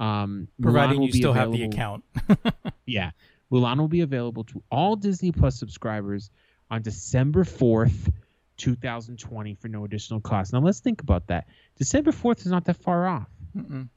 Um, 0.00 0.48
Providing 0.60 1.00
you 1.00 1.12
still 1.12 1.32
have 1.32 1.52
the 1.52 1.62
account. 1.62 2.02
yeah. 2.86 3.12
Mulan 3.52 3.78
will 3.78 3.86
be 3.86 4.00
available 4.00 4.42
to 4.42 4.60
all 4.68 4.96
Disney 4.96 5.30
Plus 5.30 5.56
subscribers 5.56 6.28
on 6.72 6.82
December 6.82 7.44
4th, 7.44 8.12
2020 8.56 9.54
for 9.54 9.68
no 9.68 9.84
additional 9.84 10.20
cost. 10.20 10.52
Now 10.52 10.58
let's 10.58 10.80
think 10.80 11.00
about 11.00 11.28
that. 11.28 11.46
December 11.78 12.10
4th 12.10 12.40
is 12.40 12.48
not 12.48 12.64
that 12.64 12.78
far 12.78 13.06
off. 13.06 13.30
Mm-mm. 13.56 13.90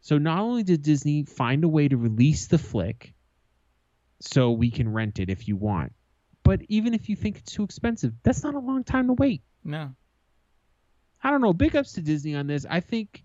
So 0.00 0.16
not 0.16 0.38
only 0.38 0.62
did 0.62 0.80
Disney 0.80 1.24
find 1.24 1.64
a 1.64 1.68
way 1.68 1.86
to 1.86 1.98
release 1.98 2.46
the 2.46 2.56
flick 2.56 3.12
so 4.20 4.52
we 4.52 4.70
can 4.70 4.90
rent 4.90 5.20
it 5.20 5.28
if 5.28 5.48
you 5.48 5.56
want, 5.56 5.92
but 6.44 6.60
even 6.68 6.94
if 6.94 7.08
you 7.08 7.16
think 7.16 7.38
it's 7.38 7.52
too 7.52 7.64
expensive, 7.64 8.12
that's 8.22 8.44
not 8.44 8.54
a 8.54 8.60
long 8.60 8.84
time 8.84 9.08
to 9.08 9.14
wait. 9.14 9.42
no. 9.64 9.94
I 11.26 11.30
don't 11.30 11.40
know. 11.40 11.54
Big 11.54 11.74
ups 11.74 11.94
to 11.94 12.02
Disney 12.02 12.34
on 12.34 12.46
this. 12.46 12.66
I 12.68 12.80
think, 12.80 13.24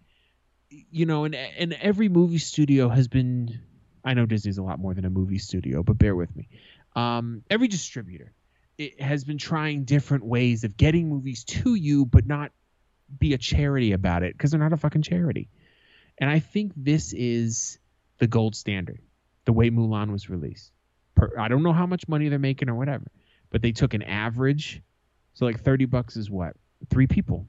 you 0.70 1.06
know, 1.06 1.26
and 1.26 1.36
and 1.36 1.74
every 1.74 2.08
movie 2.08 2.38
studio 2.38 2.88
has 2.88 3.10
been. 3.10 3.60
I 4.06 4.14
know 4.14 4.26
Disney's 4.26 4.58
a 4.58 4.64
lot 4.64 4.80
more 4.80 4.94
than 4.94 5.04
a 5.04 5.10
movie 5.10 5.38
studio, 5.38 5.84
but 5.84 5.98
bear 5.98 6.16
with 6.16 6.34
me. 6.34 6.48
Um, 6.96 7.44
every 7.50 7.68
distributor 7.68 8.32
it 8.80 9.02
has 9.02 9.26
been 9.26 9.38
trying 9.38 9.84
different 9.84 10.24
ways 10.24 10.64
of 10.64 10.78
getting 10.78 11.10
movies 11.10 11.44
to 11.44 11.76
you, 11.76 12.06
but 12.06 12.26
not 12.26 12.52
be 13.20 13.34
a 13.34 13.38
charity 13.38 13.92
about 13.92 14.24
it 14.24 14.32
because 14.36 14.52
they're 14.52 14.60
not 14.60 14.72
a 14.72 14.78
fucking 14.78 15.02
charity. 15.02 15.50
And 16.18 16.30
I 16.30 16.40
think 16.40 16.72
this 16.78 17.12
is 17.12 17.78
the 18.20 18.28
gold 18.28 18.56
standard. 18.56 19.02
The 19.44 19.52
way 19.52 19.70
Mulan 19.70 20.12
was 20.12 20.30
released. 20.30 20.72
Per, 21.20 21.38
I 21.38 21.48
don't 21.50 21.64
know 21.64 21.74
how 21.74 21.86
much 21.86 22.08
money 22.08 22.30
they're 22.30 22.40
making 22.40 22.70
or 22.70 22.76
whatever, 22.76 23.06
but 23.50 23.62
they 23.62 23.72
took 23.72 23.94
an 23.94 24.02
average. 24.04 24.82
So 25.34 25.46
like 25.46 25.60
thirty 25.62 25.86
bucks 25.86 26.16
is 26.16 26.30
what 26.30 26.56
three 26.90 27.08
people 27.08 27.46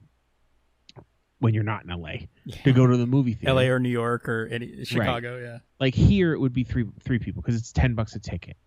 when 1.39 1.53
you're 1.53 1.63
not 1.63 1.83
in 1.83 1.89
LA 1.89 2.27
to 2.63 2.71
go 2.71 2.85
to 2.85 2.97
the 2.97 3.07
movie 3.07 3.33
theater. 3.33 3.49
L.A. 3.49 3.69
or 3.69 3.79
New 3.79 3.89
York 3.89 4.29
or 4.29 4.47
any, 4.51 4.83
Chicago. 4.85 5.39
Yeah. 5.39 5.57
Like 5.79 5.95
here, 5.95 6.33
it 6.33 6.39
would 6.39 6.53
be 6.53 6.63
three 6.63 6.85
three 7.03 7.19
people 7.19 7.41
because 7.41 7.55
it's 7.55 7.71
ten 7.71 7.95
bucks 7.95 8.15
a 8.15 8.19
ticket. 8.19 8.57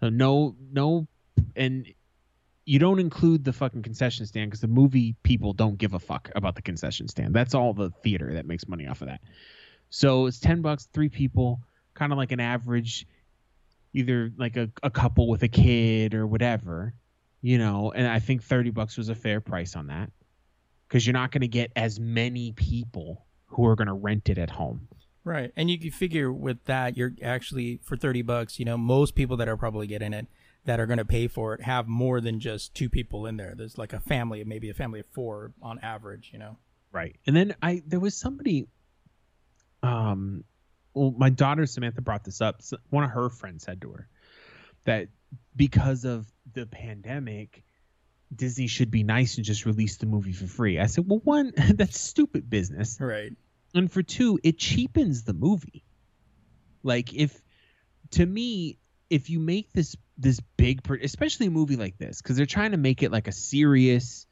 So 0.00 0.08
no 0.08 0.54
no, 0.72 1.06
and 1.56 1.86
you 2.66 2.78
don't 2.78 2.98
include 2.98 3.44
the 3.44 3.52
fucking 3.52 3.82
concession 3.82 4.26
stand 4.26 4.50
because 4.50 4.60
the 4.60 4.68
movie 4.68 5.16
people 5.22 5.52
don't 5.52 5.78
give 5.78 5.94
a 5.94 5.98
fuck 5.98 6.30
about 6.34 6.54
the 6.54 6.62
concession 6.62 7.08
stand. 7.08 7.34
That's 7.34 7.54
all 7.54 7.72
the 7.72 7.90
theater 8.02 8.34
that 8.34 8.46
makes 8.46 8.66
money 8.66 8.86
off 8.86 9.00
of 9.00 9.08
that. 9.08 9.20
So 9.90 10.26
it's 10.26 10.40
ten 10.40 10.60
bucks, 10.60 10.88
three 10.92 11.08
people, 11.08 11.60
kind 11.94 12.12
of 12.12 12.18
like 12.18 12.32
an 12.32 12.40
average, 12.40 13.06
either 13.94 14.30
like 14.36 14.56
a, 14.56 14.70
a 14.82 14.90
couple 14.90 15.28
with 15.28 15.42
a 15.42 15.48
kid 15.48 16.14
or 16.14 16.26
whatever, 16.26 16.94
you 17.40 17.56
know. 17.56 17.92
And 17.92 18.06
I 18.06 18.18
think 18.18 18.42
thirty 18.42 18.70
bucks 18.70 18.98
was 18.98 19.08
a 19.08 19.14
fair 19.14 19.40
price 19.40 19.76
on 19.76 19.86
that 19.86 20.10
because 20.88 21.06
you're 21.06 21.14
not 21.14 21.30
going 21.32 21.40
to 21.40 21.48
get 21.48 21.72
as 21.76 21.98
many 21.98 22.52
people 22.52 23.24
who 23.46 23.66
are 23.66 23.76
going 23.76 23.88
to 23.88 23.94
rent 23.94 24.28
it 24.28 24.38
at 24.38 24.50
home. 24.50 24.88
Right. 25.24 25.52
And 25.56 25.70
you 25.70 25.78
can 25.78 25.90
figure 25.90 26.30
with 26.30 26.62
that, 26.66 26.96
you're 26.96 27.12
actually, 27.22 27.80
for 27.82 27.96
30 27.96 28.22
bucks, 28.22 28.58
you 28.58 28.66
know, 28.66 28.76
most 28.76 29.14
people 29.14 29.38
that 29.38 29.48
are 29.48 29.56
probably 29.56 29.86
getting 29.86 30.12
it 30.12 30.26
that 30.66 30.80
are 30.80 30.86
going 30.86 30.98
to 30.98 31.04
pay 31.04 31.28
for 31.28 31.54
it 31.54 31.62
have 31.62 31.88
more 31.88 32.20
than 32.20 32.40
just 32.40 32.74
two 32.74 32.90
people 32.90 33.26
in 33.26 33.36
there. 33.36 33.54
There's 33.56 33.78
like 33.78 33.92
a 33.92 34.00
family, 34.00 34.44
maybe 34.44 34.68
a 34.68 34.74
family 34.74 35.00
of 35.00 35.06
four 35.06 35.52
on 35.62 35.78
average, 35.80 36.30
you 36.32 36.38
know? 36.38 36.58
Right. 36.92 37.16
And 37.26 37.34
then 37.34 37.56
I 37.62 37.82
there 37.86 38.00
was 38.00 38.14
somebody 38.14 38.68
um 39.82 40.44
well 40.94 41.14
my 41.16 41.30
daughter 41.30 41.66
Samantha 41.66 42.00
brought 42.00 42.24
this 42.24 42.40
up. 42.40 42.60
One 42.90 43.04
of 43.04 43.10
her 43.10 43.28
friends 43.30 43.64
said 43.64 43.80
to 43.82 43.90
her 43.92 44.08
that 44.84 45.08
because 45.56 46.04
of 46.04 46.26
the 46.52 46.66
pandemic 46.66 47.64
Disney 48.34 48.66
should 48.66 48.90
be 48.90 49.02
nice 49.02 49.36
and 49.36 49.44
just 49.44 49.66
release 49.66 49.96
the 49.98 50.06
movie 50.06 50.32
for 50.32 50.46
free. 50.46 50.78
I 50.80 50.86
said, 50.86 51.04
"Well, 51.06 51.20
one, 51.22 51.52
that's 51.74 52.00
stupid 52.00 52.48
business." 52.50 52.98
Right. 53.00 53.32
And 53.74 53.90
for 53.90 54.02
two, 54.02 54.38
it 54.42 54.58
cheapens 54.58 55.24
the 55.24 55.34
movie. 55.34 55.84
Like 56.82 57.14
if 57.14 57.40
to 58.12 58.24
me, 58.24 58.78
if 59.10 59.30
you 59.30 59.40
make 59.40 59.72
this 59.72 59.96
this 60.16 60.40
big 60.56 60.88
especially 61.02 61.46
a 61.46 61.50
movie 61.50 61.76
like 61.76 61.98
this 61.98 62.22
cuz 62.22 62.36
they're 62.36 62.46
trying 62.46 62.70
to 62.70 62.76
make 62.76 63.02
it 63.02 63.10
like 63.10 63.26
a 63.26 63.32
serious 63.32 64.26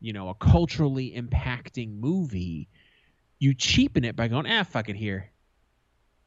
you 0.00 0.12
know, 0.12 0.28
a 0.28 0.34
culturally 0.34 1.12
impacting 1.16 1.98
movie, 1.98 2.68
you 3.38 3.54
cheapen 3.54 4.04
it 4.04 4.16
by 4.16 4.28
going, 4.28 4.46
ah, 4.46 4.62
fuck 4.62 4.88
it 4.88 4.96
here. 4.96 5.30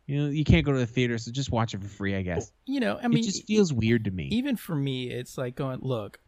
You 0.10 0.24
know, 0.24 0.30
you 0.30 0.44
can't 0.44 0.66
go 0.66 0.72
to 0.72 0.80
the 0.80 0.88
theater, 0.88 1.18
so 1.18 1.32
just 1.32 1.52
watch 1.52 1.74
it 1.74 1.82
for 1.82 1.88
free, 1.88 2.16
I 2.16 2.24
guess. 2.24 2.52
You 2.66 2.80
know, 2.80 3.00
I 3.02 3.08
mean, 3.08 3.20
it 3.20 3.26
just 3.26 3.46
feels 3.46 3.72
weird 3.72 4.06
to 4.06 4.12
me. 4.12 4.30
Even 4.32 4.56
for 4.56 4.76
me, 4.76 5.12
it's 5.12 5.38
like 5.38 5.56
going, 5.56 5.80
look, 5.82 6.20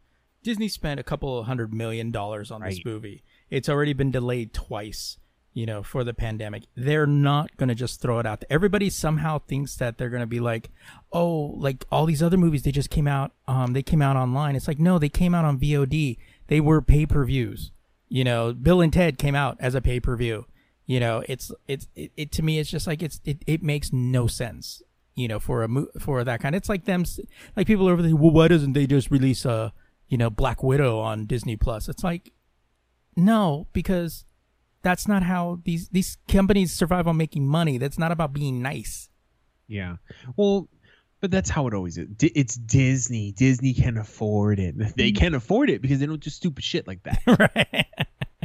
Disney 0.42 0.68
spent 0.68 1.00
a 1.00 1.02
couple 1.02 1.38
of 1.38 1.46
hundred 1.46 1.74
million 1.74 2.10
dollars 2.10 2.50
on 2.50 2.60
right. 2.60 2.70
this 2.70 2.84
movie. 2.84 3.24
It's 3.50 3.68
already 3.68 3.92
been 3.92 4.12
delayed 4.12 4.54
twice, 4.54 5.18
you 5.52 5.66
know, 5.66 5.82
for 5.82 6.04
the 6.04 6.14
pandemic. 6.14 6.62
They're 6.76 7.06
not 7.06 7.56
going 7.56 7.70
to 7.70 7.74
just 7.74 8.00
throw 8.00 8.20
it 8.20 8.26
out. 8.26 8.40
There. 8.40 8.52
Everybody 8.52 8.88
somehow 8.88 9.40
thinks 9.40 9.74
that 9.76 9.98
they're 9.98 10.10
going 10.10 10.20
to 10.20 10.26
be 10.26 10.40
like, 10.40 10.70
oh, 11.12 11.54
like 11.56 11.84
all 11.90 12.06
these 12.06 12.22
other 12.22 12.36
movies, 12.36 12.62
they 12.62 12.70
just 12.70 12.90
came 12.90 13.08
out, 13.08 13.32
um, 13.48 13.72
they 13.72 13.82
came 13.82 14.00
out 14.00 14.16
online. 14.16 14.54
It's 14.54 14.68
like, 14.68 14.78
no, 14.78 14.98
they 15.00 15.08
came 15.08 15.34
out 15.34 15.44
on 15.44 15.58
VOD 15.58 16.18
they 16.52 16.60
were 16.60 16.82
pay 16.82 17.06
per 17.06 17.24
views. 17.24 17.70
You 18.08 18.24
know, 18.24 18.52
Bill 18.52 18.82
and 18.82 18.92
Ted 18.92 19.16
came 19.16 19.34
out 19.34 19.56
as 19.58 19.74
a 19.74 19.80
pay 19.80 20.00
per 20.00 20.16
view. 20.16 20.44
You 20.92 21.00
know, 21.00 21.24
it's 21.26 21.50
it's 21.66 21.88
it, 21.96 22.12
it, 22.18 22.32
to 22.32 22.42
me 22.42 22.58
it's 22.58 22.70
just 22.70 22.86
like 22.86 23.02
it's 23.02 23.18
it, 23.24 23.38
it 23.46 23.62
makes 23.62 23.94
no 23.94 24.26
sense. 24.26 24.82
You 25.14 25.26
know, 25.26 25.38
for 25.38 25.62
a 25.62 25.68
mo- 25.68 25.88
for 25.98 26.22
that 26.22 26.40
kind. 26.40 26.54
It's 26.54 26.68
like 26.68 26.84
them 26.84 27.06
like 27.56 27.66
people 27.66 27.88
over 27.88 28.02
there. 28.02 28.14
Well, 28.14 28.30
why 28.30 28.48
doesn't 28.48 28.74
they 28.74 28.86
just 28.86 29.10
release 29.10 29.46
a 29.46 29.72
you 30.08 30.18
know 30.18 30.28
Black 30.28 30.62
Widow 30.62 30.98
on 30.98 31.24
Disney 31.24 31.56
Plus? 31.56 31.88
It's 31.88 32.04
like 32.04 32.34
no, 33.16 33.68
because 33.72 34.26
that's 34.82 35.08
not 35.08 35.22
how 35.22 35.60
these 35.64 35.88
these 35.88 36.18
companies 36.28 36.74
survive 36.74 37.08
on 37.08 37.16
making 37.16 37.46
money. 37.46 37.78
That's 37.78 37.98
not 37.98 38.12
about 38.12 38.34
being 38.34 38.60
nice. 38.60 39.08
Yeah. 39.68 39.96
Well, 40.36 40.68
but 41.22 41.30
that's 41.30 41.48
how 41.48 41.68
it 41.68 41.72
always 41.72 41.96
is. 41.96 42.08
it's 42.20 42.56
Disney. 42.56 43.32
Disney 43.32 43.72
can 43.72 43.96
afford 43.96 44.58
it. 44.58 44.74
They 44.96 45.10
mm. 45.10 45.16
can 45.16 45.34
afford 45.34 45.70
it 45.70 45.80
because 45.80 46.00
they 46.00 46.06
don't 46.06 46.22
do 46.22 46.28
stupid 46.28 46.62
shit 46.62 46.86
like 46.86 47.02
that. 47.04 47.18
right. 47.26 47.86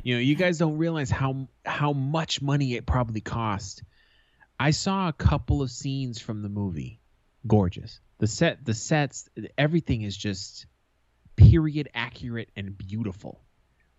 You 0.07 0.13
know, 0.13 0.21
you 0.21 0.35
guys 0.35 0.57
don't 0.57 0.77
realize 0.77 1.09
how 1.09 1.49
how 1.65 1.91
much 1.91 2.41
money 2.41 2.75
it 2.75 2.85
probably 2.85 3.19
cost. 3.19 3.83
I 4.57 4.71
saw 4.71 5.09
a 5.09 5.11
couple 5.11 5.61
of 5.61 5.69
scenes 5.69 6.21
from 6.21 6.43
the 6.43 6.47
movie. 6.47 7.01
Gorgeous. 7.45 7.99
The 8.19 8.27
set, 8.27 8.63
the 8.63 8.73
sets, 8.73 9.27
everything 9.57 10.03
is 10.03 10.15
just 10.15 10.65
period 11.35 11.89
accurate 11.93 12.47
and 12.55 12.77
beautiful. 12.77 13.41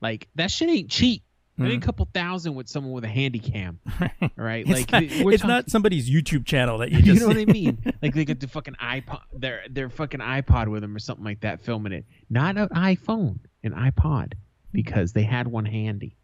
Like 0.01 0.29
that 0.37 0.51
shit 0.51 0.71
ain't 0.71 0.89
cheap. 0.89 1.25
Mm. 1.61 1.67
I 1.67 1.69
think 1.69 1.85
a 1.85 1.87
couple 1.87 2.09
thousand 2.15 2.55
with 2.55 2.71
someone 2.71 2.95
with 2.95 3.05
a 3.05 3.09
handy 3.09 3.39
cam, 3.39 3.79
right? 4.35 4.65
it's 4.67 4.91
like 4.91 4.91
not, 4.91 5.03
it's 5.03 5.43
talking, 5.43 5.47
not 5.47 5.71
somebody's 5.71 6.09
YouTube 6.09 6.47
channel 6.47 6.79
that 6.79 6.91
you 6.91 7.03
just 7.03 7.21
you 7.21 7.21
know 7.21 7.27
what 7.27 7.37
I 7.37 7.53
mean. 7.53 7.85
like 8.01 8.15
they 8.15 8.25
got 8.25 8.41
the 8.41 8.49
fucking 8.49 8.77
iPod, 8.83 9.21
their 9.35 9.65
their 9.69 9.91
fucking 9.91 10.21
iPod 10.21 10.69
with 10.69 10.81
them 10.81 10.97
or 10.97 11.01
something 11.01 11.27
like 11.27 11.41
that, 11.41 11.61
filming 11.61 11.93
it. 11.93 12.07
Not 12.31 12.57
an 12.57 12.69
iPhone, 12.71 13.41
an 13.63 13.73
iPod, 13.73 14.33
because 14.73 15.13
they 15.13 15.23
had 15.23 15.49
one 15.49 15.65
handy. 15.65 16.17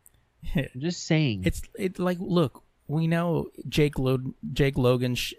I'm 0.55 0.69
just 0.79 1.07
saying. 1.07 1.43
It's 1.45 1.63
it's 1.75 1.99
like 1.99 2.19
look, 2.21 2.63
we 2.87 3.07
know 3.07 3.51
Jake 3.69 3.99
Lo- 3.99 4.35
Jake 4.53 4.77
Logan 4.77 5.15
sh- 5.15 5.35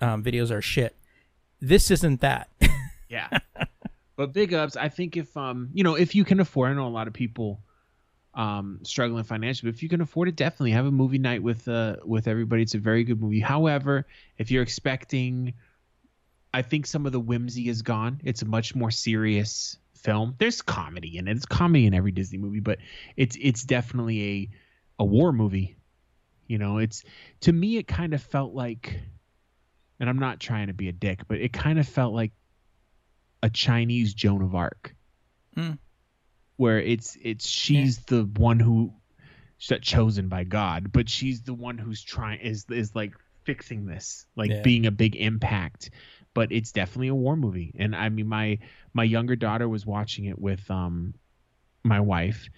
um, 0.00 0.22
videos 0.22 0.50
are 0.50 0.62
shit. 0.62 0.96
This 1.60 1.90
isn't 1.90 2.20
that. 2.20 2.48
yeah. 3.08 3.28
But 4.16 4.32
big 4.32 4.54
ups. 4.54 4.76
I 4.76 4.88
think 4.88 5.16
if 5.16 5.36
um 5.36 5.70
you 5.72 5.82
know 5.82 5.94
if 5.94 6.14
you 6.14 6.24
can 6.24 6.40
afford, 6.40 6.70
I 6.70 6.74
know 6.74 6.86
a 6.86 6.88
lot 6.88 7.08
of 7.08 7.12
people 7.12 7.60
um, 8.34 8.80
struggling 8.82 9.24
financially. 9.24 9.70
But 9.70 9.76
if 9.76 9.82
you 9.82 9.88
can 9.88 10.00
afford 10.00 10.28
it, 10.28 10.36
definitely 10.36 10.72
have 10.72 10.86
a 10.86 10.90
movie 10.90 11.18
night 11.18 11.42
with 11.42 11.66
uh, 11.68 11.96
with 12.04 12.28
everybody. 12.28 12.62
It's 12.62 12.74
a 12.74 12.78
very 12.78 13.04
good 13.04 13.20
movie. 13.20 13.40
However, 13.40 14.06
if 14.38 14.50
you're 14.50 14.62
expecting, 14.62 15.54
I 16.52 16.62
think 16.62 16.86
some 16.86 17.06
of 17.06 17.12
the 17.12 17.20
whimsy 17.20 17.68
is 17.68 17.82
gone. 17.82 18.20
It's 18.24 18.42
a 18.42 18.46
much 18.46 18.74
more 18.74 18.90
serious 18.90 19.78
film. 20.04 20.34
There's 20.38 20.62
comedy 20.62 21.18
in 21.18 21.26
it. 21.26 21.36
It's 21.36 21.46
comedy 21.46 21.86
in 21.86 21.94
every 21.94 22.12
Disney 22.12 22.38
movie, 22.38 22.60
but 22.60 22.78
it's 23.16 23.36
it's 23.40 23.64
definitely 23.64 24.22
a 24.22 25.02
a 25.02 25.04
war 25.04 25.32
movie. 25.32 25.76
You 26.46 26.58
know, 26.58 26.78
it's 26.78 27.02
to 27.40 27.52
me 27.52 27.78
it 27.78 27.88
kind 27.88 28.14
of 28.14 28.22
felt 28.22 28.54
like, 28.54 29.00
and 29.98 30.08
I'm 30.08 30.18
not 30.18 30.38
trying 30.38 30.68
to 30.68 30.74
be 30.74 30.88
a 30.88 30.92
dick, 30.92 31.22
but 31.26 31.38
it 31.38 31.52
kind 31.52 31.78
of 31.78 31.88
felt 31.88 32.14
like 32.14 32.32
a 33.42 33.50
Chinese 33.50 34.14
Joan 34.14 34.42
of 34.42 34.54
Arc. 34.54 34.94
Mm 35.56 35.78
where 36.56 36.80
it's 36.80 37.16
it's 37.22 37.46
she's 37.46 37.98
yeah. 37.98 38.18
the 38.18 38.24
one 38.40 38.60
who 38.60 38.92
she's 39.58 39.78
chosen 39.80 40.28
by 40.28 40.44
God, 40.44 40.92
but 40.92 41.08
she's 41.08 41.42
the 41.42 41.54
one 41.54 41.78
who's 41.78 42.02
trying 42.02 42.40
is 42.40 42.66
is 42.70 42.94
like 42.94 43.14
fixing 43.44 43.86
this, 43.86 44.26
like 44.36 44.50
yeah. 44.50 44.62
being 44.62 44.86
a 44.86 44.90
big 44.90 45.16
impact. 45.16 45.90
But 46.34 46.50
it's 46.50 46.72
definitely 46.72 47.08
a 47.08 47.14
war 47.14 47.36
movie, 47.36 47.72
and 47.78 47.94
I 47.94 48.08
mean 48.08 48.28
my 48.28 48.58
my 48.92 49.04
younger 49.04 49.36
daughter 49.36 49.68
was 49.68 49.86
watching 49.86 50.24
it 50.26 50.38
with 50.38 50.68
um 50.70 51.14
my 51.84 52.00
wife, 52.00 52.48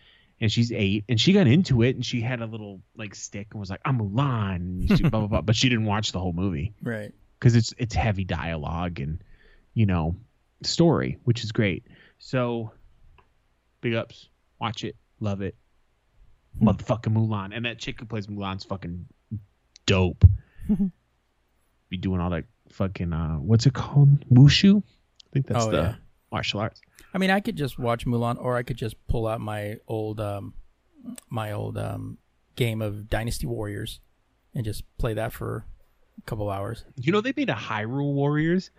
and 0.40 0.50
she's 0.50 0.72
eight, 0.72 1.04
and 1.08 1.20
she 1.20 1.32
got 1.32 1.46
into 1.46 1.82
it, 1.82 1.94
and 1.94 2.04
she 2.04 2.20
had 2.20 2.40
a 2.40 2.46
little 2.46 2.80
like 2.96 3.14
stick 3.14 3.48
and 3.52 3.60
was 3.60 3.70
like, 3.70 3.82
"I'm 3.84 3.98
Mulan," 3.98 4.96
she, 4.96 5.02
blah 5.02 5.20
blah 5.20 5.26
blah, 5.26 5.40
but 5.42 5.56
she 5.56 5.68
didn't 5.68 5.84
watch 5.84 6.12
the 6.12 6.20
whole 6.20 6.32
movie, 6.32 6.72
right? 6.82 7.12
Because 7.38 7.54
it's 7.54 7.74
it's 7.76 7.94
heavy 7.94 8.24
dialogue 8.24 8.98
and 8.98 9.22
you 9.74 9.84
know 9.84 10.16
story, 10.62 11.18
which 11.24 11.44
is 11.44 11.52
great. 11.52 11.84
So 12.18 12.72
Big 13.86 13.94
ups. 13.94 14.28
Watch 14.60 14.82
it. 14.82 14.96
Love 15.20 15.42
it. 15.42 15.54
Hmm. 16.58 16.68
Motherfucking 16.68 17.12
Mulan. 17.12 17.54
And 17.54 17.64
that 17.66 17.78
chick 17.78 18.00
who 18.00 18.06
plays 18.06 18.26
Mulan's 18.26 18.64
fucking 18.64 19.06
dope. 19.86 20.24
Be 21.88 21.96
doing 21.96 22.20
all 22.20 22.30
that 22.30 22.46
fucking 22.70 23.12
uh 23.12 23.36
what's 23.36 23.66
it 23.66 23.74
called? 23.74 24.28
Wushu? 24.30 24.82
I 24.82 25.28
think 25.32 25.46
that's 25.46 25.64
oh, 25.64 25.70
the 25.70 25.76
yeah. 25.76 25.94
martial 26.30 26.60
arts. 26.60 26.80
I 27.14 27.18
mean 27.18 27.30
I 27.30 27.40
could 27.40 27.56
just 27.56 27.78
watch 27.78 28.06
Mulan 28.06 28.36
or 28.40 28.56
I 28.56 28.62
could 28.62 28.76
just 28.76 28.94
pull 29.08 29.26
out 29.26 29.40
my 29.40 29.78
old 29.86 30.20
um 30.20 30.54
my 31.28 31.52
old 31.52 31.78
um 31.78 32.18
game 32.56 32.82
of 32.82 33.08
Dynasty 33.08 33.46
Warriors 33.46 34.00
and 34.54 34.64
just 34.64 34.84
play 34.98 35.14
that 35.14 35.32
for 35.32 35.66
a 36.18 36.22
couple 36.22 36.50
hours. 36.50 36.84
You 36.96 37.12
know 37.12 37.20
they 37.20 37.34
made 37.36 37.50
a 37.50 37.54
Hyrule 37.54 38.14
Warriors? 38.14 38.70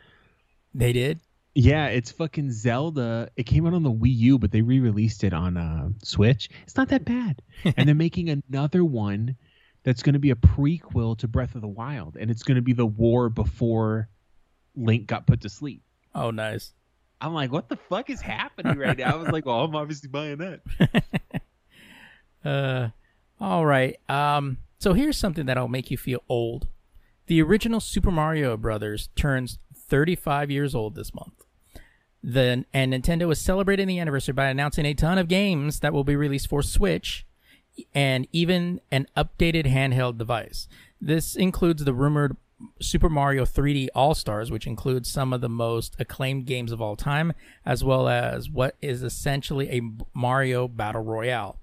They 0.73 0.93
did? 0.93 1.21
Yeah, 1.59 1.87
it's 1.87 2.11
fucking 2.11 2.51
Zelda. 2.51 3.29
It 3.35 3.43
came 3.47 3.65
out 3.65 3.73
on 3.73 3.81
the 3.81 3.91
Wii 3.91 4.15
U, 4.15 4.37
but 4.37 4.51
they 4.51 4.61
re-released 4.61 5.23
it 5.23 5.33
on 5.33 5.57
uh, 5.57 5.89
Switch. 6.03 6.49
It's 6.63 6.75
not 6.75 6.89
that 6.89 7.03
bad. 7.03 7.41
and 7.77 7.87
they're 7.87 7.95
making 7.95 8.29
another 8.29 8.85
one 8.85 9.35
that's 9.87 10.03
going 10.03 10.15
to 10.15 10.19
be 10.19 10.31
a 10.31 10.35
prequel 10.35 11.17
to 11.17 11.29
Breath 11.29 11.55
of 11.55 11.61
the 11.61 11.67
Wild, 11.67 12.17
and 12.17 12.29
it's 12.29 12.43
going 12.43 12.57
to 12.57 12.61
be 12.61 12.73
the 12.73 12.85
war 12.85 13.29
before 13.29 14.09
Link 14.75 15.07
got 15.07 15.25
put 15.25 15.39
to 15.43 15.49
sleep. 15.49 15.81
Oh, 16.13 16.29
nice. 16.29 16.73
I'm 17.21 17.33
like, 17.33 17.53
what 17.53 17.69
the 17.69 17.77
fuck 17.77 18.09
is 18.09 18.19
happening 18.19 18.77
right 18.77 18.97
now? 18.97 19.13
I 19.13 19.15
was 19.15 19.29
like, 19.29 19.45
well, 19.45 19.63
I'm 19.63 19.73
obviously 19.77 20.09
buying 20.09 20.39
that. 20.39 21.41
uh, 22.43 22.89
all 23.39 23.65
right. 23.65 23.95
Um, 24.09 24.57
so 24.77 24.91
here's 24.91 25.17
something 25.17 25.45
that'll 25.45 25.69
make 25.69 25.89
you 25.89 25.97
feel 25.97 26.21
old. 26.27 26.67
The 27.27 27.41
original 27.41 27.79
Super 27.79 28.11
Mario 28.11 28.57
Brothers 28.57 29.07
turns 29.15 29.57
35 29.73 30.51
years 30.51 30.75
old 30.75 30.95
this 30.95 31.13
month. 31.13 31.45
The, 32.21 32.65
and 32.73 32.91
Nintendo 32.91 33.31
is 33.31 33.39
celebrating 33.39 33.87
the 33.87 33.99
anniversary 33.99 34.33
by 34.33 34.47
announcing 34.47 34.85
a 34.85 34.93
ton 34.93 35.17
of 35.17 35.29
games 35.29 35.79
that 35.79 35.93
will 35.93 36.03
be 36.03 36.17
released 36.17 36.49
for 36.49 36.61
Switch 36.61 37.25
and 37.93 38.27
even 38.31 38.81
an 38.91 39.07
updated 39.15 39.65
handheld 39.65 40.17
device. 40.17 40.67
This 40.99 41.35
includes 41.35 41.83
the 41.83 41.93
rumored 41.93 42.37
Super 42.81 43.09
Mario 43.09 43.45
3D 43.45 43.87
All 43.93 44.15
Stars, 44.15 44.49
which 44.49 44.67
includes 44.67 45.09
some 45.09 45.31
of 45.33 45.41
the 45.41 45.49
most 45.49 45.95
acclaimed 45.99 46.45
games 46.45 46.71
of 46.71 46.81
all 46.81 46.95
time, 46.95 47.33
as 47.65 47.83
well 47.83 48.07
as 48.07 48.49
what 48.49 48.75
is 48.81 49.03
essentially 49.03 49.69
a 49.69 49.81
Mario 50.13 50.67
Battle 50.67 51.03
Royale. 51.03 51.59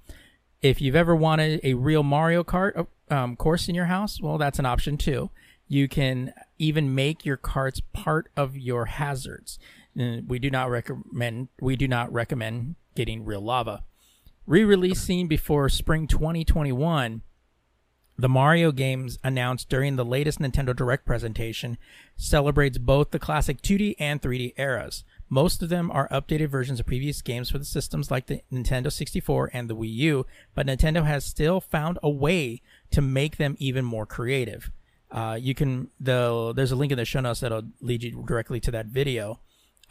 If 0.63 0.81
you've 0.81 0.97
ever 0.97 1.15
wanted 1.15 1.61
a 1.63 1.75
real 1.75 2.03
Mario 2.03 2.45
Kart 2.45 2.87
um, 3.11 3.37
course 3.37 3.69
in 3.69 3.75
your 3.75 3.87
house, 3.87 4.21
well, 4.21 4.39
that's 4.39 4.59
an 4.59 4.67
option 4.67 4.97
too. 4.97 5.31
You 5.67 5.89
can 5.89 6.33
even 6.59 6.95
make 6.95 7.25
your 7.25 7.37
carts 7.37 7.81
part 7.93 8.31
of 8.37 8.57
your 8.57 8.87
hazards. 8.87 9.59
Uh, 9.99 10.19
we 10.27 10.39
do 10.39 10.51
not 10.51 10.71
recommend 10.71 11.49
we 11.61 11.77
do 11.77 11.87
not 11.87 12.13
recommend 12.13 12.77
getting 12.95 13.25
real 13.25 13.41
lava. 13.41 13.85
Re-releasing 14.47 15.27
before 15.27 15.71
spring 15.71 16.07
2021, 16.07 17.23
the 18.19 18.29
Mario 18.29 18.73
games 18.73 19.19
announced 19.25 19.71
during 19.71 19.97
the 19.97 20.05
latest 20.05 20.39
Nintendo 20.39 20.77
Direct 20.77 21.07
presentation 21.07 21.79
celebrates 22.19 22.77
both 22.77 23.11
the 23.11 23.19
classic 23.19 23.63
2D 23.63 23.95
and 23.99 24.21
3D 24.21 24.53
eras. 24.59 25.03
Most 25.31 25.63
of 25.63 25.71
them 25.71 25.91
are 25.91 26.11
updated 26.11 26.49
versions 26.49 26.79
of 26.79 26.85
previous 26.85 27.23
games 27.23 27.51
for 27.51 27.59
the 27.59 27.65
systems 27.65 28.11
like 28.11 28.27
the 28.27 28.43
Nintendo 28.53 28.93
64 28.93 29.49
and 29.55 29.71
the 29.71 29.75
Wii 29.75 29.95
U, 29.95 30.27
but 30.55 30.67
Nintendo 30.67 31.07
has 31.07 31.25
still 31.25 31.59
found 31.59 31.99
a 32.03 32.11
way 32.11 32.61
to 32.91 33.01
make 33.01 33.39
them 33.39 33.57
even 33.59 33.83
more 33.83 34.05
creative. 34.05 34.71
Uh, 35.11 35.39
you 35.41 35.55
can 35.55 35.89
the 35.99 36.53
there's 36.55 36.73
a 36.73 36.77
link 36.77 36.93
in 36.93 36.99
the 36.99 37.05
show 37.07 37.21
notes 37.21 37.41
that'll 37.41 37.63
lead 37.81 38.03
you 38.03 38.25
directly 38.27 38.61
to 38.61 38.71
that 38.71 38.87
video 38.87 39.41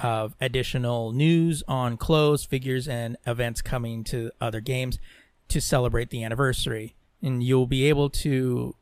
of 0.03 0.35
additional 0.39 1.13
news 1.13 1.63
on 1.67 1.97
clothes, 1.97 2.45
figures, 2.45 2.87
and 2.87 3.17
events 3.25 3.61
coming 3.61 4.03
to 4.03 4.29
other 4.39 4.59
games 4.59 4.99
to 5.47 5.59
celebrate 5.59 6.09
the 6.09 6.23
anniversary. 6.23 6.95
And 7.21 7.41
you'll 7.41 7.65
be 7.65 7.85
able 7.89 8.09
to 8.09 8.75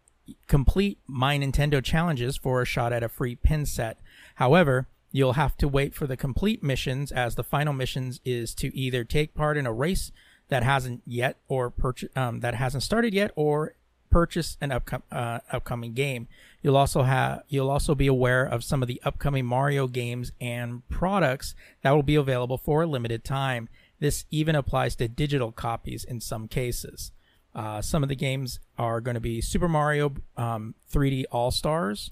complete 0.47 0.97
My 1.07 1.37
Nintendo 1.37 1.83
challenges 1.83 2.37
for 2.37 2.61
a 2.61 2.65
shot 2.65 2.91
at 2.91 3.03
a 3.03 3.09
free 3.09 3.35
pin 3.35 3.65
set. 3.65 3.99
However, 4.35 4.87
you'll 5.11 5.33
have 5.33 5.55
to 5.57 5.67
wait 5.67 5.93
for 5.93 6.07
the 6.07 6.17
complete 6.17 6.63
missions 6.63 7.11
as 7.11 7.35
the 7.35 7.43
final 7.43 7.73
missions 7.73 8.19
is 8.25 8.55
to 8.55 8.75
either 8.75 9.03
take 9.03 9.35
part 9.35 9.57
in 9.57 9.67
a 9.67 9.73
race 9.73 10.11
that 10.47 10.63
hasn't 10.63 11.01
yet 11.05 11.37
or 11.47 11.73
um, 12.15 12.39
that 12.39 12.55
hasn't 12.55 12.83
started 12.83 13.13
yet 13.13 13.31
or 13.35 13.75
purchase 14.11 14.57
an 14.61 14.69
upcom- 14.69 15.01
uh, 15.11 15.39
upcoming 15.51 15.93
game. 15.93 16.27
You'll 16.61 16.77
also 16.77 17.03
have 17.03 17.43
you'll 17.47 17.71
also 17.71 17.95
be 17.95 18.07
aware 18.07 18.43
of 18.43 18.63
some 18.63 18.83
of 18.83 18.87
the 18.87 19.01
upcoming 19.03 19.45
Mario 19.45 19.87
games 19.87 20.31
and 20.39 20.87
products 20.89 21.55
that 21.81 21.91
will 21.91 22.03
be 22.03 22.15
available 22.15 22.57
for 22.57 22.83
a 22.83 22.87
limited 22.87 23.23
time. 23.23 23.69
This 23.99 24.25
even 24.29 24.55
applies 24.55 24.95
to 24.97 25.07
digital 25.07 25.51
copies 25.51 26.03
in 26.03 26.19
some 26.19 26.47
cases. 26.47 27.11
Uh, 27.53 27.81
some 27.81 28.03
of 28.03 28.09
the 28.09 28.15
games 28.15 28.59
are 28.77 29.01
going 29.01 29.15
to 29.15 29.21
be 29.21 29.41
Super 29.41 29.67
Mario 29.67 30.13
um, 30.37 30.75
3D 30.91 31.25
All 31.31 31.51
Stars, 31.51 32.11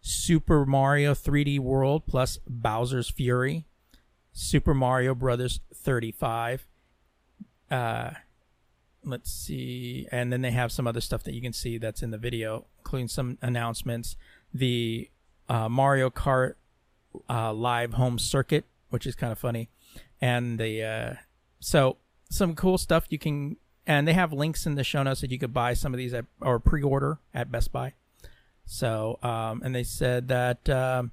Super 0.00 0.66
Mario 0.66 1.14
3D 1.14 1.58
World 1.60 2.06
plus 2.06 2.38
Bowser's 2.48 3.08
Fury, 3.10 3.66
Super 4.32 4.74
Mario 4.74 5.14
Brothers 5.14 5.60
35. 5.74 6.66
Uh, 7.70 8.10
let's 9.04 9.30
see, 9.30 10.06
and 10.10 10.32
then 10.32 10.42
they 10.42 10.50
have 10.50 10.72
some 10.72 10.86
other 10.86 11.00
stuff 11.00 11.22
that 11.24 11.34
you 11.34 11.40
can 11.40 11.52
see 11.52 11.78
that's 11.78 12.02
in 12.02 12.10
the 12.10 12.18
video, 12.18 12.66
including 12.78 13.08
some 13.08 13.38
announcements. 13.42 14.16
The 14.52 15.10
uh, 15.48 15.68
Mario 15.68 16.10
Kart 16.10 16.54
uh, 17.28 17.52
live 17.52 17.94
home 17.94 18.18
circuit, 18.18 18.64
which 18.90 19.06
is 19.06 19.14
kind 19.14 19.32
of 19.32 19.38
funny, 19.38 19.68
and 20.20 20.58
the 20.58 20.82
uh, 20.82 21.14
so 21.60 21.96
some 22.30 22.54
cool 22.54 22.78
stuff 22.78 23.06
you 23.10 23.18
can 23.18 23.56
and 23.86 24.06
they 24.06 24.12
have 24.12 24.32
links 24.32 24.66
in 24.66 24.74
the 24.74 24.84
show 24.84 25.02
notes 25.02 25.20
that 25.20 25.30
you 25.30 25.38
could 25.38 25.52
buy 25.52 25.74
some 25.74 25.92
of 25.92 25.98
these 25.98 26.14
at, 26.14 26.24
or 26.40 26.58
pre-order 26.58 27.18
at 27.34 27.50
Best 27.50 27.72
Buy. 27.72 27.94
So, 28.64 29.18
um, 29.22 29.60
and 29.64 29.74
they 29.74 29.82
said 29.82 30.28
that 30.28 30.68
um, 30.68 31.10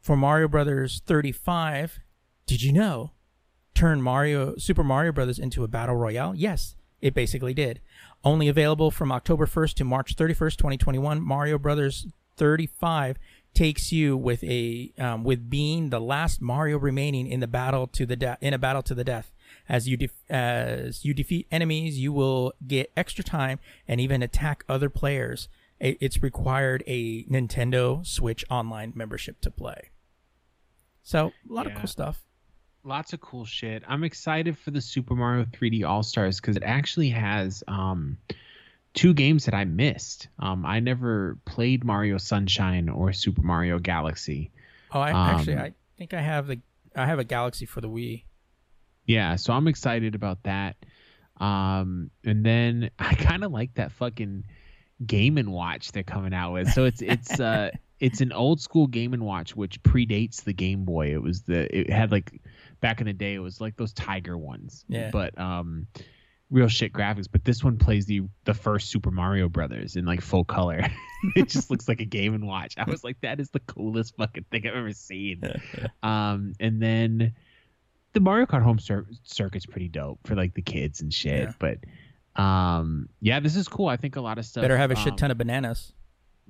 for 0.00 0.16
Mario 0.16 0.48
Brothers 0.48 1.02
35, 1.04 1.98
did 2.46 2.62
you 2.62 2.72
know 2.72 3.10
turn 3.74 4.00
Mario 4.00 4.56
Super 4.56 4.84
Mario 4.84 5.10
Brothers 5.10 5.38
into 5.38 5.64
a 5.64 5.68
battle 5.68 5.96
royale? 5.96 6.34
Yes, 6.34 6.76
it 7.04 7.12
basically 7.12 7.52
did. 7.52 7.80
Only 8.24 8.48
available 8.48 8.90
from 8.90 9.12
October 9.12 9.44
1st 9.44 9.74
to 9.74 9.84
March 9.84 10.16
31st, 10.16 10.56
2021. 10.56 11.20
Mario 11.20 11.58
Brothers 11.58 12.06
35 12.38 13.18
takes 13.52 13.92
you 13.92 14.16
with 14.16 14.42
a 14.42 14.90
um, 14.98 15.22
with 15.22 15.50
being 15.50 15.90
the 15.90 16.00
last 16.00 16.40
Mario 16.40 16.78
remaining 16.78 17.26
in 17.26 17.40
the 17.40 17.46
battle 17.46 17.86
to 17.88 18.06
the 18.06 18.16
death 18.16 18.38
in 18.40 18.54
a 18.54 18.58
battle 18.58 18.82
to 18.82 18.94
the 18.94 19.04
death. 19.04 19.30
As 19.68 19.86
you 19.86 19.98
def- 19.98 20.24
as 20.30 21.04
you 21.04 21.12
defeat 21.12 21.46
enemies, 21.52 21.98
you 21.98 22.10
will 22.10 22.54
get 22.66 22.90
extra 22.96 23.22
time 23.22 23.58
and 23.86 24.00
even 24.00 24.22
attack 24.22 24.64
other 24.66 24.88
players. 24.88 25.48
It's 25.78 26.22
required 26.22 26.82
a 26.86 27.24
Nintendo 27.24 28.04
Switch 28.06 28.46
Online 28.50 28.94
membership 28.96 29.42
to 29.42 29.50
play. 29.50 29.90
So 31.02 31.32
a 31.48 31.52
lot 31.52 31.66
yeah. 31.66 31.74
of 31.74 31.78
cool 31.80 31.86
stuff. 31.86 32.24
Lots 32.84 33.12
of 33.12 33.20
cool 33.20 33.44
shit. 33.44 33.82
I'm 33.88 34.04
excited 34.04 34.58
for 34.58 34.70
the 34.70 34.80
Super 34.80 35.14
Mario 35.14 35.44
3D 35.46 35.88
All 35.88 36.02
Stars 36.02 36.40
because 36.40 36.56
it 36.56 36.62
actually 36.64 37.10
has 37.10 37.64
um, 37.66 38.18
two 38.92 39.14
games 39.14 39.46
that 39.46 39.54
I 39.54 39.64
missed. 39.64 40.28
Um, 40.38 40.66
I 40.66 40.80
never 40.80 41.38
played 41.46 41.84
Mario 41.84 42.18
Sunshine 42.18 42.88
or 42.88 43.12
Super 43.12 43.42
Mario 43.42 43.78
Galaxy. 43.78 44.50
Oh, 44.92 45.00
I 45.00 45.10
um, 45.12 45.36
actually 45.36 45.56
I 45.56 45.72
think 45.96 46.12
I 46.12 46.20
have 46.20 46.46
the 46.46 46.60
I 46.94 47.06
have 47.06 47.18
a 47.18 47.24
Galaxy 47.24 47.64
for 47.64 47.80
the 47.80 47.88
Wii 47.88 48.24
yeah, 49.06 49.36
so 49.36 49.52
I'm 49.52 49.68
excited 49.68 50.14
about 50.14 50.42
that. 50.44 50.76
Um, 51.38 52.10
and 52.24 52.44
then 52.44 52.90
I 52.98 53.14
kind 53.14 53.44
of 53.44 53.52
like 53.52 53.74
that 53.74 53.92
fucking 53.92 54.44
Game 55.04 55.38
and 55.38 55.52
Watch 55.52 55.92
they're 55.92 56.02
coming 56.02 56.34
out 56.34 56.52
with. 56.52 56.70
So 56.72 56.84
it's 56.84 57.02
it's 57.02 57.40
uh 57.40 57.70
it's 58.00 58.20
an 58.20 58.32
old 58.32 58.60
school 58.60 58.86
Game 58.86 59.12
and 59.14 59.24
Watch 59.24 59.56
which 59.56 59.82
predates 59.82 60.44
the 60.44 60.52
Game 60.52 60.84
Boy. 60.84 61.12
It 61.12 61.22
was 61.22 61.42
the 61.42 61.76
it 61.76 61.90
had 61.90 62.12
like 62.12 62.40
back 62.84 63.00
in 63.00 63.06
the 63.06 63.14
day 63.14 63.32
it 63.32 63.38
was 63.38 63.62
like 63.62 63.78
those 63.78 63.94
Tiger 63.94 64.36
ones. 64.36 64.84
Yeah. 64.88 65.08
But 65.10 65.38
um 65.38 65.86
real 66.50 66.68
shit 66.68 66.92
graphics, 66.92 67.26
but 67.32 67.42
this 67.42 67.64
one 67.64 67.78
plays 67.78 68.04
the 68.04 68.20
the 68.44 68.52
first 68.52 68.90
Super 68.90 69.10
Mario 69.10 69.48
Brothers 69.48 69.96
in 69.96 70.04
like 70.04 70.20
full 70.20 70.44
color. 70.44 70.82
it 71.34 71.48
just 71.48 71.70
looks 71.70 71.88
like 71.88 72.00
a 72.00 72.04
game 72.04 72.34
and 72.34 72.46
watch. 72.46 72.74
I 72.76 72.84
was 72.84 73.02
like, 73.02 73.18
that 73.22 73.40
is 73.40 73.48
the 73.48 73.60
coolest 73.60 74.18
fucking 74.18 74.44
thing 74.50 74.66
I've 74.66 74.74
ever 74.74 74.92
seen. 74.92 75.40
um, 76.02 76.52
and 76.60 76.82
then 76.82 77.32
the 78.12 78.20
Mario 78.20 78.44
Kart 78.44 78.62
home 78.62 78.78
cir- 78.78 79.06
circuit's 79.22 79.64
pretty 79.64 79.88
dope 79.88 80.20
for 80.26 80.34
like 80.34 80.52
the 80.52 80.60
kids 80.60 81.00
and 81.00 81.12
shit. 81.12 81.48
Yeah. 81.48 81.52
But 81.58 82.40
um, 82.42 83.08
yeah, 83.20 83.40
this 83.40 83.56
is 83.56 83.66
cool. 83.66 83.88
I 83.88 83.96
think 83.96 84.16
a 84.16 84.20
lot 84.20 84.36
of 84.36 84.44
stuff. 84.44 84.60
Better 84.60 84.76
have 84.76 84.90
a 84.90 84.96
um, 84.98 85.02
shit 85.02 85.16
ton 85.16 85.30
of 85.30 85.38
bananas. 85.38 85.94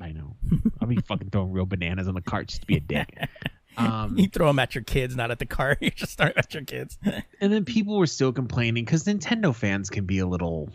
I 0.00 0.10
know. 0.10 0.34
I'll 0.80 0.88
be 0.88 0.96
fucking 0.96 1.30
throwing 1.30 1.52
real 1.52 1.66
bananas 1.66 2.08
on 2.08 2.14
the 2.14 2.20
cart 2.20 2.48
just 2.48 2.62
to 2.62 2.66
be 2.66 2.76
a 2.76 2.80
dick. 2.80 3.16
Um, 3.76 4.16
you 4.18 4.28
throw 4.28 4.48
them 4.48 4.58
at 4.58 4.74
your 4.74 4.84
kids, 4.84 5.16
not 5.16 5.30
at 5.30 5.38
the 5.38 5.46
car. 5.46 5.76
You 5.80 5.90
just 5.90 6.12
start 6.12 6.34
at 6.36 6.52
your 6.54 6.64
kids. 6.64 6.98
and 7.40 7.52
then 7.52 7.64
people 7.64 7.98
were 7.98 8.06
still 8.06 8.32
complaining 8.32 8.84
because 8.84 9.04
Nintendo 9.04 9.54
fans 9.54 9.90
can 9.90 10.06
be 10.06 10.18
a 10.18 10.26
little, 10.26 10.70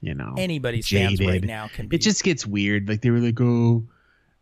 you 0.00 0.14
know, 0.14 0.34
anybody's 0.36 0.86
jaded. 0.86 1.18
fans 1.18 1.30
right 1.30 1.44
now 1.44 1.68
can. 1.68 1.88
Be. 1.88 1.96
It 1.96 2.00
just 2.00 2.22
gets 2.22 2.46
weird. 2.46 2.88
Like 2.88 3.00
they 3.00 3.10
were 3.10 3.20
like, 3.20 3.40
oh 3.40 3.86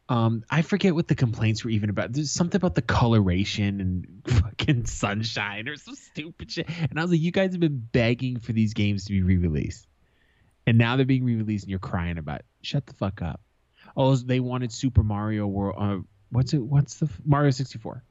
um, 0.09 0.45
I 0.49 0.63
forget 0.63 0.95
what 0.95 1.07
the 1.07 1.15
complaints 1.15 1.65
were 1.65 1.71
even 1.71 1.91
about. 1.91 2.13
There's 2.13 2.31
something 2.31 2.57
about 2.57 2.75
the 2.75 2.83
coloration 2.83 3.81
and 3.81 4.23
fucking 4.27 4.87
sunshine 4.87 5.69
or 5.69 5.77
some 5.77 5.97
stupid 5.97 6.51
shit. 6.51 6.69
And 6.91 6.99
I 6.99 7.03
was 7.03 7.11
like, 7.11 7.21
you 7.21 7.31
guys 7.31 7.53
have 7.53 7.61
been 7.61 7.87
begging 7.93 8.41
for 8.41 8.53
these 8.53 8.73
games 8.73 9.05
to 9.05 9.13
be 9.13 9.23
re-released, 9.23 9.87
and 10.67 10.79
now 10.79 10.97
they're 10.97 11.05
being 11.05 11.25
re-released, 11.25 11.65
and 11.65 11.71
you're 11.71 11.79
crying 11.79 12.17
about. 12.17 12.41
It. 12.41 12.47
Shut 12.63 12.87
the 12.87 12.95
fuck 12.95 13.21
up. 13.21 13.41
Oh, 13.97 14.17
they 14.17 14.41
wanted 14.41 14.73
Super 14.73 15.03
Mario 15.03 15.47
World. 15.47 15.77
Uh, 15.79 15.99
what's 16.31 16.55
it? 16.55 16.63
What's 16.63 16.97
the 16.97 17.09
Mario 17.25 17.51
64? 17.51 18.03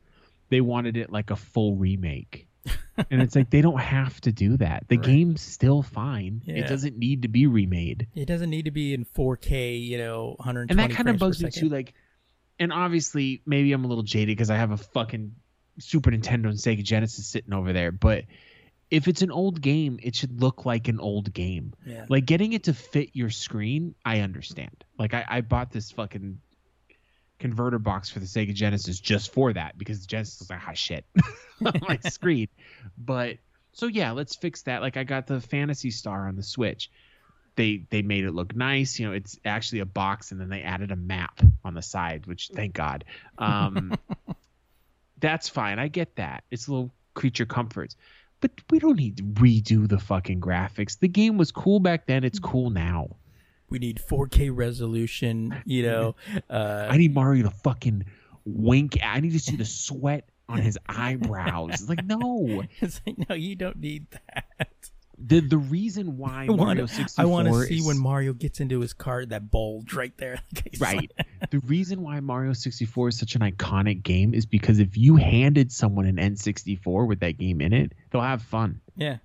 They 0.49 0.61
wanted 0.61 0.97
it 0.97 1.11
like 1.11 1.30
a 1.30 1.36
full 1.36 1.76
remake. 1.76 2.47
and 3.11 3.22
it's 3.22 3.36
like 3.36 3.49
they 3.49 3.61
don't 3.61 3.80
have 3.80 4.20
to 4.22 4.32
do 4.32 4.57
that. 4.57 4.86
The 4.88 4.97
right. 4.97 5.05
game's 5.05 5.41
still 5.41 5.82
fine. 5.82 6.41
Yeah. 6.45 6.55
It 6.55 6.68
doesn't 6.68 6.97
need 6.97 7.22
to 7.22 7.28
be 7.28 7.47
remade. 7.47 8.07
It 8.15 8.26
doesn't 8.26 8.49
need 8.49 8.65
to 8.65 8.72
be 8.72 8.93
in 8.93 9.05
4K, 9.05 9.82
you 9.82 9.97
know, 9.97 10.36
120 10.38 10.70
And 10.70 10.80
that 10.80 10.95
kind 10.95 11.09
of 11.09 11.18
bugs 11.18 11.41
me 11.41 11.49
too 11.49 11.70
like 11.70 11.93
and 12.59 12.74
obviously 12.74 13.41
maybe 13.45 13.72
I'm 13.72 13.86
a 13.86 13.88
little 13.88 14.03
jaded 14.03 14.36
because 14.36 14.49
I 14.49 14.57
have 14.57 14.72
a 14.72 14.78
fucking 14.78 15.36
Super 15.80 16.11
Nintendo 16.11 16.45
and 16.45 16.57
Sega 16.57 16.84
Genesis 16.84 17.28
sitting 17.28 17.53
over 17.53 17.72
there, 17.72 17.91
but 17.91 18.26
if 18.89 19.07
it's 19.07 19.22
an 19.22 19.32
old 19.32 19.61
game, 19.61 19.99
it 20.01 20.15
should 20.15 20.41
look 20.41 20.65
like 20.65 20.88
an 20.88 20.99
old 20.99 21.34
game. 21.34 21.74
Yeah. 21.86 22.05
Like 22.09 22.26
getting 22.26 22.53
it 22.53 22.63
to 22.63 22.74
fit 22.74 23.09
your 23.13 23.30
screen, 23.30 23.95
I 24.05 24.22
understand. 24.22 24.84
Like 24.97 25.13
I, 25.13 25.26
I 25.28 25.41
bought 25.41 25.72
this 25.72 25.91
fucking 25.91 26.39
converter 27.39 27.79
box 27.79 28.09
for 28.09 28.19
the 28.19 28.25
Sega 28.25 28.53
Genesis 28.53 28.99
just 28.99 29.33
for 29.33 29.53
that 29.53 29.77
because 29.77 30.01
the 30.01 30.07
Genesis 30.07 30.39
was 30.39 30.49
like 30.49 30.59
hot 30.59 30.77
shit 30.77 31.05
on 31.65 31.73
my 31.88 31.97
screen. 32.09 32.47
But 32.97 33.38
so 33.73 33.88
yeah, 33.88 34.11
let's 34.11 34.35
fix 34.35 34.63
that. 34.63 34.81
Like 34.81 34.97
I 34.97 35.03
got 35.03 35.27
the 35.27 35.39
Phantasy 35.39 35.91
Star 35.91 36.27
on 36.27 36.35
the 36.35 36.43
Switch. 36.43 36.89
They 37.55 37.85
they 37.89 38.01
made 38.01 38.23
it 38.23 38.31
look 38.31 38.55
nice. 38.55 38.99
You 38.99 39.07
know, 39.07 39.13
it's 39.13 39.39
actually 39.45 39.79
a 39.79 39.85
box, 39.85 40.31
and 40.31 40.39
then 40.39 40.49
they 40.49 40.61
added 40.61 40.91
a 40.91 40.95
map 40.95 41.41
on 41.63 41.73
the 41.73 41.81
side, 41.81 42.25
which 42.25 42.49
thank 42.53 42.73
God. 42.73 43.03
Um, 43.38 43.93
that's 45.19 45.49
fine. 45.49 45.79
I 45.79 45.88
get 45.88 46.15
that. 46.17 46.43
It's 46.51 46.67
a 46.67 46.71
little 46.71 46.91
creature 47.13 47.45
comforts. 47.45 47.95
But 48.39 48.51
we 48.69 48.77
don't 48.77 48.97
need 48.97 49.17
to 49.17 49.23
redo 49.23 49.88
the 49.89 49.97
fucking 49.97 50.39
graphics. 50.39 50.99
The 50.99 51.07
game 51.07 51.38
was 51.38 51.51
cool 51.51 51.79
back 51.79 52.05
then. 52.05 52.23
It's 52.23 52.38
cool 52.38 52.69
now 52.69 53.15
we 53.70 53.80
need 53.80 54.01
4K 54.05 54.51
resolution. 54.53 55.61
You 55.65 55.84
know, 55.84 56.15
uh, 56.49 56.88
I 56.89 56.97
need 56.97 57.13
Mario 57.13 57.43
to 57.43 57.51
fucking 57.51 58.05
wink. 58.45 58.97
I 59.03 59.20
need 59.20 59.34
to 59.34 59.39
see 59.39 59.55
the 59.55 59.65
sweat 59.65 60.30
on 60.49 60.59
his 60.59 60.78
eyebrows. 60.88 61.72
It's 61.74 61.89
like 61.89 62.05
no, 62.05 62.63
it's 62.80 63.01
like 63.05 63.30
no, 63.30 63.36
you 63.36 63.55
don't 63.55 63.78
need 63.78 64.07
that. 64.11 64.68
The 65.20 65.39
the 65.39 65.57
reason 65.57 66.18
why 66.18 66.43
I 66.49 66.55
Mario 66.55 66.88
I 67.18 67.26
want 67.26 67.47
to 67.47 67.63
see 67.63 67.82
when 67.82 67.97
Mario 67.97 68.34
gets 68.34 68.59
into 68.59 68.80
his 68.82 68.93
car 68.93 69.26
that 69.26 69.49
bulge 69.49 69.93
right 69.93 70.15
there. 70.18 70.39
right. 70.80 71.11
the 71.49 71.59
reason 71.59 72.03
why 72.03 72.20
Mario 72.20 72.53
64 72.53 73.09
is 73.09 73.18
such 73.18 73.36
an 73.36 73.41
iconic 73.41 74.03
game 74.03 74.34
is 74.34 74.45
because 74.45 74.80
if 74.80 74.95
you 74.95 75.15
handed 75.15 75.72
someone 75.72 76.05
an 76.05 76.18
N64 76.18 77.07
with 77.07 77.22
that 77.22 77.38
game 77.38 77.61
in 77.61 77.74
it, 77.74 77.93
they'll 78.11 78.22
have 78.22 78.43
fun. 78.43 78.80
Yeah. 78.95 79.18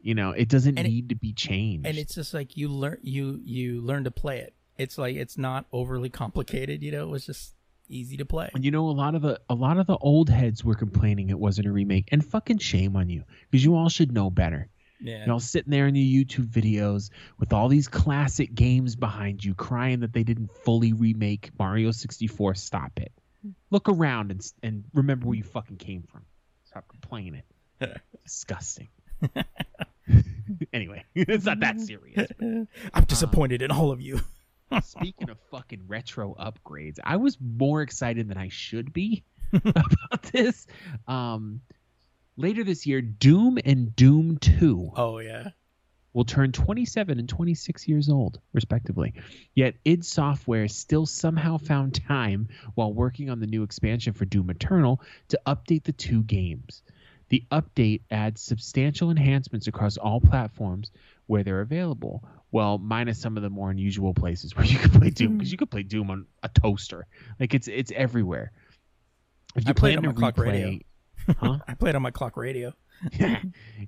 You 0.00 0.14
know, 0.14 0.30
it 0.30 0.48
doesn't 0.48 0.78
and 0.78 0.88
need 0.88 1.06
it, 1.06 1.08
to 1.10 1.14
be 1.16 1.32
changed. 1.32 1.86
And 1.86 1.98
it's 1.98 2.14
just 2.14 2.32
like 2.32 2.56
you 2.56 2.68
learn 2.68 2.98
you 3.02 3.40
you 3.44 3.80
learn 3.80 4.04
to 4.04 4.10
play 4.10 4.38
it. 4.38 4.54
It's 4.76 4.96
like 4.96 5.16
it's 5.16 5.36
not 5.36 5.66
overly 5.72 6.08
complicated. 6.08 6.82
You 6.82 6.92
know, 6.92 7.02
it 7.02 7.10
was 7.10 7.26
just 7.26 7.54
easy 7.88 8.16
to 8.18 8.24
play. 8.24 8.50
And 8.54 8.64
you 8.64 8.70
know, 8.70 8.88
a 8.88 8.92
lot 8.92 9.14
of 9.14 9.22
the 9.22 9.40
a 9.48 9.54
lot 9.54 9.78
of 9.78 9.86
the 9.86 9.96
old 9.96 10.30
heads 10.30 10.64
were 10.64 10.74
complaining 10.74 11.30
it 11.30 11.38
wasn't 11.38 11.66
a 11.66 11.72
remake, 11.72 12.08
and 12.12 12.24
fucking 12.24 12.58
shame 12.58 12.96
on 12.96 13.08
you 13.08 13.24
because 13.50 13.64
you 13.64 13.74
all 13.74 13.88
should 13.88 14.12
know 14.12 14.30
better. 14.30 14.68
Yeah. 15.00 15.24
You're 15.24 15.34
all 15.34 15.40
sitting 15.40 15.70
there 15.70 15.86
in 15.86 15.94
your 15.94 16.24
YouTube 16.24 16.48
videos 16.48 17.10
with 17.38 17.52
all 17.52 17.68
these 17.68 17.86
classic 17.86 18.54
games 18.54 18.96
behind 18.96 19.44
you, 19.44 19.54
crying 19.54 20.00
that 20.00 20.12
they 20.12 20.24
didn't 20.24 20.50
fully 20.64 20.92
remake 20.92 21.50
Mario 21.56 21.92
64. 21.92 22.56
Stop 22.56 22.98
it. 22.98 23.12
Look 23.70 23.88
around 23.88 24.32
and 24.32 24.52
and 24.62 24.84
remember 24.94 25.26
where 25.26 25.36
you 25.36 25.44
fucking 25.44 25.76
came 25.76 26.02
from. 26.02 26.22
Stop 26.64 26.88
complaining. 26.88 27.42
It 27.80 28.00
Disgusting. 28.24 28.88
anyway, 30.72 31.04
it's 31.14 31.44
not 31.44 31.60
that 31.60 31.80
serious. 31.80 32.28
I'm 32.94 33.04
disappointed 33.04 33.62
in 33.62 33.70
all 33.70 33.90
of 33.90 34.00
you. 34.00 34.20
Speaking 34.82 35.30
of 35.30 35.38
fucking 35.50 35.84
retro 35.86 36.34
upgrades, 36.38 36.98
I 37.02 37.16
was 37.16 37.38
more 37.40 37.80
excited 37.82 38.28
than 38.28 38.36
I 38.36 38.48
should 38.48 38.92
be 38.92 39.24
about 39.52 40.22
this. 40.24 40.66
Um, 41.06 41.62
later 42.36 42.64
this 42.64 42.86
year, 42.86 43.00
Doom 43.00 43.58
and 43.64 43.96
Doom 43.96 44.36
2 44.36 44.92
Oh 44.94 45.20
yeah. 45.20 45.48
will 46.12 46.26
turn 46.26 46.52
27 46.52 47.18
and 47.18 47.26
26 47.26 47.88
years 47.88 48.10
old, 48.10 48.40
respectively. 48.52 49.14
Yet 49.54 49.76
id 49.86 50.04
Software 50.04 50.68
still 50.68 51.06
somehow 51.06 51.56
found 51.56 51.94
time 52.06 52.48
while 52.74 52.92
working 52.92 53.30
on 53.30 53.40
the 53.40 53.46
new 53.46 53.62
expansion 53.62 54.12
for 54.12 54.26
Doom 54.26 54.50
Eternal 54.50 55.00
to 55.28 55.40
update 55.46 55.84
the 55.84 55.92
two 55.92 56.22
games. 56.24 56.82
The 57.28 57.44
update 57.50 58.02
adds 58.10 58.40
substantial 58.40 59.10
enhancements 59.10 59.66
across 59.66 59.96
all 59.96 60.20
platforms 60.20 60.90
where 61.26 61.42
they're 61.44 61.60
available, 61.60 62.24
well, 62.50 62.78
minus 62.78 63.20
some 63.20 63.36
of 63.36 63.42
the 63.42 63.50
more 63.50 63.70
unusual 63.70 64.14
places 64.14 64.56
where 64.56 64.64
you 64.64 64.78
can 64.78 64.90
play 64.90 65.10
Doom, 65.10 65.38
because 65.38 65.48
mm-hmm. 65.48 65.52
you 65.52 65.58
could 65.58 65.70
play 65.70 65.82
Doom 65.82 66.10
on 66.10 66.26
a 66.42 66.48
toaster. 66.48 67.06
Like 67.38 67.54
it's 67.54 67.68
it's 67.68 67.92
everywhere. 67.94 68.52
If 69.54 69.66
I 69.66 69.72
played 69.72 69.98
on 69.98 70.06
my 70.06 70.12
clock 70.12 70.38
radio. 70.38 70.68
replay- 70.68 70.82
Huh? 71.38 71.58
I 71.68 71.74
played 71.74 71.94
on 71.94 72.00
my 72.00 72.10
clock 72.10 72.38
radio. 72.38 72.72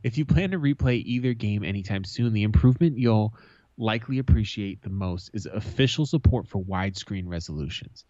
if 0.02 0.18
you 0.18 0.26
plan 0.26 0.50
to 0.50 0.58
replay 0.58 1.02
either 1.02 1.32
game 1.32 1.64
anytime 1.64 2.04
soon, 2.04 2.34
the 2.34 2.42
improvement 2.42 2.98
you'll 2.98 3.34
likely 3.78 4.18
appreciate 4.18 4.82
the 4.82 4.90
most 4.90 5.30
is 5.32 5.46
official 5.46 6.04
support 6.04 6.46
for 6.46 6.62
widescreen 6.62 7.24
resolutions. 7.26 8.04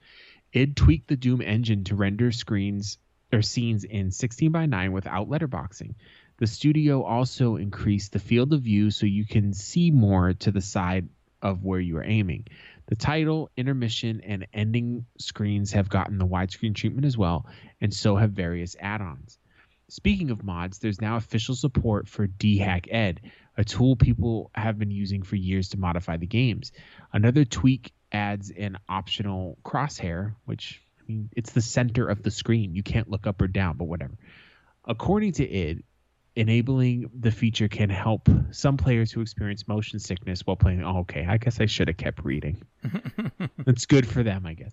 It 0.52 0.74
tweaked 0.74 1.08
the 1.08 1.16
Doom 1.16 1.40
engine 1.40 1.84
to 1.84 1.94
render 1.94 2.32
screens 2.32 2.98
or 3.32 3.42
scenes 3.42 3.84
in 3.84 4.10
16 4.10 4.50
by 4.52 4.66
9 4.66 4.92
without 4.92 5.28
letterboxing. 5.28 5.94
The 6.38 6.46
studio 6.46 7.02
also 7.02 7.56
increased 7.56 8.12
the 8.12 8.18
field 8.18 8.52
of 8.52 8.62
view 8.62 8.90
so 8.90 9.06
you 9.06 9.26
can 9.26 9.52
see 9.52 9.90
more 9.90 10.32
to 10.34 10.50
the 10.50 10.60
side 10.60 11.08
of 11.42 11.64
where 11.64 11.80
you 11.80 11.96
are 11.98 12.04
aiming. 12.04 12.46
The 12.86 12.96
title, 12.96 13.50
intermission, 13.56 14.20
and 14.22 14.46
ending 14.52 15.06
screens 15.18 15.72
have 15.72 15.88
gotten 15.88 16.18
the 16.18 16.26
widescreen 16.26 16.74
treatment 16.74 17.06
as 17.06 17.16
well, 17.16 17.46
and 17.80 17.92
so 17.94 18.16
have 18.16 18.32
various 18.32 18.74
add 18.80 19.00
ons. 19.00 19.38
Speaking 19.88 20.30
of 20.30 20.44
mods, 20.44 20.78
there's 20.78 21.00
now 21.00 21.16
official 21.16 21.54
support 21.54 22.08
for 22.08 22.26
DeHackEd, 22.26 23.18
a 23.56 23.64
tool 23.64 23.96
people 23.96 24.50
have 24.54 24.78
been 24.78 24.90
using 24.90 25.22
for 25.22 25.36
years 25.36 25.68
to 25.70 25.78
modify 25.78 26.16
the 26.16 26.26
games. 26.26 26.72
Another 27.12 27.44
tweak 27.44 27.92
adds 28.10 28.50
an 28.50 28.78
optional 28.88 29.58
crosshair, 29.64 30.34
which 30.46 30.80
it's 31.36 31.52
the 31.52 31.62
center 31.62 32.08
of 32.08 32.22
the 32.22 32.30
screen. 32.30 32.74
You 32.74 32.82
can't 32.82 33.10
look 33.10 33.26
up 33.26 33.40
or 33.40 33.48
down, 33.48 33.76
but 33.76 33.84
whatever. 33.84 34.14
According 34.84 35.32
to 35.32 35.48
id, 35.48 35.84
enabling 36.36 37.10
the 37.18 37.30
feature 37.30 37.68
can 37.68 37.90
help 37.90 38.28
some 38.50 38.76
players 38.76 39.10
who 39.12 39.20
experience 39.20 39.66
motion 39.68 39.98
sickness 39.98 40.40
while 40.46 40.56
playing. 40.56 40.82
Oh, 40.82 41.00
okay, 41.00 41.26
I 41.28 41.38
guess 41.38 41.60
I 41.60 41.66
should 41.66 41.88
have 41.88 41.96
kept 41.96 42.24
reading. 42.24 42.62
It's 43.66 43.86
good 43.86 44.06
for 44.06 44.22
them, 44.22 44.46
I 44.46 44.54
guess. 44.54 44.72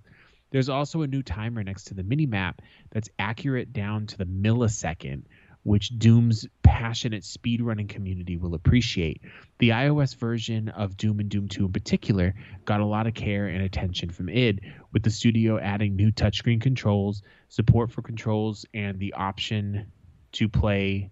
There's 0.50 0.70
also 0.70 1.02
a 1.02 1.08
new 1.08 1.22
timer 1.22 1.64
next 1.64 1.86
to 1.86 1.94
the 1.94 2.04
mini 2.04 2.26
map 2.26 2.62
that's 2.90 3.10
accurate 3.20 3.74
down 3.74 4.08
to 4.08 4.18
the 4.18 4.26
millisecond, 4.26 5.24
which 5.68 6.00
Doom's 6.00 6.48
passionate 6.64 7.24
speedrunning 7.24 7.90
community 7.90 8.38
will 8.38 8.54
appreciate. 8.54 9.22
The 9.60 9.70
iOS 9.70 10.16
version 10.16 10.70
of 10.70 10.96
Doom 10.96 11.20
and 11.20 11.30
Doom 11.30 11.50
2 11.50 11.66
in 11.66 11.74
particular 11.74 12.34
got 12.64 12.80
a 12.80 12.86
lot 12.86 13.06
of 13.06 13.16
care 13.16 13.48
and 13.48 13.62
attention 13.62 14.10
from 14.10 14.30
id, 14.30 14.62
with 14.94 15.04
the 15.04 15.10
studio 15.10 15.60
adding 15.60 15.98
new 15.98 16.10
touchscreen 16.10 16.62
controls, 16.62 17.22
support 17.50 17.92
for 17.92 18.02
controls, 18.02 18.66
and 18.74 18.98
the 18.98 19.12
option 19.12 19.92
to 20.32 20.48
play 20.48 21.12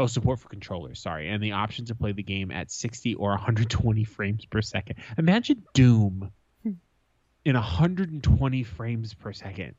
Oh, 0.00 0.06
support 0.06 0.38
for 0.38 0.48
controllers, 0.48 1.00
sorry, 1.00 1.28
and 1.28 1.42
the 1.42 1.50
option 1.50 1.86
to 1.86 1.94
play 1.96 2.12
the 2.12 2.22
game 2.22 2.52
at 2.52 2.70
60 2.70 3.14
or 3.14 3.30
120 3.30 4.04
frames 4.04 4.44
per 4.44 4.62
second. 4.62 4.94
Imagine 5.18 5.64
Doom 5.74 6.30
in 7.44 7.54
120 7.54 8.62
frames 8.62 9.14
per 9.14 9.32
second. 9.32 9.74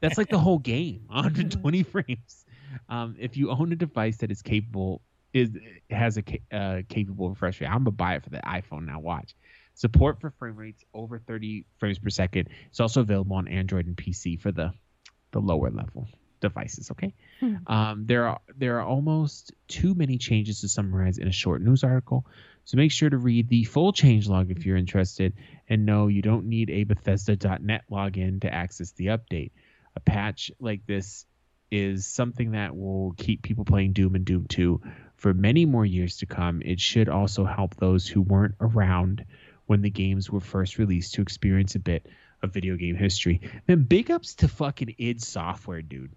That's 0.00 0.18
like 0.18 0.28
the 0.28 0.38
whole 0.38 0.60
game, 0.60 1.02
120 1.08 1.82
frames. 1.94 2.44
Um, 2.88 3.16
if 3.18 3.36
you 3.36 3.50
own 3.50 3.72
a 3.72 3.76
device 3.76 4.18
that 4.18 4.30
is 4.30 4.42
capable, 4.42 5.02
is 5.32 5.50
has 5.90 6.16
a 6.16 6.22
ca- 6.22 6.42
uh, 6.52 6.82
capable 6.88 7.30
refresh 7.30 7.60
rate, 7.60 7.68
I'm 7.68 7.78
gonna 7.78 7.92
buy 7.92 8.14
it 8.16 8.24
for 8.24 8.30
the 8.30 8.38
iPhone 8.38 8.86
now. 8.86 9.00
Watch. 9.00 9.34
Support 9.74 10.20
for 10.20 10.30
frame 10.30 10.56
rates 10.56 10.84
over 10.92 11.20
30 11.20 11.64
frames 11.78 11.98
per 11.98 12.10
second. 12.10 12.48
It's 12.68 12.80
also 12.80 13.00
available 13.00 13.36
on 13.36 13.46
Android 13.46 13.86
and 13.86 13.96
PC 13.96 14.40
for 14.40 14.50
the 14.50 14.72
the 15.30 15.40
lower 15.40 15.70
level 15.70 16.08
devices. 16.40 16.90
Okay. 16.90 17.14
Um, 17.66 18.06
there 18.06 18.26
are 18.26 18.40
there 18.56 18.78
are 18.78 18.86
almost 18.86 19.52
too 19.68 19.94
many 19.94 20.18
changes 20.18 20.60
to 20.62 20.68
summarize 20.68 21.18
in 21.18 21.28
a 21.28 21.32
short 21.32 21.62
news 21.62 21.84
article, 21.84 22.26
so 22.64 22.76
make 22.76 22.92
sure 22.92 23.08
to 23.08 23.18
read 23.18 23.48
the 23.48 23.64
full 23.64 23.92
changelog 23.92 24.50
if 24.50 24.66
you're 24.66 24.76
interested. 24.76 25.34
And 25.68 25.86
no, 25.86 26.08
you 26.08 26.22
don't 26.22 26.46
need 26.46 26.70
a 26.70 26.84
Bethesda.net 26.84 27.84
login 27.90 28.40
to 28.42 28.52
access 28.52 28.92
the 28.92 29.06
update. 29.06 29.52
A 29.96 30.00
patch 30.00 30.50
like 30.60 30.86
this 30.86 31.26
is 31.70 32.06
something 32.06 32.52
that 32.52 32.76
will 32.76 33.14
keep 33.16 33.42
people 33.42 33.64
playing 33.64 33.92
Doom 33.92 34.14
and 34.14 34.24
Doom 34.24 34.46
2 34.48 34.80
for 35.16 35.34
many 35.34 35.66
more 35.66 35.84
years 35.84 36.18
to 36.18 36.26
come. 36.26 36.62
It 36.64 36.80
should 36.80 37.08
also 37.08 37.44
help 37.44 37.76
those 37.76 38.06
who 38.06 38.22
weren't 38.22 38.54
around 38.60 39.24
when 39.66 39.82
the 39.82 39.90
games 39.90 40.30
were 40.30 40.40
first 40.40 40.78
released 40.78 41.14
to 41.14 41.22
experience 41.22 41.74
a 41.74 41.80
bit 41.80 42.06
of 42.42 42.52
video 42.52 42.76
game 42.76 42.94
history. 42.94 43.40
Man, 43.66 43.82
big 43.82 44.10
ups 44.10 44.36
to 44.36 44.48
fucking 44.48 44.94
id 44.98 45.20
Software, 45.20 45.82
dude 45.82 46.12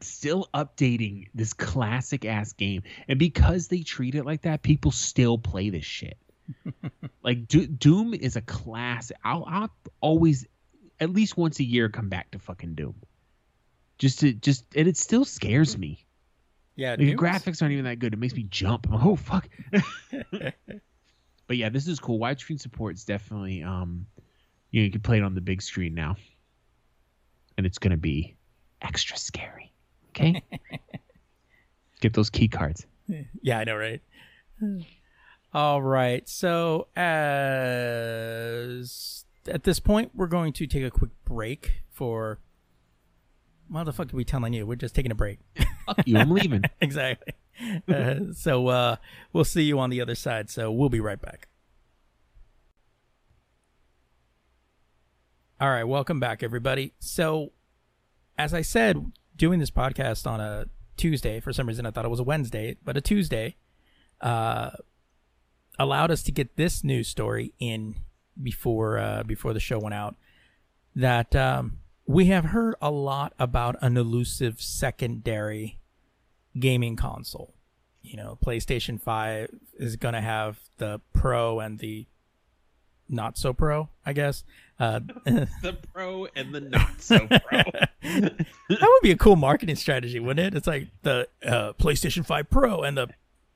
still 0.00 0.48
updating 0.52 1.28
this 1.32 1.52
classic 1.52 2.24
ass 2.24 2.52
game 2.54 2.82
and 3.06 3.20
because 3.20 3.68
they 3.68 3.82
treat 3.82 4.16
it 4.16 4.24
like 4.24 4.42
that 4.42 4.60
people 4.60 4.90
still 4.90 5.38
play 5.38 5.70
this 5.70 5.84
shit 5.84 6.18
like 7.22 7.46
Do- 7.46 7.66
doom 7.66 8.14
is 8.14 8.36
a 8.36 8.40
classic. 8.40 9.16
I'll, 9.24 9.44
I'll 9.46 9.70
always 10.00 10.46
at 11.00 11.10
least 11.10 11.36
once 11.36 11.60
a 11.60 11.64
year 11.64 11.88
come 11.88 12.08
back 12.08 12.30
to 12.32 12.38
fucking 12.38 12.74
doom 12.74 12.94
just 14.02 14.20
to 14.20 14.32
just 14.32 14.64
and 14.76 14.88
it 14.88 14.96
still 14.96 15.24
scares 15.24 15.76
me. 15.78 16.04
Yeah, 16.74 16.90
like, 16.90 16.98
the 17.00 17.14
graphics 17.14 17.62
aren't 17.62 17.72
even 17.72 17.84
that 17.84 17.98
good. 17.98 18.12
It 18.14 18.18
makes 18.18 18.34
me 18.34 18.44
jump. 18.44 18.86
I'm 18.86 18.94
like, 18.94 19.04
oh 19.04 19.16
fuck. 19.16 19.48
But 21.48 21.56
yeah 21.58 21.68
this 21.68 21.86
is 21.86 22.00
cool. 22.00 22.18
Widescreen 22.18 22.58
support 22.58 22.94
is 22.94 23.04
definitely 23.04 23.62
um 23.62 24.06
you 24.70 24.80
know 24.80 24.84
you 24.84 24.90
can 24.90 25.02
play 25.02 25.18
it 25.18 25.22
on 25.22 25.34
the 25.34 25.40
big 25.40 25.60
screen 25.60 25.92
now. 25.92 26.16
And 27.58 27.66
it's 27.66 27.78
gonna 27.78 27.98
be 27.98 28.36
extra 28.80 29.18
scary 29.18 29.72
okay? 30.12 30.42
Get 32.00 32.14
those 32.14 32.30
key 32.30 32.48
cards. 32.48 32.86
Yeah, 33.42 33.58
I 33.58 33.64
know, 33.64 33.76
right? 33.76 34.00
All 35.54 35.82
right. 35.82 36.26
So, 36.28 36.86
as 36.96 37.24
at 39.46 39.64
this 39.64 39.80
point, 39.80 40.12
we're 40.14 40.28
going 40.28 40.52
to 40.54 40.66
take 40.66 40.84
a 40.84 40.90
quick 40.90 41.10
break 41.24 41.82
for. 41.90 42.38
What 43.72 43.84
the 43.84 43.92
fuck 43.94 44.12
are 44.12 44.16
we 44.16 44.24
telling 44.24 44.52
you? 44.52 44.66
We're 44.66 44.76
just 44.76 44.94
taking 44.94 45.12
a 45.12 45.14
break. 45.14 45.38
fuck 45.86 46.06
you 46.06 46.18
i'm 46.18 46.30
leaving 46.30 46.62
exactly. 46.82 47.32
Uh, 47.88 48.16
so, 48.34 48.68
uh, 48.68 48.96
we'll 49.32 49.44
see 49.44 49.62
you 49.62 49.78
on 49.78 49.88
the 49.88 50.02
other 50.02 50.14
side. 50.14 50.50
So, 50.50 50.70
we'll 50.70 50.90
be 50.90 51.00
right 51.00 51.20
back. 51.20 51.48
All 55.58 55.70
right. 55.70 55.84
Welcome 55.84 56.20
back, 56.20 56.42
everybody. 56.42 56.92
So, 56.98 57.52
as 58.36 58.52
I 58.52 58.60
said, 58.60 59.10
doing 59.36 59.58
this 59.58 59.70
podcast 59.70 60.26
on 60.26 60.40
a 60.40 60.66
Tuesday, 60.98 61.40
for 61.40 61.52
some 61.54 61.66
reason 61.66 61.86
I 61.86 61.92
thought 61.92 62.04
it 62.04 62.10
was 62.10 62.20
a 62.20 62.24
Wednesday, 62.24 62.76
but 62.84 62.98
a 62.98 63.00
Tuesday, 63.00 63.56
uh, 64.20 64.70
allowed 65.78 66.10
us 66.10 66.22
to 66.24 66.32
get 66.32 66.56
this 66.56 66.84
news 66.84 67.08
story 67.08 67.54
in 67.58 67.96
before 68.42 68.98
uh, 68.98 69.22
before 69.22 69.54
the 69.54 69.60
show 69.60 69.78
went 69.78 69.94
out. 69.94 70.16
That 70.94 71.34
um, 71.34 71.78
we 72.06 72.26
have 72.26 72.46
heard 72.46 72.74
a 72.80 72.90
lot 72.90 73.32
about 73.38 73.76
an 73.80 73.96
elusive 73.96 74.60
secondary 74.60 75.78
gaming 76.58 76.96
console. 76.96 77.54
You 78.02 78.16
know, 78.16 78.38
PlayStation 78.44 79.00
Five 79.00 79.50
is 79.78 79.96
going 79.96 80.14
to 80.14 80.20
have 80.20 80.58
the 80.78 81.00
Pro 81.12 81.60
and 81.60 81.78
the 81.78 82.06
not 83.08 83.38
so 83.38 83.52
Pro, 83.52 83.88
I 84.04 84.12
guess. 84.12 84.42
Uh, 84.80 85.00
the 85.24 85.78
pro 85.92 86.26
and 86.34 86.52
the 86.52 86.60
not 86.60 87.00
so 87.00 87.28
pro 87.28 87.38
that 88.02 88.46
would 88.68 89.02
be 89.02 89.12
a 89.12 89.16
cool 89.16 89.36
marketing 89.36 89.76
strategy, 89.76 90.18
wouldn't 90.18 90.44
it? 90.44 90.56
It's 90.56 90.66
like 90.66 90.88
the 91.02 91.28
uh, 91.46 91.74
PlayStation 91.74 92.26
5 92.26 92.50
Pro 92.50 92.82
and 92.82 92.96
the 92.96 93.08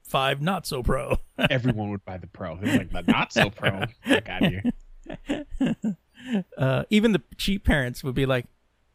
5 0.05 0.41
not 0.41 0.67
so 0.69 0.85
Pro. 0.85 1.17
everyone 1.51 1.91
would 1.91 2.05
buy 2.05 2.19
the 2.19 2.29
pro 2.29 2.57
They're 2.57 2.79
like 2.79 2.93
the 2.93 3.03
not 3.11 3.33
so 3.33 3.51
pro 3.51 3.87
Fuck 4.07 4.29
out 4.29 4.45
of 4.45 4.53
here 4.53 5.97
uh, 6.59 6.85
even 6.91 7.13
the 7.13 7.23
cheap 7.37 7.65
parents 7.65 8.03
would 8.05 8.15
be 8.15 8.27
like, 8.27 8.47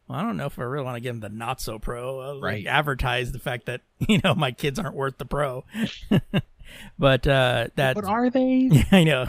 well, 0.08 0.20
I 0.20 0.24
don't 0.24 0.38
know 0.38 0.46
if 0.48 0.60
I 0.60 0.64
really 0.64 0.84
want 0.86 0.96
to 0.98 1.02
give 1.02 1.20
them 1.20 1.32
the 1.32 1.36
not 1.38 1.62
so 1.62 1.80
pro. 1.80 2.20
I'll, 2.20 2.34
like, 2.36 2.44
Right. 2.44 2.68
advertise 2.68 3.32
the 3.32 3.40
fact 3.40 3.66
that 3.68 3.82
you 4.08 4.20
know 4.24 4.36
my 4.36 4.52
kids 4.52 4.78
aren't 4.80 4.96
worth 4.96 5.18
the 5.18 5.26
pro. 5.26 5.64
but 7.00 7.28
uh, 7.28 7.68
that 7.76 7.96
What 7.96 8.06
are 8.06 8.30
they? 8.30 8.86
I 8.92 9.04
know. 9.04 9.28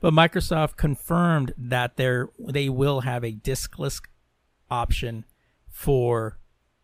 But 0.00 0.12
Microsoft 0.12 0.76
confirmed 0.76 1.52
that 1.56 1.96
they're 1.96 2.28
they 2.38 2.68
will 2.68 3.00
have 3.00 3.24
a 3.24 3.32
diskless 3.32 4.00
option 4.70 5.24
for 5.68 6.38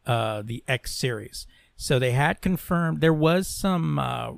uh, 0.06 0.42
the 0.42 0.64
X 0.66 0.94
series. 0.94 1.46
So 1.76 1.98
they 1.98 2.12
had 2.12 2.40
confirmed 2.40 3.00
there 3.00 3.12
was 3.12 3.46
some 3.48 3.98
uh, 3.98 4.32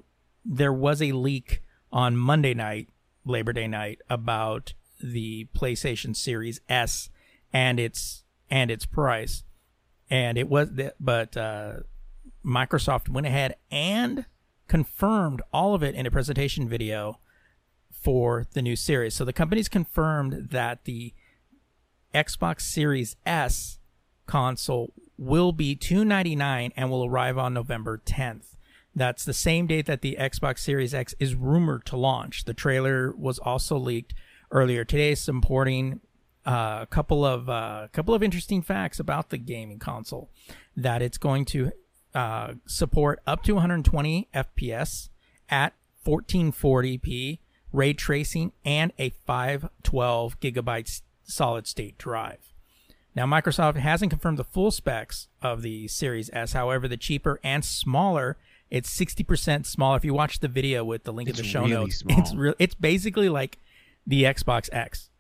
there 0.45 0.73
was 0.73 1.01
a 1.01 1.13
leak 1.13 1.63
on 1.93 2.17
Monday 2.17 2.53
night, 2.55 2.89
Labor 3.25 3.53
Day 3.53 3.69
night, 3.69 4.01
about 4.11 4.75
the 5.01 5.49
PlayStation 5.55 6.17
Series 6.17 6.61
S 6.69 7.11
and 7.53 7.79
its 7.79 8.25
and 8.51 8.71
its 8.71 8.87
price, 8.87 9.45
and 10.11 10.39
it 10.39 10.49
was 10.49 10.71
but 11.01 11.37
uh, 11.37 11.75
Microsoft 12.45 13.09
went 13.09 13.27
ahead 13.27 13.57
and 13.71 14.27
confirmed 14.69 15.43
all 15.53 15.75
of 15.75 15.83
it 15.83 15.95
in 15.95 16.07
a 16.07 16.11
presentation 16.11 16.69
video 16.69 17.19
for 17.91 18.45
the 18.53 18.63
new 18.63 18.77
series. 18.77 19.15
So 19.15 19.25
the 19.25 19.33
company's 19.33 19.69
confirmed 19.69 20.51
that 20.51 20.85
the 20.85 21.15
Xbox 22.15 22.63
Series 22.63 23.17
S 23.25 23.79
console 24.27 24.93
will 25.17 25.53
be 25.53 25.75
299 25.75 26.73
and 26.77 26.91
will 26.91 27.05
arrive 27.05 27.39
on 27.39 27.55
November 27.55 28.01
10th. 28.05 28.57
That's 28.95 29.25
the 29.25 29.35
same 29.35 29.67
date 29.67 29.87
that 29.87 30.03
the 30.03 30.17
Xbox 30.21 30.61
Series 30.61 30.95
X 30.95 31.15
is 31.19 31.35
rumored 31.35 31.85
to 31.87 31.97
launch. 31.97 32.45
The 32.45 32.55
trailer 32.55 33.13
was 33.17 33.39
also 33.39 33.77
leaked 33.77 34.15
earlier 34.55 34.85
today, 34.85 35.15
supporting 35.15 36.01
uh, 36.47 36.79
a 36.83 36.87
couple 36.89 37.25
of 37.25 37.51
uh, 37.51 37.89
couple 37.93 38.15
of 38.15 38.23
interesting 38.23 38.63
facts 38.63 38.99
about 38.99 39.29
the 39.29 39.39
gaming 39.39 39.79
console. 39.79 40.31
That 40.77 41.03
it's 41.03 41.19
going 41.19 41.45
to 41.47 41.73
uh, 42.15 42.55
support 42.67 43.21
up 43.27 43.43
to 43.43 43.53
120 43.53 44.29
FPS 44.35 45.11
at 45.51 45.75
1440p 46.07 47.41
ray 47.73 47.93
tracing 47.93 48.53
and 48.65 48.93
a 48.99 49.11
512 49.27 50.41
gigabytes 50.41 51.03
solid 51.25 51.67
state 51.67 51.99
drive. 51.99 52.53
Now, 53.17 53.27
Microsoft 53.27 53.77
hasn't 53.77 54.11
confirmed 54.11 54.39
the 54.39 54.45
full 54.45 54.71
specs 54.71 55.29
of 55.41 55.63
the 55.63 55.87
Series 55.89 56.31
S. 56.33 56.53
However, 56.53 56.89
the 56.89 56.97
cheaper 56.97 57.39
and 57.45 57.65
smaller, 57.65 58.37
it's 58.71 58.91
60% 58.97 59.67
smaller. 59.67 59.97
If 59.97 60.05
you 60.05 60.15
watch 60.15 60.41
the 60.41 60.49
video 60.49 60.85
with 60.85 61.05
the 61.05 61.13
link 61.13 61.29
in 61.29 61.37
the 61.37 61.45
show 61.45 61.63
really 61.63 61.73
notes, 61.73 61.99
small. 61.99 62.19
it's 62.19 62.35
real. 62.35 62.55
It's 62.59 62.75
basically 62.75 63.29
like 63.29 63.59
the 64.07 64.25
Xbox 64.25 64.69
X. 64.73 65.11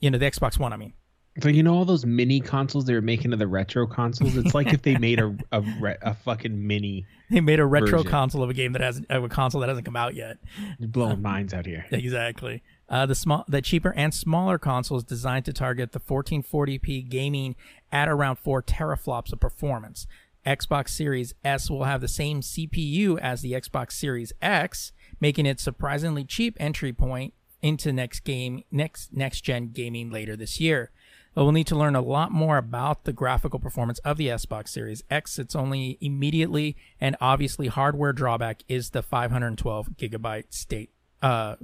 You 0.00 0.10
know, 0.10 0.18
the 0.18 0.30
Xbox 0.30 0.58
One. 0.58 0.72
I 0.72 0.76
mean, 0.76 0.94
So 1.42 1.48
you 1.48 1.62
know 1.62 1.74
all 1.74 1.84
those 1.84 2.06
mini 2.06 2.40
consoles 2.40 2.86
they 2.86 2.94
were 2.94 3.00
making 3.02 3.32
of 3.32 3.38
the 3.38 3.46
retro 3.46 3.86
consoles? 3.86 4.36
It's 4.36 4.54
like 4.54 4.72
if 4.72 4.82
they 4.82 4.96
made 4.96 5.20
a 5.20 5.36
a, 5.52 5.60
re- 5.80 5.98
a 6.02 6.14
fucking 6.14 6.66
mini. 6.66 7.06
they 7.30 7.40
made 7.40 7.60
a 7.60 7.66
retro 7.66 7.98
Version. 7.98 8.10
console 8.10 8.42
of 8.42 8.50
a 8.50 8.54
game 8.54 8.72
that 8.72 8.80
hasn't, 8.82 9.06
a 9.10 9.28
console 9.28 9.60
that 9.60 9.68
hasn't 9.68 9.84
come 9.84 9.96
out 9.96 10.14
yet. 10.14 10.38
You're 10.78 10.88
blowing 10.88 11.22
minds 11.22 11.52
out 11.54 11.66
here. 11.66 11.86
Exactly. 11.90 12.62
Uh, 12.88 13.06
the 13.06 13.14
small, 13.14 13.44
the 13.46 13.62
cheaper 13.62 13.92
and 13.94 14.12
smaller 14.12 14.58
consoles 14.58 15.04
designed 15.04 15.44
to 15.44 15.52
target 15.52 15.92
the 15.92 16.00
1440p 16.00 17.08
gaming 17.08 17.54
at 17.92 18.08
around 18.08 18.36
four 18.36 18.62
teraflops 18.62 19.32
of 19.32 19.38
performance. 19.38 20.06
Xbox 20.46 20.88
Series 20.88 21.34
S 21.44 21.70
will 21.70 21.84
have 21.84 22.00
the 22.00 22.08
same 22.08 22.40
CPU 22.40 23.18
as 23.18 23.42
the 23.42 23.52
Xbox 23.52 23.92
Series 23.92 24.32
X, 24.40 24.90
making 25.20 25.46
it 25.46 25.60
surprisingly 25.60 26.24
cheap 26.24 26.56
entry 26.58 26.92
point 26.92 27.34
into 27.62 27.92
next 27.92 28.20
game, 28.20 28.64
next 28.70 29.12
next 29.12 29.42
gen 29.42 29.70
gaming 29.72 30.10
later 30.10 30.36
this 30.36 30.60
year. 30.60 30.90
But 31.34 31.44
we'll 31.44 31.52
need 31.52 31.68
to 31.68 31.76
learn 31.76 31.94
a 31.94 32.00
lot 32.00 32.32
more 32.32 32.56
about 32.56 33.04
the 33.04 33.12
graphical 33.12 33.60
performance 33.60 34.00
of 34.00 34.16
the 34.16 34.26
Xbox 34.26 34.68
Series 34.68 35.04
X. 35.10 35.38
It's 35.38 35.54
only 35.54 35.96
immediately 36.00 36.76
and 37.00 37.16
obviously 37.20 37.68
hardware 37.68 38.12
drawback 38.12 38.64
is 38.68 38.90
the 38.90 39.02
512 39.02 39.90
gigabyte 39.90 40.52
state 40.52 40.90
uh, 41.22 41.56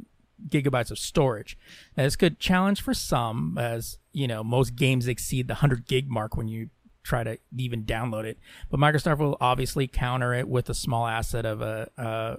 gigabytes 0.49 0.91
of 0.91 0.99
storage. 0.99 1.59
Now, 1.97 2.05
this 2.05 2.17
could 2.17 2.39
challenge 2.39 2.81
for 2.81 2.95
some, 2.95 3.59
as 3.59 3.99
you 4.13 4.29
know, 4.29 4.45
most 4.45 4.77
games 4.77 5.09
exceed 5.09 5.49
the 5.49 5.55
100 5.55 5.87
gig 5.87 6.09
mark 6.09 6.37
when 6.37 6.47
you 6.47 6.71
try 7.03 7.25
to 7.25 7.39
even 7.57 7.85
download 7.85 8.25
it. 8.25 8.39
But 8.71 8.81
Microsoft 8.81 9.19
will 9.19 9.37
obviously 9.41 9.87
counter 9.87 10.35
it 10.35 10.49
with 10.49 10.69
a 10.69 10.75
small 10.75 11.07
asset 11.07 11.47
of 11.47 11.61
a 11.61 11.91
uh, 11.99 12.37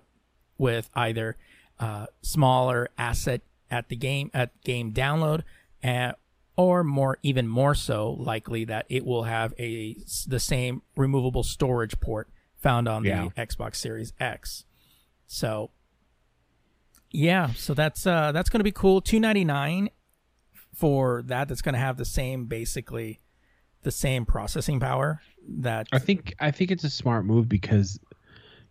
with 0.58 0.89
either 0.93 1.38
uh, 1.80 2.08
smaller 2.22 2.90
asset 2.98 3.42
at 3.70 3.90
the 3.90 3.96
game 3.96 4.32
at 4.34 4.60
game 4.64 4.92
download, 4.94 5.44
and 5.84 6.14
or 6.56 6.84
more 6.84 7.18
even 7.22 7.48
more 7.48 7.76
so 7.76 8.12
likely 8.14 8.66
that 8.66 8.86
it 8.90 9.06
will 9.06 9.24
have 9.24 9.54
a 9.60 9.96
the 10.28 10.40
same 10.40 10.82
removable 10.96 11.44
storage 11.44 12.00
port 12.00 12.30
found 12.56 12.88
on 12.88 13.04
Yeah. 13.06 13.28
the 13.36 13.42
Xbox 13.46 13.76
Series 13.76 14.14
X. 14.20 14.66
So 15.28 15.70
yeah, 17.12 17.52
so 17.54 17.74
that's 17.74 18.06
uh 18.08 18.32
that's 18.32 18.50
going 18.50 18.60
to 18.60 18.64
be 18.64 18.72
cool. 18.72 19.02
299 19.02 19.90
for 20.74 21.24
that 21.26 21.48
that's 21.48 21.62
going 21.62 21.74
to 21.74 21.80
have 21.80 21.98
the 21.98 22.06
same 22.06 22.46
basically 22.46 23.20
the 23.84 23.92
same 23.92 24.26
processing 24.26 24.80
power 24.80 25.22
that 25.48 25.88
I 25.92 26.00
think 26.00 26.34
I 26.40 26.52
think 26.52 26.72
it's 26.72 26.84
a 26.84 26.90
smart 26.90 27.26
move 27.26 27.48
because 27.48 28.00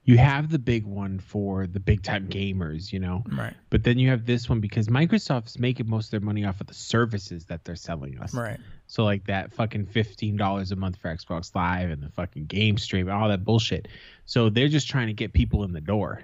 you 0.06 0.16
have 0.18 0.50
the 0.50 0.58
big 0.58 0.86
one 0.86 1.18
for 1.18 1.66
the 1.66 1.80
big 1.80 2.02
time 2.02 2.28
gamers, 2.28 2.92
you 2.92 3.00
know. 3.00 3.24
right 3.32 3.54
But 3.70 3.82
then 3.82 3.98
you 3.98 4.08
have 4.10 4.24
this 4.24 4.48
one 4.48 4.60
because 4.60 4.86
Microsoft's 4.86 5.58
making 5.58 5.90
most 5.90 6.06
of 6.06 6.10
their 6.12 6.20
money 6.20 6.44
off 6.44 6.60
of 6.60 6.68
the 6.68 6.74
services 6.74 7.44
that 7.46 7.64
they're 7.64 7.74
selling 7.74 8.18
us. 8.20 8.32
right 8.32 8.60
So 8.86 9.02
like 9.02 9.26
that 9.26 9.52
fucking 9.52 9.86
fifteen 9.86 10.36
dollars 10.36 10.70
a 10.70 10.76
month 10.76 10.96
for 10.98 11.14
Xbox 11.14 11.54
Live 11.56 11.90
and 11.90 12.00
the 12.02 12.08
fucking 12.10 12.46
game 12.46 12.78
stream, 12.78 13.08
and 13.08 13.16
all 13.16 13.28
that 13.28 13.44
bullshit. 13.44 13.88
So 14.26 14.48
they're 14.48 14.68
just 14.68 14.88
trying 14.88 15.08
to 15.08 15.12
get 15.12 15.32
people 15.32 15.64
in 15.64 15.72
the 15.72 15.80
door. 15.80 16.22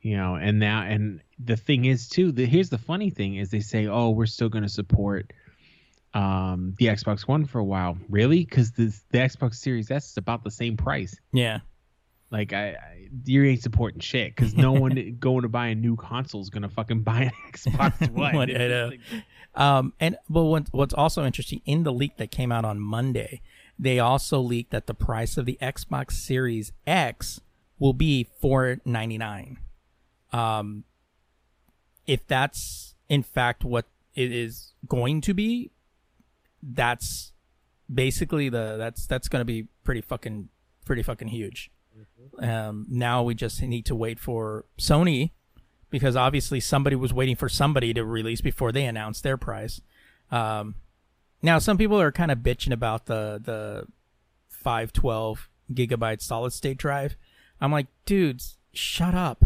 You 0.00 0.16
know, 0.16 0.36
and 0.36 0.58
now 0.58 0.80
and 0.82 1.20
the 1.38 1.56
thing 1.58 1.84
is 1.84 2.08
too, 2.08 2.32
the 2.32 2.46
here's 2.46 2.70
the 2.70 2.78
funny 2.78 3.10
thing 3.10 3.36
is 3.36 3.50
they 3.50 3.60
say, 3.60 3.86
Oh, 3.88 4.08
we're 4.10 4.24
still 4.24 4.48
gonna 4.48 4.70
support 4.70 5.32
um 6.14 6.74
the 6.78 6.86
Xbox 6.86 7.28
One 7.28 7.44
for 7.44 7.58
a 7.58 7.64
while. 7.64 7.98
Really? 8.08 8.42
Because 8.44 8.72
the 8.72 8.86
the 9.10 9.18
Xbox 9.18 9.56
Series 9.56 9.90
S 9.90 10.10
is 10.12 10.16
about 10.16 10.42
the 10.44 10.50
same 10.50 10.78
price. 10.78 11.14
yeah 11.32 11.60
Like 12.30 12.52
I, 12.52 12.70
I 12.70 13.08
you 13.24 13.44
ain't 13.44 13.62
supporting 13.62 14.00
shit 14.00 14.34
because 14.34 14.54
no 14.54 14.72
one 14.72 15.16
going 15.20 15.42
to 15.42 15.48
buy 15.48 15.66
a 15.68 15.74
new 15.74 15.96
console 15.96 16.40
is 16.40 16.48
gonna 16.50 16.68
fucking 16.68 17.02
buy 17.02 17.22
an 17.22 17.30
Xbox 17.52 18.08
One. 18.10 18.34
What, 18.36 18.50
I 18.50 18.68
know. 18.68 18.88
like- 18.88 19.00
Um, 19.56 19.92
and 19.98 20.16
but 20.28 20.44
what, 20.44 20.68
what's 20.70 20.94
also 20.94 21.24
interesting 21.24 21.60
in 21.66 21.82
the 21.82 21.92
leak 21.92 22.16
that 22.18 22.30
came 22.30 22.52
out 22.52 22.64
on 22.64 22.78
Monday, 22.78 23.40
they 23.78 23.98
also 23.98 24.38
leaked 24.38 24.70
that 24.70 24.86
the 24.86 24.94
price 24.94 25.36
of 25.36 25.44
the 25.44 25.58
Xbox 25.60 26.12
Series 26.12 26.70
X 26.86 27.40
will 27.80 27.94
be 27.94 28.28
four 28.40 28.78
ninety 28.84 29.18
nine. 29.18 29.58
Um, 30.32 30.84
if 32.06 32.24
that's 32.28 32.94
in 33.08 33.24
fact 33.24 33.64
what 33.64 33.86
it 34.14 34.30
is 34.30 34.72
going 34.86 35.20
to 35.22 35.34
be, 35.34 35.72
that's 36.62 37.32
basically 37.92 38.48
the 38.48 38.76
that's 38.78 39.06
that's 39.06 39.28
going 39.28 39.40
to 39.40 39.44
be 39.44 39.66
pretty 39.82 40.00
fucking 40.00 40.48
pretty 40.84 41.02
fucking 41.02 41.28
huge. 41.28 41.70
Um, 42.42 42.86
now 42.88 43.22
we 43.22 43.34
just 43.34 43.60
need 43.62 43.86
to 43.86 43.94
wait 43.94 44.18
for 44.18 44.64
Sony 44.78 45.30
because 45.90 46.16
obviously 46.16 46.60
somebody 46.60 46.96
was 46.96 47.12
waiting 47.12 47.36
for 47.36 47.48
somebody 47.48 47.92
to 47.94 48.04
release 48.04 48.40
before 48.40 48.72
they 48.72 48.84
announced 48.84 49.22
their 49.22 49.36
price. 49.36 49.80
Um, 50.30 50.76
now 51.42 51.58
some 51.58 51.76
people 51.78 52.00
are 52.00 52.12
kind 52.12 52.30
of 52.30 52.38
bitching 52.38 52.72
about 52.72 53.06
the 53.06 53.40
the 53.42 53.86
512 54.48 55.48
gigabyte 55.72 56.20
solid 56.20 56.52
state 56.52 56.76
drive. 56.76 57.16
I'm 57.60 57.72
like, 57.72 57.86
dudes, 58.04 58.56
shut 58.72 59.14
up. 59.14 59.44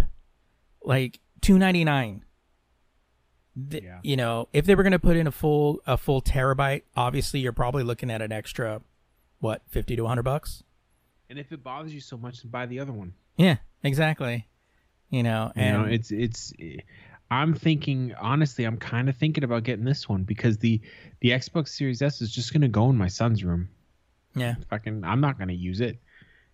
Like 0.82 1.20
299. 1.40 2.24
Th- 3.70 3.82
Yeah. 3.82 4.00
You 4.02 4.16
know, 4.16 4.48
if 4.52 4.66
they 4.66 4.74
were 4.74 4.82
going 4.82 4.92
to 4.92 4.98
put 4.98 5.16
in 5.16 5.26
a 5.26 5.32
full 5.32 5.80
a 5.86 5.96
full 5.96 6.20
terabyte, 6.20 6.82
obviously 6.96 7.40
you're 7.40 7.52
probably 7.52 7.84
looking 7.84 8.10
at 8.10 8.20
an 8.22 8.32
extra 8.32 8.82
what, 9.38 9.62
50 9.68 9.96
to 9.96 10.02
100 10.02 10.22
bucks? 10.22 10.62
And 11.30 11.38
if 11.38 11.52
it 11.52 11.62
bothers 11.62 11.94
you 11.94 12.00
so 12.00 12.16
much, 12.16 12.42
then 12.42 12.50
buy 12.50 12.66
the 12.66 12.80
other 12.80 12.92
one. 12.92 13.14
Yeah, 13.36 13.56
exactly. 13.82 14.46
You 15.10 15.22
know, 15.22 15.52
You 15.56 15.62
and 15.62 15.82
know, 15.82 15.88
it's 15.88 16.10
it's. 16.10 16.52
I'm 17.30 17.54
thinking 17.54 18.14
honestly, 18.20 18.64
I'm 18.64 18.76
kind 18.76 19.08
of 19.08 19.16
thinking 19.16 19.44
about 19.44 19.64
getting 19.64 19.84
this 19.84 20.08
one 20.08 20.24
because 20.24 20.58
the 20.58 20.80
the 21.20 21.30
Xbox 21.30 21.68
Series 21.68 22.02
S 22.02 22.20
is 22.20 22.30
just 22.30 22.52
gonna 22.52 22.68
go 22.68 22.90
in 22.90 22.96
my 22.96 23.08
son's 23.08 23.42
room. 23.44 23.68
yeah. 24.36 24.54
Fucking, 24.68 25.04
I'm 25.04 25.20
not 25.20 25.38
gonna 25.38 25.52
use 25.52 25.80
it. 25.80 25.98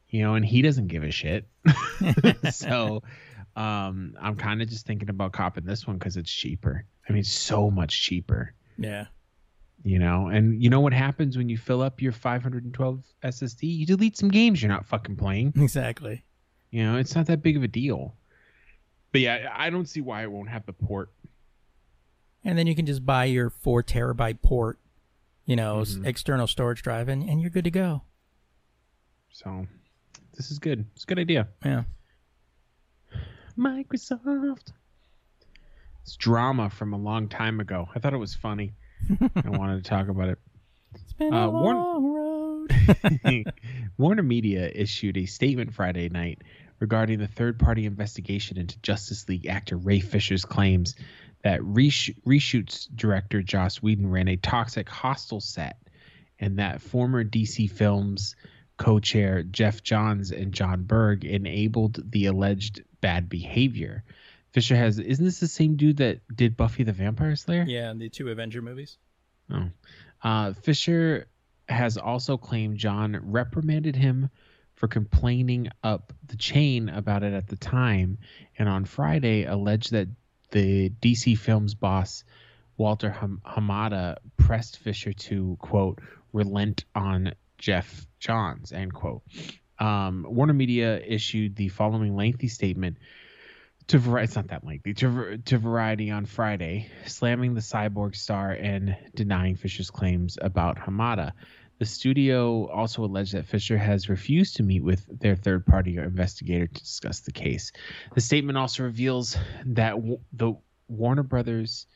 You 0.08 0.22
know, 0.22 0.34
and 0.34 0.44
he 0.44 0.62
doesn't 0.62 0.88
give 0.88 1.04
a 1.04 1.10
shit. 1.10 1.46
so, 2.50 3.02
um, 3.56 4.14
I'm 4.20 4.36
kind 4.36 4.60
of 4.62 4.68
just 4.68 4.86
thinking 4.86 5.08
about 5.08 5.32
copping 5.32 5.64
this 5.64 5.86
one 5.86 5.98
because 5.98 6.16
it's 6.16 6.30
cheaper. 6.30 6.84
I 7.08 7.12
mean, 7.12 7.24
so 7.24 7.70
much 7.70 8.02
cheaper. 8.02 8.54
Yeah. 8.78 9.06
You 9.82 9.98
know, 9.98 10.28
and 10.28 10.62
you 10.62 10.68
know 10.68 10.80
what 10.80 10.92
happens 10.92 11.38
when 11.38 11.48
you 11.48 11.56
fill 11.56 11.80
up 11.80 12.02
your 12.02 12.12
512 12.12 13.02
SSD? 13.24 13.62
You 13.62 13.86
delete 13.86 14.16
some 14.16 14.28
games 14.28 14.60
you're 14.62 14.68
not 14.70 14.84
fucking 14.86 15.16
playing. 15.16 15.54
Exactly. 15.56 16.22
You 16.70 16.84
know, 16.84 16.96
it's 16.98 17.14
not 17.16 17.26
that 17.26 17.42
big 17.42 17.56
of 17.56 17.62
a 17.62 17.68
deal. 17.68 18.14
But 19.12 19.22
yeah, 19.22 19.52
I 19.56 19.70
don't 19.70 19.86
see 19.88 20.00
why 20.02 20.22
it 20.22 20.30
won't 20.30 20.50
have 20.50 20.66
the 20.66 20.72
port 20.74 21.10
and 22.44 22.56
then 22.56 22.66
you 22.66 22.74
can 22.74 22.86
just 22.86 23.04
buy 23.04 23.24
your 23.26 23.50
four 23.50 23.82
terabyte 23.82 24.40
port, 24.40 24.78
you 25.44 25.56
know, 25.56 25.78
Mhm. 25.82 26.06
external 26.06 26.46
storage 26.46 26.82
drive, 26.82 27.08
and, 27.08 27.22
and 27.28 27.38
you're 27.40 27.50
good 27.50 27.64
to 27.64 27.70
go. 27.70 28.02
So 29.30 29.66
this 30.36 30.50
is 30.50 30.58
good. 30.58 30.86
It's 30.94 31.04
a 31.04 31.06
good 31.06 31.18
idea. 31.18 31.48
Yeah. 31.64 31.84
Microsoft. 33.58 34.72
It's 36.02 36.16
drama 36.16 36.70
from 36.70 36.92
a 36.94 36.96
long 36.98 37.28
time 37.28 37.60
ago. 37.60 37.88
I 37.94 37.98
thought 37.98 38.14
it 38.14 38.18
was 38.18 38.34
funny. 38.34 38.72
I 39.44 39.50
wanted 39.50 39.84
to 39.84 39.88
talk 39.88 40.08
about 40.08 40.28
it. 40.28 40.38
It's 40.94 41.12
been 41.14 41.32
Uh, 41.32 41.46
a 41.46 41.50
long 41.50 42.04
road. 42.12 43.44
Warner 43.98 44.22
Media 44.22 44.70
issued 44.72 45.16
a 45.16 45.26
statement 45.26 45.74
Friday 45.74 46.08
night 46.08 46.42
regarding 46.78 47.18
the 47.18 47.26
third 47.28 47.58
party 47.58 47.86
investigation 47.86 48.56
into 48.58 48.78
Justice 48.80 49.28
League 49.28 49.46
actor 49.46 49.76
Ray 49.76 50.00
Fisher's 50.00 50.44
claims 50.44 50.94
that 51.42 51.62
resh- 51.62 52.10
reshoots 52.26 52.88
director 52.94 53.42
Joss 53.42 53.82
Whedon 53.82 54.10
ran 54.10 54.28
a 54.28 54.36
toxic 54.36 54.88
hostile 54.88 55.40
set 55.40 55.76
and 56.38 56.58
that 56.58 56.80
former 56.80 57.24
DC 57.24 57.70
Films 57.70 58.34
co 58.78 58.98
chair 58.98 59.42
Geoff 59.42 59.82
Johns 59.82 60.30
and 60.30 60.52
Jon 60.52 60.84
Berg 60.84 61.24
enabled 61.24 62.00
the 62.10 62.26
alleged 62.26 62.82
bad 63.00 63.28
behavior. 63.28 64.04
Fisher 64.52 64.76
has, 64.76 64.98
isn't 64.98 65.24
this 65.24 65.40
the 65.40 65.48
same 65.48 65.76
dude 65.76 65.98
that 65.98 66.20
did 66.34 66.56
Buffy 66.56 66.82
the 66.82 66.92
Vampire 66.92 67.36
Slayer? 67.36 67.64
yeah, 67.66 67.90
in 67.90 67.98
the 67.98 68.08
two 68.08 68.28
Avenger 68.28 68.62
movies. 68.62 68.98
Oh. 69.52 69.68
Uh, 70.22 70.52
Fisher 70.54 71.28
has 71.68 71.96
also 71.96 72.36
claimed 72.36 72.76
John 72.76 73.18
reprimanded 73.22 73.96
him 73.96 74.30
for 74.74 74.88
complaining 74.88 75.68
up 75.82 76.12
the 76.26 76.36
chain 76.36 76.88
about 76.88 77.22
it 77.22 77.32
at 77.32 77.46
the 77.46 77.56
time, 77.56 78.18
and 78.58 78.68
on 78.68 78.84
Friday 78.84 79.44
alleged 79.44 79.92
that 79.92 80.08
the 80.50 80.90
DC 81.02 81.38
Films 81.38 81.74
boss 81.74 82.24
Walter 82.76 83.10
Ham- 83.10 83.42
Hamada 83.46 84.16
pressed 84.36 84.78
Fisher 84.78 85.12
to 85.12 85.56
quote 85.60 86.00
relent 86.32 86.84
on 86.94 87.34
Geoff 87.58 88.06
Johns 88.18 88.72
end 88.72 88.94
quote. 88.94 89.22
Um, 89.78 90.26
Warner 90.28 90.54
Media 90.54 90.98
issued 90.98 91.56
the 91.56 91.68
following 91.68 92.16
lengthy 92.16 92.48
statement 92.48 92.96
to 93.90 93.98
Variety. 93.98 94.24
It's 94.24 94.36
not 94.36 94.48
that 94.48 94.64
lengthy 94.64 94.94
to 94.94 95.38
to 95.38 95.58
Variety 95.58 96.10
on 96.12 96.24
Friday, 96.24 96.88
slamming 97.06 97.54
the 97.54 97.60
cyborg 97.60 98.14
star 98.14 98.52
and 98.52 98.96
denying 99.16 99.56
Fisher's 99.56 99.90
claims 99.90 100.38
about 100.40 100.78
Hamada. 100.78 101.32
The 101.80 101.86
studio 101.86 102.68
also 102.68 103.04
alleged 103.04 103.34
that 103.34 103.46
Fisher 103.46 103.76
has 103.76 104.08
refused 104.08 104.56
to 104.56 104.62
meet 104.62 104.84
with 104.84 105.04
their 105.18 105.34
third 105.34 105.66
party 105.66 105.96
investigator 105.96 106.68
to 106.68 106.80
discuss 106.80 107.20
the 107.20 107.32
case. 107.32 107.72
The 108.14 108.20
statement 108.20 108.58
also 108.58 108.84
reveals 108.84 109.36
that 109.66 109.96
w- 109.96 110.20
the 110.34 110.54
Warner 110.88 111.24
Brothers 111.24 111.86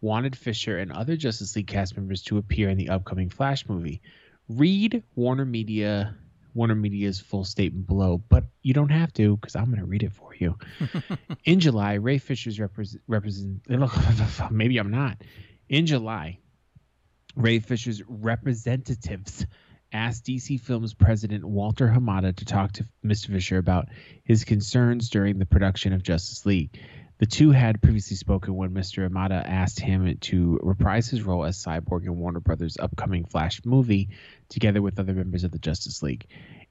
wanted 0.00 0.36
Fisher 0.36 0.78
and 0.78 0.92
other 0.92 1.16
Justice 1.16 1.56
League 1.56 1.66
cast 1.66 1.96
members 1.96 2.22
to 2.22 2.38
appear 2.38 2.70
in 2.70 2.78
the 2.78 2.88
upcoming 2.88 3.28
Flash 3.28 3.68
movie. 3.68 4.00
Read 4.48 5.02
Warner 5.14 5.44
Media 5.44 6.14
Warner 6.54 6.74
Media's 6.74 7.20
full 7.20 7.44
statement 7.44 7.86
below, 7.86 8.22
but 8.28 8.44
you 8.62 8.72
don't 8.72 8.90
have 8.90 9.12
to 9.14 9.36
because 9.36 9.56
I'm 9.56 9.66
going 9.66 9.78
to 9.78 9.84
read 9.84 10.04
it 10.04 10.12
for 10.12 10.34
you. 10.34 10.56
In 11.44 11.60
July, 11.60 11.94
Ray 11.94 12.18
Fisher's 12.18 12.60
represent, 12.60 13.02
represent 13.08 13.62
maybe 14.50 14.78
I'm 14.78 14.90
not. 14.90 15.18
In 15.68 15.86
July, 15.86 16.38
Ray 17.34 17.58
Fisher's 17.58 18.02
representatives 18.06 19.46
asked 19.92 20.26
DC 20.26 20.60
Films 20.60 20.94
president 20.94 21.44
Walter 21.44 21.88
Hamada 21.88 22.34
to 22.36 22.44
talk 22.44 22.72
to 22.72 22.86
Mr. 23.04 23.28
Fisher 23.28 23.58
about 23.58 23.88
his 24.24 24.44
concerns 24.44 25.08
during 25.08 25.38
the 25.38 25.46
production 25.46 25.92
of 25.92 26.02
Justice 26.02 26.46
League. 26.46 26.78
The 27.18 27.26
two 27.26 27.52
had 27.52 27.80
previously 27.80 28.16
spoken 28.16 28.56
when 28.56 28.70
Mr. 28.70 29.08
Hamada 29.08 29.40
asked 29.44 29.78
him 29.78 30.18
to 30.22 30.58
reprise 30.62 31.08
his 31.08 31.22
role 31.22 31.44
as 31.44 31.62
Cyborg 31.62 32.04
in 32.04 32.16
Warner 32.18 32.40
Brothers' 32.40 32.76
upcoming 32.76 33.24
Flash 33.24 33.64
movie, 33.64 34.08
together 34.48 34.82
with 34.82 34.98
other 34.98 35.12
members 35.12 35.44
of 35.44 35.52
the 35.52 35.58
Justice 35.58 36.02
League. 36.02 36.26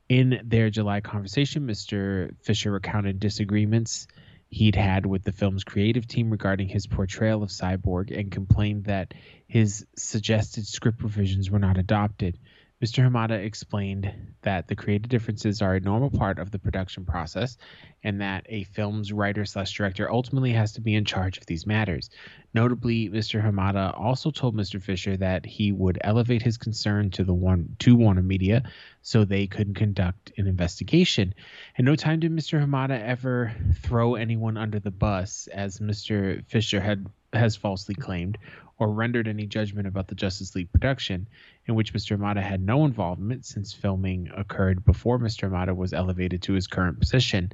In 0.10 0.42
their 0.44 0.70
July 0.70 1.02
conversation, 1.02 1.68
Mr. 1.68 2.36
Fisher 2.42 2.72
recounted 2.72 3.20
disagreements 3.20 4.08
he'd 4.50 4.76
had 4.76 5.06
with 5.06 5.24
the 5.24 5.32
film's 5.32 5.64
creative 5.64 6.08
team 6.08 6.30
regarding 6.30 6.68
his 6.68 6.86
portrayal 6.86 7.42
of 7.42 7.50
Cyborg 7.50 8.16
and 8.16 8.32
complained 8.32 8.86
that 8.86 9.14
his 9.48 9.86
suggested 9.96 10.68
script 10.68 11.02
revisions 11.02 11.50
were 11.50 11.60
not 11.60 11.78
adopted. 11.78 12.38
Mr. 12.84 13.10
Hamada 13.10 13.42
explained 13.42 14.12
that 14.42 14.68
the 14.68 14.76
creative 14.76 15.08
differences 15.08 15.62
are 15.62 15.76
a 15.76 15.80
normal 15.80 16.10
part 16.10 16.38
of 16.38 16.52
the 16.52 16.60
production 16.60 17.06
process 17.06 17.58
and 18.04 18.20
that 18.20 18.46
a 18.50 18.66
film's 18.66 19.14
writer 19.14 19.46
slash 19.46 19.72
director 19.72 20.12
ultimately 20.12 20.52
has 20.52 20.74
to 20.74 20.82
be 20.82 20.94
in 20.94 21.06
charge 21.06 21.38
of 21.38 21.46
these 21.46 21.66
matters. 21.66 22.10
Notably, 22.54 23.10
Mr. 23.10 23.42
Hamada 23.42 23.98
also 23.98 24.32
told 24.32 24.54
Mr. 24.54 24.82
Fisher 24.82 25.16
that 25.16 25.46
he 25.46 25.72
would 25.72 25.98
elevate 26.02 26.42
his 26.42 26.58
concern 26.58 27.10
to 27.12 27.24
the 27.24 27.34
one 27.34 27.78
to 27.80 27.96
Warner 27.96 28.22
Media 28.22 28.64
so 29.02 29.24
they 29.24 29.48
could 29.48 29.76
conduct 29.76 30.34
an 30.38 30.46
investigation. 30.46 31.34
And 31.78 31.86
no 31.86 31.96
time 31.96 32.20
did 32.20 32.34
Mr. 32.34 32.62
Hamada 32.62 33.02
ever 33.02 33.54
throw 33.76 34.16
anyone 34.16 34.58
under 34.58 34.82
the 34.82 34.92
bus, 34.92 35.48
as 35.54 35.80
Mr. 35.80 36.46
Fisher 36.48 36.82
had 36.82 37.08
has 37.32 37.56
falsely 37.56 37.96
claimed, 37.96 38.38
or 38.78 38.92
rendered 38.92 39.28
any 39.28 39.46
judgment 39.46 39.88
about 39.88 40.08
the 40.08 40.16
Justice 40.16 40.54
League 40.56 40.72
production, 40.72 41.28
in 41.66 41.76
which 41.76 41.94
Mr. 41.94 42.18
Hamada 42.18 42.42
had 42.42 42.62
no 42.62 42.86
involvement 42.86 43.46
since 43.46 43.74
filming 43.74 44.30
occurred 44.36 44.84
before 44.84 45.20
Mr. 45.20 45.50
Hamada 45.50 45.76
was 45.76 45.94
elevated 45.94 46.42
to 46.44 46.54
his 46.54 46.68
current 46.68 47.00
position. 47.00 47.52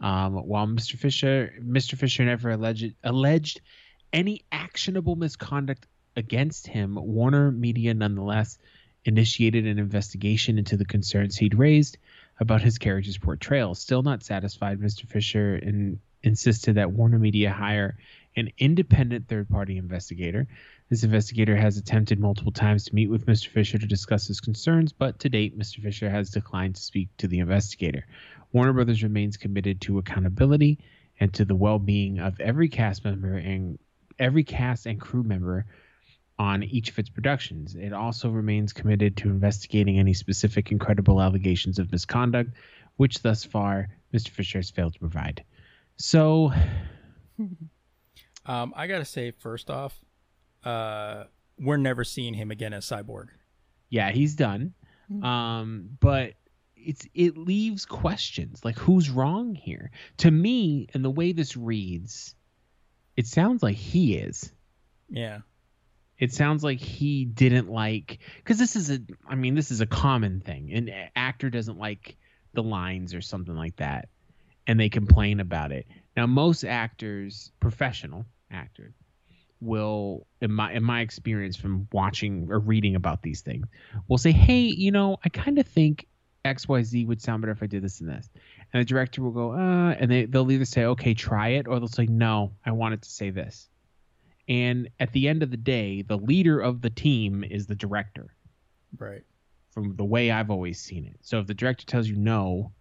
Um, 0.00 0.34
while 0.34 0.66
Mr. 0.66 0.96
Fisher, 0.96 1.54
Mr. 1.62 1.96
Fisher 1.96 2.24
never 2.24 2.50
alleged 2.50 2.94
alleged 3.02 3.60
any 4.12 4.44
actionable 4.52 5.16
misconduct 5.16 5.86
against 6.16 6.66
him, 6.66 6.96
Warner 6.96 7.50
Media 7.50 7.94
nonetheless 7.94 8.58
initiated 9.04 9.66
an 9.66 9.78
investigation 9.78 10.58
into 10.58 10.76
the 10.76 10.84
concerns 10.84 11.36
he'd 11.36 11.54
raised 11.54 11.98
about 12.40 12.62
his 12.62 12.78
character's 12.78 13.18
portrayal. 13.18 13.74
Still 13.74 14.02
not 14.02 14.22
satisfied, 14.22 14.80
Mr. 14.80 15.06
Fisher 15.06 15.56
in, 15.56 16.00
insisted 16.22 16.74
that 16.74 16.92
Warner 16.92 17.18
Media 17.18 17.50
hire 17.50 17.96
an 18.36 18.50
independent 18.58 19.28
third 19.28 19.48
party 19.48 19.78
investigator. 19.78 20.46
This 20.88 21.02
investigator 21.02 21.56
has 21.56 21.76
attempted 21.76 22.20
multiple 22.20 22.52
times 22.52 22.84
to 22.84 22.94
meet 22.94 23.08
with 23.08 23.26
Mr. 23.26 23.48
Fisher 23.48 23.76
to 23.76 23.86
discuss 23.86 24.28
his 24.28 24.40
concerns, 24.40 24.92
but 24.92 25.18
to 25.20 25.28
date, 25.28 25.58
Mr. 25.58 25.82
Fisher 25.82 26.08
has 26.08 26.30
declined 26.30 26.76
to 26.76 26.82
speak 26.82 27.08
to 27.18 27.26
the 27.26 27.40
investigator. 27.40 28.06
Warner 28.52 28.72
Brothers 28.72 29.02
remains 29.02 29.36
committed 29.36 29.80
to 29.82 29.98
accountability 29.98 30.78
and 31.18 31.32
to 31.34 31.44
the 31.44 31.56
well 31.56 31.80
being 31.80 32.20
of 32.20 32.38
every 32.40 32.68
cast 32.68 33.04
member 33.04 33.36
and 33.36 33.78
every 34.18 34.44
cast 34.44 34.86
and 34.86 35.00
crew 35.00 35.24
member 35.24 35.66
on 36.38 36.62
each 36.62 36.90
of 36.90 36.98
its 36.98 37.08
productions. 37.08 37.74
It 37.74 37.92
also 37.92 38.30
remains 38.30 38.72
committed 38.72 39.16
to 39.18 39.28
investigating 39.28 39.98
any 39.98 40.14
specific 40.14 40.70
and 40.70 40.78
credible 40.78 41.20
allegations 41.20 41.80
of 41.80 41.90
misconduct, 41.90 42.50
which 42.96 43.22
thus 43.22 43.42
far 43.42 43.88
Mr. 44.14 44.28
Fisher 44.28 44.58
has 44.58 44.70
failed 44.70 44.92
to 44.92 45.00
provide. 45.00 45.42
So, 45.96 46.52
Um, 48.46 48.72
I 48.76 48.86
gotta 48.86 49.04
say, 49.04 49.32
first 49.32 49.70
off, 49.70 49.98
uh, 50.66 51.24
we're 51.58 51.76
never 51.76 52.04
seeing 52.04 52.34
him 52.34 52.50
again 52.50 52.72
as 52.72 52.84
Cyborg. 52.84 53.28
yeah, 53.88 54.10
he's 54.10 54.34
done. 54.34 54.74
Hmm. 55.08 55.24
Um, 55.24 55.88
but 56.00 56.34
it's 56.76 57.06
it 57.14 57.36
leaves 57.36 57.86
questions 57.86 58.64
like 58.64 58.78
who's 58.78 59.08
wrong 59.10 59.54
here? 59.54 59.90
To 60.18 60.30
me, 60.30 60.88
and 60.92 61.04
the 61.04 61.10
way 61.10 61.32
this 61.32 61.56
reads, 61.56 62.34
it 63.16 63.26
sounds 63.26 63.62
like 63.62 63.76
he 63.76 64.16
is. 64.16 64.52
Yeah, 65.08 65.40
it 66.18 66.32
sounds 66.32 66.64
like 66.64 66.80
he 66.80 67.24
didn't 67.24 67.70
like 67.70 68.18
because 68.36 68.58
this 68.58 68.76
is 68.76 68.90
a 68.90 68.98
i 69.28 69.34
mean 69.34 69.54
this 69.54 69.70
is 69.70 69.80
a 69.80 69.86
common 69.86 70.40
thing 70.40 70.72
an 70.72 70.90
actor 71.14 71.50
doesn't 71.50 71.78
like 71.78 72.16
the 72.54 72.62
lines 72.62 73.14
or 73.14 73.20
something 73.20 73.54
like 73.54 73.76
that 73.76 74.08
and 74.66 74.80
they 74.80 74.88
complain 74.88 75.40
about 75.40 75.72
it 75.72 75.86
now 76.16 76.26
most 76.26 76.64
actors 76.64 77.52
professional 77.60 78.24
actors 78.50 78.94
will 79.60 80.26
in 80.40 80.52
my 80.52 80.72
in 80.72 80.82
my 80.82 81.00
experience 81.00 81.56
from 81.56 81.88
watching 81.92 82.48
or 82.50 82.58
reading 82.58 82.94
about 82.94 83.22
these 83.22 83.40
things 83.40 83.66
will 84.08 84.18
say 84.18 84.32
hey 84.32 84.60
you 84.60 84.90
know 84.90 85.16
i 85.24 85.28
kind 85.28 85.58
of 85.58 85.66
think 85.66 86.06
xyz 86.44 87.06
would 87.06 87.22
sound 87.22 87.40
better 87.40 87.52
if 87.52 87.62
i 87.62 87.66
did 87.66 87.82
this 87.82 88.00
and 88.00 88.10
this 88.10 88.28
and 88.72 88.80
the 88.80 88.84
director 88.84 89.22
will 89.22 89.30
go 89.30 89.52
uh 89.52 89.92
and 89.92 90.10
they, 90.10 90.26
they'll 90.26 90.50
either 90.50 90.64
say 90.64 90.84
okay 90.84 91.14
try 91.14 91.48
it 91.48 91.66
or 91.66 91.78
they'll 91.78 91.88
say 91.88 92.06
no 92.06 92.52
i 92.64 92.70
want 92.70 92.92
it 92.92 93.02
to 93.02 93.10
say 93.10 93.30
this 93.30 93.68
and 94.48 94.88
at 95.00 95.12
the 95.12 95.28
end 95.28 95.42
of 95.42 95.50
the 95.50 95.56
day, 95.56 96.02
the 96.02 96.16
leader 96.18 96.60
of 96.60 96.80
the 96.80 96.90
team 96.90 97.42
is 97.42 97.66
the 97.66 97.74
director, 97.74 98.34
right. 98.98 99.22
from 99.70 99.96
the 99.96 100.04
way 100.04 100.30
I've 100.30 100.50
always 100.50 100.80
seen 100.80 101.04
it. 101.04 101.18
So 101.22 101.40
if 101.40 101.46
the 101.46 101.54
director 101.54 101.84
tells 101.84 102.08
you 102.08 102.16
no, 102.16 102.72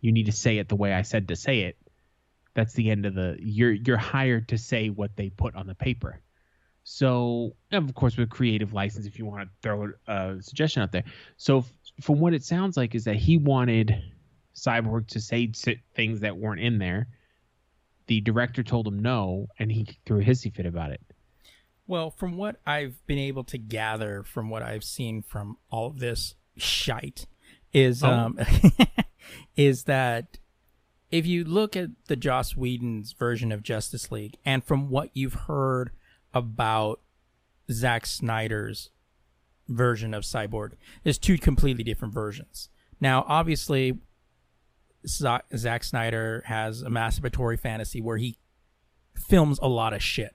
you 0.00 0.10
need 0.10 0.26
to 0.26 0.32
say 0.32 0.58
it 0.58 0.68
the 0.68 0.76
way 0.76 0.92
I 0.92 1.02
said 1.02 1.28
to 1.28 1.36
say 1.36 1.60
it. 1.60 1.76
That's 2.54 2.74
the 2.74 2.90
end 2.90 3.06
of 3.06 3.14
the. 3.14 3.36
You're 3.40 3.72
you're 3.72 3.96
hired 3.96 4.48
to 4.48 4.58
say 4.58 4.88
what 4.90 5.16
they 5.16 5.30
put 5.30 5.54
on 5.54 5.66
the 5.66 5.74
paper. 5.74 6.20
So 6.84 7.54
of 7.70 7.94
course, 7.94 8.16
with 8.16 8.28
creative 8.30 8.72
license, 8.72 9.06
if 9.06 9.18
you 9.18 9.24
want 9.24 9.48
to 9.48 9.48
throw 9.62 9.92
a 10.06 10.36
suggestion 10.40 10.82
out 10.82 10.92
there. 10.92 11.04
So 11.36 11.58
f- 11.58 11.72
from 12.00 12.18
what 12.18 12.34
it 12.34 12.44
sounds 12.44 12.76
like, 12.76 12.94
is 12.94 13.04
that 13.04 13.16
he 13.16 13.36
wanted 13.36 13.94
Cyborg 14.56 15.06
to 15.08 15.20
say 15.20 15.50
things 15.94 16.20
that 16.20 16.36
weren't 16.36 16.60
in 16.60 16.78
there. 16.78 17.06
The 18.08 18.20
director 18.20 18.62
told 18.64 18.86
him 18.86 18.98
no, 18.98 19.46
and 19.58 19.70
he 19.70 19.86
threw 20.04 20.20
a 20.20 20.24
hissy 20.24 20.52
fit 20.52 20.66
about 20.66 20.90
it. 20.90 21.00
Well, 21.86 22.10
from 22.10 22.36
what 22.36 22.56
I've 22.66 23.04
been 23.06 23.18
able 23.18 23.44
to 23.44 23.58
gather 23.58 24.24
from 24.24 24.50
what 24.50 24.62
I've 24.62 24.84
seen 24.84 25.22
from 25.22 25.56
all 25.70 25.86
of 25.86 25.98
this 26.00 26.34
shite 26.56 27.26
is 27.72 28.02
Oh. 28.02 28.10
um 28.10 28.38
is 29.56 29.84
that 29.84 30.38
if 31.12 31.26
you 31.26 31.44
look 31.44 31.76
at 31.76 31.90
the 32.08 32.16
Joss 32.16 32.56
Whedon's 32.56 33.12
version 33.12 33.52
of 33.52 33.62
Justice 33.62 34.10
League 34.10 34.36
and 34.44 34.64
from 34.64 34.88
what 34.88 35.10
you've 35.12 35.34
heard 35.34 35.90
about 36.34 37.00
Zack 37.70 38.06
Snyder's 38.06 38.90
version 39.68 40.14
of 40.14 40.24
Cyborg, 40.24 40.72
there's 41.04 41.18
two 41.18 41.38
completely 41.38 41.84
different 41.84 42.14
versions. 42.14 42.70
Now, 43.00 43.24
obviously, 43.28 43.98
Za- 45.06 45.42
Zack 45.56 45.84
Snyder 45.84 46.42
has 46.46 46.82
a 46.82 46.88
masturbatory 46.88 47.60
fantasy 47.60 48.00
where 48.00 48.16
he 48.16 48.38
films 49.14 49.58
a 49.62 49.68
lot 49.68 49.92
of 49.92 50.02
shit. 50.02 50.34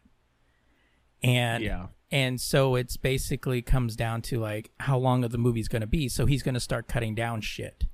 And 1.23 1.63
Yeah. 1.63 1.87
and 2.11 2.39
so 2.39 2.75
it's 2.75 2.95
basically 2.97 3.61
comes 3.61 3.95
down 3.95 4.21
to 4.23 4.39
like 4.39 4.69
how 4.81 4.97
long 4.97 5.23
of 5.23 5.31
the 5.31 5.37
movie's 5.37 5.67
going 5.67 5.81
to 5.81 5.87
be. 5.87 6.07
So 6.07 6.25
he's 6.27 6.43
going 6.43 6.53
to 6.53 6.59
start 6.59 6.87
cutting 6.87 7.15
down 7.15 7.41
shit. 7.41 7.85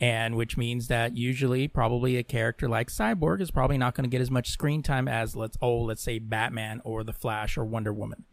And 0.00 0.36
which 0.36 0.56
means 0.56 0.88
that 0.88 1.16
usually 1.16 1.68
probably 1.68 2.16
a 2.16 2.22
character 2.22 2.68
like 2.68 2.88
Cyborg 2.88 3.40
is 3.40 3.50
probably 3.50 3.78
not 3.78 3.94
going 3.94 4.04
to 4.04 4.10
get 4.10 4.20
as 4.20 4.30
much 4.30 4.50
screen 4.50 4.82
time 4.82 5.06
as 5.06 5.36
let's 5.36 5.56
oh 5.62 5.82
let's 5.82 6.02
say 6.02 6.18
Batman 6.18 6.80
or 6.84 7.04
the 7.04 7.12
Flash 7.12 7.56
or 7.56 7.64
Wonder 7.64 7.92
Woman. 7.92 8.24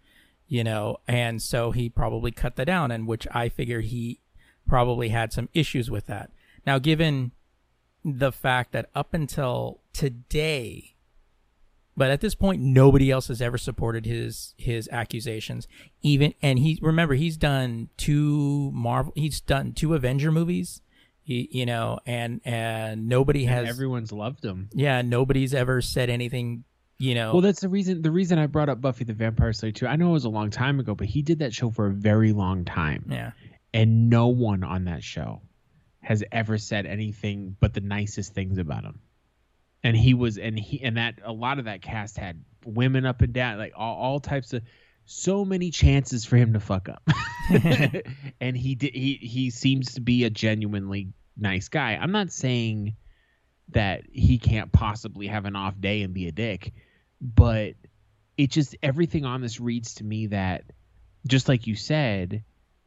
You 0.48 0.64
know, 0.64 0.98
and 1.08 1.42
so 1.42 1.72
he 1.72 1.88
probably 1.88 2.32
cut 2.32 2.56
that 2.58 2.66
down 2.66 2.92
and 2.92 3.08
which 3.08 3.28
I 3.32 3.48
figure 3.48 3.80
he 3.80 4.20
probably 4.68 5.10
had 5.10 5.32
some 5.32 5.50
issues 5.54 5.90
with 5.90 6.08
that. 6.08 6.32
Now 6.66 6.80
given 6.80 7.32
the 8.04 8.32
fact 8.32 8.72
that 8.72 8.90
up 8.96 9.14
until 9.14 9.82
today 9.94 10.96
but 11.96 12.10
at 12.10 12.22
this 12.22 12.36
point 12.36 12.62
nobody 12.62 13.12
else 13.12 13.28
has 13.28 13.42
ever 13.42 13.58
supported 13.58 14.06
his 14.06 14.56
his 14.58 14.90
accusations 14.92 15.68
even 16.02 16.34
and 16.42 16.60
he 16.60 16.80
remember 16.82 17.14
he's 17.14 17.38
done 17.38 17.90
two 17.98 18.72
marvel 18.74 19.14
he's 19.16 19.42
done 19.42 19.74
two 19.74 19.94
avenger 19.94 20.32
movies 20.32 20.82
he, 21.32 21.50
you 21.60 21.66
know 21.66 22.00
and 22.06 22.42
and 22.46 23.08
nobody 23.08 23.46
And 23.46 23.68
has 23.68 23.70
everyone's 23.70 24.12
loved 24.12 24.44
him. 24.44 24.70
yeah 24.74 25.02
nobody's 25.02 25.54
ever 25.54 25.82
said 25.82 26.10
anything 26.10 26.64
you 27.00 27.16
know 27.16 27.32
Well, 27.34 27.42
that's 27.42 27.62
the 27.62 27.70
reason. 27.70 28.02
The 28.02 28.12
reason 28.12 28.38
I 28.38 28.46
brought 28.48 28.70
up 28.70 28.80
Buffy 28.80 29.04
the 29.06 29.14
Vampire 29.14 29.54
Slayer 29.54 29.72
too. 29.72 29.88
I 29.88 29.96
know 29.96 30.10
it 30.10 30.14
was 30.14 30.26
a 30.26 30.30
long 30.30 30.52
time 30.52 30.80
ago, 30.80 30.94
but 30.94 31.08
he 31.08 31.22
did 31.24 31.40
that 31.40 31.54
show 31.54 31.72
for 31.72 31.88
a 31.88 31.92
very 31.94 32.32
long 32.32 32.64
time, 32.66 33.06
yeah 33.10 33.32
and 33.74 34.10
no 34.10 34.28
one 34.28 34.64
on 34.64 34.84
that 34.86 35.02
show 35.04 35.42
has 36.02 36.24
ever 36.32 36.58
said 36.58 36.86
anything 36.86 37.56
but 37.60 37.74
the 37.74 37.80
nicest 37.82 38.34
things 38.34 38.58
about 38.58 38.84
him. 38.84 39.00
And 39.84 39.96
he 39.96 40.14
was, 40.14 40.38
and 40.38 40.60
he, 40.60 40.82
and 40.84 40.98
that 40.98 41.16
a 41.24 41.32
lot 41.32 41.58
of 41.58 41.66
that 41.66 41.82
cast 41.82 42.18
had 42.18 42.44
women 42.66 43.06
up 43.06 43.22
and 43.22 43.34
down, 43.34 43.58
like 43.58 43.74
all, 43.76 43.96
all 43.96 44.20
types 44.20 44.54
of, 44.54 44.62
so 45.06 45.44
many 45.46 45.72
chances 45.72 46.24
for 46.26 46.38
him 46.38 46.54
to 46.54 46.60
fuck 46.60 46.88
up, 46.90 47.02
and 48.40 48.56
he 48.56 48.76
did. 48.76 48.94
He 48.94 49.16
he 49.16 49.50
seems 49.50 49.94
to 49.94 50.02
be 50.02 50.24
a 50.26 50.30
genuinely 50.30 51.14
nice 51.38 51.68
guy. 51.70 51.96
I'm 52.02 52.12
not 52.12 52.32
saying 52.32 52.96
that 53.70 54.02
he 54.12 54.38
can't 54.38 54.72
possibly 54.72 55.28
have 55.28 55.46
an 55.46 55.56
off 55.56 55.80
day 55.80 56.02
and 56.02 56.14
be 56.14 56.28
a 56.28 56.32
dick, 56.32 56.74
but 57.22 57.74
it 58.38 58.50
just 58.50 58.76
everything 58.84 59.26
on 59.26 59.42
this 59.42 59.60
reads 59.60 59.96
to 59.96 60.04
me 60.04 60.28
that 60.28 60.64
just 61.28 61.48
like 61.48 61.68
you 61.68 61.76
said, 61.76 62.44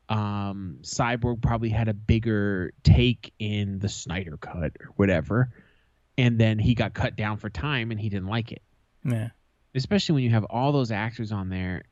um, 0.08 0.78
Cyborg 0.82 1.40
probably 1.40 1.70
had 1.70 1.88
a 1.88 1.94
bigger 1.94 2.72
take 2.82 3.32
in 3.38 3.78
the 3.78 3.88
Snyder 3.88 4.36
cut 4.36 4.72
or 4.80 4.86
whatever, 4.96 5.52
and 6.18 6.38
then 6.38 6.58
he 6.58 6.74
got 6.74 6.92
cut 6.94 7.16
down 7.16 7.38
for 7.38 7.48
time 7.48 7.90
and 7.90 7.98
he 8.00 8.08
didn't 8.08 8.28
like 8.28 8.52
it. 8.52 8.62
yeah 9.04 9.28
Especially 9.74 10.14
when 10.14 10.22
you 10.24 10.30
have 10.30 10.44
all 10.44 10.70
those 10.72 10.90
actors 10.92 11.32
on 11.32 11.48
there, 11.48 11.82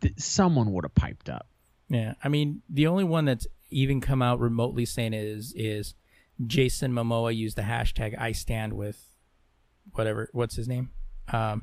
th- 0.00 0.18
someone 0.18 0.72
would 0.72 0.84
have 0.84 0.94
piped 0.94 1.30
up. 1.30 1.46
yeah 1.88 2.14
i 2.24 2.28
mean 2.28 2.62
the 2.68 2.86
only 2.86 3.04
one 3.04 3.24
that's 3.24 3.46
even 3.70 4.00
come 4.00 4.20
out 4.22 4.40
remotely 4.40 4.84
saying 4.84 5.14
is 5.14 5.52
is 5.56 5.94
jason 6.46 6.92
momoa 6.92 7.34
used 7.34 7.56
the 7.56 7.62
hashtag 7.62 8.18
i 8.18 8.32
stand 8.32 8.72
with 8.72 9.02
whatever 9.92 10.28
what's 10.32 10.56
his 10.56 10.68
name 10.68 10.90
um 11.32 11.62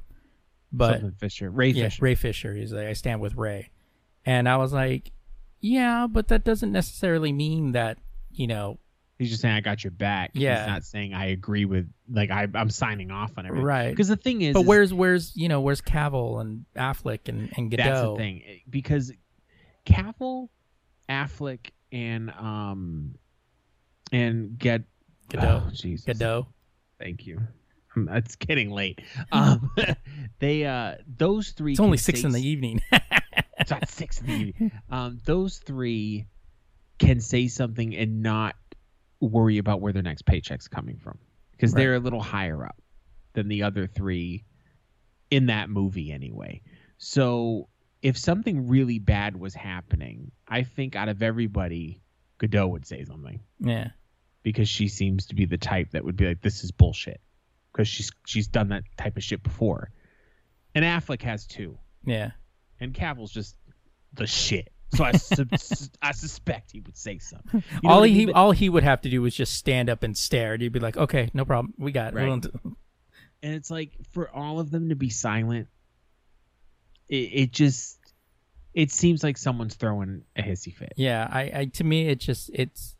but 0.71 0.95
Something 0.95 1.11
Fisher, 1.17 1.49
Ray 1.49 1.69
yeah, 1.69 1.85
Fisher. 1.85 2.03
Ray 2.03 2.15
Fisher. 2.15 2.53
He's 2.53 2.73
like, 2.73 2.87
I 2.87 2.93
stand 2.93 3.21
with 3.21 3.35
Ray. 3.35 3.69
And 4.25 4.49
I 4.49 4.57
was 4.57 4.73
like, 4.73 5.11
yeah, 5.61 6.07
but 6.07 6.27
that 6.27 6.43
doesn't 6.43 6.71
necessarily 6.73 7.31
mean 7.31 7.71
that, 7.71 7.97
you 8.31 8.47
know, 8.47 8.77
He's 9.17 9.29
just 9.29 9.41
saying 9.41 9.55
I 9.55 9.61
got 9.61 9.83
your 9.83 9.91
back. 9.91 10.31
Yeah. 10.33 10.59
He's 10.59 10.67
not 10.67 10.83
saying 10.83 11.13
I 11.13 11.27
agree 11.27 11.65
with 11.65 11.89
like 12.07 12.29
I, 12.29 12.47
I'm 12.53 12.69
signing 12.69 13.09
off 13.11 13.31
on 13.37 13.45
everything. 13.47 13.65
right. 13.65 13.89
Because 13.89 14.09
the 14.09 14.17
thing 14.17 14.41
is, 14.41 14.53
But 14.53 14.59
is 14.61 14.67
where's, 14.67 14.93
where's, 14.93 15.35
you 15.35 15.47
know, 15.47 15.61
where's 15.61 15.81
Cavill 15.81 16.39
and 16.41 16.65
Affleck 16.75 17.29
and, 17.29 17.51
and 17.57 17.71
Gadot? 17.71 17.77
that's 17.77 18.01
the 18.01 18.15
thing. 18.17 18.43
Because 18.69 19.11
Cavill, 19.85 20.49
Affleck, 21.09 21.69
and 21.91 22.29
um, 22.31 23.15
and 24.11 24.57
Gal 24.57 24.79
Gadot. 25.29 25.63
Oh, 25.67 25.69
Jesus. 25.73 26.05
Gadot. 26.05 26.47
Thank 26.99 27.25
you. 27.27 27.39
It's 28.11 28.35
getting 28.35 28.69
late. 28.69 29.01
Um, 29.31 29.71
they 30.39 30.65
uh, 30.65 30.95
those 31.07 31.49
three. 31.49 31.71
It's 31.71 31.79
only 31.79 31.97
six 31.97 32.23
in 32.23 32.31
the 32.31 32.41
evening. 32.47 32.81
It's 33.59 33.71
not 33.71 33.89
six 33.89 34.21
in 34.21 34.27
the 34.27 34.33
evening. 34.33 34.71
Um, 34.89 35.19
those 35.25 35.57
three 35.57 36.27
can 36.99 37.19
say 37.19 37.47
something 37.47 37.95
and 37.95 38.21
not 38.21 38.55
worry 39.19 39.57
about 39.57 39.81
where 39.81 39.91
their 39.91 40.03
next 40.03 40.21
paycheck's 40.27 40.67
coming 40.67 40.97
from 40.97 41.17
because 41.51 41.73
Right. 41.73 41.81
they're 41.81 41.95
a 41.95 41.99
little 41.99 42.21
higher 42.21 42.63
up 42.65 42.79
than 43.33 43.47
the 43.47 43.63
other 43.63 43.87
three 43.87 44.45
in 45.31 45.47
that 45.47 45.69
movie 45.71 46.11
anyway. 46.11 46.61
So 46.99 47.67
if 48.03 48.15
something 48.17 48.67
really 48.67 48.99
bad 48.99 49.35
was 49.35 49.55
happening, 49.55 50.31
I 50.47 50.61
think 50.63 50.95
out 50.95 51.09
of 51.09 51.21
everybody, 51.23 51.99
Gadot 52.39 52.69
would 52.69 52.85
say 52.85 53.03
something 53.05 53.39
yeah. 53.59 53.89
because 54.43 54.69
she 54.69 54.87
seems 54.87 55.25
to 55.27 55.35
be 55.35 55.45
the 55.45 55.57
type 55.57 55.91
that 55.91 56.03
would 56.05 56.15
be 56.15 56.27
like, 56.27 56.41
"This 56.41 56.63
is 56.63 56.71
bullshit," 56.71 57.19
because 57.71 57.87
she's 57.87 58.11
she's 58.25 58.47
done 58.47 58.69
that 58.69 58.83
type 58.97 59.17
of 59.17 59.23
shit 59.23 59.41
before. 59.43 59.89
And 60.75 60.85
Affleck 60.85 61.21
has 61.23 61.47
too 61.47 61.77
Yeah. 62.05 62.31
and 62.79 62.93
Cavill's 62.93 63.31
just 63.31 63.55
the 64.13 64.27
shit. 64.27 64.71
So 64.93 65.03
I 65.03 65.11
sus- 65.17 65.89
I 66.01 66.11
suspect 66.11 66.71
he 66.71 66.79
would 66.81 66.95
say 66.97 67.17
something. 67.17 67.63
You 67.71 67.79
know 67.83 67.89
all 67.89 67.99
what 68.01 68.09
I 68.09 68.13
he, 68.13 68.25
mean? 68.27 68.35
All 68.35 68.51
he 68.51 68.69
would 68.69 68.83
have 68.83 69.01
to 69.01 69.09
do 69.09 69.21
was 69.21 69.35
just 69.35 69.55
stand 69.55 69.89
up 69.89 70.03
and 70.03 70.15
stare. 70.15 70.53
And 70.53 70.61
you'd 70.63 70.71
be 70.73 70.79
like, 70.79 70.97
okay, 70.97 71.29
no 71.33 71.43
problem. 71.45 71.73
We 71.77 71.91
got 71.91 72.13
it. 72.13 72.17
Right. 72.17 72.27
We'll 72.27 72.41
and 73.43 73.53
it's 73.53 73.69
like 73.69 73.91
for 74.11 74.29
all 74.29 74.59
of 74.59 74.71
them 74.71 74.89
to 74.89 74.95
be 74.95 75.09
silent, 75.09 75.67
it, 77.09 77.15
it 77.15 77.51
just 77.51 77.96
it 78.73 78.91
seems 78.91 79.23
like 79.23 79.37
someone's 79.37 79.75
throwing 79.75 80.23
a 80.35 80.41
hissy 80.41 80.73
fit. 80.75 80.93
Yeah. 80.95 81.27
I, 81.31 81.41
I, 81.53 81.65
to 81.75 81.83
me, 81.83 82.07
it 82.07 82.19
just, 82.19 82.49
it's, 82.53 82.95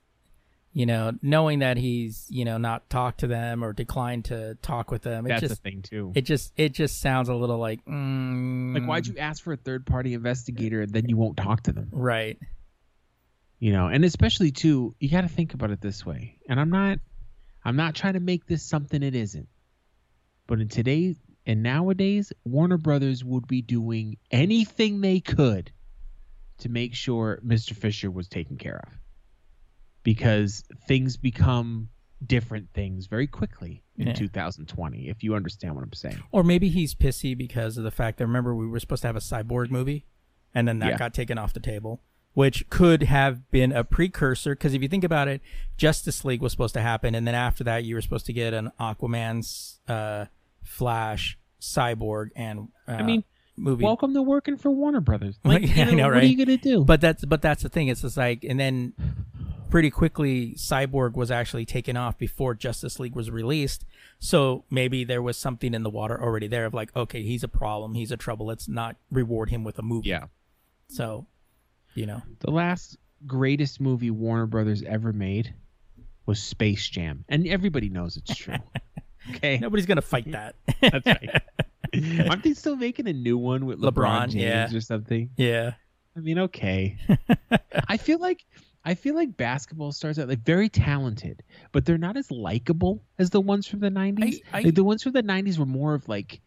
you 0.74 0.86
know, 0.86 1.12
knowing 1.24 1.60
that 1.60 1.78
he's, 1.78 2.26
you 2.30 2.46
know, 2.46 2.58
not 2.58 2.88
talked 2.90 3.22
to 3.22 3.28
them 3.28 3.64
or 3.64 3.74
declined 3.74 4.26
to 4.26 4.56
talk 4.62 4.92
with 4.92 5.02
them. 5.02 5.26
It 5.26 5.30
That's 5.30 5.42
just, 5.42 5.64
the 5.64 5.70
thing 5.72 5.82
too. 5.82 6.12
it 6.14 6.22
just 6.22 6.54
it 6.56 6.74
just 6.74 7.02
sounds 7.02 7.30
a 7.30 7.34
little 7.34 7.58
like 7.58 7.84
mm, 7.86 8.76
like 8.76 8.88
why'd 8.88 9.08
you 9.08 9.18
ask 9.18 9.44
for 9.44 9.54
a 9.54 9.58
third 9.58 9.88
party 9.88 10.14
investigator 10.14 10.82
and 10.82 10.92
then 10.92 11.10
you 11.10 11.18
won't 11.18 11.36
talk 11.36 11.64
to 11.64 11.72
them? 11.74 11.90
right 11.92 12.38
You 13.58 13.72
know, 13.72 13.88
and 13.88 14.06
especially 14.06 14.52
too, 14.52 14.94
you 15.00 15.10
got 15.10 15.22
to 15.22 15.28
think 15.30 15.56
about 15.56 15.72
it 15.72 15.82
this 15.82 16.06
way. 16.06 16.38
And 16.48 16.60
I'm 16.60 16.70
not 16.70 17.00
I'm 17.66 17.76
not 17.76 17.96
trying 17.96 18.14
to 18.14 18.20
make 18.20 18.46
this 18.46 18.62
something 18.62 19.02
it 19.02 19.16
isn't. 19.16 19.48
But 20.46 20.62
in 20.62 20.68
today's 20.68 21.18
and 21.48 21.64
nowadays, 21.64 22.32
Warner 22.46 22.78
Brothers 22.78 23.24
would 23.24 23.48
be 23.48 23.62
doing 23.64 24.18
anything 24.30 25.02
they 25.02 25.20
could 25.20 25.72
to 26.60 26.70
make 26.70 26.94
sure 26.94 27.40
Mr. 27.44 27.76
Fisher 27.76 28.12
was 28.12 28.28
taken 28.28 28.58
care 28.58 28.82
of. 28.86 28.94
Because 30.04 30.64
things 30.88 31.18
become 31.18 31.90
different 32.26 32.70
things 32.74 33.08
very 33.08 33.28
quickly 33.28 33.84
in 33.98 34.08
Yeah. 34.08 34.14
2020, 34.14 35.08
if 35.10 35.24
you 35.24 35.36
understand 35.36 35.76
what 35.76 35.84
I'm 35.84 35.94
saying. 35.94 36.18
or 36.32 36.44
maybe 36.44 36.70
he's 36.70 36.96
pissy 36.96 37.38
because 37.38 37.78
of 37.78 37.84
the 37.84 37.92
fact 37.92 38.18
that 38.18 38.26
remember 38.26 38.56
we 38.56 38.66
were 38.68 38.80
supposed 38.80 39.02
to 39.04 39.08
have 39.08 39.16
a 39.16 39.20
cyborg 39.20 39.70
movie 39.70 40.06
and 40.56 40.68
then 40.68 40.80
that 40.80 40.90
Yeah. 40.92 40.98
got 40.98 41.14
taken 41.14 41.38
off 41.38 41.54
the 41.54 41.60
table 41.60 42.02
which 42.34 42.70
could 42.70 43.04
have 43.04 43.50
been 43.52 43.72
a 43.72 43.84
precursor 43.84 44.54
because 44.56 44.74
if 44.74 44.82
you 44.82 44.88
think 44.88 45.04
about 45.04 45.28
it 45.28 45.42
justice 45.78 46.24
league 46.26 46.42
was 46.42 46.52
supposed 46.52 46.74
to 46.76 46.82
happen 46.82 47.14
and 47.16 47.28
then 47.28 47.36
after 47.36 47.64
that 47.64 47.84
you 47.84 47.94
were 47.96 48.02
supposed 48.02 48.26
to 48.28 48.34
get 48.34 48.54
an 48.54 48.72
aquaman's 48.80 49.80
uh, 49.88 50.26
flash 50.68 51.38
cyborg 51.62 52.30
and 52.36 52.68
uh, 52.88 52.92
I 52.92 53.02
mean, 53.04 53.24
movie 53.56 53.84
Welcome 53.84 54.14
to 54.14 54.22
working 54.22 54.58
for 54.58 54.70
Warner 54.70 55.02
Brothers. 55.02 55.40
Like, 55.44 55.64
Yeah, 55.76 55.88
I 55.88 55.90
you 55.90 55.96
know, 55.96 56.04
What 56.06 56.14
right? 56.14 56.24
are 56.24 56.26
you 56.28 56.38
going 56.38 56.58
to 56.58 56.64
do? 56.64 56.84
but 56.84 57.02
that's 57.02 57.26
but 57.26 57.42
that's 57.42 57.64
the 57.64 57.70
thing 57.70 57.88
it's 57.88 58.02
just 58.02 58.18
like 58.18 58.44
and 58.44 58.60
then 58.60 58.94
pretty 59.70 59.90
quickly 59.90 60.54
cyborg 60.58 61.14
was 61.16 61.30
actually 61.32 61.66
taken 61.66 61.98
off 61.98 62.18
before 62.18 62.54
justice 62.54 63.00
league 63.00 63.16
was 63.16 63.30
released 63.30 63.84
so 64.18 64.64
maybe 64.70 65.04
there 65.04 65.22
was 65.22 65.38
something 65.38 65.74
in 65.74 65.84
the 65.84 65.90
water 65.90 66.22
already 66.22 66.48
there 66.48 66.66
of 66.66 66.74
like 66.74 66.96
okay 66.96 67.22
he's 67.22 67.44
a 67.44 67.50
problem 67.50 67.94
he's 67.94 68.10
a 68.12 68.16
trouble 68.18 68.46
let's 68.46 68.70
not 68.70 68.96
reward 69.12 69.50
him 69.50 69.66
with 69.66 69.78
a 69.78 69.82
movie 69.82 70.08
yeah. 70.08 70.26
so 70.88 71.26
you 71.96 72.06
know 72.06 72.22
The 72.42 72.52
last 72.52 72.98
greatest 73.26 73.82
movie 73.82 74.12
Warner 74.12 74.46
Brothers 74.46 74.84
ever 74.84 75.12
made 75.12 75.54
was 76.26 76.42
Space 76.42 76.88
Jam, 76.88 77.26
and 77.28 77.48
everybody 77.48 77.90
knows 77.90 78.16
it's 78.18 78.36
true. 78.36 78.56
okay, 79.30 79.58
nobody's 79.58 79.86
gonna 79.86 80.02
fight 80.02 80.32
that 80.32 80.56
that's 80.82 81.06
right. 81.06 81.42
Aren't 82.30 82.44
they 82.44 82.54
still 82.54 82.76
making 82.76 83.08
a 83.08 83.14
new 83.14 83.38
one 83.38 83.66
with 83.66 83.80
LeBron, 83.80 83.94
LeBron, 83.94 84.30
James 84.30 84.72
yeah. 84.72 84.78
or 84.78 84.82
something? 84.82 85.30
Yeah. 85.38 85.74
I 86.16 86.20
mean, 86.20 86.40
okay. 86.40 86.98
I 87.88 87.98
feel 87.98 88.20
like 88.20 88.44
I 88.84 88.96
feel 88.96 89.16
like 89.16 89.38
basketball 89.38 89.92
stars 89.92 90.18
are 90.18 90.26
like 90.26 90.44
very 90.44 90.70
talented, 90.70 91.44
but 91.72 91.86
they're 91.86 91.98
not 91.98 92.18
as 92.18 92.32
likable 92.32 93.04
as 93.20 93.30
the 93.30 93.42
ones 93.42 93.68
from 93.68 93.80
the 93.80 93.90
'90s. 93.90 94.42
I- 94.52 94.62
like 94.62 94.76
the 94.76 94.84
ones 94.84 95.04
from 95.04 95.14
the 95.14 95.24
'90s 95.24 95.58
were 95.58 95.66
more 95.66 95.94
of 95.94 96.08
like 96.10 96.42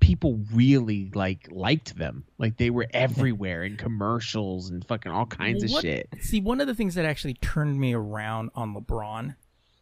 people 0.00 0.40
really 0.52 1.10
like 1.14 1.48
liked 1.50 1.96
them. 1.96 2.24
Like 2.38 2.58
they 2.58 2.70
were 2.70 2.86
everywhere 2.92 3.64
in 3.64 3.76
commercials 3.76 4.70
and 4.70 4.84
fucking 4.86 5.10
all 5.10 5.26
kinds 5.26 5.62
of 5.64 5.70
shit. 5.80 6.08
See, 6.20 6.40
one 6.40 6.60
of 6.60 6.66
the 6.66 6.74
things 6.74 6.94
that 6.96 7.04
actually 7.04 7.34
turned 7.34 7.80
me 7.80 7.94
around 7.94 8.50
on 8.54 8.74
LeBron, 8.74 9.34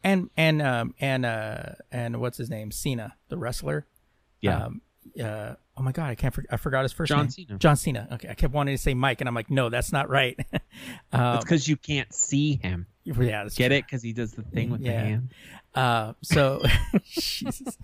and 0.05 0.31
and 0.37 0.63
um 0.63 0.95
and 1.01 1.27
uh 1.27 1.71
and 1.91 2.21
what's 2.21 2.39
his 2.39 2.49
name, 2.51 2.71
Cena, 2.71 3.17
the 3.29 3.37
wrestler. 3.37 3.87
Yeah. 4.41 4.67
Um, 4.67 4.83
uh, 5.23 5.55
oh 5.77 5.83
my 5.83 5.93
god, 5.93 6.11
I 6.11 6.15
can't. 6.15 6.33
For, 6.35 6.45
I 6.51 6.57
forgot 6.57 6.83
his 6.83 6.93
first 6.93 7.09
John 7.11 7.23
name. 7.25 7.31
Cena. 7.31 7.59
John 7.59 7.77
Cena. 7.77 8.09
Okay, 8.13 8.29
I 8.29 8.35
kept 8.35 8.53
wanting 8.55 8.75
to 8.77 8.83
say 8.83 8.95
Mike, 8.95 9.21
and 9.21 9.29
I'm 9.29 9.35
like, 9.35 9.51
no, 9.51 9.69
that's 9.69 9.93
not 9.93 10.09
right. 10.09 10.39
um, 11.13 11.37
It's 11.37 11.45
because 11.45 11.69
you 11.69 11.77
can't 11.77 12.13
see 12.13 12.57
him. 12.63 12.87
yeah, 13.05 13.45
Get 13.55 13.69
true. 13.69 13.77
it? 13.77 13.85
Because 13.87 14.03
he 14.03 14.13
does 14.13 14.33
the 14.33 14.43
thing 14.43 14.71
with 14.71 14.81
Yeah. 14.81 14.93
the 14.93 14.99
hand. 15.09 15.29
Uh, 15.75 16.13
so, 16.23 16.63
Jesus. 17.05 17.77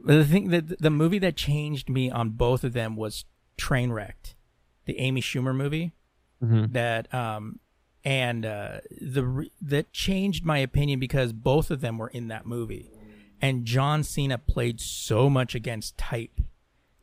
But 0.00 0.14
the 0.16 0.24
thing 0.24 0.48
that 0.50 0.78
the 0.80 0.90
movie 0.90 1.18
that 1.20 1.36
changed 1.36 1.88
me 1.88 2.10
on 2.10 2.30
both 2.30 2.64
of 2.64 2.72
them 2.72 2.96
was 2.96 3.24
Trainwrecked, 3.58 4.34
the 4.86 4.98
Amy 4.98 5.20
Schumer 5.20 5.54
movie. 5.54 5.92
Mhm. 6.42 6.72
That 6.72 7.12
um, 7.14 7.60
and 8.04 8.44
uh, 8.44 8.78
the 9.00 9.48
that 9.62 9.92
changed 9.92 10.44
my 10.44 10.58
opinion 10.58 11.00
because 11.00 11.32
both 11.32 11.70
of 11.70 11.80
them 11.80 11.98
were 11.98 12.08
in 12.08 12.28
that 12.28 12.46
movie, 12.46 12.90
and 13.40 13.64
John 13.64 14.02
Cena 14.02 14.38
played 14.38 14.80
so 14.80 15.30
much 15.30 15.54
against 15.54 15.96
type. 15.96 16.40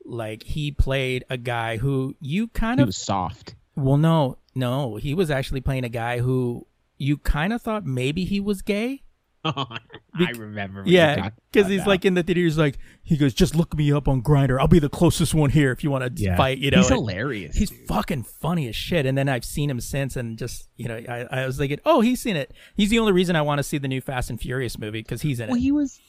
Like 0.06 0.44
he 0.44 0.72
played 0.72 1.24
a 1.30 1.38
guy 1.38 1.78
who 1.78 2.16
you 2.20 2.48
kind 2.50 2.80
He 2.80 2.84
of 2.84 2.88
was 2.88 2.98
soft. 2.98 3.56
well, 3.76 3.98
no, 3.98 4.38
no, 4.56 4.96
he 4.96 5.14
was 5.14 5.30
actually 5.32 5.62
playing 5.62 5.84
a 5.84 5.90
guy 5.90 6.20
who 6.20 6.68
you 6.98 7.18
kind 7.18 7.54
of 7.54 7.62
thought 7.62 7.86
maybe 7.86 8.26
he 8.26 8.40
was 8.40 8.62
gay. 8.62 9.04
I 9.44 10.32
remember. 10.38 10.84
Yeah, 10.86 11.30
because 11.52 11.68
he's 11.70 11.80
now. 11.82 11.88
like 11.88 12.06
in 12.06 12.14
the 12.14 12.24
theater. 12.24 12.42
He's 12.42 12.58
like, 12.58 12.78
he 13.04 13.18
goes, 13.18 13.34
just 13.34 13.56
look 13.56 13.76
me 13.76 13.92
up 13.92 14.08
on 14.08 14.22
Grindr. 14.22 14.60
I'll 14.60 14.68
be 14.68 14.80
the 14.80 14.90
closest 14.90 15.34
one 15.34 15.50
here 15.50 15.72
if 15.72 15.84
you 15.84 15.90
want 15.90 16.16
to 16.16 16.24
Yeah. 16.24 16.38
fight. 16.38 16.60
You 16.60 16.70
know, 16.72 16.78
he's 16.78 16.92
And 16.92 17.00
hilarious. 17.00 17.56
he's 17.56 17.70
dude. 17.72 17.88
fucking 17.88 18.24
funny 18.24 18.68
as 18.68 18.76
shit. 18.76 19.06
And 19.06 19.18
then 19.18 19.28
I've 19.30 19.46
seen 19.46 19.70
him 19.70 19.80
since, 19.80 20.16
and 20.16 20.38
just 20.38 20.70
you 20.78 20.88
know, 20.88 20.96
I, 21.10 21.28
I 21.32 21.46
was 21.46 21.58
thinking, 21.58 21.80
oh, 21.86 22.02
he's 22.02 22.22
seen 22.22 22.36
it. 22.36 22.54
He's 22.76 22.90
the 22.90 23.00
only 23.00 23.14
reason 23.14 23.36
I 23.36 23.42
want 23.42 23.60
to 23.60 23.64
see 23.64 23.78
the 23.80 23.88
new 23.88 24.02
Fast 24.02 24.30
and 24.30 24.40
Furious 24.40 24.78
movie 24.78 25.02
because 25.02 25.22
he's 25.22 25.40
in 25.40 25.48
well, 25.48 25.58
it. 25.58 25.62
he 25.62 25.72
was. 25.72 26.00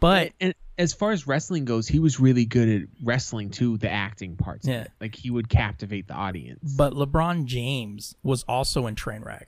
But 0.00 0.32
and 0.40 0.54
as 0.78 0.92
far 0.92 1.10
as 1.12 1.26
wrestling 1.26 1.64
goes, 1.64 1.86
he 1.88 1.98
was 2.00 2.18
really 2.20 2.44
good 2.44 2.68
at 2.68 2.88
wrestling 3.02 3.50
too. 3.50 3.78
The 3.78 3.90
acting 3.90 4.36
parts. 4.36 4.66
Yeah. 4.66 4.86
Like 5.00 5.14
he 5.14 5.30
would 5.30 5.48
captivate 5.48 6.08
the 6.08 6.14
audience. 6.14 6.74
But 6.76 6.92
LeBron 6.94 7.44
James 7.44 8.14
was 8.22 8.42
also 8.44 8.86
in 8.86 8.94
Trainwreck, 8.94 9.44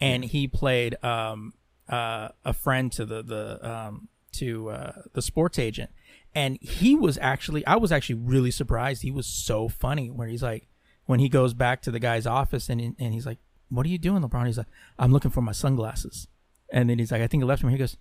and 0.00 0.24
he 0.24 0.46
played 0.48 1.02
um, 1.04 1.54
uh, 1.88 2.28
a 2.44 2.52
friend 2.52 2.90
to 2.92 3.04
the 3.04 3.22
the 3.22 3.68
um, 3.68 4.08
to 4.32 4.70
uh, 4.70 4.92
the 5.12 5.22
sports 5.22 5.58
agent, 5.58 5.90
and 6.34 6.58
he 6.60 6.94
was 6.94 7.18
actually 7.18 7.66
I 7.66 7.76
was 7.76 7.92
actually 7.92 8.16
really 8.16 8.50
surprised. 8.50 9.02
He 9.02 9.10
was 9.10 9.26
so 9.26 9.68
funny 9.68 10.10
where 10.10 10.28
he's 10.28 10.42
like 10.42 10.68
when 11.06 11.20
he 11.20 11.28
goes 11.28 11.54
back 11.54 11.82
to 11.82 11.90
the 11.90 12.00
guy's 12.00 12.26
office 12.26 12.68
and 12.68 12.80
and 12.80 13.14
he's 13.14 13.26
like, 13.26 13.38
"What 13.68 13.86
are 13.86 13.90
you 13.90 13.98
doing, 13.98 14.22
LeBron?" 14.22 14.46
He's 14.46 14.58
like, 14.58 14.66
"I'm 14.98 15.12
looking 15.12 15.30
for 15.30 15.42
my 15.42 15.52
sunglasses," 15.52 16.28
and 16.70 16.90
then 16.90 16.98
he's 16.98 17.12
like, 17.12 17.22
"I 17.22 17.26
think 17.26 17.42
I 17.42 17.46
left 17.46 17.62
him." 17.62 17.70
He 17.70 17.78
goes, 17.78 17.96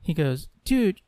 he 0.00 0.14
goes, 0.14 0.48
dude. 0.64 1.00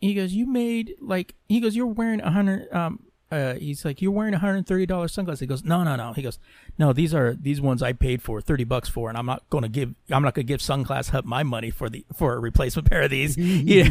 He 0.00 0.14
goes, 0.14 0.32
you 0.32 0.46
made 0.46 0.94
like 1.00 1.34
he 1.48 1.60
goes, 1.60 1.76
you're 1.76 1.86
wearing 1.86 2.20
a 2.20 2.30
hundred. 2.30 2.72
Um, 2.72 3.04
uh, 3.32 3.54
he's 3.54 3.82
like, 3.82 4.02
you're 4.02 4.12
wearing 4.12 4.34
a 4.34 4.38
hundred 4.38 4.56
and 4.56 4.66
thirty 4.66 4.84
dollars 4.84 5.14
sunglasses. 5.14 5.40
He 5.40 5.46
goes, 5.46 5.64
no, 5.64 5.82
no, 5.84 5.96
no. 5.96 6.12
He 6.12 6.20
goes, 6.20 6.38
no, 6.76 6.92
these 6.92 7.14
are 7.14 7.34
these 7.34 7.62
ones 7.62 7.82
I 7.82 7.94
paid 7.94 8.20
for 8.20 8.42
thirty 8.42 8.64
bucks 8.64 8.90
for, 8.90 9.08
and 9.08 9.16
I'm 9.16 9.24
not 9.24 9.48
gonna 9.48 9.70
give 9.70 9.94
I'm 10.10 10.22
not 10.22 10.34
gonna 10.34 10.44
give 10.44 10.60
Sunglass 10.60 11.08
Hut 11.08 11.24
my 11.24 11.42
money 11.42 11.70
for 11.70 11.88
the 11.88 12.04
for 12.14 12.34
a 12.34 12.38
replacement 12.38 12.90
pair 12.90 13.00
of 13.00 13.10
these. 13.10 13.36
yeah, 13.38 13.88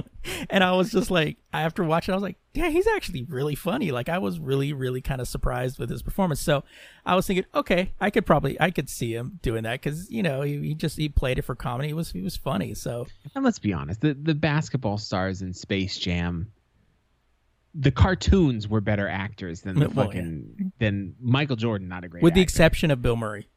and 0.48 0.64
I 0.64 0.72
was 0.72 0.90
just 0.90 1.10
like, 1.10 1.36
after 1.52 1.84
watching, 1.84 2.14
I 2.14 2.16
was 2.16 2.22
like, 2.22 2.38
yeah, 2.54 2.70
he's 2.70 2.86
actually 2.86 3.24
really 3.24 3.54
funny. 3.54 3.90
Like 3.90 4.08
I 4.08 4.16
was 4.16 4.40
really, 4.40 4.72
really 4.72 5.02
kind 5.02 5.20
of 5.20 5.28
surprised 5.28 5.78
with 5.78 5.90
his 5.90 6.02
performance. 6.02 6.40
So 6.40 6.64
I 7.04 7.14
was 7.14 7.26
thinking, 7.26 7.44
okay, 7.54 7.92
I 8.00 8.08
could 8.08 8.24
probably 8.24 8.58
I 8.58 8.70
could 8.70 8.88
see 8.88 9.14
him 9.14 9.38
doing 9.42 9.64
that 9.64 9.82
because 9.82 10.10
you 10.10 10.22
know 10.22 10.40
he, 10.40 10.58
he 10.60 10.74
just 10.74 10.96
he 10.96 11.10
played 11.10 11.38
it 11.38 11.42
for 11.42 11.54
comedy. 11.54 11.88
He 11.88 11.94
was 11.94 12.10
he 12.10 12.22
was 12.22 12.38
funny. 12.38 12.72
So 12.72 13.06
and 13.34 13.44
let's 13.44 13.58
be 13.58 13.74
honest, 13.74 14.00
the 14.00 14.14
the 14.14 14.34
basketball 14.34 14.96
stars 14.96 15.42
in 15.42 15.52
Space 15.52 15.98
Jam. 15.98 16.50
The 17.74 17.90
cartoons 17.90 18.66
were 18.66 18.80
better 18.80 19.06
actors 19.08 19.60
than 19.62 19.78
the 19.78 19.88
Well, 19.88 20.06
yeah. 20.06 20.12
fucking 20.12 20.72
than 20.78 21.14
Michael 21.20 21.56
Jordan. 21.56 21.88
Not 21.88 22.04
a 22.04 22.08
great. 22.08 22.22
with 22.22 22.34
the 22.34 22.40
actor. 22.40 22.44
exception 22.44 22.90
of 22.90 23.02
Bill 23.02 23.16
Murray. 23.16 23.48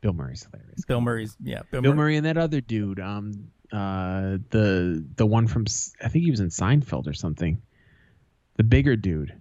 Bill 0.00 0.12
Murray's 0.14 0.46
hilarious. 0.50 0.84
Bill 0.86 1.00
Murray's 1.00 1.36
yeah. 1.42 1.60
Bill, 1.70 1.82
Bill 1.82 1.92
Murray. 1.92 1.96
Murray 1.96 2.16
and 2.16 2.26
that 2.26 2.36
other 2.38 2.60
dude, 2.62 2.98
um, 3.00 3.48
uh, 3.70 4.38
the 4.50 5.04
the 5.16 5.26
one 5.26 5.46
from 5.46 5.66
I 6.02 6.08
think 6.08 6.24
he 6.24 6.30
was 6.30 6.40
in 6.40 6.48
Seinfeld 6.48 7.06
or 7.06 7.12
something. 7.12 7.60
The 8.56 8.64
bigger 8.64 8.96
dude. 8.96 9.34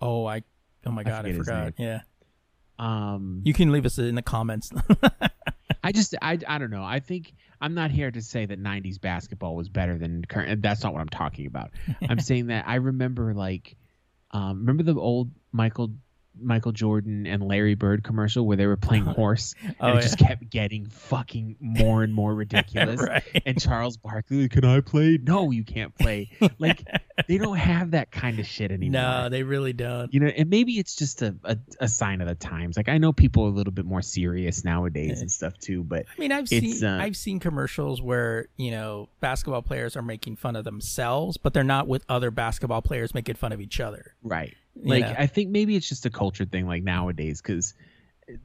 Oh, 0.00 0.26
I 0.26 0.42
oh 0.86 0.90
my 0.90 1.02
god, 1.02 1.24
I, 1.24 1.28
his 1.30 1.38
forgot. 1.38 1.72
Yeah, 1.78 2.00
Um, 2.78 3.40
you 3.44 3.54
can 3.54 3.72
leave 3.72 3.86
us 3.86 3.98
in 3.98 4.14
the 4.16 4.22
comments. 4.22 4.70
I 5.82 5.92
just 5.92 6.14
I 6.22 6.38
I 6.46 6.58
don't 6.58 6.70
know. 6.70 6.84
I 6.84 7.00
think 7.00 7.34
I'm 7.60 7.74
not 7.74 7.90
here 7.90 8.10
to 8.10 8.22
say 8.22 8.46
that 8.46 8.60
'90s 8.60 9.00
basketball 9.00 9.56
was 9.56 9.68
better 9.68 9.98
than 9.98 10.24
current. 10.24 10.62
That's 10.62 10.82
not 10.82 10.92
what 10.92 11.00
I'm 11.00 11.08
talking 11.08 11.46
about. 11.46 11.70
I'm 12.08 12.20
saying 12.20 12.46
that 12.46 12.66
I 12.66 12.76
remember 12.76 13.34
like, 13.34 13.76
um, 14.32 14.60
remember 14.60 14.82
the 14.82 14.98
old 14.98 15.30
Michael 15.52 15.90
Michael 16.40 16.72
Jordan 16.72 17.26
and 17.26 17.42
Larry 17.42 17.74
Bird 17.74 18.02
commercial 18.04 18.46
where 18.46 18.56
they 18.56 18.66
were 18.66 18.76
playing 18.76 19.04
horse 19.20 19.54
and 19.64 19.76
Oh, 19.80 19.96
it 19.98 20.02
just 20.02 20.18
kept 20.18 20.48
getting 20.50 20.86
fucking 20.86 21.56
more 21.60 22.02
and 22.02 22.12
more 22.14 22.34
ridiculous. 22.42 23.00
right. 23.00 23.22
And 23.46 23.60
Charles 23.60 23.96
Barkley, 23.96 24.48
can 24.48 24.64
I 24.64 24.80
play? 24.80 25.18
No, 25.22 25.50
you 25.50 25.64
can't 25.64 25.96
play. 25.96 26.30
Like 26.58 26.84
they 27.28 27.38
don't 27.38 27.56
have 27.56 27.90
that 27.92 28.10
kind 28.10 28.38
of 28.38 28.46
shit 28.46 28.70
anymore. 28.70 29.00
No, 29.00 29.28
they 29.28 29.42
really 29.42 29.72
don't. 29.72 30.12
you 30.14 30.20
know, 30.20 30.26
and 30.28 30.48
maybe 30.50 30.78
it's 30.78 30.94
just 30.96 31.22
a, 31.22 31.34
a, 31.44 31.56
a 31.80 31.88
sign 31.88 32.20
of 32.20 32.28
the 32.28 32.34
times. 32.34 32.76
Like 32.76 32.88
I 32.88 32.98
know 32.98 33.12
people 33.12 33.44
are 33.44 33.48
a 33.48 33.52
little 33.52 33.72
bit 33.72 33.84
more 33.84 34.02
serious 34.02 34.64
nowadays 34.64 35.20
and 35.20 35.30
stuff 35.30 35.56
too, 35.58 35.82
but 35.82 36.06
I 36.16 36.20
mean, 36.20 36.32
I've 36.32 36.48
seen 36.48 36.84
uh, 36.84 36.98
I've 37.00 37.16
seen 37.16 37.38
commercials 37.40 38.00
where 38.00 38.46
you 38.56 38.70
know 38.70 39.08
basketball 39.20 39.62
players 39.62 39.96
are 39.96 40.02
making 40.02 40.36
fun 40.36 40.56
of 40.56 40.64
themselves, 40.64 41.36
but 41.36 41.52
they're 41.52 41.64
not 41.64 41.86
with 41.88 42.04
other 42.08 42.30
basketball 42.30 42.82
players 42.82 43.14
making 43.14 43.34
fun 43.36 43.52
of 43.52 43.60
each 43.60 43.80
other. 43.80 44.14
right. 44.22 44.54
Like 44.74 45.04
know? 45.04 45.14
I 45.18 45.26
think 45.26 45.50
maybe 45.50 45.76
it's 45.76 45.88
just 45.88 46.06
a 46.06 46.10
culture 46.10 46.44
thing 46.44 46.66
like 46.66 46.82
nowadays 46.82 47.40
cuz 47.40 47.74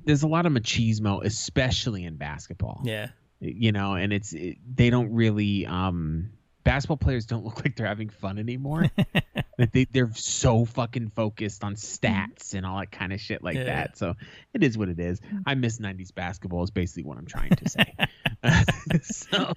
there's 0.06 0.24
a 0.24 0.28
lot 0.28 0.46
of 0.46 0.52
machismo 0.52 1.24
especially 1.24 2.04
in 2.04 2.18
basketball. 2.18 2.82
Yeah, 2.84 3.10
You 3.40 3.72
know, 3.72 3.94
and 3.96 4.12
it's 4.12 4.34
it, 4.34 4.58
they 4.76 4.90
don't 4.90 5.14
really 5.14 5.66
um 5.66 6.32
basketball 6.64 6.98
players 6.98 7.26
don't 7.26 7.46
look 7.46 7.64
like 7.64 7.76
they're 7.78 7.88
having 7.88 8.10
fun 8.10 8.38
anymore. 8.40 8.86
they 9.72 9.86
they're 9.86 10.12
so 10.14 10.66
fucking 10.66 11.10
focused 11.12 11.64
on 11.64 11.76
stats 11.76 12.54
and 12.54 12.66
all 12.66 12.80
that 12.80 12.92
kind 12.92 13.14
of 13.14 13.22
shit 13.22 13.42
like 13.44 13.56
Yeah. 13.56 13.64
that. 13.66 13.98
So 13.98 14.16
it 14.54 14.64
is 14.64 14.78
what 14.78 14.90
it 14.90 15.00
is. 15.00 15.22
I 15.46 15.56
miss 15.56 15.80
90s 15.80 16.14
basketball 16.14 16.64
is 16.64 16.72
basically 16.72 17.04
what 17.04 17.18
I'm 17.18 17.26
trying 17.26 17.52
to 17.52 17.70
say. 17.70 17.96
so 19.02 19.54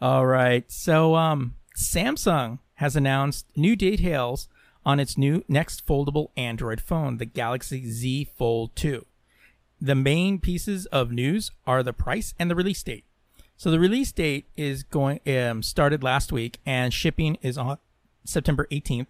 all 0.00 0.26
right. 0.26 0.64
So, 0.70 1.14
um, 1.14 1.54
Samsung 1.76 2.58
has 2.78 2.94
announced 2.94 3.44
new 3.56 3.74
details 3.74 4.48
on 4.86 5.00
its 5.00 5.18
new 5.18 5.44
next 5.48 5.84
foldable 5.84 6.30
Android 6.36 6.80
phone, 6.80 7.18
the 7.18 7.24
Galaxy 7.24 7.90
Z 7.90 8.30
Fold 8.36 8.74
2. 8.76 9.04
The 9.80 9.96
main 9.96 10.38
pieces 10.38 10.86
of 10.86 11.10
news 11.10 11.50
are 11.66 11.82
the 11.82 11.92
price 11.92 12.34
and 12.38 12.48
the 12.48 12.54
release 12.54 12.82
date. 12.82 13.04
So 13.56 13.72
the 13.72 13.80
release 13.80 14.12
date 14.12 14.46
is 14.56 14.84
going 14.84 15.18
um, 15.26 15.64
started 15.64 16.04
last 16.04 16.30
week, 16.30 16.58
and 16.64 16.94
shipping 16.94 17.36
is 17.42 17.58
on 17.58 17.78
September 18.24 18.68
18th. 18.70 19.08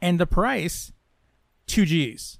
And 0.00 0.20
the 0.20 0.26
price, 0.26 0.92
two 1.66 1.84
G's 1.84 2.38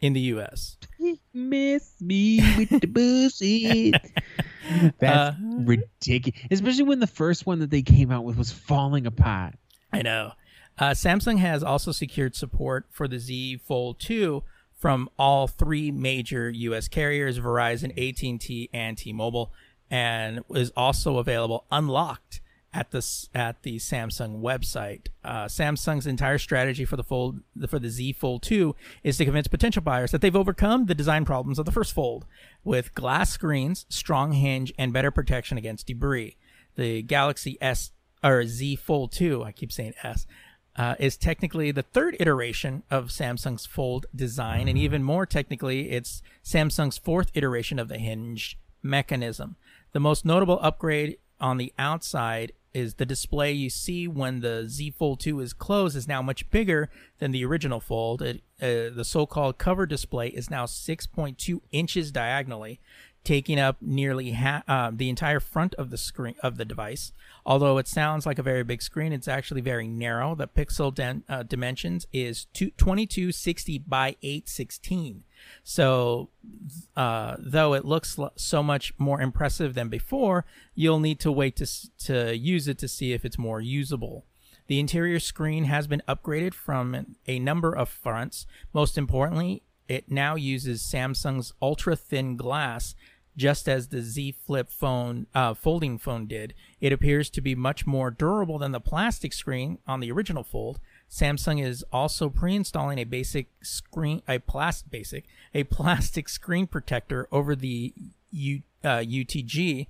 in 0.00 0.14
the 0.14 0.20
U.S. 0.20 0.78
miss 1.34 1.92
me 2.00 2.40
with 2.56 2.80
the 2.80 2.86
bullshit. 2.86 4.00
That's 4.98 5.36
Uh, 5.36 5.40
ridiculous. 5.40 6.40
Especially 6.50 6.84
when 6.84 7.00
the 7.00 7.06
first 7.06 7.46
one 7.46 7.60
that 7.60 7.70
they 7.70 7.82
came 7.82 8.10
out 8.10 8.24
with 8.24 8.36
was 8.36 8.50
falling 8.52 9.06
apart. 9.06 9.54
I 9.92 10.02
know. 10.02 10.32
Uh, 10.78 10.90
Samsung 10.90 11.38
has 11.38 11.62
also 11.62 11.92
secured 11.92 12.34
support 12.36 12.86
for 12.90 13.08
the 13.08 13.18
Z 13.18 13.58
Fold 13.66 13.98
2 13.98 14.42
from 14.78 15.08
all 15.18 15.46
three 15.46 15.90
major 15.90 16.50
U.S. 16.50 16.86
carriers: 16.88 17.38
Verizon, 17.38 17.90
AT&T, 17.92 18.68
and 18.74 18.98
T-Mobile, 18.98 19.50
and 19.90 20.40
is 20.54 20.70
also 20.76 21.16
available 21.18 21.64
unlocked 21.72 22.40
at 22.74 22.90
the 22.90 23.26
at 23.34 23.62
the 23.62 23.76
Samsung 23.78 24.42
website. 24.42 25.06
Uh, 25.24 25.46
Samsung's 25.46 26.06
entire 26.06 26.36
strategy 26.36 26.84
for 26.84 26.96
the 26.96 27.04
fold 27.04 27.40
for 27.68 27.78
the 27.78 27.88
Z 27.88 28.12
Fold 28.12 28.42
2 28.42 28.74
is 29.02 29.16
to 29.16 29.24
convince 29.24 29.48
potential 29.48 29.80
buyers 29.80 30.10
that 30.10 30.20
they've 30.20 30.36
overcome 30.36 30.84
the 30.84 30.94
design 30.94 31.24
problems 31.24 31.58
of 31.58 31.64
the 31.64 31.72
first 31.72 31.94
Fold 31.94 32.26
with 32.66 32.94
glass 32.94 33.30
screens, 33.30 33.86
strong 33.88 34.32
hinge, 34.32 34.72
and 34.76 34.92
better 34.92 35.10
protection 35.10 35.56
against 35.56 35.86
debris. 35.86 36.36
The 36.74 37.00
Galaxy 37.02 37.56
S 37.60 37.92
or 38.22 38.44
Z 38.44 38.76
Fold 38.76 39.12
2, 39.12 39.44
I 39.44 39.52
keep 39.52 39.72
saying 39.72 39.94
S, 40.02 40.26
uh, 40.74 40.96
is 40.98 41.16
technically 41.16 41.70
the 41.70 41.82
third 41.82 42.16
iteration 42.20 42.82
of 42.90 43.06
Samsung's 43.06 43.64
Fold 43.64 44.06
design, 44.14 44.68
and 44.68 44.76
even 44.76 45.02
more 45.02 45.24
technically, 45.24 45.90
it's 45.90 46.22
Samsung's 46.44 46.98
fourth 46.98 47.30
iteration 47.34 47.78
of 47.78 47.88
the 47.88 47.98
hinge 47.98 48.58
mechanism. 48.82 49.56
The 49.92 50.00
most 50.00 50.24
notable 50.24 50.58
upgrade 50.60 51.18
on 51.40 51.56
the 51.56 51.72
outside 51.78 52.52
is 52.76 52.94
the 52.94 53.06
display 53.06 53.52
you 53.52 53.70
see 53.70 54.06
when 54.06 54.40
the 54.40 54.66
Z 54.68 54.90
Fold 54.90 55.18
2 55.20 55.40
is 55.40 55.54
closed 55.54 55.96
is 55.96 56.06
now 56.06 56.20
much 56.20 56.50
bigger 56.50 56.90
than 57.18 57.30
the 57.30 57.42
original 57.42 57.80
Fold. 57.80 58.20
It, 58.20 58.42
uh, 58.60 58.94
the 58.94 59.04
so-called 59.04 59.56
cover 59.56 59.86
display 59.86 60.28
is 60.28 60.50
now 60.50 60.66
6.2 60.66 61.60
inches 61.72 62.12
diagonally, 62.12 62.78
taking 63.26 63.58
up 63.58 63.76
nearly 63.80 64.30
ha- 64.30 64.62
uh, 64.68 64.90
the 64.94 65.10
entire 65.10 65.40
front 65.40 65.74
of 65.74 65.90
the 65.90 65.98
screen 65.98 66.36
of 66.44 66.56
the 66.56 66.64
device. 66.64 67.12
Although 67.44 67.76
it 67.76 67.88
sounds 67.88 68.24
like 68.24 68.38
a 68.38 68.42
very 68.42 68.62
big 68.62 68.80
screen, 68.80 69.12
it's 69.12 69.26
actually 69.26 69.60
very 69.60 69.88
narrow. 69.88 70.36
The 70.36 70.46
pixel 70.46 70.94
den- 70.94 71.24
uh, 71.28 71.42
dimensions 71.42 72.06
is 72.12 72.46
two- 72.54 72.70
2260 72.78 73.78
by 73.78 74.14
816. 74.22 75.24
So, 75.64 76.30
uh, 76.96 77.34
though 77.40 77.74
it 77.74 77.84
looks 77.84 78.16
so 78.36 78.62
much 78.62 78.94
more 78.96 79.20
impressive 79.20 79.74
than 79.74 79.88
before, 79.88 80.44
you'll 80.76 81.00
need 81.00 81.18
to 81.20 81.32
wait 81.32 81.56
to, 81.56 81.66
to 82.04 82.36
use 82.36 82.68
it 82.68 82.78
to 82.78 82.86
see 82.86 83.12
if 83.12 83.24
it's 83.24 83.36
more 83.38 83.60
usable. 83.60 84.24
The 84.68 84.78
interior 84.78 85.18
screen 85.18 85.64
has 85.64 85.88
been 85.88 86.02
upgraded 86.08 86.54
from 86.54 87.16
a 87.26 87.38
number 87.40 87.72
of 87.72 87.88
fronts. 87.88 88.46
Most 88.72 88.96
importantly, 88.96 89.62
it 89.88 90.10
now 90.10 90.34
uses 90.34 90.82
Samsung's 90.82 91.52
ultra 91.62 91.94
thin 91.96 92.36
glass 92.36 92.94
just 93.36 93.68
as 93.68 93.88
the 93.88 94.00
Z 94.00 94.34
Flip 94.46 94.70
phone 94.70 95.26
uh, 95.34 95.54
folding 95.54 95.98
phone 95.98 96.26
did. 96.26 96.54
It 96.80 96.92
appears 96.92 97.28
to 97.30 97.40
be 97.40 97.54
much 97.54 97.86
more 97.86 98.10
durable 98.10 98.58
than 98.58 98.72
the 98.72 98.80
plastic 98.80 99.32
screen 99.32 99.78
on 99.86 100.00
the 100.00 100.10
original 100.10 100.42
Fold. 100.42 100.80
Samsung 101.10 101.64
is 101.64 101.84
also 101.92 102.28
pre-installing 102.28 102.98
a 102.98 103.04
basic 103.04 103.48
screen, 103.62 104.22
a 104.26 104.38
plastic 104.38 104.90
basic, 104.90 105.24
a 105.54 105.64
plastic 105.64 106.28
screen 106.28 106.66
protector 106.66 107.28
over 107.30 107.54
the 107.54 107.92
U, 108.30 108.62
uh, 108.82 108.98
UTG, 108.98 109.86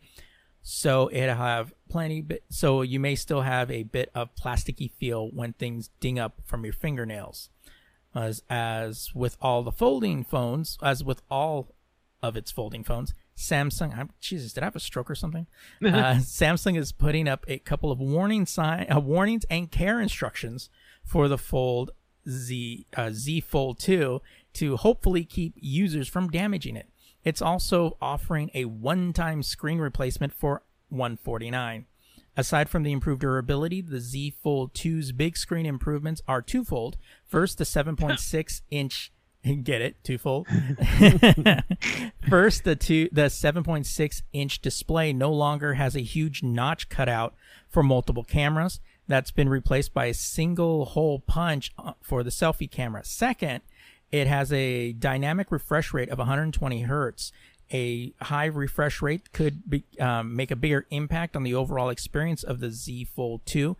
so 0.62 1.08
it'll 1.12 1.36
have 1.36 1.72
plenty. 1.88 2.20
Bit, 2.20 2.42
so 2.50 2.82
you 2.82 2.98
may 2.98 3.14
still 3.14 3.42
have 3.42 3.70
a 3.70 3.84
bit 3.84 4.10
of 4.14 4.34
plasticky 4.34 4.90
feel 4.90 5.28
when 5.28 5.52
things 5.52 5.90
ding 6.00 6.18
up 6.18 6.40
from 6.44 6.64
your 6.64 6.74
fingernails. 6.74 7.50
As 8.14 8.42
as 8.50 9.14
with 9.14 9.36
all 9.40 9.62
the 9.62 9.70
folding 9.70 10.24
phones, 10.24 10.76
as 10.82 11.04
with 11.04 11.22
all 11.30 11.74
of 12.22 12.36
its 12.36 12.50
folding 12.50 12.82
phones, 12.82 13.14
Samsung, 13.36 13.96
I'm, 13.96 14.10
Jesus, 14.20 14.52
did 14.52 14.62
I 14.62 14.66
have 14.66 14.76
a 14.76 14.80
stroke 14.80 15.10
or 15.10 15.14
something? 15.14 15.46
uh, 15.84 16.16
Samsung 16.20 16.78
is 16.78 16.92
putting 16.92 17.28
up 17.28 17.44
a 17.48 17.58
couple 17.58 17.92
of 17.92 17.98
warning 17.98 18.46
sign, 18.46 18.86
uh, 18.90 18.98
warnings 18.98 19.44
and 19.50 19.70
care 19.70 20.00
instructions 20.00 20.70
for 21.04 21.28
the 21.28 21.38
Fold 21.38 21.90
Z 22.28 22.86
uh, 22.96 23.10
Z 23.12 23.40
Fold 23.42 23.78
2 23.78 24.20
to 24.54 24.76
hopefully 24.76 25.24
keep 25.24 25.54
users 25.56 26.08
from 26.08 26.28
damaging 26.28 26.76
it. 26.76 26.88
It's 27.24 27.42
also 27.42 27.96
offering 28.00 28.50
a 28.54 28.64
one-time 28.64 29.42
screen 29.42 29.78
replacement 29.78 30.32
for 30.32 30.62
149. 30.88 31.86
Aside 32.38 32.68
from 32.68 32.82
the 32.82 32.92
improved 32.92 33.22
durability, 33.22 33.80
the 33.80 34.00
Z 34.00 34.34
Fold 34.42 34.74
2's 34.74 35.12
big 35.12 35.36
screen 35.36 35.66
improvements 35.66 36.22
are 36.28 36.42
twofold. 36.42 36.96
First, 37.24 37.58
the 37.58 37.64
7.6 37.64 38.62
inch 38.70 39.12
get 39.62 39.80
it 39.80 40.02
twofold. 40.02 40.46
First, 42.28 42.64
the 42.64 42.76
two 42.76 43.08
the 43.12 43.22
7.6 43.22 44.22
inch 44.32 44.60
display 44.60 45.12
no 45.12 45.32
longer 45.32 45.74
has 45.74 45.94
a 45.94 46.00
huge 46.00 46.42
notch 46.42 46.88
cutout 46.88 47.34
for 47.68 47.82
multiple 47.82 48.24
cameras. 48.24 48.80
That's 49.08 49.30
been 49.30 49.48
replaced 49.48 49.94
by 49.94 50.06
a 50.06 50.14
single 50.14 50.84
hole 50.86 51.20
punch 51.20 51.72
uh, 51.78 51.92
for 52.00 52.24
the 52.24 52.30
selfie 52.30 52.70
camera. 52.70 53.04
Second, 53.04 53.60
it 54.10 54.26
has 54.26 54.52
a 54.52 54.92
dynamic 54.92 55.52
refresh 55.52 55.94
rate 55.94 56.08
of 56.08 56.18
120 56.18 56.82
hertz. 56.82 57.32
A 57.72 58.12
high 58.22 58.46
refresh 58.46 59.02
rate 59.02 59.32
could 59.32 59.68
be, 59.68 59.84
um, 60.00 60.36
make 60.36 60.50
a 60.50 60.56
bigger 60.56 60.86
impact 60.90 61.36
on 61.36 61.42
the 61.42 61.54
overall 61.54 61.88
experience 61.88 62.42
of 62.42 62.60
the 62.60 62.70
Z 62.70 63.04
Fold 63.04 63.42
2 63.46 63.76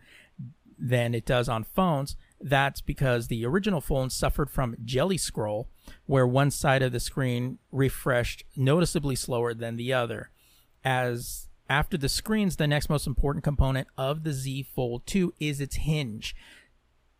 than 0.77 1.13
it 1.13 1.25
does 1.25 1.49
on 1.49 1.63
phones. 1.63 2.15
That's 2.39 2.81
because 2.81 3.27
the 3.27 3.45
original 3.45 3.81
phone 3.81 4.09
suffered 4.09 4.49
from 4.49 4.75
jelly 4.83 5.17
scroll, 5.17 5.69
where 6.05 6.27
one 6.27 6.51
side 6.51 6.83
of 6.83 6.91
the 6.91 6.99
screen 6.99 7.57
refreshed 7.71 8.43
noticeably 8.55 9.15
slower 9.15 9.53
than 9.53 9.75
the 9.75 9.93
other. 9.93 10.29
As 10.83 11.47
after 11.69 11.97
the 11.97 12.09
screens, 12.09 12.55
the 12.55 12.67
next 12.67 12.89
most 12.89 13.07
important 13.07 13.43
component 13.43 13.87
of 13.97 14.23
the 14.23 14.33
Z 14.33 14.67
Fold 14.73 15.05
2 15.07 15.33
is 15.39 15.59
its 15.59 15.77
hinge. 15.77 16.35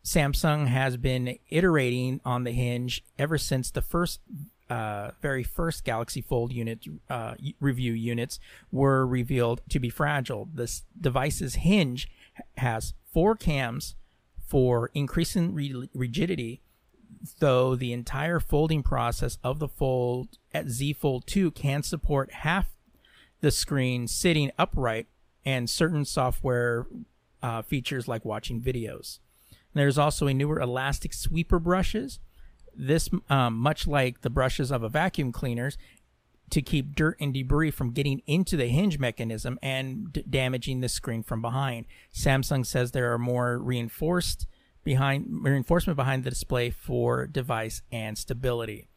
Samsung 0.06 0.68
has 0.68 0.95
been 0.95 1.38
iterating 1.49 2.22
on 2.23 2.44
the 2.44 2.52
hinge 2.52 3.03
ever 3.19 3.38
since 3.38 3.72
the 3.72 3.81
first 3.81 4.22
uh, 4.69 5.11
very 5.22 5.44
first 5.44 5.84
Galaxy 5.84 6.22
Fold 6.22 6.52
unit 6.52 6.80
uh, 7.10 7.35
review 7.60 7.94
units 7.94 8.39
were 8.72 9.07
revealed 9.07 9.61
to 9.69 9.80
be 9.80 9.89
fragile. 9.89 10.48
This 10.53 10.84
device's 10.99 11.56
hinge 11.56 12.10
has 12.57 12.94
four 13.14 13.35
cams 13.35 13.95
for 14.47 14.89
increasing 14.93 15.53
re- 15.53 15.89
rigidity, 15.93 16.61
though 17.39 17.75
the 17.75 17.93
entire 17.93 18.39
folding 18.39 18.81
process 18.81 19.37
of 19.43 19.59
the 19.59 19.67
Fold 19.67 20.37
at 20.53 20.69
Z 20.69 20.93
Fold 20.93 21.27
2 21.27 21.51
can 21.51 21.83
support 21.83 22.31
half 22.31 22.67
the 23.41 23.51
screen 23.51 24.07
sitting 24.07 24.51
upright 24.57 25.07
and 25.45 25.69
certain 25.69 26.05
software 26.05 26.87
uh, 27.43 27.61
features 27.61 28.07
like 28.07 28.25
watching 28.25 28.61
videos. 28.61 29.19
There's 29.73 29.97
also 29.97 30.27
a 30.27 30.33
newer 30.33 30.59
elastic 30.59 31.13
sweeper 31.13 31.59
brushes. 31.59 32.19
This, 32.75 33.09
um, 33.29 33.55
much 33.55 33.85
like 33.87 34.21
the 34.21 34.29
brushes 34.29 34.71
of 34.71 34.83
a 34.83 34.89
vacuum 34.89 35.31
cleaners, 35.31 35.77
to 36.49 36.61
keep 36.61 36.95
dirt 36.95 37.17
and 37.19 37.33
debris 37.33 37.71
from 37.71 37.91
getting 37.91 38.21
into 38.25 38.55
the 38.55 38.67
hinge 38.67 38.99
mechanism 38.99 39.59
and 39.61 40.13
d- 40.13 40.23
damaging 40.29 40.81
the 40.81 40.89
screen 40.89 41.23
from 41.23 41.41
behind. 41.41 41.85
Samsung 42.13 42.65
says 42.65 42.91
there 42.91 43.13
are 43.13 43.19
more 43.19 43.57
reinforced 43.57 44.47
behind 44.83 45.43
reinforcement 45.43 45.97
behind 45.97 46.23
the 46.23 46.29
display 46.29 46.69
for 46.69 47.27
device 47.27 47.81
and 47.91 48.17
stability. 48.17 48.87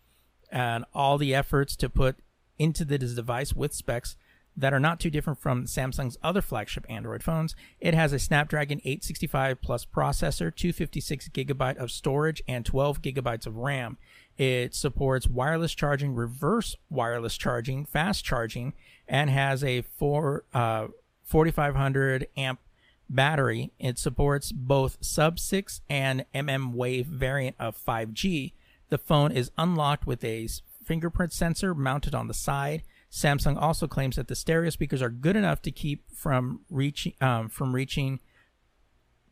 And 0.52 0.84
all 0.94 1.18
the 1.18 1.34
efforts 1.34 1.74
to 1.76 1.88
put 1.88 2.16
into 2.58 2.84
this 2.84 3.14
device 3.14 3.54
with 3.54 3.74
specs 3.74 4.16
that 4.56 4.72
are 4.72 4.80
not 4.80 5.00
too 5.00 5.10
different 5.10 5.40
from 5.40 5.64
Samsung's 5.64 6.18
other 6.22 6.42
flagship 6.42 6.84
Android 6.88 7.22
phones. 7.22 7.56
It 7.80 7.94
has 7.94 8.12
a 8.12 8.18
Snapdragon 8.18 8.80
865 8.84 9.62
Plus 9.62 9.84
processor, 9.84 10.54
256 10.54 11.28
gigabyte 11.30 11.76
of 11.76 11.90
storage, 11.90 12.42
and 12.46 12.64
12 12.64 13.00
gigabytes 13.00 13.46
of 13.46 13.56
RAM. 13.56 13.96
It 14.40 14.74
supports 14.74 15.28
wireless 15.28 15.74
charging, 15.74 16.14
reverse 16.14 16.74
wireless 16.88 17.36
charging, 17.36 17.84
fast 17.84 18.24
charging, 18.24 18.72
and 19.06 19.28
has 19.28 19.62
a 19.62 19.82
four, 19.82 20.44
uh, 20.54 20.86
4500 21.24 22.26
amp 22.38 22.58
battery. 23.06 23.70
It 23.78 23.98
supports 23.98 24.50
both 24.50 24.96
sub 25.02 25.38
6 25.38 25.82
and 25.90 26.24
mm 26.34 26.72
wave 26.72 27.04
variant 27.04 27.56
of 27.58 27.76
5G. 27.76 28.54
The 28.88 28.96
phone 28.96 29.30
is 29.30 29.50
unlocked 29.58 30.06
with 30.06 30.24
a 30.24 30.48
fingerprint 30.86 31.34
sensor 31.34 31.74
mounted 31.74 32.14
on 32.14 32.26
the 32.26 32.32
side. 32.32 32.82
Samsung 33.12 33.60
also 33.60 33.86
claims 33.86 34.16
that 34.16 34.28
the 34.28 34.34
stereo 34.34 34.70
speakers 34.70 35.02
are 35.02 35.10
good 35.10 35.36
enough 35.36 35.60
to 35.60 35.70
keep 35.70 36.10
from 36.14 36.60
reaching 36.70 37.12
um, 37.20 37.50
from 37.50 37.74
reaching 37.74 38.20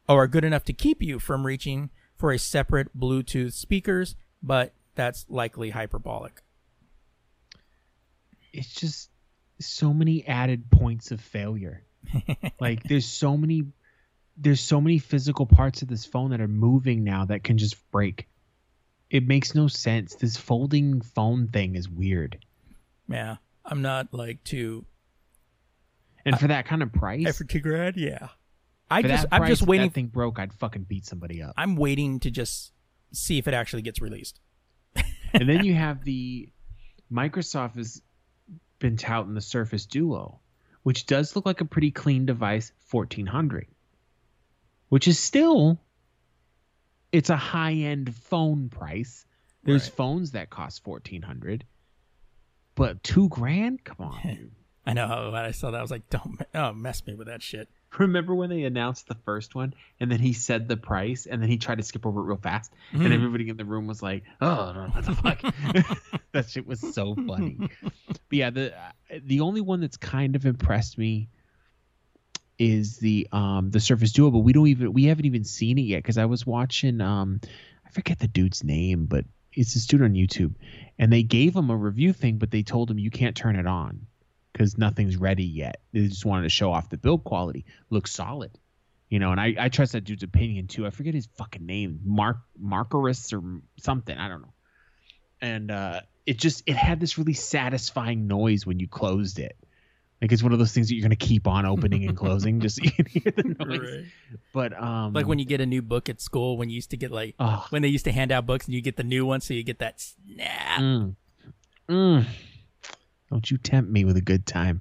or 0.07 0.25
are 0.25 0.29
good 0.29 0.45
enough 0.45 0.65
to 0.65 0.75
keep 0.75 1.01
you 1.01 1.19
from 1.19 1.47
reaching 1.47 1.89
for 2.15 2.31
a 2.31 2.39
separate 2.39 2.95
Bluetooth 2.95 3.55
speakers, 3.55 4.15
but 4.43 4.75
that's 4.99 5.25
likely 5.29 5.71
hyperbolic. 5.71 6.43
It's 8.53 8.75
just 8.75 9.11
so 9.61 9.95
many 9.95 10.27
added 10.27 10.71
points 10.71 11.13
of 11.13 11.21
failure. 11.21 11.85
like 12.61 12.83
there's 12.83 13.07
so 13.07 13.37
many 13.37 13.67
there's 14.37 14.61
so 14.61 14.81
many 14.81 14.99
physical 14.99 15.47
parts 15.47 15.83
of 15.83 15.89
this 15.89 16.05
phone 16.05 16.31
that 16.31 16.41
are 16.41 16.49
moving 16.49 17.05
now 17.05 17.25
that 17.27 17.45
can 17.45 17.59
just 17.59 17.77
break. 17.93 18.27
It 19.09 19.27
makes 19.27 19.55
no 19.55 19.69
sense. 19.69 20.17
This 20.17 20.37
folding 20.37 21.01
phone 21.01 21.47
thing 21.47 21.77
is 21.77 21.89
weird. 21.89 22.45
Yeah, 23.09 23.37
I'm 23.65 23.83
not 23.83 24.13
like 24.13 24.43
too. 24.43 24.85
And 26.25 26.39
for 26.39 26.49
that 26.49 26.67
kind 26.67 26.83
of 26.83 26.93
price, 26.93 27.27
I, 27.27 27.33
for 27.33 27.45
two 27.45 27.61
grand, 27.61 27.97
yeah. 27.97 28.29
I 28.91 29.03
for 29.03 29.09
just 29.09 29.23
that 29.23 29.29
I'm 29.33 29.41
price, 29.43 29.51
just 29.51 29.63
if 29.63 29.69
waiting. 29.69 29.87
That 29.87 29.95
thing 29.95 30.07
broke, 30.09 30.41
I'd 30.41 30.53
fucking 30.55 30.87
beat 30.89 31.07
somebody 31.07 31.41
up. 31.41 31.55
I'm 31.57 31.77
waiting 31.77 32.19
to 32.21 32.33
just 32.33 32.73
see 33.13 33.39
if 33.39 33.47
it 33.47 33.55
actually 33.55 33.83
gets 33.83 34.01
released. 34.03 34.41
And 35.33 35.49
then 35.49 35.65
you 35.65 35.75
have 35.75 36.05
the 36.05 36.49
Microsoft 37.11 37.77
has 37.77 38.03
been 38.79 38.97
touting 38.97 39.35
the 39.35 39.41
Surface 39.41 39.87
Duo, 39.87 40.41
which 40.83 41.07
does 41.07 41.35
look 41.35 41.47
like 41.47 41.61
a 41.61 41.65
pretty 41.65 41.91
clean 41.91 42.27
device, 42.27 42.73
1400, 42.91 43.67
which 44.89 45.09
is 45.09 45.19
still 45.19 45.81
it's 47.11 47.31
a 47.31 47.37
high 47.37 47.73
end 47.73 48.15
phone 48.15 48.69
price. 48.69 49.25
There's 49.65 49.85
Right. 49.85 49.93
phones 49.97 50.31
that 50.33 50.51
cost 50.51 50.87
1400, 50.87 51.65
but 52.75 53.03
two 53.03 53.29
grand? 53.29 53.83
Come 53.85 53.97
on. 54.01 54.51
I 54.87 54.93
know 54.95 55.31
when 55.33 55.43
I 55.45 55.51
saw 55.51 55.71
that, 55.71 55.79
I 55.79 55.83
was 55.83 55.91
like, 55.91 56.09
"Don't 56.09 56.41
oh, 56.55 56.73
mess 56.73 57.07
me 57.07 57.15
with 57.15 57.27
that 57.27 57.43
shit." 57.43 57.69
remember 57.99 58.35
when 58.35 58.51
they 58.51 58.65
announced 58.65 59.09
the 59.09 59.15
first 59.25 59.55
one 59.55 59.75
and 60.01 60.11
then 60.11 60.19
he 60.21 60.33
said 60.33 60.69
the 60.69 60.77
price 60.77 61.27
and 61.27 61.41
then 61.43 61.49
he 61.49 61.57
tried 61.59 61.79
to 61.79 61.83
skip 61.85 62.05
over 62.07 62.21
it 62.21 62.25
real 62.25 62.37
fast 62.37 62.73
Mm. 62.93 63.05
and 63.05 63.15
everybody 63.15 63.49
in 63.49 63.57
the 63.57 63.65
room 63.65 63.87
was 63.87 64.03
like, 64.03 64.25
"Oh, 64.41 64.73
no, 64.75 64.89
what 64.93 65.05
the 65.05 65.15
fuck?" 65.15 65.41
that 66.33 66.49
shit 66.51 66.67
was 66.67 66.81
so 66.95 67.15
funny. 67.27 67.59
but 67.59 67.93
yeah, 68.31 68.51
the 68.51 68.73
the 69.25 69.41
only 69.41 69.61
one 69.61 69.81
that's 69.81 69.97
kind 69.97 70.37
of 70.37 70.47
impressed 70.47 70.99
me 70.99 71.29
is 72.59 72.99
the 72.99 73.29
um 73.33 73.71
the 73.71 73.81
Surface 73.81 74.13
Duo, 74.13 74.31
but 74.31 74.39
we 74.41 74.53
don't 74.53 74.67
even 74.69 74.93
we 74.93 75.05
haven't 75.05 75.27
even 75.27 75.45
seen 75.45 75.79
it 75.79 75.83
yet 75.83 75.99
because 76.03 76.19
I 76.19 76.25
was 76.27 76.47
watching 76.47 77.01
um 77.01 77.41
I 77.87 77.91
forget 77.91 78.19
the 78.19 78.29
dude's 78.29 78.65
name, 78.65 79.07
but 79.07 79.25
it's 79.53 79.75
this 79.75 79.87
dude 79.87 80.03
on 80.03 80.13
YouTube, 80.15 80.55
and 80.99 81.13
they 81.13 81.23
gave 81.23 81.55
him 81.57 81.71
a 81.71 81.77
review 81.77 82.13
thing, 82.13 82.39
but 82.39 82.51
they 82.51 82.63
told 82.63 82.91
him 82.91 82.99
you 82.99 83.11
can't 83.11 83.37
turn 83.37 83.57
it 83.57 83.67
on 83.67 84.07
because 84.59 84.77
nothing's 84.77 85.17
ready 85.17 85.45
yet. 85.45 85.81
They 85.93 86.09
just 86.09 86.25
wanted 86.25 86.43
to 86.43 86.49
show 86.49 86.73
off 86.73 86.91
the 86.91 86.99
build 86.99 87.23
quality. 87.23 87.65
Looks 87.91 88.11
solid, 88.11 88.51
you 89.09 89.21
know. 89.21 89.31
And 89.31 89.41
I, 89.41 89.55
I 89.59 89.69
trust 89.69 89.93
that 89.93 90.03
dude's 90.03 90.25
opinion 90.25 90.67
too. 90.67 90.85
I 90.85 90.91
forget 90.91 91.15
his 91.15 91.29
fucking 91.37 91.65
name, 91.65 92.01
Mark 92.05 92.39
Markarus 92.61 93.33
or 93.33 93.63
something. 93.81 94.19
I 94.19 94.29
don't 94.29 94.43
know. 94.43 94.53
And 95.41 95.71
uh, 95.71 96.01
it 96.27 96.39
just 96.39 96.65
it 96.67 96.75
had 96.75 96.99
this 96.99 97.19
really 97.19 97.35
satisfying 97.35 98.27
noise 98.27 98.67
when 98.67 98.81
you 98.81 98.89
closed 98.89 99.39
it. 99.39 99.57
Like 100.21 100.33
it's 100.33 100.43
one 100.43 100.53
of 100.53 100.59
those 100.59 100.73
things 100.73 100.89
that 100.89 100.97
you're 100.97 101.05
gonna 101.05 101.15
keep 101.15 101.47
on 101.47 101.65
opening 101.65 102.05
and 102.09 102.17
closing 102.17 102.59
just 102.59 102.77
so 102.77 102.83
you 102.83 102.91
can 102.91 103.07
hear 103.07 103.33
the 103.37 103.65
noise. 103.65 104.07
But 104.53 104.77
um, 104.77 105.13
Like 105.13 105.29
when 105.29 105.39
you 105.39 105.45
get 105.45 105.61
a 105.61 105.67
new 105.67 105.83
book 105.83 106.09
at 106.09 106.21
school, 106.21 106.57
when 106.57 106.69
you 106.69 106.75
used 106.75 106.91
to 106.91 106.97
get 106.97 107.13
like 107.13 107.37
oh, 107.39 107.65
when 107.71 107.83
they 107.83 107.89
used 107.89 108.07
to 108.07 108.13
hand 108.13 108.33
out 108.33 108.45
books 108.45 108.67
and 108.67 108.75
you 108.75 108.83
get 108.83 108.97
the 108.97 109.05
new 109.05 109.25
one, 109.25 109.41
so 109.41 109.55
you 109.55 109.63
get 109.63 109.79
that 109.79 110.01
snap. 110.01 110.81
Mm. 110.81 111.15
Mm. 111.89 112.27
Don't 113.31 113.51
you 113.51 113.59
tempt 113.59 113.91
me 113.91 114.05
with 114.05 114.17
a 114.17 114.23
good 114.23 114.47
time. 114.47 114.81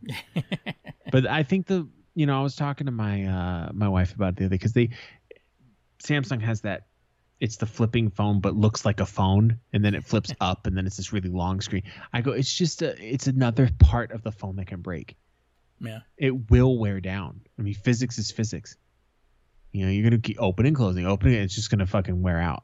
but 1.12 1.28
I 1.28 1.44
think 1.44 1.68
the 1.68 1.88
you 2.16 2.26
know 2.26 2.40
I 2.40 2.44
was 2.44 2.56
talking 2.56 2.86
to 2.86 2.92
my 2.92 3.26
uh 3.26 3.70
my 3.74 3.88
wife 3.88 4.16
about 4.16 4.34
it 4.34 4.36
the 4.38 4.46
other 4.46 4.56
because 4.56 4.74
they 4.74 4.90
Samsung 6.04 6.42
has 6.42 6.62
that 6.62 6.88
it's 7.40 7.58
the 7.58 7.66
flipping 7.66 8.10
phone 8.10 8.40
but 8.40 8.56
looks 8.56 8.86
like 8.86 9.00
a 9.00 9.06
phone 9.06 9.60
and 9.74 9.84
then 9.84 9.94
it 9.94 10.04
flips 10.04 10.34
up 10.42 10.66
and 10.66 10.78
then 10.78 10.88
it's 10.88 10.98
this 10.98 11.14
really 11.14 11.30
long 11.30 11.62
screen. 11.62 11.84
I 12.14 12.22
go 12.22 12.32
it's 12.32 12.54
just 12.54 12.82
a 12.82 12.96
it's 13.04 13.28
another 13.28 13.70
part 13.80 14.12
of 14.12 14.24
the 14.24 14.32
phone 14.32 14.56
that 14.58 14.68
can 14.68 14.82
break. 14.82 15.16
Yeah. 15.80 16.00
It 16.18 16.50
will 16.50 16.78
wear 16.78 17.02
down. 17.02 17.42
I 17.60 17.62
mean 17.62 17.76
physics 17.76 18.18
is 18.18 18.32
physics. 18.32 18.78
You 19.74 19.86
know, 19.86 19.92
you're 19.92 20.10
gonna 20.10 20.22
keep 20.22 20.38
opening, 20.40 20.74
closing, 20.74 21.06
opening, 21.06 21.36
it's 21.36 21.54
just 21.54 21.70
gonna 21.70 21.86
fucking 21.86 22.22
wear 22.22 22.40
out. 22.40 22.64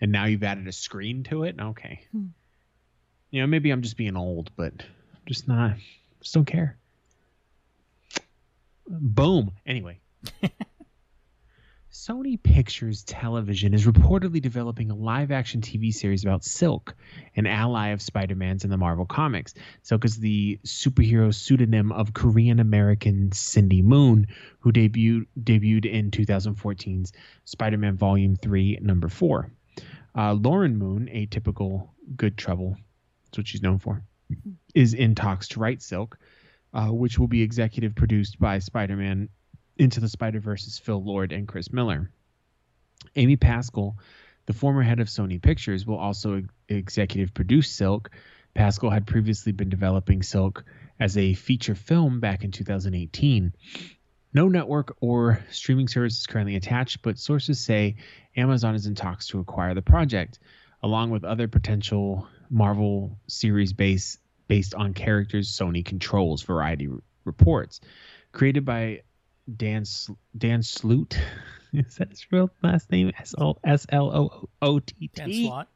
And 0.00 0.12
now 0.12 0.26
you've 0.26 0.42
added 0.42 0.66
a 0.66 0.72
screen 0.72 1.22
to 1.24 1.44
it. 1.44 1.56
Okay. 1.58 2.02
Hmm. 2.12 2.26
You 3.30 3.40
know, 3.40 3.46
maybe 3.46 3.70
I'm 3.70 3.82
just 3.82 3.96
being 3.96 4.16
old, 4.16 4.50
but 4.56 4.84
just 5.26 5.48
not. 5.48 5.76
Just 6.20 6.34
don't 6.34 6.44
care. 6.44 6.78
Boom. 8.88 9.52
Anyway. 9.66 10.00
Sony 11.92 12.40
Pictures 12.40 13.02
Television 13.04 13.72
is 13.72 13.86
reportedly 13.86 14.40
developing 14.40 14.90
a 14.90 14.94
live 14.94 15.32
action 15.32 15.62
TV 15.62 15.92
series 15.92 16.24
about 16.24 16.44
Silk, 16.44 16.94
an 17.36 17.46
ally 17.46 17.88
of 17.88 18.02
Spider 18.02 18.34
Man's 18.34 18.64
in 18.64 18.70
the 18.70 18.76
Marvel 18.76 19.06
Comics. 19.06 19.54
Silk 19.82 20.04
is 20.04 20.18
the 20.18 20.60
superhero 20.64 21.34
pseudonym 21.34 21.92
of 21.92 22.12
Korean 22.12 22.60
American 22.60 23.32
Cindy 23.32 23.80
Moon, 23.80 24.26
who 24.60 24.72
debuted, 24.72 25.26
debuted 25.40 25.86
in 25.86 26.10
2014's 26.10 27.12
Spider 27.46 27.78
Man 27.78 27.96
Volume 27.96 28.36
3, 28.36 28.78
Number 28.82 29.08
4. 29.08 29.50
Uh, 30.14 30.34
Lauren 30.34 30.76
Moon, 30.76 31.08
a 31.10 31.26
typical 31.26 31.94
good 32.14 32.36
trouble, 32.36 32.76
that's 33.24 33.38
what 33.38 33.48
she's 33.48 33.62
known 33.62 33.78
for, 33.78 34.02
is 34.74 34.94
in 34.94 35.14
talks 35.14 35.48
to 35.48 35.60
write 35.60 35.82
Silk, 35.82 36.18
uh, 36.74 36.88
which 36.88 37.18
will 37.18 37.28
be 37.28 37.42
executive 37.42 37.94
produced 37.94 38.38
by 38.38 38.58
Spider 38.58 38.96
Man 38.96 39.28
into 39.76 40.00
the 40.00 40.08
Spider 40.08 40.40
Verse's 40.40 40.78
Phil 40.78 41.02
Lord 41.02 41.32
and 41.32 41.46
Chris 41.46 41.72
Miller. 41.72 42.10
Amy 43.14 43.36
Pascal, 43.36 43.96
the 44.46 44.52
former 44.52 44.82
head 44.82 45.00
of 45.00 45.08
Sony 45.08 45.40
Pictures, 45.40 45.86
will 45.86 45.98
also 45.98 46.38
ex- 46.38 46.48
executive 46.68 47.34
produce 47.34 47.70
Silk. 47.70 48.10
Pascal 48.54 48.90
had 48.90 49.06
previously 49.06 49.52
been 49.52 49.68
developing 49.68 50.22
Silk 50.22 50.64
as 50.98 51.16
a 51.16 51.34
feature 51.34 51.74
film 51.74 52.20
back 52.20 52.42
in 52.42 52.50
2018. 52.50 53.52
No 54.32 54.48
network 54.48 54.96
or 55.00 55.42
streaming 55.50 55.88
service 55.88 56.18
is 56.18 56.26
currently 56.26 56.56
attached, 56.56 57.02
but 57.02 57.18
sources 57.18 57.60
say 57.60 57.96
Amazon 58.36 58.74
is 58.74 58.86
in 58.86 58.94
talks 58.94 59.28
to 59.28 59.40
acquire 59.40 59.74
the 59.74 59.82
project, 59.82 60.38
along 60.82 61.10
with 61.10 61.24
other 61.24 61.48
potential 61.48 62.28
Marvel 62.50 63.18
series 63.26 63.72
based 63.72 64.18
based 64.48 64.74
on 64.74 64.94
characters 64.94 65.50
Sony 65.50 65.84
controls. 65.84 66.42
Variety 66.42 66.88
r- 66.88 66.98
reports. 67.24 67.80
Created 68.32 68.64
by 68.64 69.02
Dan 69.56 69.84
Sl- 69.84 70.14
Dan 70.36 70.62
Sloot. 70.62 71.18
Is 71.72 71.96
that 71.96 72.10
his 72.10 72.26
real 72.30 72.50
last 72.62 72.90
name? 72.90 73.12
S 73.16 73.34
L 73.38 73.58
O 74.14 74.48
O 74.62 74.78
T 74.78 75.10
Dan 75.14 75.32
slot. 75.32 75.68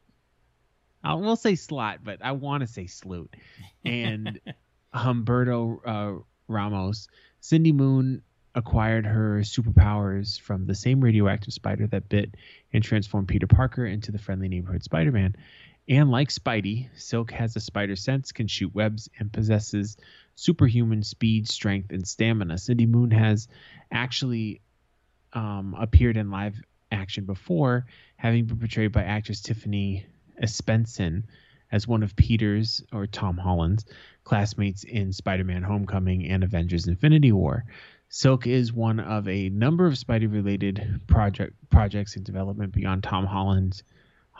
I 1.03 1.15
will 1.15 1.35
say 1.35 1.55
Slot, 1.55 1.99
but 2.03 2.19
I 2.21 2.33
want 2.33 2.61
to 2.61 2.67
say 2.67 2.87
Sloot. 2.87 3.35
And 3.83 4.39
Humberto 4.93 5.79
uh, 5.85 6.21
Ramos, 6.47 7.07
Cindy 7.39 7.71
Moon 7.71 8.21
acquired 8.53 9.05
her 9.05 9.39
superpowers 9.39 10.39
from 10.39 10.65
the 10.65 10.75
same 10.75 11.01
radioactive 11.01 11.53
spider 11.53 11.87
that 11.87 12.09
bit 12.09 12.35
and 12.73 12.83
transformed 12.83 13.27
Peter 13.27 13.47
Parker 13.47 13.85
into 13.85 14.11
the 14.11 14.19
friendly 14.19 14.49
neighborhood 14.49 14.83
Spider-Man. 14.83 15.35
And 15.91 16.09
like 16.09 16.29
Spidey, 16.29 16.87
Silk 16.95 17.31
has 17.31 17.57
a 17.57 17.59
spider 17.59 17.97
sense, 17.97 18.31
can 18.31 18.47
shoot 18.47 18.73
webs, 18.73 19.09
and 19.19 19.29
possesses 19.29 19.97
superhuman 20.35 21.03
speed, 21.03 21.49
strength, 21.49 21.91
and 21.91 22.07
stamina. 22.07 22.59
Cindy 22.59 22.85
Moon 22.85 23.11
has 23.11 23.49
actually 23.91 24.61
um, 25.33 25.75
appeared 25.77 26.15
in 26.15 26.31
live 26.31 26.55
action 26.93 27.25
before, 27.25 27.87
having 28.15 28.45
been 28.45 28.57
portrayed 28.57 28.93
by 28.93 29.03
actress 29.03 29.41
Tiffany 29.41 30.05
Espensen 30.41 31.23
as 31.73 31.89
one 31.89 32.03
of 32.03 32.15
Peter's 32.15 32.81
or 32.93 33.05
Tom 33.05 33.35
Holland's 33.37 33.83
classmates 34.23 34.85
in 34.85 35.11
Spider-Man: 35.11 35.61
Homecoming 35.61 36.25
and 36.25 36.45
Avengers: 36.45 36.87
Infinity 36.87 37.33
War. 37.33 37.65
Silk 38.07 38.47
is 38.47 38.71
one 38.71 39.01
of 39.01 39.27
a 39.27 39.49
number 39.49 39.87
of 39.87 39.95
Spidey-related 39.95 41.01
project 41.07 41.53
projects 41.69 42.15
in 42.15 42.23
development 42.23 42.71
beyond 42.71 43.03
Tom 43.03 43.25
Holland's 43.25 43.83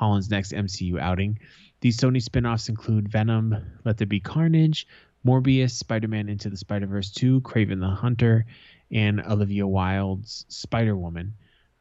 Holland's 0.01 0.31
next 0.31 0.51
MCU 0.51 0.99
outing. 0.99 1.37
These 1.81 1.97
Sony 1.97 2.19
spin-offs 2.19 2.69
include 2.69 3.07
Venom, 3.07 3.55
Let 3.85 3.97
There 3.97 4.07
Be 4.07 4.19
Carnage, 4.19 4.87
Morbius, 5.23 5.73
Spider-Man 5.73 6.27
Into 6.27 6.49
the 6.49 6.57
Spider-Verse 6.57 7.11
2, 7.11 7.41
Kraven 7.41 7.79
the 7.79 7.87
Hunter, 7.87 8.47
and 8.91 9.21
Olivia 9.21 9.67
Wilde's 9.67 10.45
Spider-Woman. 10.49 11.35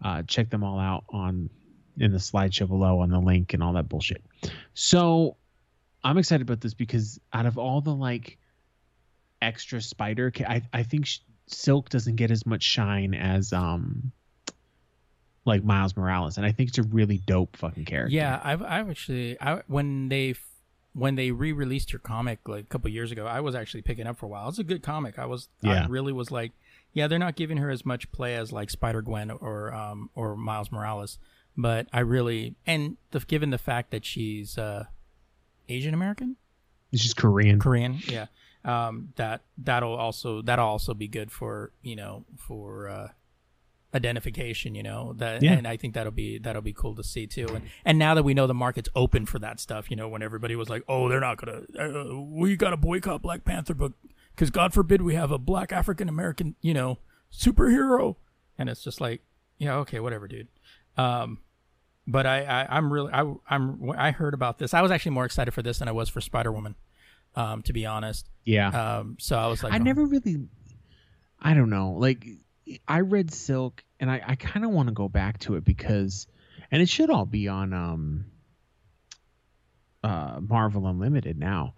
Uh, 0.05 0.23
check 0.25 0.51
them 0.51 0.63
all 0.63 0.79
out 0.79 1.05
on 1.09 1.49
in 1.97 2.13
the 2.13 2.19
slideshow 2.19 2.69
below 2.69 3.01
on 3.01 3.09
the 3.09 3.19
link 3.19 3.55
and 3.55 3.63
all 3.63 3.73
that 3.73 3.89
bullshit. 3.89 4.23
So 4.75 5.39
I'm 6.05 6.19
excited 6.19 6.47
about 6.47 6.61
this 6.61 6.75
because 6.75 7.19
out 7.33 7.47
of 7.47 7.57
all 7.57 7.81
the 7.81 7.95
like 7.95 8.37
extra 9.41 9.81
spider, 9.81 10.31
I 10.47 10.63
I 10.73 10.83
think 10.83 11.09
Silk 11.47 11.89
doesn't 11.89 12.17
get 12.17 12.31
as 12.31 12.45
much 12.47 12.63
shine 12.63 13.15
as 13.15 13.53
um 13.53 14.13
like 15.45 15.65
Miles 15.65 15.97
Morales, 15.97 16.37
and 16.37 16.47
I 16.47 16.53
think 16.53 16.69
it's 16.69 16.79
a 16.79 16.83
really 16.83 17.19
dope 17.19 17.57
fucking 17.57 17.85
character. 17.85 18.15
Yeah, 18.15 18.41
I've 18.43 18.63
I've 18.63 18.91
actually 18.91 19.41
I 19.41 19.63
when 19.67 20.09
they 20.09 20.35
when 20.93 21.15
they 21.15 21.31
re-released 21.31 21.93
your 21.93 22.01
comic 22.01 22.41
like 22.49 22.65
a 22.65 22.67
couple 22.67 22.91
years 22.91 23.13
ago, 23.13 23.27
I 23.27 23.41
was 23.41 23.55
actually 23.55 23.83
picking 23.83 24.07
up 24.07 24.19
for 24.19 24.27
a 24.27 24.29
while. 24.29 24.49
It's 24.49 24.59
a 24.59 24.65
good 24.65 24.83
comic. 24.83 25.19
I 25.19 25.27
was 25.27 25.49
Yeah. 25.63 25.85
I 25.85 25.87
really 25.87 26.13
was 26.13 26.31
like, 26.31 26.53
yeah, 26.93 27.07
they're 27.07 27.19
not 27.19 27.37
giving 27.37 27.59
her 27.59 27.71
as 27.71 27.87
much 27.87 28.11
play 28.13 28.35
as 28.35 28.53
like 28.53 28.71
Spider 28.71 29.01
Gwen 29.03 29.31
or 29.31 29.73
um 29.73 30.11
or 30.15 30.37
Miles 30.37 30.71
Morales, 30.73 31.19
but 31.57 31.87
I 31.93 32.01
really 32.01 32.57
and 32.67 32.97
the, 33.13 33.21
given 33.21 33.51
the 33.51 33.59
fact 33.59 33.93
that 33.93 34.05
she's 34.05 34.59
uh 34.59 34.85
Asian 35.69 35.95
American, 35.95 36.37
just 36.93 37.17
Korean. 37.17 37.61
Korean, 37.61 38.01
yeah, 38.07 38.27
um 38.65 39.13
that 39.17 39.43
that'll 39.57 39.95
also 39.95 40.43
that'll 40.43 40.67
also 40.67 40.93
be 40.93 41.09
good 41.09 41.31
for 41.31 41.71
you 41.83 41.95
know 41.97 42.25
for 42.37 42.89
uh 42.89 43.09
identification 43.95 44.75
you 44.75 44.83
know 44.83 45.13
that 45.17 45.43
Yeah. 45.43 45.55
and 45.55 45.67
i 45.67 45.77
think 45.77 45.95
that'll 45.95 46.13
be 46.13 46.39
that'll 46.39 46.63
be 46.63 46.73
cool 46.73 46.95
to 46.95 47.03
see 47.03 47.27
too 47.27 47.49
and 47.49 47.65
and 47.85 47.99
now 47.99 48.15
that 48.15 48.23
we 48.23 48.35
know 48.35 48.47
the 48.47 48.55
market's 48.55 48.89
open 48.95 49.27
for 49.27 49.39
that 49.41 49.59
stuff 49.59 49.91
you 49.91 49.97
know 49.97 50.09
when 50.09 50.23
everybody 50.23 50.55
was 50.55 50.69
like 50.71 50.83
oh 50.89 51.09
they're 51.09 51.19
not 51.21 51.39
gonna 51.39 51.63
uh, 51.79 52.15
we 52.21 52.55
gotta 52.57 52.77
boycott 52.77 53.21
black 53.23 53.45
panther 53.45 53.75
but 53.75 53.93
because 54.35 54.51
god 54.51 54.73
forbid 54.73 55.03
we 55.03 55.15
have 55.17 55.33
a 55.33 55.39
black 55.39 55.73
african 55.73 56.09
american 56.09 56.55
you 56.61 56.73
know 56.73 56.99
superhero 57.33 58.15
and 58.59 58.69
it's 58.69 58.83
just 58.85 59.01
like 59.01 59.23
yeah 59.59 59.75
okay 59.77 59.99
whatever 59.99 60.29
dude 60.29 60.47
um 60.97 61.39
but 62.07 62.27
I, 62.27 62.43
I 62.45 62.77
i'm 62.77 62.93
really 62.93 63.13
i 63.13 63.23
i'm 63.49 63.91
i 63.97 64.13
heard 64.13 64.35
about 64.35 64.59
this 64.59 64.73
i 64.73 64.83
was 64.83 64.91
actually 64.93 65.13
more 65.13 65.25
excited 65.25 65.53
for 65.53 65.63
this 65.63 65.79
than 65.81 65.89
i 65.89 65.93
was 65.93 66.09
for 66.09 66.21
spider-woman 66.21 66.77
um 67.35 67.63
to 67.63 67.73
be 67.73 67.87
honest 67.87 68.29
Yeah. 68.45 68.99
um 68.99 69.17
so 69.19 69.37
i 69.37 69.47
was 69.49 69.63
like 69.65 69.73
I 69.73 69.77
oh, 69.79 69.83
never 69.83 70.05
really, 70.05 70.37
I 71.43 71.55
don't 71.55 71.71
know. 71.71 71.93
Like, 71.93 72.27
I 72.87 73.01
read 73.01 73.33
Silk, 73.33 73.83
and 73.99 74.11
I, 74.11 74.23
I 74.27 74.35
kind 74.37 74.65
of 74.65 74.71
want 74.71 74.89
to 74.89 74.95
go 74.95 75.09
back 75.09 75.39
to 75.41 75.57
it 75.57 75.65
because, 75.65 76.27
and 76.71 76.81
it 76.83 76.89
should 76.89 77.11
all 77.11 77.27
be 77.27 77.49
on 77.49 77.73
um, 77.73 78.25
uh, 80.03 80.39
Marvel 80.41 80.87
Unlimited 80.87 81.39
now. 81.39 81.75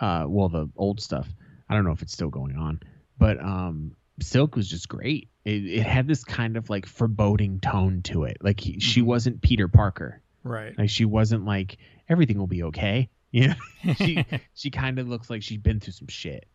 Uh, 0.00 0.24
well, 0.28 0.48
the 0.48 0.68
old 0.76 1.00
stuff. 1.00 1.28
I 1.68 1.74
don't 1.74 1.84
know 1.84 1.92
if 1.92 2.02
it's 2.02 2.12
still 2.12 2.28
going 2.30 2.56
on, 2.56 2.80
but 3.18 3.40
um, 3.40 3.96
Silk 4.20 4.56
was 4.56 4.68
just 4.68 4.88
great. 4.88 5.28
It, 5.44 5.64
it 5.64 5.86
had 5.86 6.06
this 6.06 6.24
kind 6.24 6.56
of 6.56 6.68
like 6.68 6.86
foreboding 6.86 7.60
tone 7.60 8.02
to 8.04 8.24
it. 8.24 8.38
Like 8.40 8.60
he, 8.60 8.80
she 8.80 9.00
Mhm. 9.02 9.06
wasn't 9.06 9.42
Peter 9.42 9.68
Parker. 9.68 10.20
Right. 10.42 10.76
Like 10.76 10.90
she 10.90 11.04
wasn't 11.04 11.44
like 11.46 11.78
everything 12.08 12.38
will 12.38 12.46
be 12.46 12.64
okay. 12.64 13.08
Yeah, 13.34 13.54
she 13.96 14.24
she 14.54 14.70
kind 14.70 15.00
of 15.00 15.08
looks 15.08 15.28
like 15.28 15.42
she's 15.42 15.58
been 15.58 15.80
through 15.80 15.94
some 15.94 16.06
shit. 16.06 16.46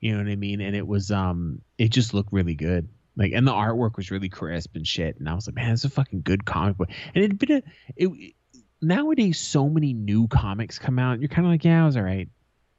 You 0.00 0.12
know 0.12 0.18
what 0.24 0.32
I 0.32 0.36
mean? 0.36 0.62
And 0.62 0.74
it 0.74 0.86
was 0.86 1.10
um 1.10 1.60
it 1.76 1.90
just 1.90 2.14
looked 2.14 2.32
really 2.32 2.54
good. 2.54 2.88
Like 3.16 3.32
and 3.32 3.46
the 3.46 3.52
artwork 3.52 3.96
was 3.96 4.10
really 4.10 4.28
crisp 4.28 4.74
and 4.74 4.86
shit. 4.86 5.18
And 5.18 5.28
I 5.28 5.34
was 5.34 5.46
like, 5.46 5.56
man, 5.56 5.72
it's 5.72 5.84
a 5.84 5.90
fucking 5.90 6.22
good 6.22 6.44
comic 6.44 6.76
book. 6.76 6.88
And 7.14 7.24
it'd 7.24 7.38
been 7.38 7.52
a 7.52 7.62
it, 7.96 8.34
nowadays 8.80 9.38
so 9.38 9.68
many 9.68 9.92
new 9.92 10.28
comics 10.28 10.78
come 10.78 10.98
out. 10.98 11.12
And 11.12 11.22
you're 11.22 11.28
kind 11.28 11.46
of 11.46 11.52
like, 11.52 11.64
yeah, 11.64 11.82
it 11.82 11.86
was 11.86 11.96
all 11.96 12.02
right. 12.02 12.28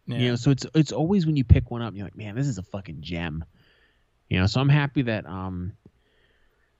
Yeah. 0.08 0.18
You 0.18 0.30
know, 0.30 0.36
so 0.36 0.52
it's 0.52 0.66
it's 0.74 0.92
always 0.92 1.26
when 1.26 1.38
you 1.38 1.44
pick 1.44 1.72
one 1.72 1.82
up, 1.82 1.94
you're 1.96 2.06
like, 2.06 2.18
man, 2.18 2.36
this 2.36 2.48
is 2.48 2.58
a 2.58 2.64
fucking 2.64 3.02
gem. 3.02 3.46
You 4.30 4.40
know, 4.40 4.48
so 4.48 4.60
I'm 4.60 4.70
happy 4.70 5.04
that 5.04 5.26
um 5.28 5.74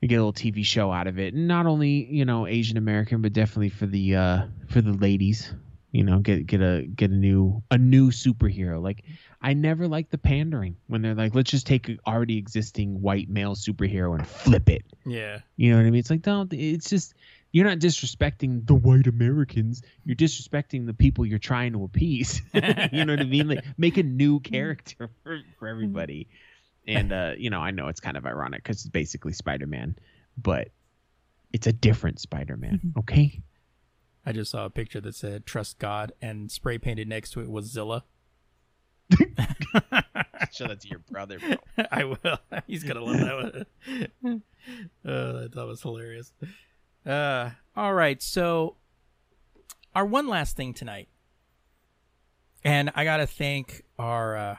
we 0.02 0.08
get 0.08 0.16
a 0.16 0.26
little 0.26 0.34
TV 0.34 0.66
show 0.66 0.92
out 0.92 1.08
of 1.08 1.20
it. 1.20 1.34
And 1.34 1.48
not 1.48 1.66
only, 1.66 2.06
you 2.06 2.26
know, 2.26 2.46
Asian 2.48 2.78
American, 2.78 3.22
but 3.22 3.34
definitely 3.34 3.70
for 3.70 3.86
the 3.86 4.16
uh 4.16 4.42
for 4.70 4.82
the 4.82 4.94
ladies. 4.94 5.54
You 5.94 6.04
know, 6.04 6.20
get 6.20 6.48
get 6.48 6.60
a 6.62 6.82
get 6.82 7.12
a 7.12 7.16
new 7.16 7.62
a 7.70 7.78
new 7.78 8.10
superhero. 8.10 8.82
Like 8.82 9.04
I 9.42 9.54
never 9.54 9.88
like 9.88 10.10
the 10.10 10.18
pandering 10.18 10.76
when 10.88 11.04
they're 11.04 11.14
like, 11.14 11.36
let's 11.36 11.52
just 11.52 11.68
take 11.68 11.88
an 11.88 12.00
already 12.06 12.40
existing 12.40 13.00
white 13.00 13.30
male 13.30 13.54
superhero 13.56 14.18
and 14.18 14.28
flip 14.28 14.70
it. 14.70 14.84
yeah. 15.06 15.40
You 15.56 15.72
know 15.72 15.78
what 15.78 15.86
I 15.86 15.92
mean? 15.92 16.00
It's 16.00 16.10
like 16.10 16.24
don't. 16.24 16.52
It's 16.52 16.90
just 16.90 17.14
you're 17.52 17.66
not 17.66 17.78
disrespecting 17.78 18.66
the 18.66 18.74
white 18.74 19.06
Americans. 19.06 19.84
You're 20.04 20.16
disrespecting 20.16 20.88
the 20.88 20.96
people 20.96 21.28
you're 21.28 21.38
trying 21.38 21.74
to 21.74 21.84
appease. 21.84 22.42
you 22.92 23.06
know 23.06 23.14
what 23.14 23.20
I 23.20 23.26
mean? 23.26 23.48
Like 23.48 23.64
make 23.78 23.98
a 23.98 24.04
new 24.04 24.40
character 24.40 25.12
for, 25.24 25.42
for 25.60 25.68
everybody. 25.68 26.28
And 26.88 27.14
uh, 27.14 27.34
you 27.38 27.52
know, 27.52 27.62
I 27.62 27.70
know 27.70 27.88
it's 27.88 28.00
kind 28.00 28.18
of 28.18 28.26
ironic 28.26 28.64
because 28.64 28.78
it's 28.78 28.90
basically 28.90 29.34
Spider-Man, 29.34 29.96
but 30.42 30.70
it's 31.54 31.68
a 31.68 31.72
different 31.72 32.20
Spider-Man. 32.20 32.94
Okay. 32.98 33.44
I 34.26 34.32
just 34.32 34.52
saw 34.52 34.66
a 34.66 34.70
picture 34.70 35.02
that 35.02 35.16
said 35.16 35.46
"Trust 35.46 35.80
God" 35.80 36.14
and 36.22 36.52
spray 36.52 36.78
painted 36.78 37.08
next 37.08 37.32
to 37.32 37.42
it 37.42 37.50
was 37.50 37.66
Zilla. 37.66 38.06
Show 40.52 40.68
that 40.68 40.82
to 40.82 40.88
your 40.88 41.00
brother, 41.00 41.40
bro. 41.40 41.56
I 41.92 42.04
will. 42.06 42.38
He's 42.68 42.84
gonna 42.84 43.04
love 43.04 43.20
that 43.20 43.66
one. 44.22 44.42
uh, 45.06 45.48
that 45.54 45.66
was 45.68 45.82
hilarious. 45.82 46.32
Uh, 47.06 47.52
all 47.76 47.94
right, 47.94 48.22
so 48.22 48.78
our 49.96 50.06
one 50.06 50.28
last 50.28 50.56
thing 50.56 50.74
tonight, 50.74 51.10
and 52.64 52.92
I 52.96 53.04
gotta 53.04 53.28
thank 53.28 53.84
our 54.00 54.38
uh, 54.38 54.56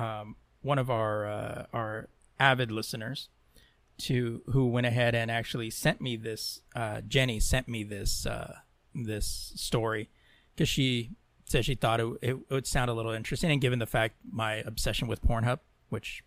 um, 0.00 0.36
one 0.62 0.78
of 0.78 0.90
our 0.90 1.26
uh, 1.26 1.66
our 1.72 2.08
avid 2.38 2.70
listeners 2.70 3.28
to 3.98 4.42
who 4.52 4.68
went 4.68 4.86
ahead 4.86 5.14
and 5.14 5.30
actually 5.30 5.70
sent 5.70 6.00
me 6.00 6.16
this. 6.16 6.60
Uh, 6.76 7.00
Jenny 7.00 7.40
sent 7.40 7.68
me 7.68 7.82
this 7.82 8.24
uh, 8.26 8.58
this 8.94 9.52
story 9.56 10.08
because 10.54 10.68
she 10.68 11.10
said 11.44 11.64
she 11.64 11.74
thought 11.74 12.00
it, 12.00 12.06
it 12.20 12.50
would 12.50 12.66
sound 12.66 12.90
a 12.90 12.94
little 12.94 13.12
interesting, 13.12 13.50
and 13.50 13.60
given 13.60 13.78
the 13.78 13.86
fact 13.86 14.16
my 14.30 14.54
obsession 14.56 15.08
with 15.08 15.22
Pornhub, 15.22 15.60
which 15.88 16.22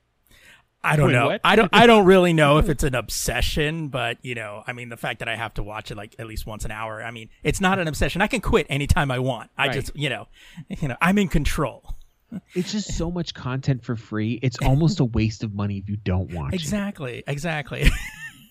I 0.84 0.96
don't 0.96 1.08
Wait, 1.08 1.14
know, 1.14 1.28
what? 1.28 1.42
I 1.44 1.56
don't, 1.56 1.70
I 1.72 1.86
don't 1.86 2.06
really 2.06 2.34
know 2.34 2.58
if 2.58 2.68
it's 2.74 2.84
an 2.84 2.96
obsession, 2.96 3.90
but 3.90 4.18
you 4.24 4.34
know, 4.34 4.64
I 4.66 4.74
mean, 4.74 4.90
the 4.90 4.98
fact 4.98 5.20
that 5.20 5.28
I 5.30 5.36
have 5.36 5.54
to 5.56 5.64
watch 5.64 5.92
it 5.92 5.96
like 5.98 6.16
at 6.18 6.26
least 6.26 6.48
once 6.48 6.66
an 6.66 6.72
hour, 6.72 7.04
I 7.04 7.12
mean, 7.12 7.30
it's 7.44 7.62
not 7.62 7.78
an 7.78 7.88
obsession. 7.88 8.22
I 8.22 8.28
can 8.28 8.42
quit 8.42 8.66
anytime 8.70 9.12
I 9.12 9.20
want. 9.20 9.52
I 9.58 9.68
Right. 9.68 9.74
just, 9.76 9.96
you 9.96 10.10
know, 10.10 10.28
you 10.70 10.88
know, 10.88 10.98
I'm 11.02 11.18
in 11.20 11.28
control. 11.28 11.96
It's 12.56 12.72
just 12.72 12.96
so 12.98 13.12
much 13.12 13.34
content 13.34 13.84
for 13.84 13.98
free. 13.98 14.40
It's 14.42 14.58
almost 14.62 15.02
a 15.02 15.06
waste 15.06 15.44
of 15.44 15.54
money 15.54 15.78
if 15.80 15.90
you 15.90 15.98
don't 15.98 16.32
watch 16.34 16.54
Exactly, 16.54 17.26
exactly. 17.28 17.92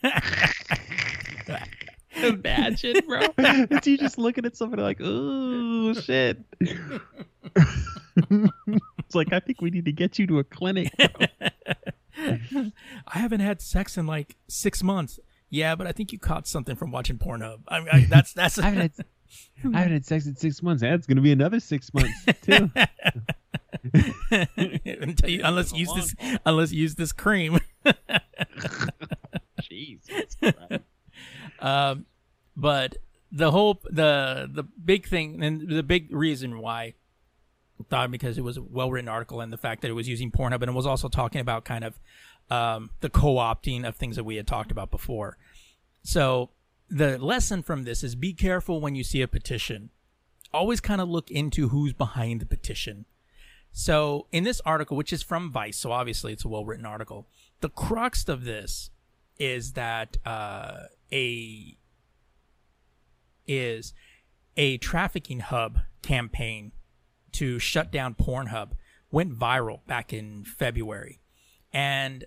it. 0.02 0.22
Imagine, 2.22 2.96
bro. 3.06 3.20
it's 3.38 3.86
you 3.86 3.96
just 3.96 4.18
looking 4.18 4.44
at 4.44 4.56
somebody 4.56 4.82
like, 4.82 4.98
oh 5.00 5.92
shit. 5.94 6.38
it's 6.60 7.00
like 9.14 9.32
I 9.32 9.40
think 9.40 9.60
we 9.60 9.70
need 9.70 9.84
to 9.84 9.92
get 9.92 10.18
you 10.18 10.26
to 10.28 10.40
a 10.40 10.44
clinic. 10.44 10.92
I 12.18 12.72
haven't 13.10 13.40
had 13.40 13.62
sex 13.62 13.96
in 13.96 14.06
like 14.06 14.36
six 14.48 14.82
months. 14.82 15.20
Yeah, 15.50 15.74
but 15.74 15.86
I 15.86 15.92
think 15.92 16.12
you 16.12 16.18
caught 16.18 16.46
something 16.46 16.76
from 16.76 16.90
watching 16.90 17.18
Pornhub. 17.18 17.60
I 17.68 17.80
mean, 17.80 17.88
I, 17.92 18.06
that's 18.08 18.32
that's. 18.32 18.58
I 18.58 18.66
haven't 18.66 18.80
had 18.80 18.92
I 19.72 19.78
haven't 19.78 19.92
had 19.92 20.06
sex 20.06 20.26
in 20.26 20.36
six 20.36 20.62
months. 20.62 20.82
That's 20.82 21.06
gonna 21.06 21.20
be 21.20 21.32
another 21.32 21.60
six 21.60 21.92
months 21.94 22.24
too. 22.42 22.70
Until 24.84 25.30
you, 25.30 25.40
unless 25.44 25.72
you 25.72 25.80
use 25.80 25.92
this, 25.94 26.14
unless 26.44 26.72
use 26.72 26.94
this 26.96 27.12
cream. 27.12 27.60
Jesus. 29.62 30.36
Um, 31.60 32.06
but 32.56 32.96
the 33.32 33.50
whole 33.50 33.80
the 33.84 34.50
the 34.52 34.62
big 34.62 35.06
thing 35.06 35.42
and 35.42 35.68
the 35.68 35.82
big 35.82 36.12
reason 36.12 36.58
why 36.58 36.94
thought 37.88 38.10
because 38.10 38.36
it 38.36 38.42
was 38.42 38.56
a 38.56 38.62
well 38.62 38.90
written 38.90 39.08
article 39.08 39.40
and 39.40 39.52
the 39.52 39.56
fact 39.56 39.82
that 39.82 39.88
it 39.88 39.94
was 39.94 40.08
using 40.08 40.30
Pornhub 40.30 40.60
and 40.60 40.68
it 40.68 40.74
was 40.74 40.86
also 40.86 41.08
talking 41.08 41.40
about 41.40 41.64
kind 41.64 41.84
of 41.84 41.98
um, 42.50 42.90
the 43.00 43.08
co 43.08 43.36
opting 43.36 43.86
of 43.86 43.96
things 43.96 44.16
that 44.16 44.24
we 44.24 44.36
had 44.36 44.46
talked 44.46 44.70
about 44.70 44.90
before. 44.90 45.36
So 46.02 46.50
the 46.88 47.18
lesson 47.18 47.62
from 47.62 47.84
this 47.84 48.02
is 48.02 48.14
be 48.14 48.32
careful 48.32 48.80
when 48.80 48.94
you 48.94 49.04
see 49.04 49.22
a 49.22 49.28
petition. 49.28 49.90
Always 50.52 50.80
kind 50.80 51.00
of 51.00 51.08
look 51.08 51.30
into 51.30 51.68
who's 51.68 51.92
behind 51.92 52.40
the 52.40 52.46
petition. 52.46 53.04
So 53.72 54.26
in 54.32 54.42
this 54.42 54.60
article, 54.66 54.96
which 54.96 55.12
is 55.12 55.22
from 55.22 55.50
Vice, 55.50 55.76
so 55.76 55.92
obviously 55.92 56.32
it's 56.32 56.44
a 56.44 56.48
well 56.48 56.64
written 56.64 56.86
article, 56.86 57.26
the 57.60 57.68
crux 57.68 58.28
of 58.28 58.44
this 58.44 58.90
is 59.38 59.72
that 59.72 60.16
uh, 60.26 60.84
a 61.12 61.76
is 63.46 63.92
a 64.56 64.78
trafficking 64.78 65.40
hub 65.40 65.78
campaign 66.02 66.72
to 67.32 67.58
shut 67.58 67.90
down 67.90 68.14
Pornhub 68.14 68.72
went 69.10 69.36
viral 69.36 69.84
back 69.86 70.12
in 70.12 70.44
February. 70.44 71.20
And 71.72 72.24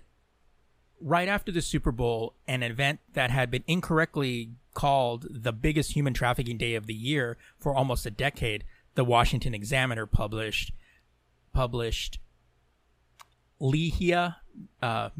right 1.00 1.28
after 1.28 1.52
the 1.52 1.62
Super 1.62 1.92
Bowl, 1.92 2.34
an 2.46 2.62
event 2.62 3.00
that 3.12 3.30
had 3.30 3.50
been 3.50 3.64
incorrectly 3.66 4.52
called 4.74 5.26
the 5.30 5.52
biggest 5.52 5.92
human 5.92 6.14
trafficking 6.14 6.58
day 6.58 6.74
of 6.74 6.86
the 6.86 6.94
year 6.94 7.36
for 7.58 7.74
almost 7.74 8.06
a 8.06 8.10
decade, 8.10 8.64
the 8.94 9.04
Washington 9.04 9.54
Examiner 9.54 10.06
published 10.06 10.72
published 11.52 12.18
Lehia 13.60 14.36
uh, 14.82 15.10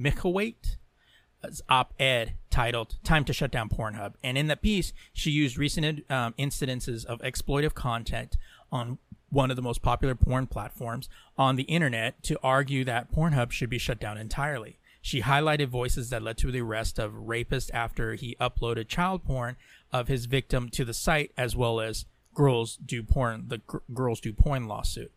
op-ed 1.68 2.34
titled 2.50 2.96
"Time 3.04 3.24
to 3.24 3.32
Shut 3.32 3.50
Down 3.50 3.68
Pornhub," 3.68 4.14
and 4.22 4.38
in 4.38 4.46
that 4.48 4.62
piece, 4.62 4.92
she 5.12 5.30
used 5.30 5.58
recent 5.58 6.10
um, 6.10 6.34
incidences 6.38 7.04
of 7.04 7.20
exploitive 7.20 7.74
content 7.74 8.36
on 8.70 8.98
one 9.30 9.50
of 9.50 9.56
the 9.56 9.62
most 9.62 9.82
popular 9.82 10.14
porn 10.14 10.46
platforms 10.46 11.08
on 11.36 11.56
the 11.56 11.64
internet 11.64 12.22
to 12.22 12.38
argue 12.42 12.84
that 12.84 13.12
Pornhub 13.12 13.50
should 13.50 13.70
be 13.70 13.78
shut 13.78 13.98
down 13.98 14.16
entirely. 14.16 14.78
She 15.02 15.22
highlighted 15.22 15.68
voices 15.68 16.08
that 16.10 16.22
led 16.22 16.38
to 16.38 16.50
the 16.50 16.62
arrest 16.62 16.98
of 16.98 17.14
rapist 17.14 17.70
after 17.74 18.14
he 18.14 18.36
uploaded 18.40 18.88
child 18.88 19.24
porn 19.24 19.56
of 19.92 20.08
his 20.08 20.26
victim 20.26 20.70
to 20.70 20.84
the 20.84 20.94
site, 20.94 21.32
as 21.36 21.54
well 21.54 21.80
as 21.80 22.06
girls 22.32 22.76
do 22.76 23.02
porn, 23.02 23.44
the 23.48 23.60
girls 23.92 24.20
do 24.20 24.32
porn 24.32 24.66
lawsuit. 24.66 25.12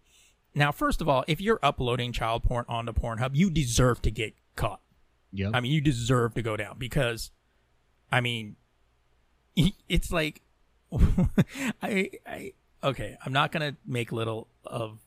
Now, 0.53 0.71
first 0.71 1.01
of 1.01 1.07
all, 1.07 1.23
if 1.27 1.39
you're 1.39 1.59
uploading 1.61 2.11
child 2.11 2.43
porn 2.43 2.65
onto 2.67 2.91
Pornhub, 2.91 3.35
you 3.35 3.49
deserve 3.49 4.01
to 4.01 4.11
get 4.11 4.33
caught. 4.55 4.81
Yep. 5.33 5.51
I 5.53 5.59
mean, 5.59 5.71
you 5.71 5.81
deserve 5.81 6.33
to 6.35 6.41
go 6.41 6.55
down 6.57 6.75
because, 6.77 7.31
I 8.11 8.21
mean, 8.21 8.55
it's 9.89 10.11
like, 10.11 10.41
I, 11.81 12.11
I, 12.25 12.53
okay, 12.83 13.17
I'm 13.25 13.33
not 13.33 13.51
gonna 13.51 13.75
make 13.85 14.11
little 14.11 14.47
of 14.65 14.99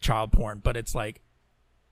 child 0.00 0.32
porn, 0.32 0.60
but 0.62 0.76
it's 0.76 0.94
like, 0.94 1.20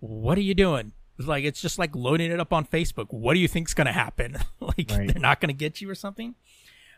what 0.01 0.39
are 0.39 0.43
you 0.43 0.55
doing? 0.55 0.93
It's 1.19 1.29
like 1.29 1.45
it's 1.45 1.61
just 1.61 1.79
like 1.79 1.95
loading 1.97 2.31
it 2.31 2.41
up 2.41 2.53
on 2.53 2.65
Facebook. 2.65 3.07
What 3.11 3.35
do 3.35 3.41
you 3.41 3.49
think's 3.49 3.75
gonna 3.75 3.93
happen? 3.93 4.37
like 4.61 4.91
Right. 4.91 5.09
they're 5.09 5.21
not 5.21 5.41
gonna 5.41 5.53
get 5.53 5.81
you 5.81 5.91
or 5.91 5.95
something? 5.95 6.35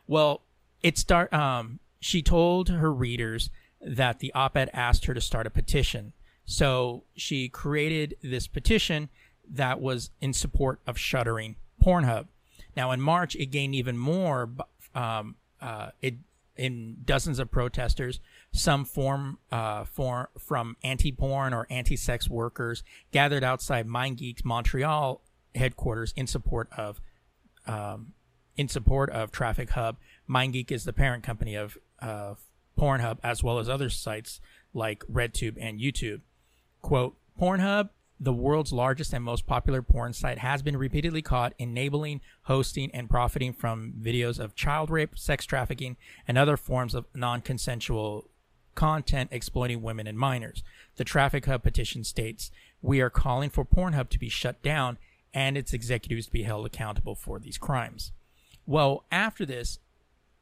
Well, 0.06 0.42
it 0.82 0.98
start. 0.98 1.32
Um, 1.32 1.80
she 2.01 2.22
told 2.22 2.68
her 2.68 2.92
readers 2.92 3.51
that 3.80 4.18
the 4.18 4.32
op-ed 4.34 4.70
asked 4.72 5.06
her 5.06 5.14
to 5.14 5.20
start 5.20 5.47
a 5.47 5.51
petition. 5.51 6.12
So 6.44 7.05
she 7.14 7.48
created 7.48 8.16
this 8.22 8.47
petition 8.47 9.09
that 9.48 9.80
was 9.80 10.10
in 10.20 10.32
support 10.32 10.80
of 10.86 10.98
shuttering 10.98 11.56
Pornhub. 11.82 12.26
Now 12.76 12.90
in 12.90 13.00
March, 13.00 13.34
it 13.36 13.46
gained 13.46 13.74
even 13.74 13.96
more. 13.96 14.50
Um, 14.94 15.36
uh, 15.60 15.90
it 16.00 16.14
in 16.56 16.98
dozens 17.06 17.38
of 17.38 17.50
protesters, 17.50 18.20
some 18.52 18.84
form 18.84 19.38
uh, 19.50 19.84
for, 19.84 20.28
from 20.38 20.76
anti-porn 20.82 21.54
or 21.54 21.66
anti-sex 21.70 22.28
workers 22.28 22.82
gathered 23.12 23.42
outside 23.42 23.86
MindGeek's 23.86 24.44
Montreal 24.44 25.22
headquarters 25.54 26.12
in 26.16 26.26
support 26.26 26.68
of 26.76 27.00
um, 27.66 28.12
in 28.56 28.68
support 28.68 29.08
of 29.10 29.32
Traffic 29.32 29.70
Hub. 29.70 29.96
MindGeek 30.28 30.70
is 30.70 30.84
the 30.84 30.92
parent 30.92 31.22
company 31.24 31.54
of 31.54 31.78
uh, 32.02 32.34
Pornhub, 32.78 33.18
as 33.22 33.42
well 33.42 33.58
as 33.58 33.68
other 33.68 33.88
sites 33.88 34.40
like 34.74 35.02
RedTube 35.10 35.56
and 35.58 35.80
YouTube. 35.80 36.20
Quote, 36.82 37.16
Pornhub, 37.40 37.88
the 38.20 38.32
world's 38.34 38.72
largest 38.72 39.14
and 39.14 39.24
most 39.24 39.47
popular 39.47 39.80
porn 39.80 40.12
site 40.12 40.38
has 40.38 40.60
been 40.60 40.76
repeatedly 40.76 41.22
caught 41.22 41.55
enabling, 41.59 42.20
hosting, 42.42 42.90
and 42.92 43.09
profiting 43.09 43.55
from 43.55 43.94
videos 43.98 44.38
of 44.38 44.55
child 44.55 44.90
rape, 44.90 45.18
sex 45.18 45.47
trafficking, 45.47 45.97
and 46.28 46.36
other 46.36 46.59
forms 46.59 46.94
of 46.94 47.06
non 47.14 47.40
consensual 47.40 48.28
content 48.74 49.30
exploiting 49.32 49.80
women 49.82 50.06
and 50.06 50.18
minors. 50.18 50.62
The 50.97 51.05
Traffic 51.05 51.47
Hub 51.47 51.62
petition 51.62 52.05
states 52.05 52.51
We 52.82 53.01
are 53.01 53.10
calling 53.10 53.48
for 53.48 53.64
Pornhub 53.64 54.10
to 54.10 54.18
be 54.18 54.28
shut 54.28 54.62
down 54.62 54.98
and 55.32 55.56
its 55.56 55.72
executives 55.72 56.26
to 56.26 56.32
be 56.32 56.42
held 56.42 56.66
accountable 56.66 57.14
for 57.14 57.38
these 57.38 57.56
crimes. 57.56 58.12
Well, 58.66 59.05
after 59.10 59.47
this 59.47 59.78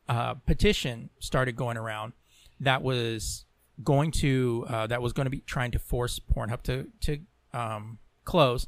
uh, 0.08 0.34
petition 0.34 1.10
started 1.20 1.54
going 1.54 1.76
around, 1.76 2.12
that 2.58 2.82
was 2.82 3.44
going 3.84 4.10
to 4.10 4.66
uh, 4.68 4.86
that 4.88 5.00
was 5.00 5.12
going 5.12 5.26
to 5.26 5.30
be 5.30 5.40
trying 5.40 5.70
to 5.70 5.78
force 5.78 6.18
Pornhub 6.18 6.62
to 6.62 6.88
to 7.02 7.20
um, 7.52 7.98
close 8.24 8.66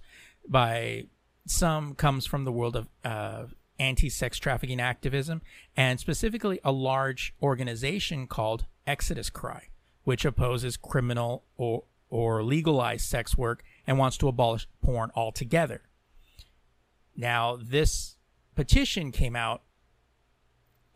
by 0.48 1.04
some 1.46 1.94
comes 1.94 2.26
from 2.26 2.44
the 2.44 2.52
world 2.52 2.76
of 2.76 2.88
uh, 3.04 3.46
anti-sex 3.78 4.38
trafficking 4.38 4.80
activism 4.80 5.42
and 5.76 5.98
specifically 5.98 6.60
a 6.62 6.72
large 6.72 7.34
organization 7.42 8.26
called 8.26 8.66
Exodus 8.86 9.30
Cry, 9.30 9.68
which 10.04 10.24
opposes 10.24 10.76
criminal 10.76 11.44
or 11.56 11.84
or 12.10 12.42
legalized 12.42 13.04
sex 13.04 13.38
work 13.38 13.62
and 13.86 13.96
wants 13.96 14.16
to 14.18 14.26
abolish 14.26 14.66
porn 14.82 15.10
altogether. 15.14 15.82
Now, 17.16 17.56
this 17.56 18.16
petition 18.56 19.12
came 19.12 19.36
out 19.36 19.62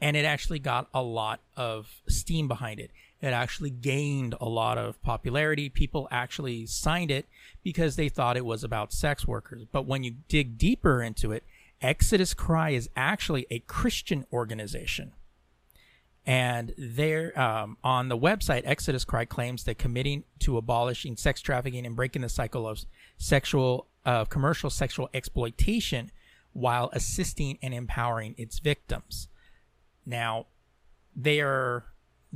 and 0.00 0.16
it 0.16 0.24
actually 0.24 0.58
got 0.58 0.88
a 0.92 1.02
lot 1.02 1.40
of 1.56 2.02
steam 2.08 2.48
behind 2.48 2.80
it. 2.80 2.90
It 3.24 3.32
actually 3.32 3.70
gained 3.70 4.34
a 4.38 4.44
lot 4.50 4.76
of 4.76 5.00
popularity. 5.00 5.70
People 5.70 6.06
actually 6.10 6.66
signed 6.66 7.10
it 7.10 7.26
because 7.62 7.96
they 7.96 8.10
thought 8.10 8.36
it 8.36 8.44
was 8.44 8.62
about 8.62 8.92
sex 8.92 9.26
workers. 9.26 9.64
But 9.72 9.86
when 9.86 10.04
you 10.04 10.16
dig 10.28 10.58
deeper 10.58 11.02
into 11.02 11.32
it, 11.32 11.42
Exodus 11.80 12.34
Cry 12.34 12.70
is 12.70 12.90
actually 12.94 13.46
a 13.50 13.60
Christian 13.60 14.26
organization. 14.30 15.12
And 16.26 16.74
there, 16.76 17.38
um, 17.40 17.78
on 17.82 18.10
the 18.10 18.18
website, 18.18 18.60
Exodus 18.66 19.06
Cry 19.06 19.24
claims 19.24 19.64
that 19.64 19.78
committing 19.78 20.24
to 20.40 20.58
abolishing 20.58 21.16
sex 21.16 21.40
trafficking 21.40 21.86
and 21.86 21.96
breaking 21.96 22.20
the 22.20 22.28
cycle 22.28 22.68
of 22.68 22.84
sexual, 23.16 23.86
uh, 24.04 24.26
commercial 24.26 24.68
sexual 24.68 25.08
exploitation 25.14 26.10
while 26.52 26.90
assisting 26.92 27.58
and 27.62 27.72
empowering 27.72 28.34
its 28.36 28.58
victims. 28.58 29.28
Now, 30.04 30.44
they 31.16 31.40
are 31.40 31.84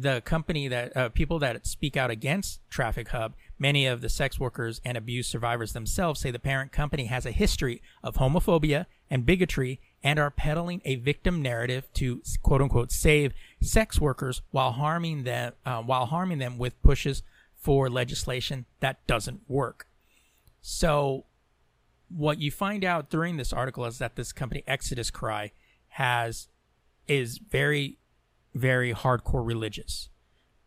the 0.00 0.20
company 0.20 0.68
that 0.68 0.96
uh, 0.96 1.08
people 1.08 1.40
that 1.40 1.66
speak 1.66 1.96
out 1.96 2.08
against 2.08 2.60
Traffic 2.70 3.08
Hub, 3.08 3.34
many 3.58 3.84
of 3.84 4.00
the 4.00 4.08
sex 4.08 4.38
workers 4.38 4.80
and 4.84 4.96
abuse 4.96 5.26
survivors 5.26 5.72
themselves 5.72 6.20
say 6.20 6.30
the 6.30 6.38
parent 6.38 6.70
company 6.70 7.06
has 7.06 7.26
a 7.26 7.32
history 7.32 7.82
of 8.04 8.14
homophobia 8.14 8.86
and 9.10 9.26
bigotry 9.26 9.80
and 10.04 10.20
are 10.20 10.30
peddling 10.30 10.80
a 10.84 10.94
victim 10.94 11.42
narrative 11.42 11.92
to 11.94 12.22
quote 12.44 12.62
unquote 12.62 12.92
save 12.92 13.32
sex 13.60 14.00
workers 14.00 14.40
while 14.52 14.70
harming 14.70 15.24
them 15.24 15.52
uh, 15.66 15.82
while 15.82 16.06
harming 16.06 16.38
them 16.38 16.58
with 16.58 16.80
pushes 16.80 17.24
for 17.56 17.90
legislation 17.90 18.66
that 18.78 19.04
doesn't 19.08 19.40
work. 19.48 19.88
So 20.62 21.24
what 22.08 22.38
you 22.38 22.52
find 22.52 22.84
out 22.84 23.10
during 23.10 23.36
this 23.36 23.52
article 23.52 23.84
is 23.84 23.98
that 23.98 24.14
this 24.14 24.32
company 24.32 24.62
Exodus 24.68 25.10
Cry 25.10 25.50
has 25.88 26.46
is 27.08 27.38
very 27.38 27.98
very 28.58 28.92
hardcore 28.92 29.46
religious. 29.46 30.08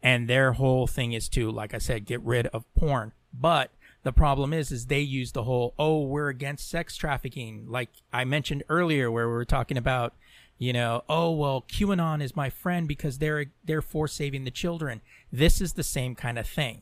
And 0.03 0.27
their 0.27 0.53
whole 0.53 0.88
thing 0.88 1.13
is 1.13 1.30
to, 1.30 1.51
like 1.51 1.73
I 1.73 1.77
said, 1.77 2.05
get 2.05 2.22
rid 2.22 2.47
of 2.47 2.65
porn. 2.73 3.11
But 3.34 3.72
the 4.03 4.11
problem 4.11 4.51
is, 4.53 4.72
is 4.72 4.88
they 4.88 4.99
use 4.99 5.31
the 5.31 5.43
whole, 5.43 5.76
oh, 5.77 6.01
we're 6.01 6.30
against 6.30 6.69
sex 6.69 6.95
trafficking. 6.95 7.65
Like 7.68 7.89
I 8.11 8.26
mentioned 8.26 8.63
earlier, 8.68 9.11
where 9.11 9.27
we 9.27 9.34
were 9.34 9.45
talking 9.45 9.77
about, 9.77 10.15
you 10.57 10.73
know, 10.73 11.03
oh, 11.07 11.31
well, 11.31 11.63
QAnon 11.68 12.22
is 12.22 12.35
my 12.35 12.49
friend 12.49 12.88
because 12.88 13.19
they're, 13.19 13.45
they're 13.63 13.81
for 13.81 14.07
saving 14.07 14.43
the 14.43 14.51
children. 14.51 15.01
This 15.31 15.61
is 15.61 15.73
the 15.73 15.84
same 15.84 16.15
kind 16.15 16.39
of 16.39 16.47
thing. 16.47 16.81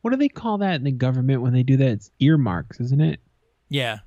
What 0.00 0.10
do 0.10 0.16
they 0.16 0.28
call 0.28 0.58
that 0.58 0.76
in 0.76 0.84
the 0.84 0.92
government 0.92 1.42
when 1.42 1.52
they 1.52 1.62
do 1.62 1.76
that? 1.76 1.88
It's 1.88 2.10
earmarks, 2.18 2.80
isn't 2.80 3.00
it? 3.00 3.20
Yeah. 3.68 3.98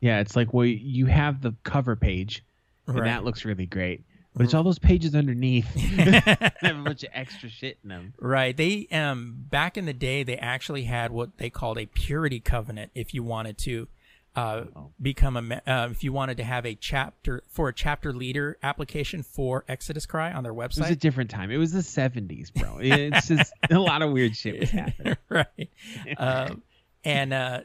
Yeah, 0.00 0.20
it's 0.20 0.36
like 0.36 0.52
well, 0.52 0.66
you 0.66 1.06
have 1.06 1.40
the 1.40 1.54
cover 1.64 1.96
page, 1.96 2.44
and 2.86 2.96
right. 3.00 3.04
that 3.06 3.24
looks 3.24 3.44
really 3.44 3.66
great 3.66 4.04
but 4.34 4.44
it's 4.44 4.54
all 4.54 4.62
those 4.62 4.78
pages 4.78 5.14
underneath 5.14 5.66
have 5.74 6.52
a 6.62 6.82
bunch 6.82 7.02
of 7.02 7.10
extra 7.12 7.48
shit 7.48 7.78
in 7.82 7.88
them. 7.88 8.14
Right. 8.18 8.56
They 8.56 8.86
um 8.92 9.34
back 9.50 9.76
in 9.76 9.86
the 9.86 9.92
day 9.92 10.22
they 10.22 10.36
actually 10.36 10.84
had 10.84 11.10
what 11.10 11.38
they 11.38 11.50
called 11.50 11.78
a 11.78 11.86
purity 11.86 12.40
covenant 12.40 12.92
if 12.94 13.14
you 13.14 13.22
wanted 13.22 13.58
to 13.58 13.88
uh, 14.36 14.64
oh. 14.76 14.90
become 15.02 15.36
a 15.36 15.62
uh, 15.66 15.88
if 15.90 16.04
you 16.04 16.12
wanted 16.12 16.36
to 16.36 16.44
have 16.44 16.64
a 16.64 16.76
chapter 16.76 17.42
for 17.48 17.68
a 17.68 17.74
chapter 17.74 18.12
leader 18.12 18.56
application 18.62 19.24
for 19.24 19.64
Exodus 19.68 20.06
Cry 20.06 20.32
on 20.32 20.44
their 20.44 20.54
website. 20.54 20.78
It 20.78 20.82
was 20.82 20.90
a 20.90 20.96
different 20.96 21.30
time. 21.30 21.50
It 21.50 21.56
was 21.56 21.72
the 21.72 21.80
70s, 21.80 22.54
bro. 22.54 22.78
It's 22.80 23.26
just 23.26 23.52
a 23.70 23.78
lot 23.78 24.02
of 24.02 24.12
weird 24.12 24.36
shit 24.36 24.60
was 24.60 24.70
happening. 24.70 25.16
right. 25.28 25.70
Um, 26.16 26.62
and 27.02 27.32
uh, 27.32 27.60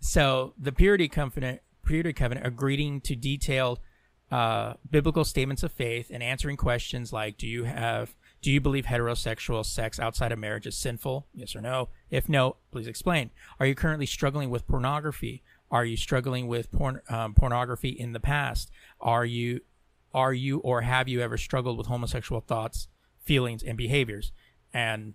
so 0.00 0.52
the 0.58 0.72
purity 0.72 1.08
covenant 1.08 1.62
purity 1.86 2.12
covenant 2.12 2.46
agreeing 2.46 3.00
to 3.02 3.16
detail 3.16 3.78
uh, 4.34 4.74
biblical 4.90 5.24
statements 5.24 5.62
of 5.62 5.70
faith 5.70 6.10
and 6.12 6.20
answering 6.20 6.56
questions 6.56 7.12
like 7.12 7.38
do 7.38 7.46
you 7.46 7.62
have 7.62 8.16
do 8.42 8.50
you 8.50 8.60
believe 8.60 8.84
heterosexual 8.84 9.64
sex 9.64 10.00
outside 10.00 10.32
of 10.32 10.40
marriage 10.40 10.66
is 10.66 10.76
sinful? 10.76 11.28
Yes 11.32 11.54
or 11.54 11.60
no? 11.60 11.90
If 12.10 12.28
no 12.28 12.56
please 12.72 12.88
explain. 12.88 13.30
Are 13.60 13.66
you 13.66 13.76
currently 13.76 14.06
struggling 14.06 14.50
with 14.50 14.66
pornography? 14.66 15.44
Are 15.70 15.84
you 15.84 15.96
struggling 15.96 16.48
with 16.48 16.72
porn 16.72 17.00
um, 17.08 17.34
pornography 17.34 17.90
in 17.90 18.12
the 18.12 18.18
past? 18.18 18.72
Are 19.00 19.24
you 19.24 19.60
are 20.12 20.32
you 20.32 20.58
or 20.58 20.80
have 20.80 21.06
you 21.06 21.20
ever 21.20 21.38
struggled 21.38 21.78
with 21.78 21.86
homosexual 21.86 22.40
thoughts 22.40 22.88
feelings 23.24 23.62
and 23.62 23.78
behaviors? 23.78 24.32
And 24.72 25.14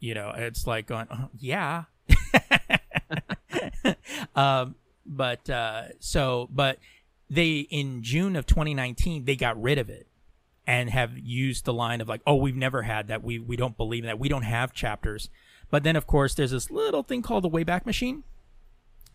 you 0.00 0.12
know 0.12 0.32
it's 0.36 0.66
like 0.66 0.88
going 0.88 1.06
oh, 1.08 1.28
yeah. 1.38 1.84
Um, 4.34 4.74
but 5.06 5.48
uh, 5.48 5.84
so 6.00 6.48
but 6.50 6.78
they 7.28 7.60
in 7.70 8.02
June 8.02 8.36
of 8.36 8.46
2019 8.46 9.24
they 9.24 9.36
got 9.36 9.60
rid 9.60 9.78
of 9.78 9.90
it 9.90 10.06
and 10.66 10.90
have 10.90 11.16
used 11.18 11.64
the 11.64 11.72
line 11.72 12.00
of 12.00 12.08
like, 12.08 12.22
"Oh, 12.26 12.36
we've 12.36 12.56
never 12.56 12.82
had 12.82 13.08
that. 13.08 13.22
We 13.22 13.38
we 13.38 13.56
don't 13.56 13.76
believe 13.76 14.04
in 14.04 14.08
that. 14.08 14.18
We 14.18 14.28
don't 14.28 14.42
have 14.42 14.72
chapters." 14.72 15.28
But 15.70 15.82
then 15.82 15.96
of 15.96 16.06
course 16.06 16.34
there's 16.34 16.50
this 16.52 16.70
little 16.70 17.02
thing 17.02 17.22
called 17.22 17.44
the 17.44 17.50
Wayback 17.50 17.86
Machine. 17.86 18.24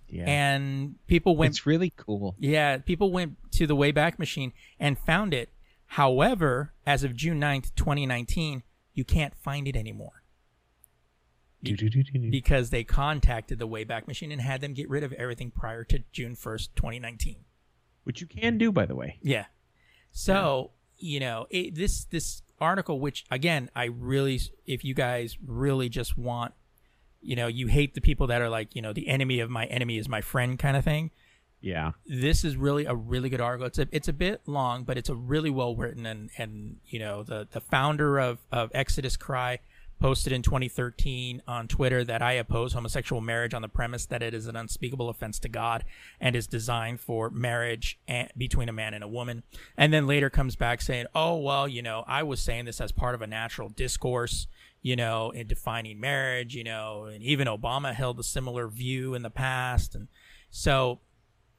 Yeah. 0.09 0.25
And 0.27 0.95
people 1.07 1.37
went 1.37 1.51
It's 1.51 1.65
really 1.65 1.93
cool. 1.95 2.35
Yeah, 2.37 2.77
people 2.79 3.11
went 3.11 3.37
to 3.53 3.65
the 3.65 3.75
Wayback 3.75 4.19
Machine 4.19 4.51
and 4.77 4.97
found 4.99 5.33
it. 5.33 5.49
However, 5.87 6.73
as 6.85 7.03
of 7.03 7.15
June 7.15 7.39
9th, 7.39 7.73
2019, 7.75 8.63
you 8.93 9.05
can't 9.05 9.33
find 9.35 9.67
it 9.67 9.75
anymore. 9.75 10.23
because 12.31 12.71
they 12.71 12.83
contacted 12.83 13.59
the 13.59 13.67
Wayback 13.67 14.07
Machine 14.07 14.31
and 14.31 14.41
had 14.41 14.61
them 14.61 14.73
get 14.73 14.89
rid 14.89 15.03
of 15.03 15.13
everything 15.13 15.51
prior 15.51 15.83
to 15.85 15.99
June 16.11 16.35
1st, 16.35 16.69
2019 16.75 17.45
which 18.03 18.21
you 18.21 18.27
can 18.27 18.57
do, 18.57 18.71
by 18.71 18.85
the 18.85 18.95
way. 18.95 19.17
Yeah. 19.21 19.45
So 20.11 20.71
yeah. 20.97 21.13
you 21.13 21.19
know 21.19 21.47
it, 21.49 21.75
this 21.75 22.05
this 22.05 22.41
article, 22.61 22.99
which 22.99 23.25
again, 23.31 23.69
I 23.75 23.85
really, 23.85 24.39
if 24.65 24.85
you 24.85 24.93
guys 24.93 25.37
really 25.45 25.89
just 25.89 26.17
want, 26.17 26.53
you 27.21 27.35
know, 27.35 27.47
you 27.47 27.67
hate 27.67 27.95
the 27.95 28.01
people 28.01 28.27
that 28.27 28.41
are 28.41 28.49
like, 28.49 28.75
you 28.75 28.81
know, 28.81 28.93
the 28.93 29.07
enemy 29.07 29.39
of 29.39 29.49
my 29.49 29.65
enemy 29.65 29.97
is 29.97 30.07
my 30.07 30.21
friend 30.21 30.57
kind 30.57 30.77
of 30.77 30.83
thing. 30.83 31.11
Yeah. 31.59 31.91
This 32.05 32.43
is 32.43 32.55
really 32.55 32.85
a 32.85 32.95
really 32.95 33.29
good 33.29 33.41
article. 33.41 33.67
It's 33.67 33.79
a 33.79 33.87
it's 33.91 34.07
a 34.07 34.13
bit 34.13 34.41
long, 34.47 34.83
but 34.83 34.97
it's 34.97 35.09
a 35.09 35.15
really 35.15 35.49
well 35.49 35.75
written 35.75 36.05
and 36.05 36.29
and 36.37 36.77
you 36.85 36.99
know 36.99 37.23
the 37.23 37.47
the 37.51 37.61
founder 37.61 38.19
of 38.19 38.39
of 38.51 38.71
Exodus 38.73 39.17
Cry 39.17 39.59
posted 40.01 40.33
in 40.33 40.41
2013 40.41 41.43
on 41.47 41.67
Twitter 41.67 42.03
that 42.03 42.23
I 42.23 42.33
oppose 42.33 42.73
homosexual 42.73 43.21
marriage 43.21 43.53
on 43.53 43.61
the 43.61 43.69
premise 43.69 44.07
that 44.07 44.23
it 44.23 44.33
is 44.33 44.47
an 44.47 44.55
unspeakable 44.55 45.09
offense 45.09 45.37
to 45.39 45.49
God 45.49 45.85
and 46.19 46.35
is 46.35 46.47
designed 46.47 46.99
for 46.99 47.29
marriage 47.29 47.99
between 48.35 48.67
a 48.67 48.73
man 48.73 48.95
and 48.95 49.03
a 49.03 49.07
woman. 49.07 49.43
And 49.77 49.93
then 49.93 50.07
later 50.07 50.31
comes 50.31 50.55
back 50.55 50.81
saying, 50.81 51.05
oh, 51.13 51.37
well, 51.37 51.67
you 51.67 51.83
know, 51.83 52.03
I 52.07 52.23
was 52.23 52.39
saying 52.41 52.65
this 52.65 52.81
as 52.81 52.91
part 52.91 53.13
of 53.13 53.21
a 53.21 53.27
natural 53.27 53.69
discourse, 53.69 54.47
you 54.81 54.95
know, 54.95 55.29
in 55.29 55.45
defining 55.45 55.99
marriage, 55.99 56.55
you 56.55 56.63
know, 56.63 57.05
and 57.05 57.21
even 57.21 57.47
Obama 57.47 57.93
held 57.93 58.19
a 58.19 58.23
similar 58.23 58.67
view 58.67 59.13
in 59.13 59.21
the 59.21 59.29
past. 59.29 59.93
And 59.93 60.07
so 60.49 60.99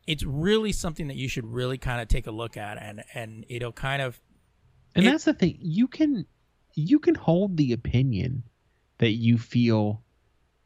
it's 0.05 0.25
really 0.25 0.73
something 0.73 1.07
that 1.07 1.17
you 1.17 1.29
should 1.29 1.47
really 1.47 1.79
kind 1.79 2.03
of 2.03 2.09
take 2.09 2.27
a 2.27 2.33
look 2.33 2.57
at 2.57 2.83
and, 2.83 3.05
and 3.15 3.47
it'll 3.49 3.73
kind 3.73 4.03
of. 4.03 4.21
And 4.97 5.07
it, 5.07 5.11
that's 5.11 5.25
the 5.25 5.33
thing. 5.33 5.59
You 5.61 5.87
can 5.87 6.27
you 6.75 6.99
can 6.99 7.15
hold 7.15 7.57
the 7.57 7.73
opinion 7.73 8.43
that 8.99 9.13
you 9.13 9.39
feel 9.39 10.03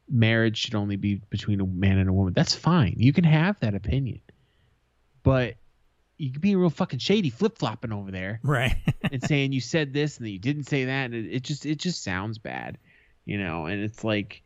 marriage 0.08 0.58
should 0.58 0.74
only 0.74 0.96
be 0.96 1.16
between 1.30 1.60
a 1.60 1.66
man 1.66 1.98
and 1.98 2.08
a 2.08 2.12
woman. 2.12 2.32
That's 2.32 2.54
fine. 2.54 2.94
You 2.98 3.12
can 3.12 3.24
have 3.24 3.58
that 3.60 3.74
opinion. 3.74 4.20
But 5.22 5.56
you 6.18 6.30
can 6.30 6.40
be 6.40 6.54
real 6.56 6.70
fucking 6.70 7.00
shady 7.00 7.30
flip 7.30 7.58
flopping 7.58 7.92
over 7.92 8.10
there. 8.10 8.40
Right. 8.42 8.76
and 9.10 9.22
saying 9.22 9.52
you 9.52 9.60
said 9.60 9.92
this 9.92 10.18
and 10.18 10.28
you 10.28 10.38
didn't 10.38 10.64
say 10.64 10.84
that. 10.84 11.06
And 11.06 11.14
it, 11.14 11.26
it 11.36 11.42
just 11.42 11.66
it 11.66 11.78
just 11.78 12.02
sounds 12.04 12.38
bad. 12.38 12.78
You 13.24 13.38
know, 13.38 13.66
and 13.66 13.82
it's 13.82 14.04
like 14.04 14.42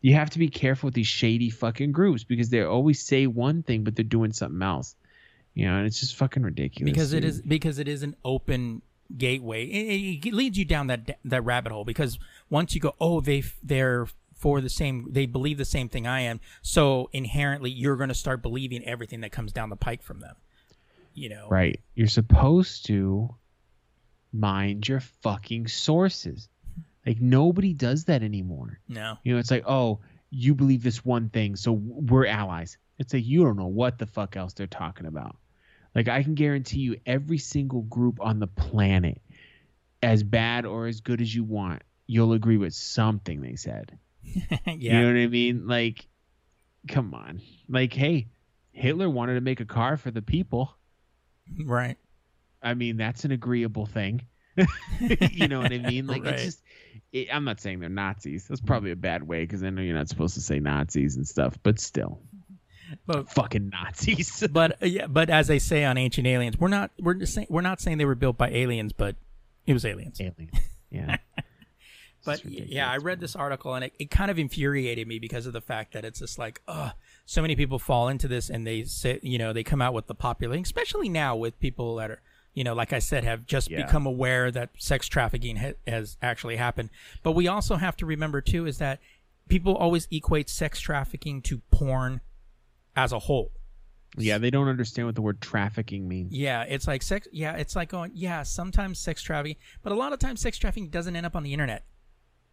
You 0.00 0.14
have 0.14 0.30
to 0.30 0.38
be 0.38 0.48
careful 0.48 0.88
with 0.88 0.94
these 0.94 1.06
shady 1.06 1.50
fucking 1.50 1.92
groups 1.92 2.24
because 2.24 2.50
they 2.50 2.62
always 2.62 3.00
say 3.00 3.26
one 3.26 3.62
thing 3.62 3.84
but 3.84 3.94
they're 3.94 4.04
doing 4.04 4.32
something 4.32 4.62
else. 4.62 4.96
You 5.54 5.66
know, 5.66 5.76
and 5.76 5.86
it's 5.86 6.00
just 6.00 6.16
fucking 6.16 6.42
ridiculous. 6.42 6.92
because 6.92 7.12
it 7.12 7.20
dude. 7.20 7.30
is 7.30 7.42
because 7.42 7.78
it 7.78 7.86
is 7.86 8.02
an 8.02 8.16
open 8.24 8.82
gateway. 9.16 9.64
It, 9.64 10.26
it 10.26 10.32
leads 10.32 10.58
you 10.58 10.64
down 10.64 10.88
that 10.88 11.18
that 11.24 11.44
rabbit 11.44 11.72
hole 11.72 11.84
because 11.84 12.18
once 12.50 12.74
you 12.74 12.80
go, 12.80 12.94
oh, 13.00 13.20
they 13.20 13.42
they're 13.62 14.06
for 14.36 14.60
the 14.60 14.68
same, 14.68 15.06
they 15.10 15.26
believe 15.26 15.58
the 15.58 15.64
same 15.64 15.88
thing 15.88 16.06
I 16.06 16.20
am. 16.20 16.40
So 16.62 17.08
inherently, 17.12 17.70
you're 17.70 17.96
going 17.96 18.08
to 18.08 18.14
start 18.14 18.42
believing 18.42 18.84
everything 18.84 19.22
that 19.22 19.32
comes 19.32 19.52
down 19.52 19.70
the 19.70 19.76
pike 19.76 20.02
from 20.02 20.20
them. 20.20 20.36
You 21.14 21.28
know, 21.28 21.48
Right. 21.48 21.80
You're 21.94 22.08
supposed 22.08 22.86
to 22.86 23.34
mind 24.32 24.88
your 24.88 25.00
fucking 25.00 25.68
sources. 25.68 26.48
Like 27.06 27.20
nobody 27.20 27.72
does 27.72 28.04
that 28.04 28.22
anymore. 28.22 28.80
No, 28.88 29.18
You 29.22 29.34
know, 29.34 29.38
it's 29.38 29.50
like, 29.50 29.64
oh, 29.66 30.00
you 30.30 30.54
believe 30.54 30.82
this 30.82 31.04
one 31.04 31.28
thing, 31.28 31.54
so 31.54 31.72
we're 31.72 32.26
allies. 32.26 32.76
It's 32.98 33.14
like 33.14 33.24
you 33.24 33.44
don't 33.44 33.56
know 33.56 33.66
what 33.66 33.98
the 33.98 34.06
fuck 34.06 34.36
else 34.36 34.52
they're 34.52 34.66
talking 34.66 35.06
about. 35.06 35.36
Like 35.94 36.08
I 36.08 36.22
can 36.22 36.34
guarantee 36.34 36.80
you 36.80 36.96
every 37.06 37.38
single 37.38 37.82
group 37.82 38.20
on 38.20 38.38
the 38.40 38.46
planet, 38.46 39.20
as 40.02 40.22
bad 40.22 40.66
or 40.66 40.86
as 40.86 41.00
good 41.00 41.20
as 41.20 41.34
you 41.34 41.44
want, 41.44 41.82
you'll 42.06 42.32
agree 42.32 42.56
with 42.58 42.74
something 42.74 43.40
they 43.40 43.56
said. 43.56 43.98
yeah, 44.22 44.40
You 44.74 44.92
know 45.00 45.06
what 45.06 45.16
I 45.20 45.26
mean? 45.28 45.66
Like, 45.66 46.06
come 46.88 47.14
on. 47.14 47.40
Like, 47.68 47.92
hey, 47.92 48.28
Hitler 48.72 49.08
wanted 49.08 49.34
to 49.34 49.40
make 49.40 49.60
a 49.60 49.64
car 49.64 49.96
for 49.96 50.10
the 50.10 50.22
people. 50.22 50.74
right. 51.64 51.96
I 52.62 52.74
mean, 52.74 52.96
that's 52.96 53.24
an 53.24 53.30
agreeable 53.32 53.86
thing. 53.86 54.22
you 55.30 55.48
know 55.48 55.60
what 55.60 55.72
I 55.72 55.78
mean? 55.78 56.06
Like, 56.06 56.24
Right. 56.24 56.34
it's 56.34 56.44
just. 56.44 56.62
It, 57.12 57.28
I'm 57.32 57.44
not 57.44 57.60
saying 57.60 57.80
they're 57.80 57.88
Nazis. 57.88 58.46
That's 58.48 58.60
probably 58.60 58.90
a 58.90 58.96
bad 58.96 59.22
way 59.26 59.42
because 59.42 59.62
I 59.62 59.70
know 59.70 59.82
you're 59.82 59.96
not 59.96 60.08
supposed 60.08 60.34
to 60.34 60.40
say 60.40 60.58
Nazis 60.60 61.16
and 61.16 61.26
stuff, 61.26 61.56
but 61.62 61.78
still, 61.78 62.20
But 63.06 63.30
fucking 63.30 63.70
Nazis. 63.70 64.46
but 64.52 64.82
uh, 64.82 64.86
yeah, 64.86 65.06
but 65.06 65.30
as 65.30 65.46
they 65.46 65.58
say 65.58 65.84
on 65.84 65.96
Ancient 65.98 66.26
Aliens, 66.26 66.58
we're 66.58 66.68
not 66.68 66.90
we're 66.98 67.14
just 67.14 67.34
saying 67.34 67.46
we're 67.50 67.60
not 67.60 67.80
saying 67.80 67.98
they 67.98 68.04
were 68.04 68.14
built 68.14 68.36
by 68.38 68.50
aliens, 68.50 68.92
but 68.92 69.16
it 69.66 69.72
was 69.72 69.84
aliens. 69.84 70.20
Alien. 70.20 70.50
Yeah. 70.90 71.16
But 72.24 72.42
yeah, 72.46 72.90
I 72.90 72.96
read 72.96 73.20
this 73.20 73.36
article 73.36 73.74
and 73.74 73.84
it, 73.84 73.92
it 73.98 74.10
kind 74.10 74.30
of 74.30 74.38
infuriated 74.38 75.06
me 75.06 75.18
because 75.18 75.44
of 75.44 75.52
the 75.52 75.60
fact 75.60 75.92
that 75.92 76.06
it's 76.06 76.20
just 76.20 76.38
like, 76.38 76.62
uh, 76.66 76.92
so 77.26 77.42
many 77.42 77.54
people 77.54 77.78
fall 77.78 78.08
into 78.08 78.28
this 78.28 78.48
and 78.48 78.66
they 78.66 78.84
say, 78.84 79.20
you 79.22 79.36
know, 79.36 79.52
they 79.52 79.62
come 79.62 79.82
out 79.82 79.92
with 79.92 80.06
the 80.06 80.14
popular, 80.14 80.56
especially 80.56 81.10
now 81.10 81.36
with 81.36 81.60
people 81.60 81.96
that 81.96 82.10
are, 82.10 82.22
you 82.54 82.64
know, 82.64 82.72
like 82.72 82.94
I 82.94 82.98
said, 83.00 83.24
have 83.24 83.44
just 83.44 83.70
Yeah. 83.70 83.84
become 83.84 84.06
aware 84.06 84.50
that 84.50 84.70
sex 84.78 85.06
trafficking 85.06 85.56
ha- 85.56 85.74
has 85.86 86.16
actually 86.22 86.56
happened. 86.56 86.88
But 87.22 87.32
we 87.32 87.46
also 87.46 87.76
have 87.76 87.94
to 87.98 88.06
remember 88.06 88.40
too 88.40 88.64
is 88.66 88.78
that 88.78 89.00
people 89.48 89.76
always 89.76 90.08
equate 90.10 90.48
sex 90.48 90.80
trafficking 90.80 91.42
to 91.42 91.58
porn 91.70 92.22
as 92.96 93.12
a 93.12 93.18
whole. 93.18 93.50
Yeah, 94.16 94.38
they 94.38 94.50
don't 94.50 94.68
understand 94.68 95.06
what 95.08 95.16
the 95.16 95.22
word 95.22 95.40
trafficking 95.40 96.06
means. 96.06 96.32
Yeah, 96.32 96.62
it's 96.62 96.86
like 96.86 97.02
sex. 97.02 97.26
Yeah, 97.32 97.56
it's 97.56 97.74
like 97.74 97.88
going. 97.88 98.12
Yeah, 98.14 98.44
sometimes 98.44 99.00
sex 99.00 99.22
trafficking, 99.22 99.56
but 99.82 99.92
a 99.92 99.96
lot 99.96 100.12
of 100.12 100.20
times 100.20 100.40
sex 100.40 100.56
trafficking 100.56 100.88
doesn't 100.88 101.16
end 101.16 101.26
up 101.26 101.34
on 101.34 101.42
the 101.42 101.52
internet. 101.52 101.84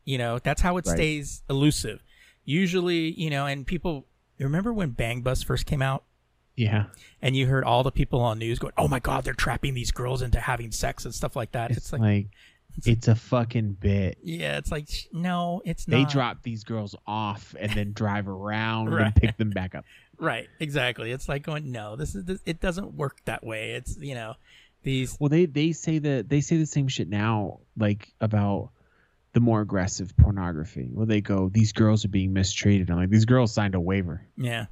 You 0.04 0.18
know, 0.18 0.40
that's 0.40 0.62
how 0.62 0.78
it 0.78 0.88
Right. 0.88 0.96
stays 0.96 1.44
elusive. 1.50 2.02
Usually, 2.46 3.12
you 3.12 3.30
know, 3.30 3.46
and 3.46 3.68
people 3.68 4.08
remember 4.40 4.74
when 4.74 4.90
Bang 4.90 5.22
Bus 5.22 5.44
first 5.44 5.68
came 5.68 5.84
out, 5.84 6.04
Yeah. 6.56 6.86
and 7.22 7.36
you 7.36 7.46
heard 7.46 7.64
all 7.64 7.84
the 7.84 7.92
people 7.92 8.20
on 8.22 8.40
news 8.40 8.58
going, 8.58 8.74
"Oh 8.78 8.88
my 8.88 9.00
God, 9.00 9.24
they're 9.24 9.36
trapping 9.36 9.76
these 9.76 9.92
girls 9.92 10.24
into 10.24 10.40
having 10.40 10.72
sex 10.72 11.06
and 11.06 11.14
stuff 11.14 11.36
like 11.36 11.52
that." 11.52 11.70
It's, 11.70 11.78
It's, 11.78 11.94
like, 11.94 12.02
like, 12.02 12.28
it's 12.86 13.08
a 13.08 13.14
fucking 13.16 13.74
bit. 13.74 14.18
yeah, 14.24 14.58
it's 14.58 14.72
like 14.72 14.88
no, 15.14 15.62
it's 15.66 15.88
not. 15.88 15.96
They 15.98 16.06
drop 16.12 16.42
these 16.42 16.64
girls 16.64 16.96
off 17.06 17.54
and 17.60 17.72
then 17.74 17.94
drive 17.94 18.28
around 18.28 18.90
Right. 18.94 19.06
and 19.06 19.16
pick 19.16 19.38
them 19.38 19.52
back 19.52 19.76
up. 19.76 19.86
Right, 20.22 20.48
exactly. 20.60 21.12
It's 21.12 21.28
like 21.28 21.44
going, 21.44 21.72
no, 21.72 21.96
this 21.98 22.16
is 22.16 22.24
this, 22.24 22.40
it 22.46 22.62
doesn't 22.62 22.94
work 22.96 23.18
that 23.26 23.44
way. 23.44 23.72
It's 23.72 23.98
you 23.98 24.16
know, 24.16 24.36
these 24.84 25.18
Well, 25.20 25.30
they 25.30 25.46
they 25.46 25.74
say 25.74 26.00
that 26.00 26.30
they 26.30 26.40
say 26.42 26.58
the 26.58 26.66
same 26.66 26.88
shit 26.88 27.10
now, 27.10 27.60
like 27.78 28.14
about 28.22 28.72
the 29.34 29.40
more 29.42 29.62
aggressive 29.62 30.16
pornography. 30.18 30.90
Well, 30.92 31.06
they 31.06 31.22
go, 31.22 31.50
these 31.50 31.72
girls 31.74 32.04
are 32.06 32.10
being 32.10 32.34
mistreated. 32.34 32.90
I'm 32.90 32.98
like, 32.98 33.10
these 33.10 33.26
girls 33.26 33.54
signed 33.54 33.76
a 33.76 33.80
waiver. 33.80 34.26
yeah 34.38 34.66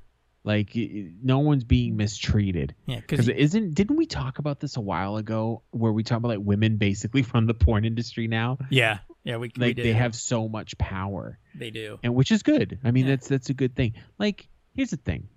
Like, 0.44 0.72
no 0.76 1.40
one's 1.40 1.64
being 1.64 1.96
mistreated. 1.96 2.76
yeah 2.86 3.00
Because 3.00 3.28
it 3.30 3.38
isn't. 3.38 3.74
Didn't 3.74 3.96
we 3.98 4.06
talk 4.06 4.40
about 4.40 4.60
this 4.60 4.76
a 4.78 4.82
while 4.82 5.16
ago, 5.18 5.64
where 5.72 5.92
we 5.94 6.04
talk 6.04 6.18
about 6.18 6.30
like 6.30 6.40
women 6.46 6.76
basically 6.78 7.24
from 7.32 7.46
the 7.48 7.54
porn 7.54 7.86
industry 7.86 8.28
now? 8.28 8.58
yeah 8.70 9.00
yeah 9.24 9.36
we, 9.38 9.52
we 9.58 9.68
Like 9.68 9.76
did 9.76 9.86
they 9.86 9.94
have 9.94 10.16
so 10.16 10.48
much 10.50 10.78
power. 10.78 11.38
they 11.56 11.70
do 11.72 11.98
and 12.04 12.14
which 12.16 12.32
is 12.32 12.42
good. 12.44 12.80
I 12.84 12.92
mean, 12.92 13.06
Yeah. 13.06 13.12
that's 13.16 13.28
that's 13.30 13.50
a 13.50 13.54
good 13.54 13.76
thing. 13.76 13.94
Like, 14.18 14.48
here's 14.76 14.90
the 14.92 14.98
thing: 14.98 15.28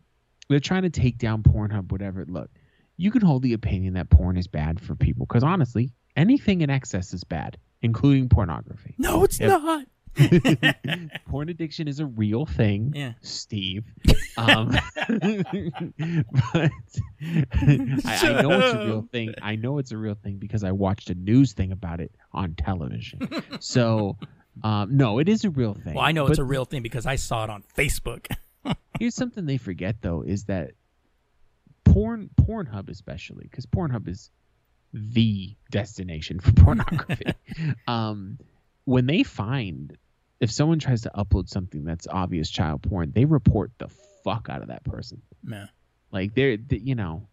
they're 0.52 0.60
trying 0.60 0.82
to 0.82 0.90
take 0.90 1.18
down 1.18 1.42
Pornhub, 1.42 1.90
whatever. 1.90 2.24
Look, 2.28 2.50
you 2.96 3.10
can 3.10 3.22
hold 3.22 3.42
the 3.42 3.54
opinion 3.54 3.94
that 3.94 4.10
porn 4.10 4.36
is 4.36 4.46
bad 4.46 4.78
for 4.80 4.94
people 4.94 5.26
because 5.26 5.42
honestly, 5.42 5.92
anything 6.16 6.60
in 6.60 6.70
excess 6.70 7.12
is 7.14 7.24
bad, 7.24 7.56
including 7.80 8.28
pornography. 8.28 8.94
no, 8.98 9.24
it's 9.24 9.40
Yep. 9.40 9.62
not. 9.62 9.86
porn 11.26 11.48
addiction 11.48 11.88
is 11.88 11.98
a 11.98 12.04
real 12.06 12.44
thing, 12.44 12.92
Yeah. 12.94 13.12
Steve. 13.22 13.84
Um, 14.38 14.68
but 14.68 14.80
I, 16.54 16.70
I 18.04 18.42
know 18.42 18.60
it's 18.60 18.74
a 18.74 18.84
real 18.86 19.08
thing. 19.12 19.34
I 19.42 19.56
know 19.56 19.78
it's 19.78 19.92
a 19.92 19.96
real 19.98 20.14
thing 20.14 20.36
because 20.38 20.64
I 20.64 20.72
watched 20.72 21.10
a 21.10 21.14
news 21.14 21.52
thing 21.52 21.72
about 21.72 22.00
it 22.00 22.12
on 22.32 22.54
television. 22.54 23.28
So. 23.60 24.16
Um, 24.62 24.96
no, 24.98 25.18
it 25.18 25.28
is 25.30 25.44
a 25.44 25.50
real 25.50 25.72
thing. 25.74 25.94
Well, 25.94 26.04
I 26.04 26.12
know 26.12 26.24
But 26.24 26.32
it's 26.32 26.38
a 26.38 26.44
real 26.44 26.66
thing 26.66 26.82
because 26.82 27.06
I 27.06 27.16
saw 27.16 27.44
it 27.44 27.50
on 27.50 27.62
Facebook. 27.76 28.26
Here's 28.98 29.14
something 29.14 29.46
they 29.46 29.56
forget 29.58 29.96
though 30.00 30.22
is 30.22 30.44
that 30.44 30.72
porn 31.84 32.30
pornhub 32.40 32.88
especially 32.88 33.44
because 33.50 33.66
pornhub 33.66 34.08
is 34.08 34.30
the 34.92 35.54
destination 35.70 36.38
for 36.40 36.52
pornography. 36.52 37.24
Um 37.86 38.38
when 38.84 39.06
they 39.06 39.22
find 39.22 39.96
if 40.40 40.50
someone 40.50 40.78
tries 40.78 41.02
to 41.02 41.10
upload 41.16 41.48
something 41.48 41.84
that's 41.84 42.06
obvious 42.08 42.50
child 42.50 42.82
porn 42.82 43.12
they 43.14 43.24
report 43.24 43.72
the 43.78 43.88
fuck 44.24 44.48
out 44.48 44.62
of 44.62 44.68
that 44.68 44.84
person. 44.84 45.22
Yeah. 45.48 45.66
like 46.10 46.34
they're 46.34 46.56
they, 46.56 46.78
you 46.78 46.94
know. 46.94 47.28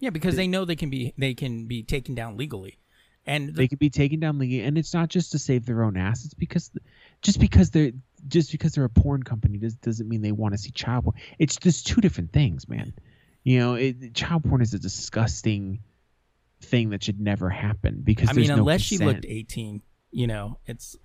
Yeah, 0.00 0.10
because 0.10 0.36
they 0.36 0.48
know 0.48 0.64
they 0.64 0.76
can 0.76 0.90
be 0.90 1.14
they 1.16 1.34
can 1.34 1.66
be 1.66 1.82
taken 1.82 2.14
down 2.14 2.36
legally, 2.36 2.78
and 3.26 3.48
the, 3.48 3.52
they 3.52 3.68
could 3.68 3.78
be 3.78 3.90
taken 3.90 4.20
down 4.20 4.38
legally 4.38 4.66
and 4.66 4.76
it's 4.76 4.92
not 4.92 5.08
just 5.08 5.32
to 5.32 5.38
save 5.38 5.64
their 5.64 5.82
own 5.82 5.96
ass 5.96 6.24
it's 6.24 6.34
because 6.34 6.70
just 7.22 7.40
because 7.40 7.70
they're 7.70 7.92
just 8.28 8.52
because 8.52 8.72
they're 8.72 8.84
a 8.84 8.88
porn 8.88 9.22
company 9.22 9.58
does, 9.58 9.74
doesn't 9.76 10.08
mean 10.08 10.22
they 10.22 10.32
want 10.32 10.54
to 10.54 10.58
see 10.58 10.70
child 10.70 11.04
porn 11.04 11.16
it's 11.38 11.56
just 11.56 11.86
two 11.86 12.00
different 12.00 12.32
things 12.32 12.68
man 12.68 12.92
you 13.42 13.58
know 13.58 13.74
it, 13.74 14.14
child 14.14 14.44
porn 14.44 14.60
is 14.60 14.74
a 14.74 14.78
disgusting 14.78 15.80
thing 16.64 16.90
that 16.90 17.04
should 17.04 17.20
never 17.20 17.50
happen 17.50 18.00
because 18.02 18.30
I 18.30 18.32
mean, 18.32 18.48
no 18.48 18.54
unless 18.54 18.80
she 18.80 18.98
looked 18.98 19.24
eighteen, 19.26 19.82
you 20.10 20.26
know, 20.26 20.58
it's 20.66 20.96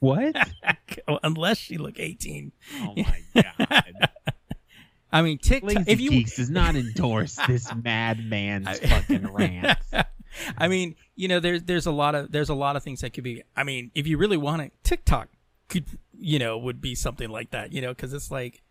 what 0.00 0.34
unless 1.22 1.58
she 1.58 1.78
looked 1.78 2.00
eighteen. 2.00 2.52
oh 2.80 2.94
my 2.96 3.42
god 3.42 4.10
I 5.12 5.22
mean, 5.22 5.38
TikTok. 5.38 5.84
if 5.86 6.00
you, 6.00 6.10
geeks 6.10 6.36
does 6.36 6.50
not 6.50 6.74
endorse 6.74 7.38
this 7.46 7.72
madman's 7.84 8.66
I- 8.66 8.74
fucking 8.74 9.32
rant 9.32 9.78
I 10.58 10.66
mean, 10.66 10.96
you 11.14 11.28
know, 11.28 11.38
there's 11.38 11.62
there's 11.62 11.86
a 11.86 11.92
lot 11.92 12.16
of 12.16 12.32
there's 12.32 12.48
a 12.48 12.54
lot 12.54 12.74
of 12.74 12.82
things 12.82 13.02
that 13.02 13.12
could 13.12 13.22
be. 13.22 13.44
I 13.56 13.62
mean, 13.62 13.92
if 13.94 14.08
you 14.08 14.18
really 14.18 14.36
want 14.36 14.62
it, 14.62 14.72
TikTok 14.82 15.28
could 15.68 15.84
you 16.24 16.38
know 16.38 16.58
would 16.58 16.80
be 16.80 16.94
something 16.94 17.28
like 17.28 17.50
that. 17.50 17.72
You 17.72 17.82
know, 17.82 17.90
because 17.90 18.12
it's 18.12 18.30
like, 18.30 18.62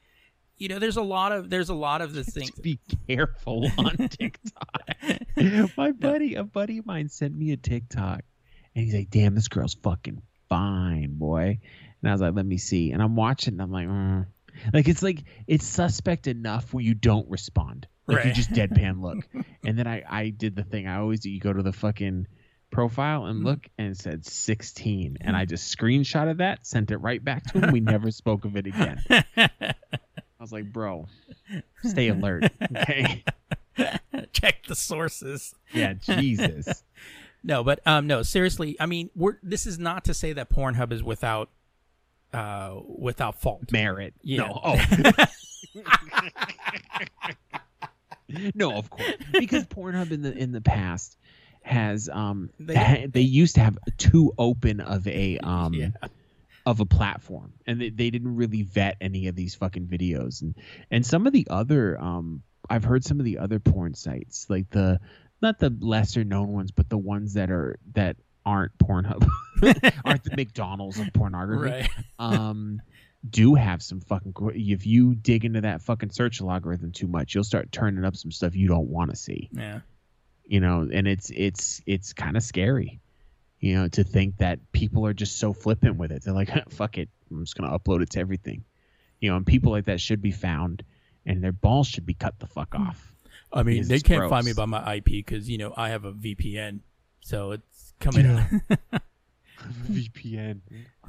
you 0.57 0.67
know, 0.67 0.79
there's 0.79 0.97
a 0.97 1.03
lot 1.03 1.31
of 1.31 1.49
there's 1.49 1.69
a 1.69 1.75
lot 1.75 2.01
of 2.01 2.13
the 2.13 2.23
things. 2.23 2.51
be 2.51 2.79
careful 3.07 3.69
on 3.77 3.95
TikTok. 3.97 4.91
My 5.77 5.91
buddy, 5.91 6.35
a 6.35 6.43
buddy 6.43 6.79
of 6.79 6.85
mine 6.85 7.09
sent 7.09 7.35
me 7.35 7.51
a 7.51 7.57
TikTok 7.57 8.21
and 8.75 8.85
he's 8.85 8.93
like, 8.93 9.09
damn, 9.09 9.35
this 9.35 9.47
girl's 9.47 9.75
fucking 9.75 10.21
fine, 10.49 11.15
boy. 11.15 11.59
And 12.01 12.09
I 12.09 12.13
was 12.13 12.21
like, 12.21 12.35
let 12.35 12.45
me 12.45 12.57
see. 12.57 12.91
And 12.91 13.01
I'm 13.01 13.15
watching 13.15 13.53
and 13.53 13.61
I'm 13.61 13.71
like, 13.71 13.87
mm. 13.87 14.25
like 14.73 14.87
it's 14.87 15.03
like 15.03 15.23
it's 15.47 15.65
suspect 15.65 16.27
enough 16.27 16.73
where 16.73 16.83
you 16.83 16.93
don't 16.93 17.29
respond. 17.29 17.87
Like 18.05 18.25
you 18.25 18.33
just 18.33 18.51
deadpan 18.51 19.01
look. 19.01 19.25
and 19.65 19.79
then 19.79 19.87
I, 19.87 20.03
I 20.07 20.29
did 20.29 20.55
the 20.55 20.63
thing 20.63 20.87
I 20.87 20.97
always 20.97 21.21
do. 21.21 21.29
You 21.29 21.39
go 21.39 21.53
to 21.53 21.63
the 21.63 21.71
fucking 21.71 22.27
profile 22.73 23.27
and 23.27 23.45
look 23.45 23.69
and 23.77 23.95
said 23.95 24.25
16 24.25 25.19
and 25.21 25.37
I 25.37 25.45
just 25.45 25.75
screenshotted 25.77 26.37
that, 26.37 26.67
sent 26.67 26.91
it 26.91 26.97
right 26.97 27.23
back 27.23 27.43
to 27.51 27.59
him. 27.59 27.71
We 27.71 27.79
never 27.79 28.11
spoke 28.11 28.43
of 28.43 28.57
it 28.57 28.67
again. 28.67 29.01
I 29.07 29.75
was 30.39 30.51
like, 30.51 30.73
bro, 30.73 31.07
stay 31.83 32.09
alert. 32.09 32.51
Okay. 32.75 33.23
Check 34.33 34.65
the 34.67 34.75
sources. 34.75 35.55
Yeah, 35.71 35.93
Jesus. 35.93 36.83
No, 37.45 37.61
but 37.61 37.81
um, 37.85 38.07
no, 38.07 38.23
seriously. 38.23 38.77
I 38.79 38.85
mean, 38.85 39.09
we're 39.17 39.33
this 39.43 39.67
is 39.67 39.77
not 39.77 40.05
to 40.05 40.13
say 40.13 40.31
that 40.31 40.49
Pornhub 40.49 40.93
is 40.93 41.03
without 41.03 41.49
uh 42.33 42.79
without 42.87 43.41
fault. 43.41 43.69
Merit. 43.69 44.13
Yeah. 44.21 44.47
No. 44.47 44.61
Oh. 44.63 44.79
no, 48.55 48.77
of 48.77 48.89
course. 48.89 49.11
Because 49.33 49.65
Pornhub 49.65 50.11
in 50.11 50.21
the 50.21 50.31
in 50.31 50.53
the 50.53 50.61
past 50.61 51.17
has 51.63 52.09
um 52.09 52.49
They- 52.59 53.07
they, 53.11 53.21
used 53.21 53.55
to 53.55 53.61
have 53.61 53.77
too 53.97 54.33
open 54.37 54.79
of 54.81 55.07
a 55.07 55.37
um 55.43 55.73
Yeah. 55.73 55.89
of 56.65 56.79
a 56.79 56.85
platform 56.85 57.53
and 57.65 57.81
they, 57.81 57.89
they 57.89 58.09
didn't 58.09 58.35
really 58.35 58.63
vet 58.63 58.97
any 59.01 59.27
of 59.27 59.35
these 59.35 59.55
fucking 59.55 59.87
videos 59.87 60.41
and 60.41 60.55
and 60.91 61.05
some 61.05 61.25
of 61.27 61.33
the 61.33 61.47
other 61.49 61.99
um 62.01 62.41
i've 62.69 62.83
heard 62.83 63.03
some 63.03 63.19
of 63.19 63.25
the 63.25 63.37
other 63.39 63.59
porn 63.59 63.93
sites 63.93 64.45
like 64.49 64.69
the 64.69 64.99
not 65.41 65.59
the 65.59 65.69
lesser 65.81 66.23
known 66.23 66.49
ones 66.53 66.71
but 66.71 66.87
the 66.89 66.97
ones 66.97 67.33
that 67.33 67.49
are 67.51 67.77
that 67.93 68.15
aren't 68.45 68.77
pornhub 68.77 69.25
aren't 70.05 70.23
the 70.23 70.35
mcdonald's 70.35 70.99
of 70.99 71.11
pornography 71.13 71.69
Right. 71.71 71.89
um 72.19 72.81
do 73.29 73.55
have 73.55 73.81
some 73.81 74.01
fucking 74.01 74.33
if 74.53 74.85
you 74.85 75.15
dig 75.15 75.45
into 75.45 75.61
that 75.61 75.81
fucking 75.81 76.11
search 76.11 76.41
algorithm 76.41 76.91
too 76.91 77.07
much 77.07 77.33
you'll 77.35 77.45
start 77.45 77.71
turning 77.71 78.03
up 78.03 78.15
some 78.17 78.31
stuff 78.31 78.53
you 78.55 78.67
don't 78.67 78.89
want 78.89 79.11
to 79.11 79.15
see 79.15 79.49
Yeah. 79.53 79.79
You 80.45 80.59
know 80.59 80.87
and 80.91 81.07
it's 81.07 81.29
it's 81.29 81.81
it's 81.85 82.13
kind 82.13 82.35
of 82.35 82.43
scary 82.43 82.99
you 83.59 83.75
know 83.75 83.87
to 83.87 84.03
think 84.03 84.37
that 84.37 84.59
people 84.71 85.05
are 85.07 85.13
just 85.13 85.39
so 85.39 85.53
flippant 85.53 85.97
with 85.97 86.11
it. 86.11 86.23
They're 86.23 86.33
like 86.33 86.51
fuck 86.69 86.97
it 86.97 87.09
i'm 87.31 87.43
just 87.43 87.57
going 87.57 87.69
to 87.69 87.77
upload 87.77 88.03
it 88.03 88.11
to 88.11 88.19
everything. 88.19 88.63
You 89.19 89.29
know 89.29 89.37
and 89.37 89.45
people 89.45 89.71
like 89.71 89.85
that 89.85 90.01
should 90.01 90.21
be 90.21 90.31
found 90.31 90.83
and 91.25 91.43
their 91.43 91.53
balls 91.53 91.87
should 91.87 92.05
be 92.05 92.13
cut 92.13 92.39
the 92.39 92.47
fuck 92.47 92.73
hmm. 92.75 92.87
off. 92.87 93.13
I 93.51 93.63
mean, 93.63 93.87
they 93.87 93.99
can't 93.99 94.29
find 94.29 94.45
me 94.45 94.53
by 94.53 94.65
my 94.65 94.95
IP 94.95 95.05
because 95.05 95.49
you 95.49 95.57
know 95.57 95.73
I 95.77 95.89
have 95.89 96.05
a 96.05 96.11
VPN, 96.11 96.79
so 97.21 97.51
it's 97.51 97.93
coming. 97.99 98.25
Yeah. 98.25 98.77
vpn 99.91 100.59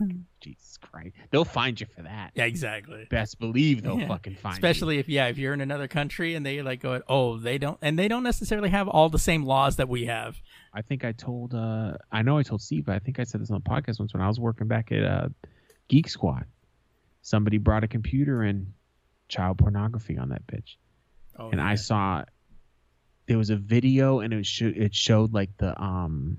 jesus 0.40 0.76
christ 0.78 1.14
they'll 1.30 1.44
find 1.44 1.80
you 1.80 1.86
for 1.94 2.02
that 2.02 2.30
yeah, 2.34 2.44
exactly. 2.44 3.06
best 3.10 3.38
believe 3.38 3.82
they'll 3.82 3.98
Yeah. 4.00 4.08
fucking 4.08 4.34
find 4.36 4.54
you. 4.54 4.58
Especially 4.58 4.98
if 4.98 5.08
yeah, 5.08 5.26
if 5.28 5.38
you're 5.38 5.54
in 5.54 5.60
another 5.60 5.88
country 5.88 6.34
and 6.34 6.44
they 6.44 6.62
like 6.62 6.80
go, 6.80 7.00
oh, 7.08 7.38
they 7.38 7.58
don't, 7.58 7.78
and 7.82 7.98
they 7.98 8.08
don't 8.08 8.22
necessarily 8.24 8.70
have 8.70 8.88
all 8.88 9.08
the 9.08 9.18
same 9.18 9.44
laws 9.44 9.76
that 9.76 9.88
we 9.88 10.06
have. 10.06 10.36
I 10.72 10.82
think 10.82 11.04
I 11.04 11.12
told 11.12 11.54
uh 11.54 11.94
I 12.10 12.22
know 12.22 12.38
I 12.38 12.42
told 12.42 12.60
Steve, 12.62 12.86
but 12.86 12.94
I 12.94 12.98
think 12.98 13.18
I 13.20 13.24
said 13.24 13.40
this 13.40 13.50
on 13.50 13.60
the 13.62 13.68
podcast 13.70 13.98
once 14.00 14.12
when 14.12 14.22
I 14.22 14.28
was 14.28 14.40
working 14.40 14.66
back 14.66 14.90
at 14.92 15.02
uh 15.04 15.28
Geek 15.88 16.08
Squad. 16.08 16.44
Somebody 17.22 17.58
brought 17.58 17.84
a 17.84 17.88
computer 17.88 18.42
and 18.42 18.72
child 19.28 19.58
pornography 19.58 20.18
on 20.18 20.30
that 20.30 20.46
bitch. 20.46 20.76
Oh, 21.38 21.50
and 21.50 21.60
I 21.60 21.76
saw 21.76 22.24
there 23.26 23.38
was 23.38 23.50
a 23.50 23.56
video 23.56 24.20
and 24.20 24.32
it 24.32 24.36
was 24.36 24.46
sho- 24.46 24.72
it 24.74 24.94
showed 24.94 25.32
like 25.32 25.56
the 25.58 25.80
um 25.80 26.38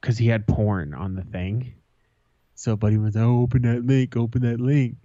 cuz 0.00 0.18
he 0.18 0.26
had 0.28 0.46
porn 0.46 0.94
on 0.94 1.14
the 1.14 1.24
thing. 1.24 1.74
So 2.54 2.76
buddy 2.76 2.96
was 2.98 3.16
oh, 3.16 3.40
open 3.42 3.62
that 3.62 3.84
link, 3.84 4.16
open 4.16 4.42
that 4.42 4.60
link. 4.60 4.96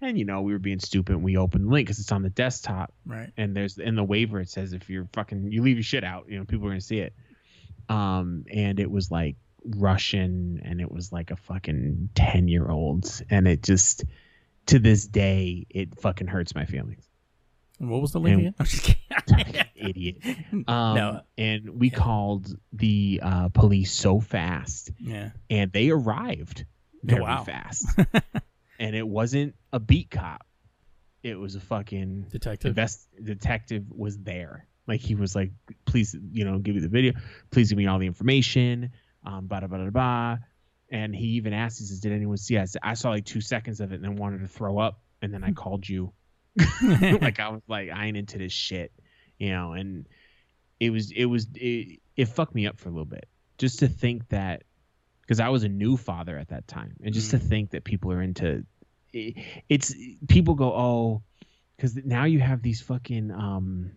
And 0.00 0.18
you 0.18 0.24
know, 0.24 0.42
we 0.42 0.52
were 0.52 0.58
being 0.58 0.78
stupid 0.78 1.14
and 1.14 1.24
we 1.24 1.36
opened 1.36 1.64
the 1.66 1.70
link 1.70 1.88
cuz 1.88 1.98
it's 1.98 2.12
on 2.12 2.22
the 2.22 2.30
desktop 2.30 2.92
right. 3.06 3.32
and 3.36 3.56
there's 3.56 3.78
in 3.78 3.94
the 3.96 4.04
waiver 4.04 4.40
it 4.40 4.48
says 4.48 4.72
if 4.72 4.88
you're 4.88 5.08
fucking 5.12 5.50
you 5.50 5.62
leave 5.62 5.76
your 5.76 5.82
shit 5.82 6.04
out, 6.04 6.28
you 6.28 6.38
know, 6.38 6.44
people 6.44 6.66
are 6.66 6.70
gonna 6.70 6.80
see 6.80 6.98
it. 6.98 7.14
Um, 7.88 8.44
and 8.52 8.78
it 8.78 8.90
was 8.90 9.10
like 9.10 9.36
Russian, 9.64 10.60
and 10.64 10.80
it 10.80 10.90
was 10.90 11.12
like 11.12 11.30
a 11.30 11.36
fucking 11.36 12.10
ten 12.14 12.48
year 12.48 12.70
old, 12.70 13.22
and 13.30 13.48
it 13.48 13.62
just 13.62 14.04
to 14.66 14.78
this 14.78 15.06
day 15.06 15.66
it 15.70 15.98
fucking 16.00 16.26
hurts 16.26 16.54
my 16.54 16.64
feelings. 16.64 17.08
And 17.80 17.90
what 17.90 18.00
was 18.00 18.12
the 18.12 18.20
link 18.20 18.34
And- 18.34 18.40
again? 18.40 18.54
I'm 18.58 18.66
just 18.66 18.82
kidding. 18.84 19.64
Idiot. 19.80 20.16
Um, 20.66 20.94
No. 20.96 21.20
and 21.36 21.70
we 21.80 21.90
Yeah. 21.90 21.96
called 21.96 22.56
the 22.72 23.20
uh, 23.22 23.48
police 23.50 23.92
so 23.92 24.20
fast, 24.20 24.90
yeah. 24.98 25.30
and 25.50 25.72
they 25.72 25.90
arrived 25.90 26.64
very 27.02 27.22
wow. 27.22 27.44
fast. 27.44 27.86
and 28.78 28.94
it 28.96 29.06
wasn't 29.06 29.54
a 29.72 29.78
beat 29.80 30.10
cop; 30.10 30.44
it 31.22 31.38
was 31.38 31.54
a 31.54 31.60
fucking 31.60 32.22
Detective. 32.30 32.70
invest 32.70 33.08
detective 33.22 33.84
was 33.90 34.18
there. 34.18 34.66
Like 34.86 35.00
he 35.00 35.14
was 35.14 35.34
like, 35.36 35.52
please, 35.84 36.16
you 36.32 36.44
know, 36.44 36.58
give 36.58 36.74
me 36.74 36.80
the 36.80 36.88
video. 36.88 37.12
Please 37.50 37.68
give 37.68 37.78
me 37.78 37.86
all 37.86 37.98
the 37.98 38.06
information. 38.06 38.90
Um, 39.24 39.46
blah, 39.46 39.60
blah, 39.60 39.68
blah, 39.68 39.90
blah. 39.90 40.38
And 40.90 41.14
he 41.14 41.26
even 41.36 41.52
asked, 41.52 41.78
he 41.80 41.84
says, 41.84 42.00
did 42.00 42.12
anyone 42.12 42.38
see? 42.38 42.56
I 42.56 42.64
said, 42.64 42.80
I 42.82 42.94
saw 42.94 43.10
like 43.10 43.26
two 43.26 43.42
seconds 43.42 43.80
of 43.80 43.92
it 43.92 43.96
and 43.96 44.04
then 44.04 44.16
wanted 44.16 44.40
to 44.40 44.48
throw 44.48 44.78
up. 44.78 45.02
And 45.20 45.34
then 45.34 45.44
I 45.44 45.52
called 45.52 45.86
you. 45.86 46.12
like 46.82 47.38
I 47.38 47.50
was 47.50 47.60
like, 47.68 47.90
I 47.90 48.06
ain't 48.06 48.16
into 48.16 48.38
this 48.38 48.52
shit, 48.52 48.90
you 49.38 49.50
know. 49.50 49.72
And 49.72 50.06
it 50.80 50.90
was, 50.90 51.10
it 51.10 51.26
was, 51.26 51.46
it, 51.54 52.00
it 52.16 52.26
fucked 52.26 52.54
me 52.54 52.66
up 52.66 52.78
for 52.78 52.88
a 52.88 52.92
little 52.92 53.04
bit, 53.04 53.28
just 53.58 53.80
to 53.80 53.88
think 53.88 54.28
that, 54.28 54.64
because 55.22 55.40
I 55.40 55.48
was 55.50 55.62
a 55.62 55.68
new 55.68 55.96
father 55.96 56.36
at 56.38 56.48
that 56.48 56.66
time, 56.66 56.96
and 57.02 57.12
just 57.14 57.32
to 57.32 57.38
think 57.38 57.70
that 57.70 57.84
people 57.84 58.12
are 58.12 58.22
into, 58.22 58.64
it, 59.12 59.34
it's 59.68 59.94
people 60.26 60.54
go, 60.54 60.72
oh, 60.72 61.22
because 61.76 61.96
now 61.96 62.24
you 62.24 62.40
have 62.40 62.62
these 62.62 62.80
fucking 62.80 63.30
um 63.30 63.92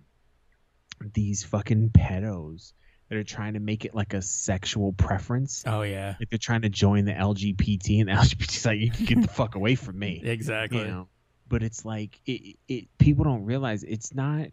these 1.13 1.43
fucking 1.43 1.89
pedos 1.89 2.73
that 3.09 3.17
are 3.17 3.23
trying 3.23 3.53
to 3.53 3.59
make 3.59 3.83
it 3.83 3.93
like 3.93 4.13
a 4.13 4.21
sexual 4.21 4.93
preference. 4.93 5.63
oh 5.65 5.81
yeah. 5.81 6.15
Like 6.19 6.29
they're 6.29 6.39
trying 6.39 6.61
to 6.61 6.69
join 6.69 7.05
the 7.05 7.13
LGBT, 7.13 8.01
and 8.01 8.09
the 8.09 8.13
LGBT's 8.13 8.65
like, 8.65 8.79
you 8.79 8.91
can 8.91 9.05
get 9.05 9.21
the 9.21 9.27
fuck 9.27 9.55
away 9.55 9.75
from 9.75 9.99
me. 9.99 10.21
Exactly. 10.31 10.79
You 10.79 10.87
know, 10.87 11.07
but 11.47 11.63
it's 11.63 11.83
like 11.83 12.19
it, 12.25 12.57
it. 12.67 12.87
People 12.97 13.25
don't 13.25 13.43
realize 13.43 13.83
it's 13.83 14.13
not. 14.13 14.47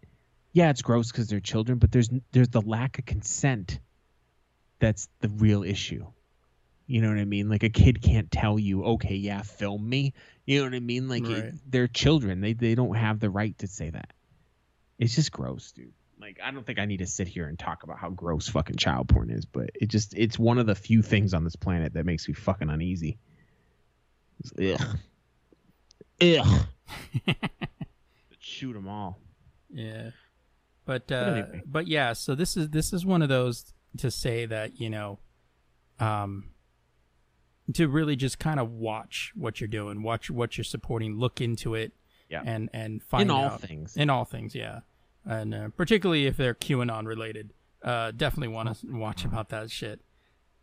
Yeah, 0.58 0.70
it's 0.70 0.82
gross 0.82 1.12
because 1.12 1.28
they're 1.28 1.38
children, 1.38 1.78
but 1.78 1.92
there's 1.92 2.10
there's 2.32 2.48
the 2.48 2.60
lack 2.60 2.98
of 2.98 3.06
consent. 3.06 3.78
That's 4.80 5.08
the 5.20 5.28
real 5.28 5.62
issue. 5.62 6.04
You 6.88 7.00
know 7.00 7.10
what 7.10 7.18
I 7.18 7.24
mean? 7.26 7.48
Like 7.48 7.62
a 7.62 7.68
kid 7.68 8.02
can't 8.02 8.28
tell 8.28 8.58
you, 8.58 8.82
okay, 8.84 9.14
yeah, 9.14 9.42
film 9.42 9.88
me. 9.88 10.14
You 10.46 10.58
know 10.58 10.64
what 10.64 10.74
I 10.74 10.80
mean? 10.80 11.08
Like 11.08 11.22
it- 11.38 11.54
they're 11.70 11.86
children. 11.86 12.40
They 12.40 12.54
they 12.54 12.74
don't 12.74 12.96
have 12.96 13.20
the 13.20 13.30
right 13.30 13.56
to 13.58 13.68
say 13.68 13.90
that. 13.90 14.12
It's 14.98 15.14
just 15.14 15.30
gross, 15.30 15.70
dude. 15.70 15.92
Like 16.20 16.40
I 16.42 16.50
don't 16.50 16.66
think 16.66 16.80
I 16.80 16.86
need 16.86 16.96
to 16.98 17.06
sit 17.06 17.28
here 17.28 17.46
and 17.46 17.56
talk 17.56 17.84
about 17.84 17.98
how 18.00 18.10
gross 18.10 18.48
fucking 18.48 18.78
child 18.78 19.08
porn 19.08 19.30
is, 19.30 19.44
but 19.44 19.70
it 19.80 19.86
just 19.90 20.12
it's 20.16 20.40
one 20.40 20.58
of 20.58 20.66
the 20.66 20.74
few 20.74 21.02
things 21.02 21.34
on 21.34 21.44
this 21.44 21.54
planet 21.54 21.92
that 21.92 22.04
makes 22.04 22.26
me 22.26 22.34
fucking 22.34 22.68
uneasy. 22.68 23.16
It's- 24.40 24.80
Ugh. 26.20 26.38
Ugh. 27.30 27.36
Shoot 28.40 28.72
them 28.72 28.88
all. 28.88 29.20
Yeah. 29.70 30.10
But 30.88 31.12
uh 31.12 31.42
but 31.66 31.86
yeah, 31.86 32.14
so 32.14 32.34
this 32.34 32.56
is 32.56 32.70
this 32.70 32.94
is 32.94 33.04
one 33.04 33.20
of 33.20 33.28
those 33.28 33.74
to 33.98 34.10
say 34.10 34.46
that, 34.46 34.80
you 34.80 34.88
know, 34.88 35.18
um 36.00 36.48
to 37.74 37.86
really 37.88 38.16
just 38.16 38.38
kind 38.38 38.58
of 38.58 38.70
watch 38.70 39.32
what 39.34 39.60
you're 39.60 39.68
doing, 39.68 40.02
watch 40.02 40.30
what 40.30 40.56
you're 40.56 40.64
supporting, 40.64 41.18
look 41.18 41.42
into 41.42 41.74
it 41.74 41.92
Yeah. 42.30 42.40
and 42.42 42.70
and 42.72 43.02
find 43.02 43.24
In 43.24 43.30
all 43.30 43.44
out 43.44 43.60
things. 43.60 43.98
in 43.98 44.08
all 44.08 44.24
things, 44.24 44.54
yeah. 44.54 44.80
And 45.26 45.52
uh, 45.54 45.68
particularly 45.76 46.24
if 46.24 46.38
they're 46.38 46.54
QAnon 46.54 47.06
related. 47.06 47.52
Uh 47.82 48.10
definitely 48.12 48.54
want 48.54 48.74
to 48.78 48.86
watch 48.96 49.26
about 49.26 49.50
that 49.50 49.70
shit. 49.70 50.00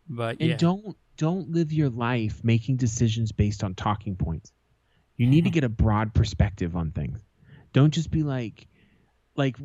But 0.09 0.37
and 0.39 0.49
yeah. 0.49 0.57
don't 0.57 0.97
don't 1.17 1.51
live 1.51 1.71
your 1.71 1.89
life 1.89 2.43
making 2.43 2.77
decisions 2.77 3.31
based 3.31 3.63
on 3.63 3.75
talking 3.75 4.15
points. 4.15 4.51
You 5.17 5.27
need 5.27 5.43
to 5.43 5.51
get 5.51 5.63
a 5.63 5.69
broad 5.69 6.15
perspective 6.15 6.75
on 6.75 6.89
things. 6.91 7.19
Don't 7.73 7.93
just 7.93 8.09
be 8.09 8.23
like 8.23 8.67
like 9.35 9.55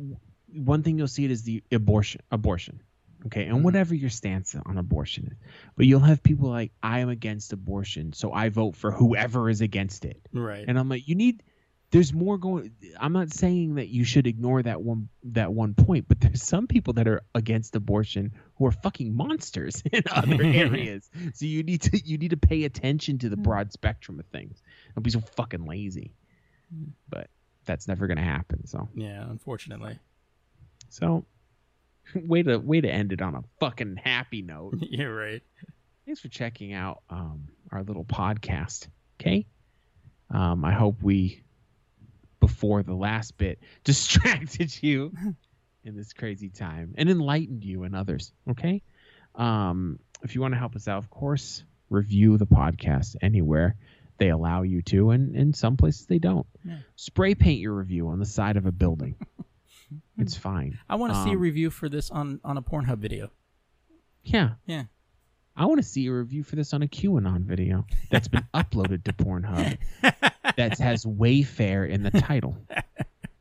one 0.55 0.83
thing 0.83 0.97
you'll 0.97 1.07
see 1.07 1.25
it 1.25 1.31
is 1.31 1.43
the 1.43 1.63
abortion 1.71 2.21
abortion. 2.31 2.81
Okay, 3.27 3.45
and 3.45 3.59
Mhm. 3.59 3.63
whatever 3.63 3.93
your 3.93 4.09
stance 4.09 4.55
on 4.55 4.77
abortion 4.79 5.27
is. 5.31 5.37
But 5.75 5.85
you'll 5.85 5.99
have 5.99 6.23
people 6.23 6.49
like 6.49 6.71
I 6.81 6.99
am 6.99 7.09
against 7.09 7.53
abortion, 7.53 8.13
so 8.13 8.31
I 8.33 8.49
vote 8.49 8.75
for 8.75 8.91
whoever 8.91 9.47
is 9.49 9.61
against 9.61 10.05
it. 10.05 10.19
right. 10.33 10.65
And 10.67 10.77
I'm 10.79 10.89
like, 10.89 11.07
you 11.07 11.15
need. 11.15 11.43
There's 11.91 12.13
more 12.13 12.37
going. 12.37 12.71
I'm 12.97 13.11
not 13.11 13.33
saying 13.33 13.75
that 13.75 13.89
you 13.89 14.05
should 14.05 14.25
ignore 14.25 14.63
that 14.63 14.81
one 14.81 15.09
that 15.23 15.53
one 15.53 15.73
point, 15.75 16.07
but 16.07 16.21
there's 16.21 16.41
some 16.41 16.65
people 16.65 16.93
that 16.93 17.07
are 17.07 17.21
against 17.35 17.75
abortion 17.75 18.31
who 18.55 18.65
are 18.65 18.71
fucking 18.71 19.13
monsters 19.13 19.83
in 19.91 20.01
other 20.09 20.41
areas. 20.41 21.11
So 21.33 21.45
you 21.45 21.63
need 21.63 21.81
to 21.81 21.99
you 22.03 22.17
need 22.17 22.29
to 22.31 22.37
pay 22.37 22.63
attention 22.63 23.17
to 23.19 23.29
the 23.29 23.35
broad 23.37 23.71
spectrum 23.73 24.19
of 24.19 24.25
things. 24.27 24.63
Don't 24.95 25.03
be 25.03 25.09
so 25.11 25.19
fucking 25.19 25.65
lazy. 25.65 26.15
But 27.09 27.29
that's 27.65 27.87
never 27.89 28.07
gonna 28.07 28.23
happen. 28.23 28.65
So 28.67 28.87
yeah, 28.95 29.29
unfortunately. 29.29 29.99
So 30.91 31.25
way 32.15 32.43
to 32.43 32.57
way 32.57 32.81
to 32.81 32.89
end 32.89 33.13
it 33.13 33.21
on 33.21 33.35
a 33.35 33.43
fucking 33.59 33.97
happy 34.03 34.41
note. 34.41 34.75
You're 34.81 35.15
right. 35.15 35.41
thanks 36.05 36.21
for 36.21 36.27
checking 36.27 36.73
out 36.73 37.01
um, 37.09 37.47
our 37.71 37.83
little 37.83 38.05
podcast. 38.05 38.87
Okay. 39.19 39.45
Um, 40.29 40.63
I 40.63 40.73
hope 40.73 41.01
we, 41.01 41.43
before 42.39 42.83
the 42.83 42.93
last 42.93 43.37
bit, 43.37 43.59
distracted 43.83 44.81
you 44.81 45.13
in 45.83 45.95
this 45.95 46.13
crazy 46.13 46.49
time 46.49 46.93
and 46.97 47.09
enlightened 47.09 47.63
you 47.63 47.83
and 47.83 47.95
others. 47.95 48.31
Okay. 48.49 48.81
Um, 49.35 49.99
if 50.23 50.35
you 50.35 50.41
want 50.41 50.53
to 50.53 50.57
help 50.57 50.75
us 50.75 50.87
out, 50.87 50.97
of 50.97 51.09
course, 51.09 51.63
review 51.89 52.37
the 52.37 52.45
podcast 52.45 53.15
anywhere 53.21 53.75
they 54.17 54.29
allow 54.29 54.61
you 54.61 54.83
to, 54.83 55.09
and 55.09 55.35
in 55.35 55.53
some 55.53 55.77
places 55.77 56.05
they 56.05 56.19
don't. 56.19 56.45
Yeah. 56.63 56.77
Spray 56.95 57.33
paint 57.33 57.59
your 57.59 57.73
review 57.73 58.09
on 58.09 58.19
the 58.19 58.25
side 58.25 58.55
of 58.55 58.65
a 58.67 58.71
building. 58.71 59.15
It's 60.17 60.35
fine. 60.37 60.77
I 60.89 60.95
want 60.95 61.13
to 61.13 61.23
see 61.23 61.31
a 61.31 61.33
Um, 61.33 61.39
review 61.39 61.69
for 61.69 61.89
this 61.89 62.09
on 62.11 62.39
on 62.43 62.57
a 62.57 62.61
Pornhub 62.61 62.97
video. 62.99 63.31
Yeah. 64.23 64.51
Yeah. 64.65 64.83
I 65.55 65.65
want 65.65 65.79
to 65.79 65.87
see 65.87 66.07
a 66.07 66.13
review 66.13 66.43
for 66.43 66.55
this 66.55 66.73
on 66.73 66.81
a 66.81 66.87
QAnon 66.87 67.43
video 67.43 67.85
that's 68.09 68.27
been 68.29 68.45
uploaded 68.53 69.03
to 69.03 69.13
Pornhub 69.13 69.77
that 70.55 70.77
has 70.79 71.03
Wayfair 71.05 71.89
in 71.89 72.03
the 72.03 72.11
title. 72.11 72.57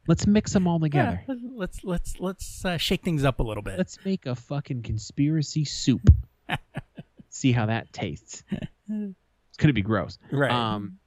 Let's 0.08 0.26
mix 0.26 0.52
them 0.52 0.66
all 0.66 0.80
together. 0.80 1.22
Yeah, 1.28 1.34
let's 1.54 1.84
let's 1.84 2.18
let's 2.18 2.64
uh, 2.64 2.78
shake 2.78 3.02
things 3.04 3.24
up 3.24 3.38
a 3.38 3.42
little 3.44 3.62
bit. 3.62 3.78
Let's 3.78 3.98
make 4.04 4.26
a 4.26 4.34
fucking 4.34 4.82
conspiracy 4.82 5.64
soup. 5.64 6.02
see 7.28 7.52
how 7.52 7.66
that 7.66 7.92
tastes. 7.92 8.42
It's 8.88 9.56
gonna 9.56 9.72
be 9.72 9.82
gross. 9.82 10.18
Right. 10.32 10.50
Um, 10.50 10.98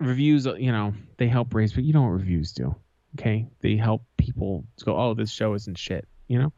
reviews, 0.00 0.46
you 0.46 0.72
know, 0.72 0.94
they 1.18 1.28
help 1.28 1.54
raise, 1.54 1.72
but 1.72 1.84
you 1.84 1.92
know 1.92 2.02
what 2.02 2.08
reviews 2.08 2.52
do. 2.52 2.74
Okay, 3.18 3.48
they 3.60 3.76
help 3.76 4.04
people 4.16 4.64
to 4.76 4.84
go, 4.84 4.96
oh, 4.96 5.14
this 5.14 5.30
show 5.30 5.54
isn't 5.54 5.78
shit. 5.78 6.06
You 6.28 6.50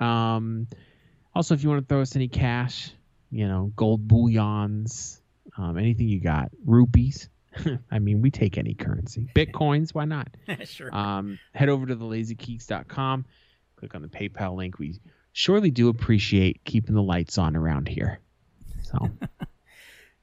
know. 0.00 0.06
Um, 0.06 0.68
also, 1.34 1.54
if 1.54 1.62
you 1.62 1.68
want 1.68 1.82
to 1.82 1.86
throw 1.86 2.00
us 2.00 2.16
any 2.16 2.28
cash, 2.28 2.92
you 3.30 3.46
know, 3.46 3.72
gold 3.76 4.06
bullions, 4.06 5.20
um, 5.56 5.78
anything 5.78 6.08
you 6.08 6.20
got, 6.20 6.50
rupees. 6.64 7.28
I 7.90 7.98
mean, 7.98 8.22
we 8.22 8.30
take 8.30 8.58
any 8.58 8.74
currency. 8.74 9.28
Bitcoins, 9.34 9.94
why 9.94 10.04
not? 10.04 10.28
sure. 10.64 10.94
Um, 10.94 11.38
head 11.52 11.68
over 11.68 11.86
to 11.86 11.96
thelazygeeks.com, 11.96 13.26
click 13.76 13.94
on 13.94 14.02
the 14.02 14.08
PayPal 14.08 14.56
link. 14.56 14.78
We 14.78 15.00
surely 15.32 15.70
do 15.70 15.88
appreciate 15.88 16.64
keeping 16.64 16.94
the 16.94 17.02
lights 17.02 17.38
on 17.38 17.56
around 17.56 17.88
here. 17.88 18.20
So, 18.82 19.10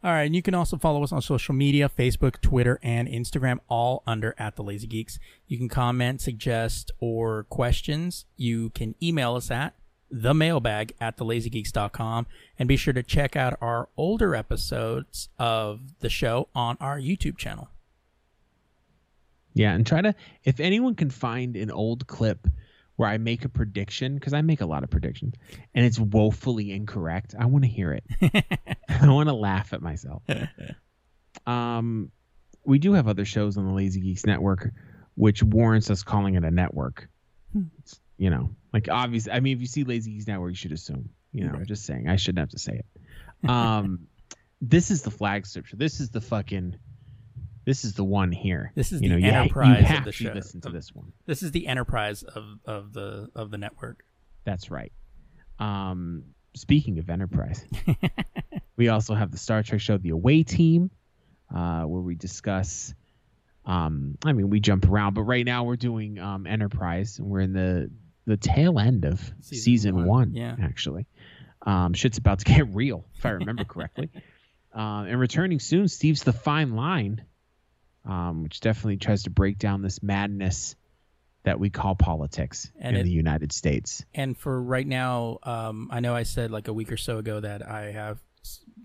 All 0.03 0.11
right, 0.11 0.23
and 0.23 0.35
you 0.35 0.43
can 0.43 0.53
also 0.53 0.77
follow 0.77 1.03
us 1.03 1.11
on 1.11 1.21
social 1.23 1.55
media 1.55 1.89
Facebook, 1.89 2.39
Twitter, 2.39 2.79
and 2.83 3.07
Instagram, 3.07 3.59
all 3.67 4.03
under 4.05 4.35
at 4.37 4.55
the 4.55 4.63
Lazy 4.63 4.87
Geeks. 4.87 5.17
You 5.47 5.57
can 5.57 5.67
comment, 5.67 6.21
suggest, 6.21 6.91
or 6.99 7.43
questions. 7.45 8.25
You 8.35 8.69
can 8.69 8.93
email 9.01 9.35
us 9.35 9.49
at 9.49 9.73
the 10.09 10.33
mailbag 10.33 10.93
at 11.01 11.17
thelazygeeks.com 11.17 12.27
and 12.57 12.67
be 12.69 12.77
sure 12.77 12.93
to 12.93 13.03
check 13.03 13.35
out 13.35 13.57
our 13.59 13.89
older 13.97 14.35
episodes 14.35 15.29
of 15.39 15.99
the 15.99 16.09
show 16.09 16.47
on 16.55 16.77
our 16.79 16.99
YouTube 16.99 17.37
channel. 17.37 17.69
yeah, 19.53 19.73
and 19.73 19.85
try 19.85 20.01
to, 20.01 20.13
if 20.43 20.59
anyone 20.59 20.93
can 20.93 21.09
find 21.09 21.55
an 21.55 21.71
old 21.71 22.05
clip 22.05 22.47
where 22.97 23.07
I 23.09 23.17
make 23.17 23.45
a 23.45 23.49
prediction, 23.49 24.15
because 24.15 24.33
I 24.33 24.41
make 24.41 24.61
a 24.61 24.65
lot 24.65 24.83
of 24.83 24.89
predictions, 24.89 25.35
and 25.73 25.85
it's 25.85 25.97
woefully 25.99 26.71
incorrect, 26.71 27.33
I 27.39 27.45
want 27.45 27.63
to 27.63 27.69
hear 27.69 27.93
it. 27.93 28.03
I 28.89 29.07
want 29.09 29.29
to 29.29 29.33
laugh 29.33 29.71
at 29.73 29.81
myself. 29.81 30.23
um, 31.45 32.11
we 32.65 32.79
do 32.79 32.93
have 32.93 33.07
other 33.07 33.25
shows 33.25 33.57
on 33.57 33.65
the 33.67 33.73
Lazy 33.73 34.01
Geeks 34.01 34.25
Network, 34.25 34.71
which 35.15 35.41
warrants 35.43 35.89
us 35.89 36.03
calling 36.03 36.35
it 36.35 36.43
a 36.43 36.51
network. 36.51 37.07
It's, 37.79 37.99
you 38.17 38.29
know, 38.29 38.49
like 38.73 38.89
obviously, 38.89 39.31
I 39.31 39.39
mean, 39.39 39.55
if 39.55 39.61
you 39.61 39.67
see 39.67 39.83
Lazy 39.83 40.11
Geeks 40.11 40.27
Network, 40.27 40.51
you 40.51 40.55
should 40.55 40.71
assume. 40.73 41.09
You 41.31 41.45
know, 41.45 41.53
Right. 41.53 41.67
just 41.67 41.85
saying. 41.85 42.07
I 42.07 42.15
shouldn't 42.15 42.39
have 42.39 42.49
to 42.49 42.59
say 42.59 42.73
it. 42.79 42.85
Um, 43.49 44.07
this 44.59 44.89
is 44.89 45.03
the 45.03 45.11
flagship 45.11 45.67
show. 45.67 45.77
This 45.77 45.99
is 45.99 46.09
the 46.09 46.21
fucking. 46.21 46.75
This 47.67 47.83
is 47.83 47.93
the 47.93 48.03
one 48.03 48.31
here. 48.31 48.71
This 48.75 48.91
is 48.93 49.01
you 49.01 49.09
the 49.09 49.15
know, 49.15 49.25
you 49.27 49.31
ha- 49.31 49.41
enterprise 49.41 49.67
You 49.67 49.73
of 49.83 49.85
have 49.85 50.05
the 50.05 50.11
to 50.11 50.17
show. 50.17 50.31
listen 50.33 50.61
to 50.61 50.69
this 50.69 50.95
one. 50.95 51.11
This 51.25 51.43
is 51.43 51.51
the 51.51 51.67
enterprise 51.67 52.23
of, 52.23 52.45
of 52.65 52.93
the 52.93 53.27
of 53.35 53.51
the 53.51 53.57
network. 53.57 54.03
That's 54.45 54.71
right. 54.71 54.93
Um, 55.59 56.23
speaking 56.55 56.97
of 56.99 57.09
Enterprise, 57.09 57.65
we 58.77 58.87
also 58.87 59.13
have 59.15 59.31
the 59.31 59.37
Star 59.37 59.63
Trek 59.63 59.81
show, 59.81 59.97
The 59.97 60.11
Away 60.11 60.43
Team, 60.43 60.91
uh, 61.53 61.81
where 61.83 62.01
we 62.01 62.15
discuss. 62.15 62.93
Um, 63.65 64.17
I 64.23 64.31
mean, 64.31 64.49
we 64.49 64.61
jump 64.61 64.87
around, 64.87 65.13
but 65.15 65.23
right 65.23 65.45
now 65.45 65.65
we're 65.65 65.75
doing 65.75 66.19
um, 66.19 66.47
Enterprise, 66.47 67.19
and 67.19 67.27
we're 67.27 67.41
in 67.41 67.51
the 67.53 67.91
the 68.25 68.37
tail 68.37 68.79
end 68.79 69.03
of 69.03 69.19
Season 69.41 69.63
season, 69.63 69.95
one, 69.95 70.07
one. 70.07 70.33
yeah. 70.33 70.55
actually, 70.63 71.05
um, 71.65 71.93
shit's 71.93 72.17
about 72.17 72.39
to 72.39 72.45
get 72.45 72.67
real, 72.73 73.03
if 73.17 73.25
I 73.25 73.31
remember 73.31 73.63
correctly. 73.65 74.09
Uh, 74.75 75.05
and 75.05 75.19
returning 75.19 75.59
soon, 75.59 75.87
Steve's 75.87 76.21
the 76.21 76.33
Fine 76.33 76.75
Line, 76.75 77.23
um, 78.07 78.41
which 78.43 78.59
definitely 78.61 78.97
tries 78.97 79.23
to 79.23 79.29
break 79.29 79.59
down 79.59 79.81
this 79.83 80.01
madness 80.01 80.75
that 81.43 81.59
we 81.59 81.69
call 81.69 81.93
politics 81.95 82.71
And 82.79 82.95
in 82.95 83.01
it- 83.01 83.03
the 83.05 83.11
United 83.11 83.51
States. 83.51 84.03
And 84.13 84.35
for 84.37 84.61
right 84.61 84.87
now, 84.87 85.37
um, 85.43 85.89
I 85.91 85.99
know 85.99 86.15
I 86.15 86.23
said 86.23 86.49
like 86.51 86.67
a 86.67 86.73
week 86.73 86.91
or 86.91 86.97
so 86.97 87.19
ago 87.19 87.39
that 87.39 87.65
I 87.67 87.91
have 87.91 88.19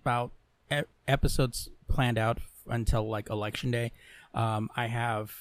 about 0.03 0.33
e- 0.71 0.83
episodes 1.09 1.69
planned 1.89 2.19
out 2.19 2.39
until 2.69 3.09
like 3.09 3.31
election 3.31 3.71
day. 3.71 3.93
Um, 4.35 4.69
I 4.77 4.87
have. 4.87 5.33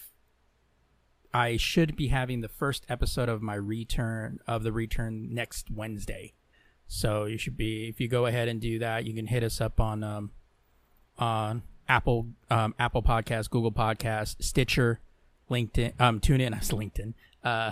I 1.34 1.56
should 1.58 1.96
be 1.96 2.08
having 2.10 2.42
the 2.42 2.50
first 2.50 2.86
episode 2.90 3.30
of 3.30 3.42
my 3.42 3.56
return 3.56 4.40
of 4.48 4.64
the 4.64 4.72
return 4.74 5.34
next 5.34 5.72
Wednesday. 5.72 6.34
So 6.88 7.24
you 7.24 7.38
should 7.38 7.56
be 7.56 7.88
if 7.88 8.02
you 8.02 8.10
go 8.10 8.26
ahead 8.26 8.50
and 8.50 8.60
do 8.60 8.80
that, 8.80 9.06
you 9.06 9.14
can 9.14 9.28
hit 9.28 9.42
us 9.44 9.62
up 9.62 9.80
on 9.80 10.04
um, 10.04 10.32
on 11.18 11.64
Apple 11.92 12.28
um, 12.50 12.74
Apple 12.80 13.04
Podcast, 13.04 13.50
Google 13.50 13.72
Podcast, 13.74 14.42
Stitcher, 14.42 15.02
LinkedIn, 15.50 16.00
um, 16.00 16.20
tune 16.22 16.40
in. 16.40 16.52
That's 16.54 16.72
LinkedIn. 16.72 17.14
Uh, 17.44 17.72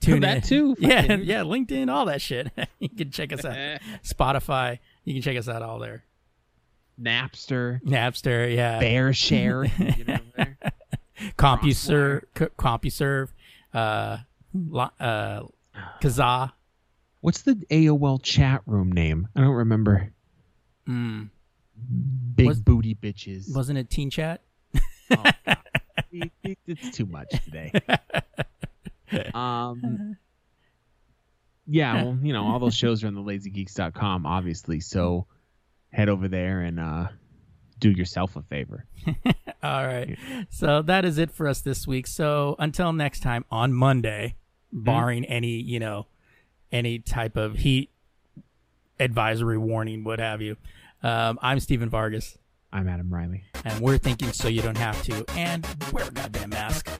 tune 0.00 0.20
That 0.22 0.36
in. 0.36 0.42
too, 0.42 0.76
Yeah, 0.80 1.14
yeah, 1.16 1.40
LinkedIn, 1.40 1.90
all 1.92 2.06
that 2.06 2.22
shit. 2.22 2.48
you 2.78 2.88
can 2.88 3.10
check 3.10 3.32
us 3.32 3.44
out. 3.44 3.56
Spotify, 4.04 4.78
you 5.04 5.14
can 5.14 5.22
check 5.22 5.36
us 5.36 5.48
out 5.48 5.62
all 5.62 5.80
there. 5.80 6.04
Napster, 7.00 7.82
Napster, 7.82 8.54
yeah. 8.54 8.80
BearShare. 8.80 9.68
CompuServe, 11.36 12.22
C- 12.38 12.44
CompuServe, 12.58 13.28
uh, 13.74 14.18
uh, 15.00 15.42
Kazaa. 16.00 16.52
What's 17.20 17.42
the 17.42 17.54
AOL 17.70 18.22
chat 18.22 18.62
room 18.66 18.92
name? 18.92 19.28
I 19.34 19.40
don't 19.40 19.50
remember. 19.54 20.12
Mm, 20.88 21.30
Big 22.34 22.46
Was- 22.46 22.60
booty 22.60 22.94
bitches. 22.94 23.54
wasn't 23.54 23.78
it 23.78 23.90
Teen 23.90 24.10
Chat? 24.10 24.42
Oh, 24.74 24.80
God. 25.46 25.56
It- 26.12 26.32
it- 26.44 26.58
it's 26.66 26.96
too 26.96 27.06
much 27.06 27.28
today. 27.44 27.72
Um. 29.34 30.16
Yeah, 31.68 32.02
well, 32.04 32.18
you 32.22 32.32
know, 32.32 32.44
all 32.44 32.58
those 32.58 32.74
shows 32.74 33.02
are 33.02 33.06
on 33.08 33.14
the 33.14 33.22
lazygeeks.com, 33.22 34.24
obviously. 34.26 34.80
So 34.80 35.26
head 35.90 36.08
over 36.08 36.28
there 36.28 36.60
and 36.60 36.78
uh, 36.78 37.08
do 37.80 37.90
yourself 37.90 38.36
a 38.36 38.42
favor. 38.42 38.86
All 39.62 39.86
right. 39.86 40.16
So 40.50 40.82
that 40.82 41.04
is 41.04 41.18
it 41.18 41.30
for 41.32 41.48
us 41.48 41.60
this 41.62 41.86
week. 41.86 42.06
So 42.06 42.54
until 42.60 42.92
next 42.92 43.20
time 43.20 43.44
on 43.50 43.72
Monday, 43.72 44.36
barring 44.72 45.24
any, 45.24 45.60
you 45.60 45.80
know, 45.80 46.06
any 46.70 46.98
type 47.00 47.36
of 47.36 47.56
heat 47.56 47.90
advisory 49.00 49.58
warning, 49.58 50.04
what 50.04 50.20
have 50.20 50.40
you. 50.40 50.56
Um, 51.06 51.38
I'm 51.40 51.60
Steven 51.60 51.88
Vargas, 51.88 52.36
I'm 52.72 52.88
Adam 52.88 53.14
Riley. 53.14 53.44
and 53.64 53.80
we're 53.80 53.96
thinking 53.96 54.32
so 54.32 54.48
you 54.48 54.60
don't 54.60 54.76
have 54.76 55.00
to, 55.04 55.24
and 55.38 55.64
wear 55.92 56.08
a 56.08 56.10
goddamn 56.10 56.50
mask. 56.50 56.90